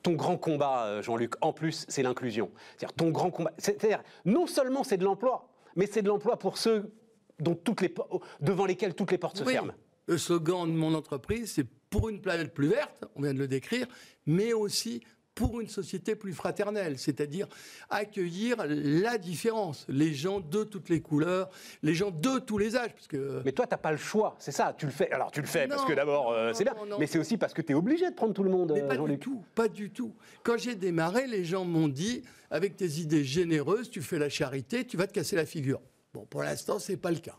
ton 0.03 0.13
grand 0.13 0.37
combat, 0.37 0.87
euh, 0.87 1.03
Jean-Luc, 1.03 1.35
en 1.41 1.53
plus, 1.53 1.85
c'est 1.89 2.03
l'inclusion. 2.03 2.51
C'est-à-dire, 2.77 2.95
ton 2.95 3.11
grand 3.11 3.31
combat, 3.31 3.53
c'est-à-dire, 3.59 4.03
non 4.25 4.47
seulement 4.47 4.85
c'est 4.85 4.97
de 4.97 5.05
l'emploi, 5.05 5.49
mais 5.77 5.87
c'est 5.87 6.03
de 6.03 6.09
l'emploi 6.09 6.39
pour 6.39 6.59
ceux 6.59 6.93
dont 7.39 7.55
toutes 7.55 7.81
les, 7.81 7.95
devant 8.41 8.67
lesquels 8.67 8.95
toutes 8.95 9.11
les 9.11 9.19
portes 9.19 9.39
se 9.39 9.45
ferment. 9.45 9.73
Le 10.07 10.19
slogan 10.19 10.67
de 10.67 10.77
mon 10.77 10.95
entreprise, 10.95 11.53
c'est 11.53 11.67
pour 11.91 12.09
une 12.09 12.21
planète 12.21 12.53
plus 12.53 12.69
verte, 12.69 13.05
on 13.15 13.23
vient 13.23 13.35
de 13.35 13.39
le 13.39 13.49
décrire, 13.49 13.87
mais 14.27 14.53
aussi 14.53 15.03
pour 15.35 15.61
une 15.61 15.69
société 15.69 16.17
plus 16.17 16.33
fraternelle, 16.33 16.99
c'est-à-dire 16.99 17.49
accueillir 17.89 18.57
la 18.67 19.19
différence, 19.19 19.87
les 19.89 20.13
gens 20.13 20.41
de 20.41 20.65
toutes 20.65 20.89
les 20.89 21.01
couleurs, 21.01 21.49
les 21.83 21.95
gens 21.95 22.11
de 22.11 22.39
tous 22.39 22.59
les 22.59 22.77
âges, 22.77 22.93
parce 22.93 23.07
que 23.07 23.41
Mais 23.45 23.53
toi, 23.53 23.67
t'as 23.67 23.77
pas 23.77 23.93
le 23.93 23.99
choix, 23.99 24.37
c'est 24.39 24.53
ça. 24.53 24.75
Tu 24.77 24.87
le 24.87 24.93
fais. 24.93 25.11
Alors, 25.11 25.31
tu 25.31 25.41
le 25.41 25.47
fais 25.47 25.67
parce 25.69 25.85
que 25.85 25.93
d'abord, 25.93 26.33
euh, 26.33 26.53
c'est 26.53 26.65
bien. 26.65 26.75
non, 26.75 26.87
non. 26.87 26.99
Mais 26.99 27.07
c'est 27.07 27.19
aussi 27.19 27.39
parce 27.39 27.55
que 27.55 27.63
tu 27.63 27.73
es 27.73 27.75
obligé 27.75 28.11
de 28.11 28.15
prendre 28.15 28.35
tout 28.35 28.43
le 28.43 28.51
monde, 28.51 28.73
Mais 28.75 28.83
euh, 28.83 28.89
pas 28.89 28.97
du 28.97 29.19
tout, 29.19 29.45
pas 29.55 29.69
du 29.69 29.91
tout. 29.91 30.15
Quand 30.43 30.59
j'ai 30.59 30.75
démarré, 30.75 31.27
les 31.27 31.45
gens 31.45 31.65
m'ont 31.65 31.89
dit, 31.89 32.23
avec 32.51 32.77
tes 32.77 32.99
idées 32.99 33.25
généreuses, 33.25 33.91
tu 33.91 34.03
fais 34.03 34.19
la 34.19 34.29
charité, 34.29 34.85
tu 34.87 34.97
vas 34.97 35.07
te 35.07 35.13
casser 35.13 35.37
la 35.37 35.47
figure. 35.47 35.81
Bon, 36.13 36.27
pour 36.27 36.43
l'instant, 36.43 36.79
c'est 36.79 36.97
pas 36.97 37.11
le 37.11 37.19
cas. 37.19 37.39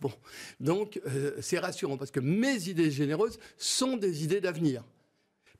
Bon, 0.00 0.12
donc 0.58 1.00
euh, 1.06 1.36
c'est 1.40 1.58
rassurant 1.58 1.96
parce 1.96 2.10
que 2.10 2.20
mes 2.20 2.68
idées 2.68 2.90
généreuses 2.90 3.38
sont 3.56 3.96
des 3.96 4.24
idées 4.24 4.40
d'avenir. 4.40 4.82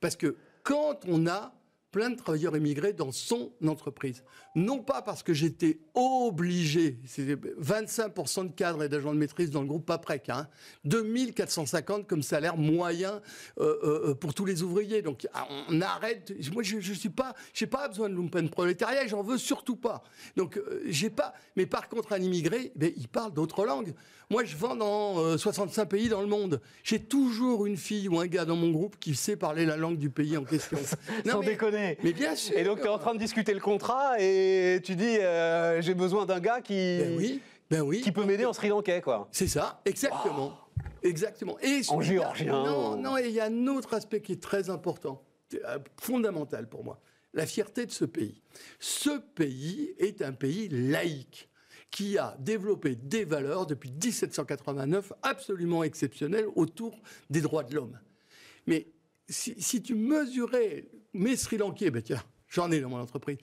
Parce 0.01 0.15
que 0.15 0.35
quand 0.63 0.99
on 1.07 1.27
a 1.27 1.53
plein 1.93 2.09
de 2.09 2.15
travailleurs 2.17 2.57
immigrés 2.57 2.91
dans 2.91 3.11
son 3.11 3.51
entreprise, 3.65 4.23
non 4.55 4.79
pas 4.79 5.01
parce 5.03 5.21
que 5.23 5.31
j'étais 5.31 5.79
obligé, 5.93 6.97
c'est 7.05 7.23
25% 7.61 8.47
de 8.49 8.51
cadres 8.51 8.83
et 8.83 8.89
d'agents 8.89 9.13
de 9.13 9.19
maîtrise 9.19 9.51
dans 9.51 9.61
le 9.61 9.67
groupe 9.67 9.85
Paprec, 9.85 10.27
hein, 10.29 10.47
2450 10.85 12.07
comme 12.07 12.23
salaire 12.23 12.57
moyen 12.57 13.21
euh, 13.59 14.09
euh, 14.09 14.15
pour 14.15 14.33
tous 14.33 14.45
les 14.45 14.63
ouvriers. 14.63 15.01
Donc 15.03 15.27
on 15.69 15.81
arrête. 15.81 16.33
Moi, 16.51 16.63
je, 16.63 16.79
je 16.79 16.93
suis 16.93 17.09
pas, 17.09 17.33
j'ai 17.53 17.67
pas 17.67 17.87
besoin 17.87 18.09
de 18.09 18.15
lumpen 18.15 18.49
prolétariat, 18.49 19.05
j'en 19.07 19.21
veux 19.21 19.37
surtout 19.37 19.75
pas. 19.75 20.03
Donc 20.35 20.57
euh, 20.57 20.81
j'ai 20.87 21.09
pas. 21.11 21.33
Mais 21.55 21.65
par 21.67 21.89
contre, 21.89 22.13
un 22.13 22.21
immigré, 22.21 22.71
ben, 22.75 22.91
il 22.97 23.07
parle 23.07 23.33
d'autres 23.33 23.65
langues. 23.65 23.93
Moi, 24.29 24.45
je 24.45 24.55
vends 24.55 24.75
dans 24.75 25.19
euh, 25.19 25.37
65 25.37 25.85
pays 25.85 26.09
dans 26.09 26.21
le 26.21 26.27
monde. 26.27 26.59
J'ai 26.83 26.99
toujours 26.99 27.65
une 27.67 27.77
fille 27.77 28.07
ou 28.07 28.19
un 28.19 28.25
gars 28.25 28.45
dans 28.45 28.55
mon 28.55 28.71
groupe 28.71 28.97
qui 28.99 29.13
sait 29.15 29.35
parler 29.35 29.65
la 29.65 29.77
langue 29.77 29.97
du 29.97 30.09
pays 30.09 30.37
en 30.37 30.43
question. 30.43 30.79
Non, 31.25 31.33
Sans 31.33 31.39
mais- 31.41 31.45
déconner. 31.47 31.82
Mais 32.03 32.13
bien 32.13 32.35
sûr. 32.35 32.57
Et 32.57 32.63
donc, 32.63 32.79
tu 32.81 32.85
es 32.85 32.89
en 32.89 32.97
train 32.97 33.13
de 33.13 33.19
discuter 33.19 33.53
le 33.53 33.59
contrat 33.59 34.15
et 34.19 34.79
tu 34.83 34.95
dis 34.95 35.17
euh, 35.19 35.81
j'ai 35.81 35.93
besoin 35.93 36.25
d'un 36.25 36.39
gars 36.39 36.61
qui, 36.61 36.73
Ben 36.99 37.15
oui, 37.17 37.41
ben 37.69 37.81
oui. 37.81 38.01
qui 38.01 38.11
peut 38.11 38.25
m'aider 38.25 38.45
en 38.45 38.53
Sri 38.53 38.69
Lankais, 38.69 39.01
quoi. 39.01 39.27
C'est 39.31 39.47
ça, 39.47 39.81
exactement. 39.85 40.57
Exactement. 41.03 41.57
Et 41.61 41.81
En 41.89 42.01
géorgien. 42.01 42.51
Non, 42.63 42.95
non, 42.95 43.17
et 43.17 43.27
il 43.27 43.33
y 43.33 43.39
a 43.39 43.45
un 43.45 43.67
autre 43.67 43.93
aspect 43.93 44.21
qui 44.21 44.31
est 44.33 44.41
très 44.41 44.69
important, 44.69 45.21
euh, 45.53 45.79
fondamental 45.99 46.67
pour 46.69 46.83
moi. 46.83 47.01
La 47.33 47.45
fierté 47.45 47.85
de 47.85 47.91
ce 47.91 48.05
pays. 48.05 48.41
Ce 48.79 49.09
pays 49.19 49.93
est 49.97 50.21
un 50.21 50.33
pays 50.33 50.69
laïque 50.69 51.49
qui 51.89 52.17
a 52.17 52.35
développé 52.39 52.95
des 52.95 53.25
valeurs 53.25 53.65
depuis 53.65 53.91
1789 53.91 55.13
absolument 55.21 55.83
exceptionnelles 55.83 56.47
autour 56.55 56.99
des 57.29 57.41
droits 57.41 57.63
de 57.63 57.75
l'homme. 57.75 57.99
Mais 58.65 58.87
si, 59.29 59.55
si 59.61 59.81
tu 59.81 59.93
mesurais 59.95 60.85
mes 61.13 61.35
Sri 61.35 61.57
Lankais, 61.57 61.91
ben 61.91 62.01
tiens, 62.01 62.23
j'en 62.47 62.71
ai 62.71 62.79
dans 62.79 62.89
mon 62.89 62.99
entreprise, 62.99 63.37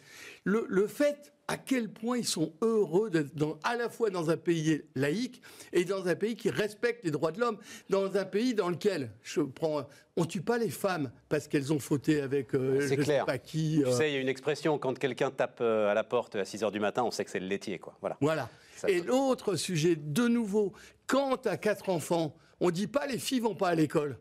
le, 0.45 0.67
le 0.69 0.87
fait 0.87 1.33
à 1.51 1.57
quel 1.57 1.89
point 1.89 2.19
ils 2.19 2.27
sont 2.27 2.53
heureux 2.63 3.11
d'être 3.11 3.33
à 3.65 3.75
la 3.75 3.89
fois 3.89 4.11
dans 4.11 4.31
un 4.31 4.37
pays 4.37 4.83
laïque 4.95 5.43
et 5.73 5.85
dans 5.85 6.07
un 6.07 6.15
pays 6.15 6.37
qui 6.37 6.49
respecte 6.49 7.05
les 7.05 7.11
droits 7.11 7.33
de 7.33 7.41
l'homme, 7.41 7.59
dans 7.89 8.17
un 8.17 8.25
pays 8.25 8.55
dans 8.55 8.71
lequel, 8.71 9.11
je 9.25 9.41
prends, 9.41 9.83
on 10.17 10.27
tue 10.27 10.43
pas 10.43 10.59
les 10.59 10.71
femmes 10.71 11.11
parce 11.29 11.49
qu'elles 11.49 11.73
ont 11.73 11.81
fauté 11.81 12.21
avec 12.21 12.55
euh, 12.55 12.81
C'est 12.87 12.97
je 12.97 13.03
clair. 13.03 13.25
sais 13.25 13.27
pas 13.27 13.39
qui. 13.39 13.81
Tu 13.83 13.87
euh, 13.87 13.91
sais, 13.91 14.11
il 14.11 14.15
y 14.15 14.17
a 14.17 14.21
une 14.21 14.29
expression 14.29 14.79
quand 14.79 14.97
quelqu'un 14.97 15.33
tape 15.33 15.59
euh, 15.61 15.91
à 15.91 15.95
la 15.95 16.05
porte 16.05 16.37
à 16.37 16.45
6 16.45 16.63
h 16.63 16.71
du 16.71 16.79
matin, 16.79 17.03
on 17.03 17.11
sait 17.11 17.25
que 17.25 17.31
c'est 17.33 17.41
le 17.41 17.49
laitier, 17.49 17.81
quoi. 17.81 17.97
Voilà. 18.01 18.17
Voilà. 18.21 18.49
Ça 18.77 18.89
Et 18.89 19.01
l'autre 19.01 19.57
sujet, 19.57 19.97
de 19.97 20.29
nouveau, 20.29 20.73
quand 21.09 21.37
tu 21.39 21.49
as 21.49 21.57
quatre 21.57 21.89
enfants, 21.89 22.37
on 22.61 22.71
dit 22.71 22.87
pas 22.87 23.09
les 23.09 23.19
filles 23.19 23.41
vont 23.41 23.57
pas 23.57 23.71
à 23.71 23.75
l'école. 23.75 24.19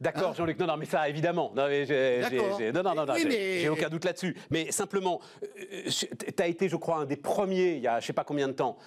D'accord, 0.00 0.34
Jean-Luc. 0.34 0.58
Non, 0.58 0.66
non, 0.66 0.76
mais 0.76 0.86
ça, 0.86 1.08
évidemment. 1.08 1.52
Non, 1.54 1.66
mais 1.68 1.84
j'ai, 1.84 2.72
non, 2.72 2.82
non, 2.82 2.94
non, 2.94 3.04
non, 3.06 3.12
Oui, 3.14 3.20
j'ai- 3.22 3.28
mais- 3.28 3.60
j'ai 3.60 3.68
aucun 3.68 3.88
doute 3.88 4.04
là-dessus. 4.04 4.34
Mais 4.50 4.72
simplement, 4.72 5.20
tu 5.90 6.08
as 6.42 6.46
été, 6.46 6.68
je 6.68 6.76
crois, 6.76 6.98
un 6.98 7.04
des 7.04 7.16
premiers, 7.16 7.72
il 7.74 7.82
y 7.82 7.86
a 7.88 8.00
je 8.00 8.06
sais 8.06 8.12
pas 8.14 8.24
combien 8.24 8.48
de 8.48 8.52
temps, 8.54 8.78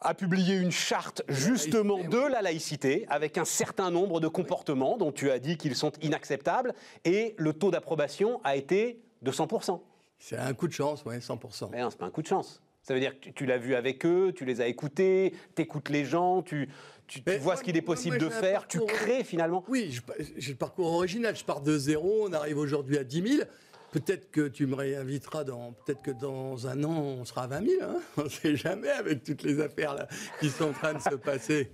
à 0.00 0.14
publier 0.14 0.56
une 0.56 0.72
charte 0.72 1.22
justement 1.28 1.96
laïcité, 1.96 2.16
de 2.16 2.26
la 2.26 2.42
laïcité 2.42 3.06
avec 3.08 3.38
un 3.38 3.44
certain 3.44 3.90
nombre 3.90 4.20
de 4.20 4.28
comportements 4.28 4.96
dont 4.98 5.12
tu 5.12 5.30
as 5.30 5.38
dit 5.38 5.56
qu'ils 5.56 5.76
sont 5.76 5.92
inacceptables 6.02 6.74
et 7.04 7.34
le 7.38 7.52
taux 7.52 7.70
d'approbation 7.70 8.40
a 8.44 8.56
été 8.56 9.00
de 9.22 9.30
100%. 9.32 9.80
C'est 10.18 10.36
un 10.36 10.52
coup 10.54 10.66
de 10.68 10.72
chance, 10.72 11.04
ouais, 11.04 11.20
100%. 11.20 11.68
Mais 11.70 11.80
non, 11.80 11.90
c'est 11.90 11.98
pas 11.98 12.06
un 12.06 12.10
coup 12.10 12.22
de 12.22 12.26
chance. 12.26 12.60
Ça 12.86 12.94
veut 12.94 13.00
dire 13.00 13.14
que 13.14 13.24
tu, 13.24 13.32
tu 13.32 13.46
l'as 13.46 13.58
vu 13.58 13.74
avec 13.74 14.06
eux, 14.06 14.32
tu 14.32 14.44
les 14.44 14.60
as 14.60 14.68
écoutés, 14.68 15.34
tu 15.56 15.62
écoutes 15.62 15.88
les 15.88 16.04
gens, 16.04 16.42
tu, 16.42 16.68
tu- 17.08 17.18
tu 17.20 17.22
Mais 17.26 17.36
vois 17.38 17.54
moi- 17.54 17.56
ce 17.56 17.64
qu'il 17.64 17.76
est 17.76 17.82
possible 17.82 18.16
moi, 18.20 18.24
de 18.28 18.30
faire, 18.32 18.68
tu 18.68 18.78
parcours- 18.78 18.96
crées 18.96 19.24
finalement. 19.24 19.64
Oui, 19.66 19.98
j'ai 20.36 20.52
le 20.52 20.56
parcours 20.56 20.92
original. 20.92 21.34
Je 21.34 21.44
pars 21.44 21.60
de 21.62 21.76
zéro, 21.76 22.28
on 22.28 22.32
arrive 22.32 22.58
aujourd'hui 22.58 22.96
à 22.96 23.02
10 23.02 23.22
000. 23.38 23.48
Peut-être 23.90 24.30
que 24.30 24.46
tu 24.46 24.66
me 24.66 24.76
réinviteras 24.76 25.42
dans. 25.42 25.72
Peut-être 25.72 26.02
que 26.02 26.10
dans 26.12 26.68
un 26.68 26.84
an, 26.84 26.92
on 26.96 27.24
sera 27.24 27.44
à 27.44 27.46
20 27.48 27.66
000. 27.66 27.82
hein. 27.82 27.96
on 28.18 28.22
ne 28.24 28.28
sait 28.28 28.54
jamais 28.54 28.90
avec 28.90 29.24
toutes 29.24 29.42
les 29.42 29.58
affaires 29.60 29.94
là, 29.94 30.06
qui 30.38 30.48
sont 30.48 30.66
en 30.66 30.72
train 30.72 30.94
de 30.94 31.00
se 31.00 31.14
passer. 31.16 31.72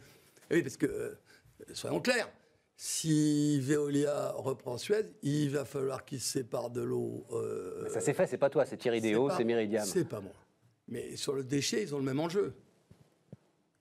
Oui, 0.51 0.63
parce 0.63 0.79
que, 0.79 0.87
euh, 0.87 1.15
soyons 1.75 2.01
clairs, 2.01 2.31
si 2.77 3.61
Veolia 3.61 4.33
reprend 4.37 4.79
Suez, 4.79 5.13
il 5.23 5.51
va 5.51 5.65
falloir 5.67 6.05
qu'il 6.07 6.21
se 6.21 6.33
sépare 6.33 6.71
de 6.71 6.81
l'eau. 6.81 7.27
euh, 7.33 7.87
Ça 7.91 8.01
s'est 8.01 8.15
fait, 8.15 8.27
c'est 8.27 8.39
pas 8.39 8.49
toi, 8.51 8.65
c'est 8.65 8.79
Thierry 8.79 9.01
Déo, 9.03 9.29
c'est 9.37 9.45
Méridiam. 9.45 9.85
C'est 9.85 10.09
pas 10.09 10.21
moi. 10.21 10.33
Mais 10.89 11.17
sur 11.17 11.35
le 11.35 11.45
déchet, 11.45 11.83
ils 11.83 11.95
ont 11.95 11.99
le 11.99 12.05
même 12.05 12.21
enjeu. 12.21 12.55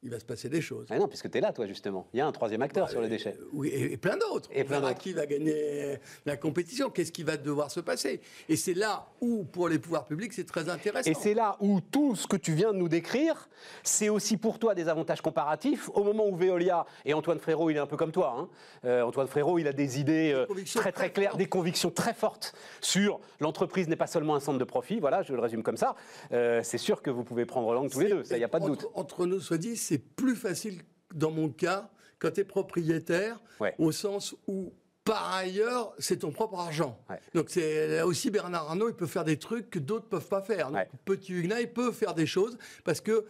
Il 0.03 0.09
va 0.09 0.19
se 0.19 0.25
passer 0.25 0.49
des 0.49 0.61
choses. 0.61 0.87
Ah 0.89 0.97
non, 0.97 1.07
puisque 1.07 1.29
tu 1.29 1.37
es 1.37 1.41
là, 1.41 1.53
toi, 1.53 1.67
justement. 1.67 2.07
Il 2.13 2.17
y 2.17 2.21
a 2.21 2.27
un 2.27 2.31
troisième 2.31 2.63
acteur 2.63 2.89
sur 2.89 3.01
le 3.01 3.07
déchet. 3.07 3.37
Oui, 3.53 3.67
et, 3.69 3.93
et 3.93 3.97
plein 3.97 4.17
d'autres. 4.17 4.49
Et 4.51 4.63
plein 4.63 4.81
d'autres. 4.81 4.97
Qui 4.97 5.13
va 5.13 5.27
gagner 5.27 5.99
la 6.25 6.37
compétition 6.37 6.89
Qu'est-ce 6.89 7.11
qui 7.11 7.21
va 7.23 7.37
devoir 7.37 7.69
se 7.69 7.79
passer? 7.79 8.19
Et 8.49 8.55
c'est 8.55 8.73
là 8.73 9.07
où, 9.21 9.43
pour 9.43 9.69
les 9.69 9.77
pouvoirs 9.77 10.05
publics, 10.05 10.33
c'est 10.33 10.47
très 10.47 10.69
intéressant. 10.69 11.09
Et 11.09 11.13
c'est 11.13 11.35
là 11.35 11.55
où 11.59 11.81
tout 11.81 12.15
ce 12.15 12.25
que 12.25 12.35
tu 12.35 12.53
viens 12.53 12.73
de 12.73 12.77
nous 12.77 12.89
décrire, 12.89 13.47
c'est 13.83 14.09
aussi 14.09 14.37
pour 14.37 14.57
toi 14.57 14.73
des 14.73 14.87
avantages 14.87 15.21
comparatifs. 15.21 15.89
Au 15.93 16.03
moment 16.03 16.27
où 16.27 16.35
Veolia, 16.35 16.85
et 17.05 17.13
Antoine 17.13 17.39
Frérot, 17.39 17.69
il 17.69 17.77
est 17.77 17.79
un 17.79 17.85
peu 17.85 17.97
comme 17.97 18.11
toi, 18.11 18.35
hein. 18.37 18.49
Euh, 18.85 19.03
Antoine 19.03 19.27
Frérot, 19.27 19.59
il 19.59 19.67
a 19.67 19.73
des 19.73 19.99
idées 19.99 20.31
euh, 20.33 20.47
très 20.75 20.91
très 20.91 21.11
claires, 21.11 21.31
fortes. 21.31 21.39
des 21.39 21.47
convictions 21.47 21.91
très 21.91 22.15
fortes 22.15 22.53
sur 22.81 23.19
l'entreprise 23.39 23.87
n'est 23.87 23.95
pas 23.95 24.07
seulement 24.07 24.35
un 24.35 24.39
centre 24.39 24.57
de 24.57 24.63
profit, 24.63 24.99
voilà, 24.99 25.21
je 25.21 25.33
le 25.33 25.39
résume 25.39 25.61
comme 25.61 25.77
ça. 25.77 25.95
Euh, 26.31 26.61
c'est 26.63 26.79
sûr 26.79 27.03
que 27.03 27.11
vous 27.11 27.23
pouvez 27.23 27.45
prendre 27.45 27.71
langue 27.73 27.91
tous 27.91 27.99
les 27.99 28.09
deux, 28.09 28.23
ça, 28.23 28.35
il 28.35 28.39
n'y 28.39 28.43
a 28.43 28.47
pas 28.47 28.59
de 28.59 28.65
entre, 28.65 28.81
doute. 28.81 28.91
Entre 28.95 29.25
nous, 29.27 29.39
soit 29.39 29.57
dit, 29.57 29.77
c'est 29.91 29.97
plus 30.15 30.35
facile 30.35 30.81
dans 31.13 31.31
mon 31.31 31.49
cas 31.49 31.89
quand 32.19 32.31
tu 32.31 32.39
es 32.41 32.43
propriétaire, 32.45 33.39
Ouais. 33.59 33.75
au 33.77 33.91
sens 33.91 34.35
où. 34.47 34.71
Par 35.03 35.33
ailleurs, 35.33 35.93
c'est 35.97 36.17
ton 36.19 36.31
propre 36.31 36.59
argent. 36.59 36.97
Ouais. 37.09 37.19
Donc 37.33 37.49
c'est 37.49 37.87
là 37.97 38.05
aussi 38.05 38.29
Bernard 38.29 38.69
Arnault, 38.69 38.87
il 38.89 38.93
peut 38.95 39.07
faire 39.07 39.23
des 39.23 39.37
trucs 39.37 39.69
que 39.71 39.79
d'autres 39.79 40.05
peuvent 40.07 40.27
pas 40.27 40.43
faire. 40.43 40.67
Donc, 40.67 40.75
Ouais. 40.75 40.89
Petit 41.05 41.33
Huguenat, 41.33 41.61
il 41.61 41.73
peut 41.73 41.91
faire 41.91 42.13
des 42.13 42.27
choses 42.27 42.55
parce 42.83 43.01
que, 43.01 43.25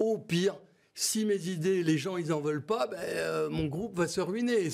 au 0.00 0.18
pire, 0.18 0.56
si 0.94 1.24
mes 1.24 1.46
idées, 1.48 1.84
les 1.84 1.96
gens, 1.96 2.16
ils 2.16 2.32
en 2.32 2.40
veulent 2.40 2.66
pas, 2.66 2.88
ben, 2.88 2.98
euh, 3.00 3.48
mon 3.48 3.66
groupe 3.66 3.96
va 3.96 4.08
se 4.08 4.20
ruiner. 4.20 4.68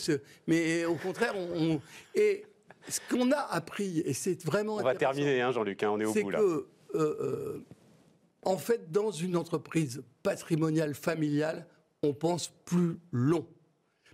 Mais 0.47 0.87
au 0.87 0.95
contraire, 0.95 1.35
on, 1.37 1.75
on- 1.75 1.81
et 2.15 2.45
ce 2.89 3.01
qu'on 3.11 3.31
a 3.31 3.41
appris, 3.41 4.01
et 4.07 4.15
c'est 4.15 4.43
vraiment 4.47 4.77
On 4.77 4.83
va 4.83 4.95
terminer, 4.95 5.43
hein, 5.43 5.53
Jean-Luc, 5.53 5.83
hein, 5.83 5.91
on 5.93 6.01
est 6.01 6.07
au 6.07 6.15
bout 6.15 6.31
là. 6.31 6.39
que, 6.39 6.45
euh, 6.45 6.99
euh, 6.99 7.65
en 8.45 8.57
fait, 8.57 8.91
dans 8.91 9.11
une 9.11 9.37
entreprise 9.37 10.03
patrimoniale, 10.23 10.95
familiale, 10.95 11.67
on 12.03 12.13
pense 12.13 12.49
plus 12.65 12.99
long. 13.13 13.47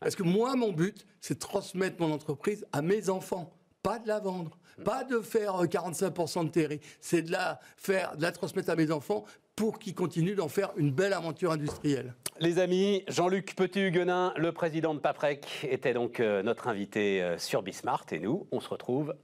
Parce 0.01 0.17
que 0.17 0.23
moi, 0.23 0.57
mon 0.57 0.73
but, 0.73 1.07
c'est 1.21 1.35
de 1.35 1.39
transmettre 1.39 1.97
mon 2.01 2.13
entreprise 2.13 2.67
à 2.73 2.83
mes 2.83 3.09
enfants, 3.09 3.53
pas 3.83 3.99
de 3.99 4.09
la 4.09 4.21
vendre, 4.21 4.59
pas 4.85 5.05
de 5.05 5.21
faire 5.21 5.63
euh, 5.63 5.67
45% 5.67 6.45
de 6.45 6.51
terri. 6.51 6.81
C'est 7.01 7.23
de 7.23 7.31
la 7.31 7.61
faire, 7.77 8.17
de 8.17 8.23
la 8.23 8.33
transmettre 8.33 8.71
à 8.71 8.77
mes 8.77 8.91
enfants 8.91 9.25
pour 9.57 9.79
qu'ils 9.79 9.95
continuent 9.95 10.35
d'en 10.35 10.49
faire 10.49 10.73
une 10.77 10.91
belle 10.91 11.13
aventure 11.13 11.53
industrielle. 11.53 12.15
Les 12.41 12.59
amis, 12.59 13.05
Jean-Luc 13.07 13.55
Petit-Huguenin, 13.55 14.35
le 14.37 14.51
président 14.51 14.95
de 14.95 14.99
Paprec, 14.99 15.67
était 15.71 15.95
donc 15.95 16.19
euh, 16.19 16.43
notre 16.43 16.67
invité 16.67 17.23
euh, 17.23 17.39
sur 17.39 17.63
Bismart. 17.63 18.07
Et 18.11 18.19
nous, 18.19 18.47
on 18.51 18.61
se 18.61 18.69
retrouve. 18.69 19.15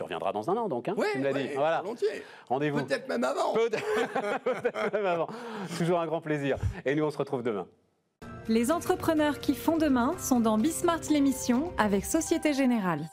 Tu 0.00 0.04
reviendras 0.04 0.32
dans 0.32 0.48
un 0.48 0.56
an, 0.56 0.66
donc, 0.66 0.88
hein, 0.88 0.94
Ouais, 0.96 1.08
tu 1.12 1.18
me 1.18 1.24
l'as 1.24 1.32
ouais, 1.32 1.48
dit. 1.48 1.54
Voilà. 1.54 1.82
volontiers. 1.82 2.24
Rendez-vous. 2.48 2.82
Peut-être 2.84 3.06
même 3.06 3.22
avant. 3.22 3.52
Peut-être 3.54 4.92
même 4.94 5.04
avant. 5.04 5.28
Toujours 5.76 6.00
un 6.00 6.06
grand 6.06 6.22
plaisir. 6.22 6.56
Et 6.86 6.94
nous, 6.94 7.04
on 7.04 7.10
se 7.10 7.18
retrouve 7.18 7.42
demain. 7.42 7.66
Les 8.48 8.72
entrepreneurs 8.72 9.40
qui 9.40 9.54
font 9.54 9.76
demain 9.76 10.14
sont 10.18 10.40
dans 10.40 10.56
Bismart 10.56 11.00
l'émission 11.10 11.70
avec 11.76 12.06
Société 12.06 12.54
Générale. 12.54 13.10